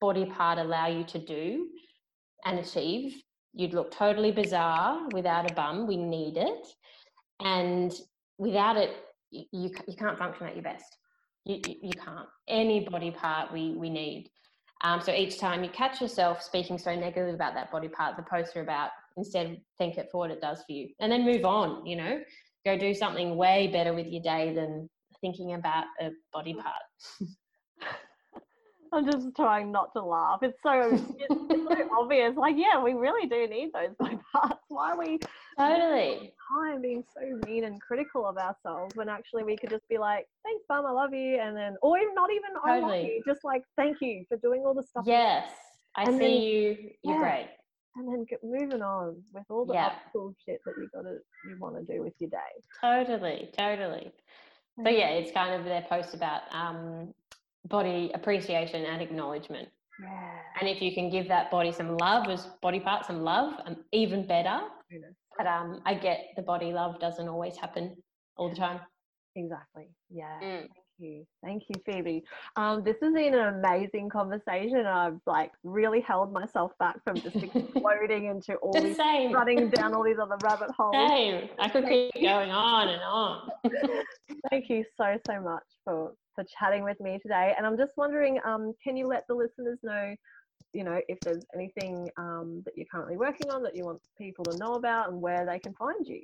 body 0.00 0.26
part 0.26 0.58
allow 0.58 0.86
you 0.86 1.04
to 1.04 1.18
do 1.18 1.68
and 2.44 2.58
achieve? 2.58 3.22
You'd 3.54 3.74
look 3.74 3.90
totally 3.90 4.32
bizarre 4.32 5.08
without 5.12 5.50
a 5.50 5.54
bum. 5.54 5.86
We 5.86 5.96
need 5.96 6.36
it. 6.36 6.66
And 7.40 7.92
without 8.38 8.76
it, 8.76 8.90
you, 9.30 9.44
you, 9.52 9.96
can't 9.96 10.18
function 10.18 10.46
at 10.46 10.54
your 10.54 10.62
best. 10.62 10.96
You, 11.44 11.60
you, 11.66 11.74
you 11.82 11.92
can't. 11.92 12.28
Any 12.48 12.80
body 12.88 13.10
part 13.10 13.52
we, 13.52 13.72
we 13.72 13.90
need. 13.90 14.30
Um, 14.84 15.00
so 15.00 15.12
each 15.12 15.38
time 15.38 15.64
you 15.64 15.70
catch 15.70 16.00
yourself 16.00 16.42
speaking 16.42 16.78
so 16.78 16.94
negatively 16.94 17.34
about 17.34 17.54
that 17.54 17.70
body 17.70 17.88
part, 17.88 18.16
the 18.16 18.24
posts 18.24 18.54
are 18.56 18.62
about 18.62 18.90
instead 19.16 19.60
thank 19.78 19.96
it 19.96 20.08
for 20.12 20.18
what 20.18 20.30
it 20.30 20.40
does 20.40 20.62
for 20.66 20.72
you, 20.72 20.88
and 21.00 21.10
then 21.10 21.24
move 21.24 21.44
on. 21.44 21.86
You 21.86 21.96
know, 21.96 22.20
go 22.64 22.76
do 22.76 22.92
something 22.92 23.36
way 23.36 23.68
better 23.72 23.94
with 23.94 24.06
your 24.06 24.22
day 24.22 24.52
than 24.54 24.88
thinking 25.26 25.54
about 25.54 25.84
a 26.00 26.10
body 26.32 26.54
mm. 26.54 26.62
part. 26.62 27.30
I'm 28.92 29.04
just 29.10 29.34
trying 29.34 29.72
not 29.72 29.92
to 29.94 30.02
laugh. 30.02 30.38
It's 30.42 30.58
so 30.62 30.94
it's, 30.94 31.02
it's 31.18 31.68
so 31.68 31.88
obvious. 32.00 32.36
Like, 32.36 32.54
yeah, 32.56 32.80
we 32.82 32.94
really 32.94 33.28
do 33.28 33.46
need 33.48 33.70
those 33.72 33.94
body 33.98 34.18
parts. 34.32 34.60
Why 34.68 34.92
are 34.92 34.98
we 34.98 35.18
Totally. 35.58 36.32
time 36.48 36.80
being 36.82 37.02
so 37.12 37.20
mean 37.48 37.64
and 37.64 37.80
critical 37.80 38.24
of 38.26 38.36
ourselves 38.38 38.94
when 38.94 39.08
actually 39.08 39.42
we 39.42 39.56
could 39.56 39.70
just 39.70 39.88
be 39.88 39.98
like, 39.98 40.26
"Thanks, 40.44 40.64
bum, 40.68 40.86
I 40.86 40.92
love 40.92 41.12
you," 41.12 41.38
and 41.40 41.56
then, 41.56 41.76
or 41.82 41.98
even 41.98 42.14
not 42.14 42.30
even 42.30 42.50
I 42.64 42.78
love 42.78 43.04
you, 43.04 43.22
just 43.26 43.42
like, 43.42 43.62
"Thank 43.76 43.96
you 44.00 44.24
for 44.28 44.36
doing 44.36 44.62
all 44.64 44.72
the 44.74 44.84
stuff." 44.84 45.04
Yes, 45.06 45.50
I 45.96 46.04
And 46.04 46.12
see 46.12 46.18
then- 46.18 46.42
you. 46.42 46.90
You're 47.02 47.14
yeah. 47.14 47.20
great. 47.20 47.48
and 47.96 48.08
then 48.12 48.24
get 48.28 48.44
moving 48.44 48.82
on 48.82 49.16
with 49.32 49.44
all 49.48 49.64
the 49.64 49.72
Yeah. 49.72 49.94
cool 50.12 50.34
shit 50.44 50.60
that 50.66 50.74
you 50.76 50.88
gotta 50.94 51.16
you 51.48 51.56
want 51.58 51.76
to 51.76 51.82
do 51.92 52.02
with 52.02 52.12
your 52.18 52.28
day. 52.30 52.52
Totally, 52.80 53.50
totally. 53.58 54.12
So 54.84 54.90
yeah, 54.90 55.08
it's 55.08 55.32
kind 55.32 55.54
of 55.54 55.64
their 55.64 55.82
post 55.88 56.14
about 56.14 56.42
um, 56.52 57.14
body 57.66 58.10
appreciation 58.14 58.84
and 58.84 59.00
acknowledgement. 59.00 59.68
Yeah. 60.00 60.30
And 60.60 60.68
if 60.68 60.82
you 60.82 60.92
can 60.94 61.10
give 61.10 61.28
that 61.28 61.50
body 61.50 61.72
some 61.72 61.96
love, 61.96 62.28
as 62.28 62.46
body 62.60 62.80
part 62.80 63.06
some 63.06 63.22
love, 63.22 63.54
um, 63.64 63.76
even 63.92 64.26
better. 64.26 64.60
Goodness. 64.90 65.14
But 65.36 65.46
um, 65.46 65.80
I 65.86 65.94
get 65.94 66.28
the 66.36 66.42
body 66.42 66.72
love 66.72 67.00
doesn't 67.00 67.28
always 67.28 67.56
happen 67.56 67.96
all 68.36 68.50
the 68.50 68.56
time. 68.56 68.80
Exactly. 69.34 69.88
Yeah. 70.10 70.40
Mm. 70.42 70.66
Thank 70.98 71.12
you. 71.12 71.26
Thank 71.44 71.64
you, 71.68 71.74
Phoebe. 71.84 72.24
Um, 72.56 72.82
this 72.82 72.96
has 73.02 73.12
been 73.12 73.34
an 73.34 73.54
amazing 73.54 74.08
conversation. 74.08 74.86
I've 74.86 75.20
like 75.26 75.52
really 75.62 76.00
held 76.00 76.32
myself 76.32 76.72
back 76.78 77.02
from 77.04 77.16
just 77.16 77.36
exploding 77.54 78.26
into 78.26 78.54
all 78.56 78.72
these 78.72 78.96
Same. 78.96 79.32
running 79.32 79.68
down 79.70 79.94
all 79.94 80.04
these 80.04 80.18
other 80.20 80.36
rabbit 80.42 80.70
holes. 80.76 81.10
Same. 81.10 81.48
I 81.58 81.68
could 81.68 81.86
keep 81.86 82.14
going 82.14 82.50
on 82.50 82.88
and 82.88 83.02
on. 83.02 83.48
Thank 84.50 84.70
you 84.70 84.84
so 84.96 85.18
so 85.26 85.40
much 85.40 85.64
for 85.84 86.12
for 86.34 86.44
chatting 86.58 86.82
with 86.82 87.00
me 87.00 87.18
today. 87.22 87.54
And 87.56 87.66
I'm 87.66 87.76
just 87.76 87.92
wondering, 87.96 88.38
um, 88.44 88.72
can 88.82 88.96
you 88.96 89.06
let 89.06 89.26
the 89.28 89.34
listeners 89.34 89.78
know 89.82 90.14
you 90.72 90.84
know, 90.84 91.00
if 91.08 91.18
there's 91.20 91.44
anything 91.54 92.10
um, 92.18 92.60
that 92.66 92.76
you're 92.76 92.86
currently 92.92 93.16
working 93.16 93.50
on 93.50 93.62
that 93.62 93.74
you 93.74 93.84
want 93.84 94.00
people 94.18 94.44
to 94.44 94.58
know 94.58 94.74
about 94.74 95.10
and 95.10 95.22
where 95.22 95.46
they 95.46 95.58
can 95.58 95.72
find 95.72 96.06
you. 96.06 96.20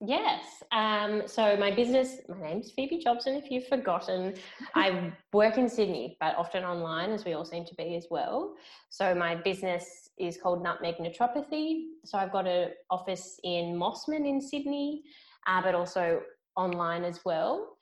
Yes. 0.00 0.62
Um, 0.70 1.22
so 1.26 1.56
my 1.56 1.72
business, 1.72 2.18
my 2.28 2.40
name's 2.40 2.70
Phoebe 2.70 2.98
Jobson, 2.98 3.34
if 3.34 3.50
you've 3.50 3.66
forgotten. 3.66 4.34
I 4.74 5.12
work 5.32 5.58
in 5.58 5.68
Sydney, 5.68 6.16
but 6.20 6.36
often 6.36 6.62
online, 6.62 7.10
as 7.10 7.24
we 7.24 7.32
all 7.32 7.44
seem 7.44 7.64
to 7.64 7.74
be 7.74 7.96
as 7.96 8.06
well. 8.08 8.54
So 8.90 9.12
my 9.14 9.34
business 9.34 10.10
is 10.16 10.38
called 10.40 10.62
Nutmeg 10.62 10.96
Naturopathy. 10.98 11.86
So 12.04 12.16
I've 12.16 12.30
got 12.30 12.46
an 12.46 12.70
office 12.90 13.40
in 13.42 13.74
Mosman 13.74 14.28
in 14.28 14.40
Sydney, 14.40 15.02
uh, 15.48 15.60
but 15.62 15.74
also 15.74 16.20
online 16.56 17.02
as 17.02 17.24
well. 17.24 17.78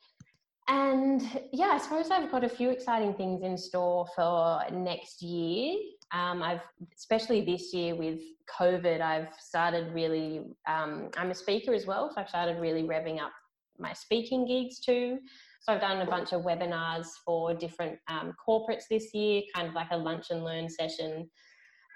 And 0.68 1.22
yeah, 1.52 1.72
I 1.74 1.78
suppose 1.78 2.10
I've 2.10 2.30
got 2.30 2.44
a 2.44 2.48
few 2.48 2.70
exciting 2.70 3.14
things 3.14 3.42
in 3.42 3.58
store 3.58 4.06
for 4.16 4.62
next 4.72 5.22
year. 5.22 5.76
Um, 6.12 6.42
I've, 6.42 6.60
especially 6.96 7.44
this 7.44 7.72
year 7.72 7.94
with 7.94 8.20
COVID, 8.58 9.00
I've 9.00 9.28
started 9.38 9.92
really, 9.92 10.42
um, 10.68 11.10
I'm 11.16 11.30
a 11.30 11.34
speaker 11.34 11.74
as 11.74 11.86
well, 11.86 12.10
so 12.10 12.20
I've 12.20 12.28
started 12.28 12.60
really 12.60 12.84
revving 12.84 13.20
up 13.20 13.32
my 13.78 13.92
speaking 13.92 14.46
gigs 14.46 14.78
too. 14.80 15.18
So 15.60 15.72
I've 15.72 15.80
done 15.80 16.00
a 16.00 16.06
bunch 16.06 16.32
of 16.32 16.42
webinars 16.42 17.08
for 17.24 17.52
different 17.54 17.98
um, 18.08 18.34
corporates 18.46 18.84
this 18.88 19.12
year, 19.12 19.42
kind 19.54 19.68
of 19.68 19.74
like 19.74 19.88
a 19.90 19.96
lunch 19.96 20.26
and 20.30 20.44
learn 20.44 20.68
session. 20.68 21.28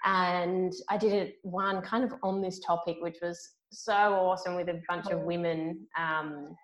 And 0.03 0.73
I 0.89 0.97
did 0.97 1.13
it 1.13 1.35
one 1.43 1.81
kind 1.81 2.03
of 2.03 2.13
on 2.23 2.41
this 2.41 2.59
topic, 2.59 2.97
which 2.99 3.17
was 3.21 3.39
so 3.71 3.93
awesome 3.93 4.55
with 4.55 4.67
a 4.67 4.81
bunch 4.89 5.07
of 5.07 5.21
women 5.21 5.87
um, 5.97 6.55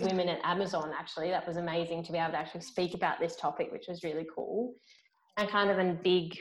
women 0.00 0.28
at 0.28 0.40
Amazon, 0.44 0.92
actually. 0.98 1.30
That 1.30 1.46
was 1.46 1.56
amazing 1.56 2.02
to 2.04 2.12
be 2.12 2.18
able 2.18 2.32
to 2.32 2.38
actually 2.38 2.62
speak 2.62 2.94
about 2.94 3.20
this 3.20 3.36
topic, 3.36 3.70
which 3.70 3.86
was 3.88 4.02
really 4.02 4.26
cool. 4.34 4.74
And 5.36 5.48
kind 5.48 5.70
of 5.70 5.78
a 5.78 5.92
big 6.02 6.36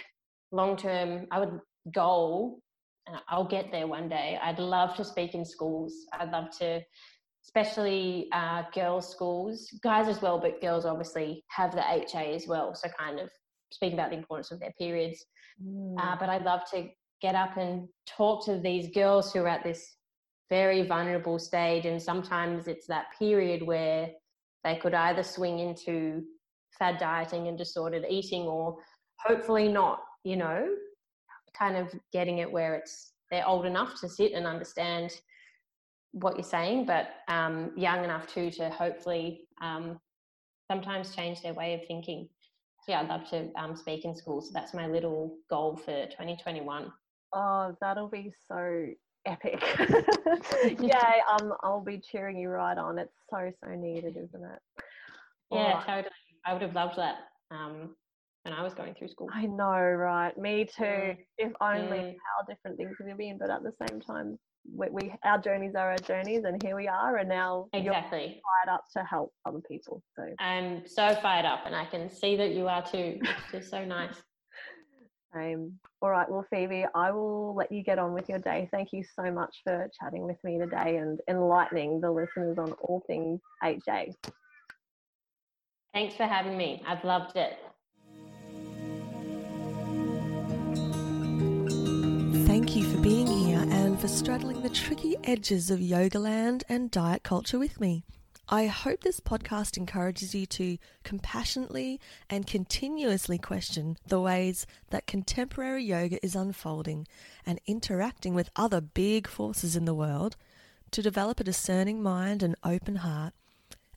long 0.51 0.77
term, 0.77 1.27
I 1.31 1.39
would 1.39 1.59
goal, 1.93 2.59
and 3.05 3.17
I'll 3.29 3.47
get 3.47 3.71
there 3.71 3.87
one 3.87 4.09
day. 4.09 4.37
I'd 4.41 4.59
love 4.59 4.95
to 4.97 5.03
speak 5.03 5.33
in 5.33 5.45
schools. 5.45 6.05
I'd 6.13 6.31
love 6.31 6.49
to, 6.59 6.81
especially 7.45 8.27
uh, 8.33 8.63
girls' 8.73 9.09
schools, 9.09 9.69
guys 9.81 10.07
as 10.07 10.21
well, 10.21 10.39
but 10.39 10.61
girls 10.61 10.85
obviously 10.85 11.43
have 11.49 11.71
the 11.73 11.83
HA 11.83 12.35
as 12.35 12.47
well. 12.47 12.75
So 12.75 12.89
kind 12.97 13.19
of 13.19 13.29
speak 13.71 13.93
about 13.93 14.09
the 14.09 14.17
importance 14.17 14.51
of 14.51 14.59
their 14.59 14.73
periods. 14.77 15.25
Mm. 15.63 15.95
Uh, 15.99 16.15
but 16.19 16.29
I'd 16.29 16.43
love 16.43 16.61
to 16.71 16.87
get 17.21 17.35
up 17.35 17.57
and 17.57 17.87
talk 18.05 18.45
to 18.45 18.59
these 18.59 18.89
girls 18.93 19.33
who 19.33 19.41
are 19.41 19.47
at 19.47 19.63
this 19.63 19.95
very 20.49 20.83
vulnerable 20.83 21.39
stage 21.39 21.85
and 21.85 22.01
sometimes 22.01 22.67
it's 22.67 22.87
that 22.87 23.05
period 23.17 23.61
where 23.61 24.09
they 24.63 24.75
could 24.77 24.93
either 24.93 25.23
swing 25.23 25.59
into 25.59 26.23
fad 26.77 26.97
dieting 26.99 27.47
and 27.47 27.57
disordered 27.57 28.05
eating 28.09 28.43
or 28.43 28.77
hopefully 29.19 29.67
not 29.67 29.99
you 30.27 30.35
know 30.35 30.67
kind 31.57 31.77
of 31.77 31.87
getting 32.11 32.39
it 32.39 32.51
where 32.51 32.75
it's 32.75 33.13
they're 33.31 33.47
old 33.47 33.65
enough 33.65 33.99
to 33.99 34.09
sit 34.09 34.33
and 34.33 34.45
understand 34.45 35.11
what 36.11 36.35
you're 36.35 36.43
saying 36.43 36.85
but 36.85 37.09
um, 37.27 37.71
young 37.75 38.03
enough 38.03 38.27
too 38.27 38.51
to 38.51 38.69
hopefully 38.69 39.47
um, 39.61 39.99
sometimes 40.69 41.15
change 41.15 41.41
their 41.41 41.53
way 41.53 41.73
of 41.73 41.81
thinking 41.87 42.27
so 42.83 42.91
yeah 42.91 42.99
i'd 42.99 43.07
love 43.07 43.27
to 43.29 43.49
um, 43.57 43.75
speak 43.75 44.03
in 44.05 44.13
schools 44.13 44.47
so 44.47 44.51
that's 44.53 44.73
my 44.73 44.87
little 44.87 45.37
goal 45.49 45.75
for 45.75 46.05
2021 46.07 46.91
oh 47.33 47.75
that'll 47.79 48.09
be 48.09 48.31
so 48.47 48.87
epic. 49.25 49.61
yeah, 50.79 51.11
um, 51.29 51.51
I'll 51.61 51.83
be 51.83 51.99
cheering 51.99 52.37
you 52.37 52.47
right 52.47 52.77
on. 52.77 52.97
It's 52.97 53.11
so 53.29 53.51
so 53.61 53.75
needed, 53.75 54.15
isn't 54.15 54.43
it? 54.43 54.59
Yeah, 55.51 55.73
right. 55.73 55.85
totally. 55.85 56.13
I 56.45 56.53
would 56.53 56.61
have 56.61 56.75
loved 56.75 56.97
that 56.97 57.15
um, 57.51 57.95
when 58.47 58.57
I 58.57 58.63
was 58.63 58.73
going 58.73 58.95
through 58.95 59.09
school. 59.09 59.29
I 59.33 59.45
know, 59.45 59.77
right? 59.77 60.35
Me 60.37 60.65
too. 60.65 60.83
Mm. 60.83 61.17
If 61.37 61.51
only 61.59 61.97
mm. 61.97 62.15
how 62.15 62.45
different 62.47 62.77
things 62.77 62.95
have 63.05 63.17
been, 63.17 63.37
but 63.37 63.49
at 63.49 63.61
the 63.61 63.73
same 63.87 63.99
time, 63.99 64.39
we, 64.73 64.87
we, 64.89 65.13
our 65.23 65.37
journeys 65.37 65.75
are 65.75 65.91
our 65.91 65.97
journeys, 65.97 66.43
and 66.45 66.61
here 66.63 66.75
we 66.75 66.87
are, 66.87 67.17
and 67.17 67.29
now 67.29 67.67
exactly 67.73 68.41
fired 68.41 68.73
up 68.73 68.85
to 68.95 69.03
help 69.03 69.33
other 69.45 69.61
people. 69.69 70.01
So 70.15 70.23
I'm 70.39 70.87
so 70.87 71.15
fired 71.21 71.45
up, 71.45 71.63
and 71.65 71.75
I 71.75 71.85
can 71.85 72.09
see 72.09 72.35
that 72.37 72.51
you 72.51 72.67
are 72.67 72.81
too. 72.85 73.19
It's 73.21 73.51
just 73.51 73.69
so 73.69 73.83
nice. 73.85 74.15
Same. 75.33 75.73
All 76.01 76.09
right, 76.09 76.29
well, 76.29 76.45
Phoebe, 76.49 76.85
I 76.95 77.11
will 77.11 77.53
let 77.53 77.71
you 77.71 77.83
get 77.83 77.99
on 77.99 78.13
with 78.13 78.29
your 78.29 78.39
day. 78.39 78.69
Thank 78.71 78.93
you 78.93 79.03
so 79.15 79.29
much 79.29 79.55
for 79.63 79.89
chatting 79.99 80.23
with 80.23 80.37
me 80.43 80.57
today 80.57 80.97
and 80.97 81.19
enlightening 81.29 81.99
the 81.99 82.11
listeners 82.11 82.57
on 82.57 82.71
all 82.81 83.03
things 83.07 83.41
HA. 83.63 84.13
Thanks 85.93 86.15
for 86.15 86.23
having 86.23 86.57
me. 86.57 86.81
I've 86.87 87.03
loved 87.03 87.35
it. 87.35 87.57
For 94.07 94.13
straddling 94.13 94.61
the 94.61 94.69
tricky 94.69 95.17
edges 95.25 95.69
of 95.69 95.81
yoga 95.81 96.17
land 96.17 96.63
and 96.69 96.89
diet 96.89 97.23
culture 97.23 97.59
with 97.59 97.81
me. 97.81 98.05
I 98.47 98.67
hope 98.67 99.01
this 99.01 99.19
podcast 99.19 99.75
encourages 99.75 100.33
you 100.33 100.45
to 100.45 100.77
compassionately 101.03 101.99
and 102.29 102.47
continuously 102.47 103.37
question 103.37 103.97
the 104.07 104.21
ways 104.21 104.65
that 104.91 105.07
contemporary 105.07 105.83
yoga 105.83 106.23
is 106.25 106.37
unfolding 106.37 107.05
and 107.45 107.59
interacting 107.65 108.33
with 108.33 108.49
other 108.55 108.79
big 108.79 109.27
forces 109.27 109.75
in 109.75 109.83
the 109.83 109.95
world, 109.95 110.37
to 110.91 111.01
develop 111.01 111.41
a 111.41 111.43
discerning 111.43 112.01
mind 112.01 112.41
and 112.41 112.55
open 112.63 112.97
heart, 112.97 113.33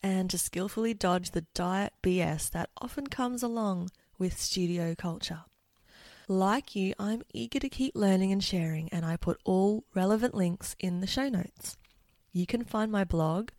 and 0.02 0.28
to 0.30 0.38
skillfully 0.38 0.92
dodge 0.92 1.30
the 1.30 1.46
diet 1.54 1.92
BS 2.02 2.50
that 2.50 2.70
often 2.82 3.06
comes 3.06 3.44
along 3.44 3.90
with 4.18 4.40
studio 4.40 4.96
culture. 4.96 5.44
Like 6.30 6.76
you, 6.76 6.94
I'm 6.96 7.22
eager 7.34 7.58
to 7.58 7.68
keep 7.68 7.96
learning 7.96 8.30
and 8.30 8.44
sharing, 8.44 8.88
and 8.90 9.04
I 9.04 9.16
put 9.16 9.40
all 9.44 9.82
relevant 9.96 10.32
links 10.32 10.76
in 10.78 11.00
the 11.00 11.08
show 11.08 11.28
notes. 11.28 11.76
You 12.30 12.46
can 12.46 12.62
find 12.62 12.92
my 12.92 13.02
blog 13.02 13.50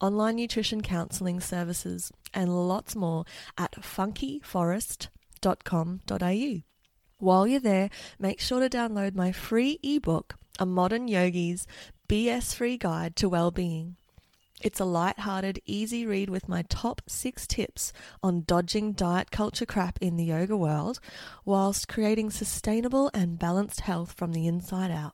online 0.00 0.34
nutrition 0.34 0.80
counselling 0.80 1.38
services, 1.38 2.10
and 2.34 2.66
lots 2.66 2.96
more 2.96 3.26
at 3.56 3.80
funkyforest.com.au. 3.80 6.62
While 7.18 7.46
you're 7.46 7.60
there, 7.60 7.90
make 8.18 8.40
sure 8.40 8.58
to 8.58 8.68
download 8.76 9.14
my 9.14 9.30
free 9.30 9.78
ebook, 9.84 10.34
A 10.58 10.66
Modern 10.66 11.06
Yogi's 11.06 11.64
BS 12.08 12.56
Free 12.56 12.76
Guide 12.76 13.14
to 13.14 13.28
Wellbeing. 13.28 13.94
It's 14.62 14.80
a 14.80 14.86
light-hearted, 14.86 15.60
easy 15.66 16.06
read 16.06 16.30
with 16.30 16.48
my 16.48 16.62
top 16.62 17.02
six 17.06 17.46
tips 17.46 17.92
on 18.22 18.44
dodging 18.46 18.92
diet 18.92 19.30
culture 19.30 19.66
crap 19.66 19.98
in 20.00 20.16
the 20.16 20.24
yoga 20.24 20.56
world, 20.56 20.98
whilst 21.44 21.88
creating 21.88 22.30
sustainable 22.30 23.10
and 23.12 23.38
balanced 23.38 23.80
health 23.80 24.12
from 24.12 24.32
the 24.32 24.46
inside 24.46 24.90
out. 24.90 25.12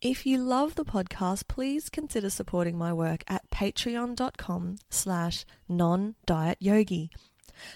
If 0.00 0.24
you 0.24 0.38
love 0.38 0.76
the 0.76 0.84
podcast, 0.84 1.48
please 1.48 1.88
consider 1.88 2.30
supporting 2.30 2.78
my 2.78 2.92
work 2.92 3.24
at 3.26 3.50
patreon.com 3.50 4.76
slash 4.88 5.44
non-diet 5.68 6.58
yogi. 6.60 7.10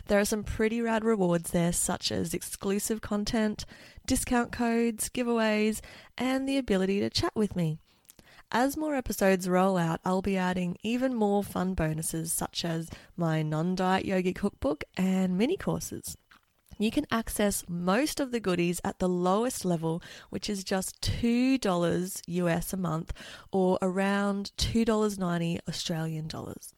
There 0.07 0.21
are 0.21 0.25
some 0.25 0.45
pretty 0.45 0.81
rad 0.81 1.05
rewards 1.05 1.51
there, 1.51 1.73
such 1.73 2.13
as 2.13 2.35
exclusive 2.35 3.01
content, 3.01 3.65
discount 4.07 4.53
codes, 4.53 5.09
giveaways, 5.09 5.81
and 6.17 6.49
the 6.49 6.59
ability 6.59 7.01
to 7.01 7.11
chat 7.11 7.33
with 7.35 7.57
me. 7.57 7.79
As 8.53 8.77
more 8.77 8.95
episodes 8.95 9.49
roll 9.49 9.77
out, 9.77 10.01
I'll 10.05 10.23
be 10.23 10.37
adding 10.37 10.77
even 10.83 11.15
more 11.15 11.45
fun 11.45 11.75
bonuses, 11.75 12.33
such 12.33 12.65
as 12.65 12.91
my 13.17 13.43
non 13.43 13.75
diet 13.75 14.05
yogi 14.05 14.33
cookbook 14.33 14.85
and 14.97 15.39
mini 15.39 15.57
courses 15.57 16.17
you 16.81 16.91
can 16.91 17.07
access 17.11 17.63
most 17.69 18.21
of 18.21 18.31
the 18.31 18.41
goodies 18.41 18.81
at 18.83 18.99
the 18.99 19.09
lowest 19.09 19.65
level, 19.67 20.03
which 20.31 20.49
is 20.49 20.65
just 20.65 21.01
$2 21.03 22.23
US 22.27 22.73
a 22.73 22.77
month 22.77 23.13
or 23.53 23.79
around 23.83 24.51
$2.90 24.57 25.61
Australian 25.69 26.27
dollars. 26.27 26.73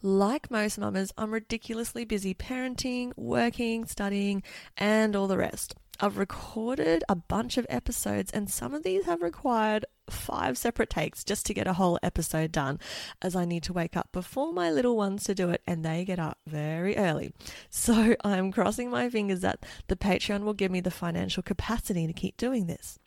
Like 0.00 0.48
most 0.48 0.78
mamas, 0.78 1.12
I'm 1.18 1.32
ridiculously 1.32 2.04
busy 2.04 2.34
parenting, 2.34 3.12
working, 3.16 3.84
studying, 3.86 4.44
and 4.76 5.16
all 5.16 5.26
the 5.26 5.38
rest. 5.38 5.74
I've 5.98 6.18
recorded 6.18 7.02
a 7.08 7.16
bunch 7.16 7.58
of 7.58 7.66
episodes, 7.68 8.30
and 8.30 8.48
some 8.48 8.74
of 8.74 8.84
these 8.84 9.06
have 9.06 9.22
required 9.22 9.86
five 10.10 10.58
separate 10.58 10.90
takes 10.90 11.24
just 11.24 11.46
to 11.46 11.54
get 11.54 11.66
a 11.66 11.74
whole 11.74 11.98
episode 12.02 12.52
done, 12.52 12.78
as 13.22 13.36
I 13.36 13.44
need 13.44 13.62
to 13.64 13.72
wake 13.72 13.96
up 13.96 14.10
before 14.12 14.52
my 14.52 14.70
little 14.70 14.96
ones 14.96 15.24
to 15.24 15.34
do 15.34 15.50
it, 15.50 15.62
and 15.66 15.84
they 15.84 16.04
get 16.04 16.18
up 16.18 16.38
very 16.46 16.96
early. 16.96 17.32
So 17.70 18.14
I'm 18.24 18.52
crossing 18.52 18.90
my 18.90 19.08
fingers 19.08 19.40
that 19.40 19.64
the 19.88 19.96
Patreon 19.96 20.42
will 20.42 20.54
give 20.54 20.70
me 20.70 20.80
the 20.80 20.90
financial 20.90 21.42
capacity 21.42 22.06
to 22.06 22.12
keep 22.12 22.36
doing 22.36 22.66
this. 22.66 22.98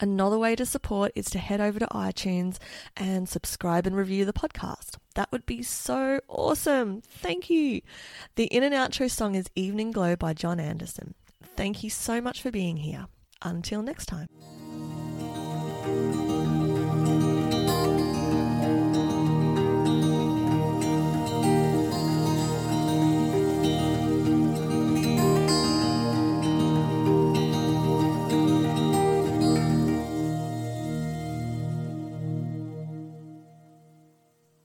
Another 0.00 0.38
way 0.38 0.54
to 0.56 0.66
support 0.66 1.12
is 1.14 1.26
to 1.30 1.38
head 1.38 1.60
over 1.60 1.78
to 1.78 1.86
iTunes 1.86 2.58
and 2.96 3.28
subscribe 3.28 3.86
and 3.86 3.96
review 3.96 4.24
the 4.24 4.32
podcast. 4.32 4.96
That 5.14 5.32
would 5.32 5.46
be 5.46 5.62
so 5.62 6.20
awesome. 6.28 7.00
Thank 7.02 7.50
you. 7.50 7.80
The 8.36 8.44
in 8.44 8.62
and 8.62 8.74
outro 8.74 9.10
song 9.10 9.34
is 9.34 9.46
Evening 9.54 9.90
Glow 9.90 10.16
by 10.16 10.34
John 10.34 10.60
Anderson. 10.60 11.14
Thank 11.56 11.82
you 11.82 11.90
so 11.90 12.20
much 12.20 12.42
for 12.42 12.50
being 12.50 12.78
here. 12.78 13.06
Until 13.42 13.82
next 13.82 14.06
time. 14.06 14.28
Bye. 16.02 16.31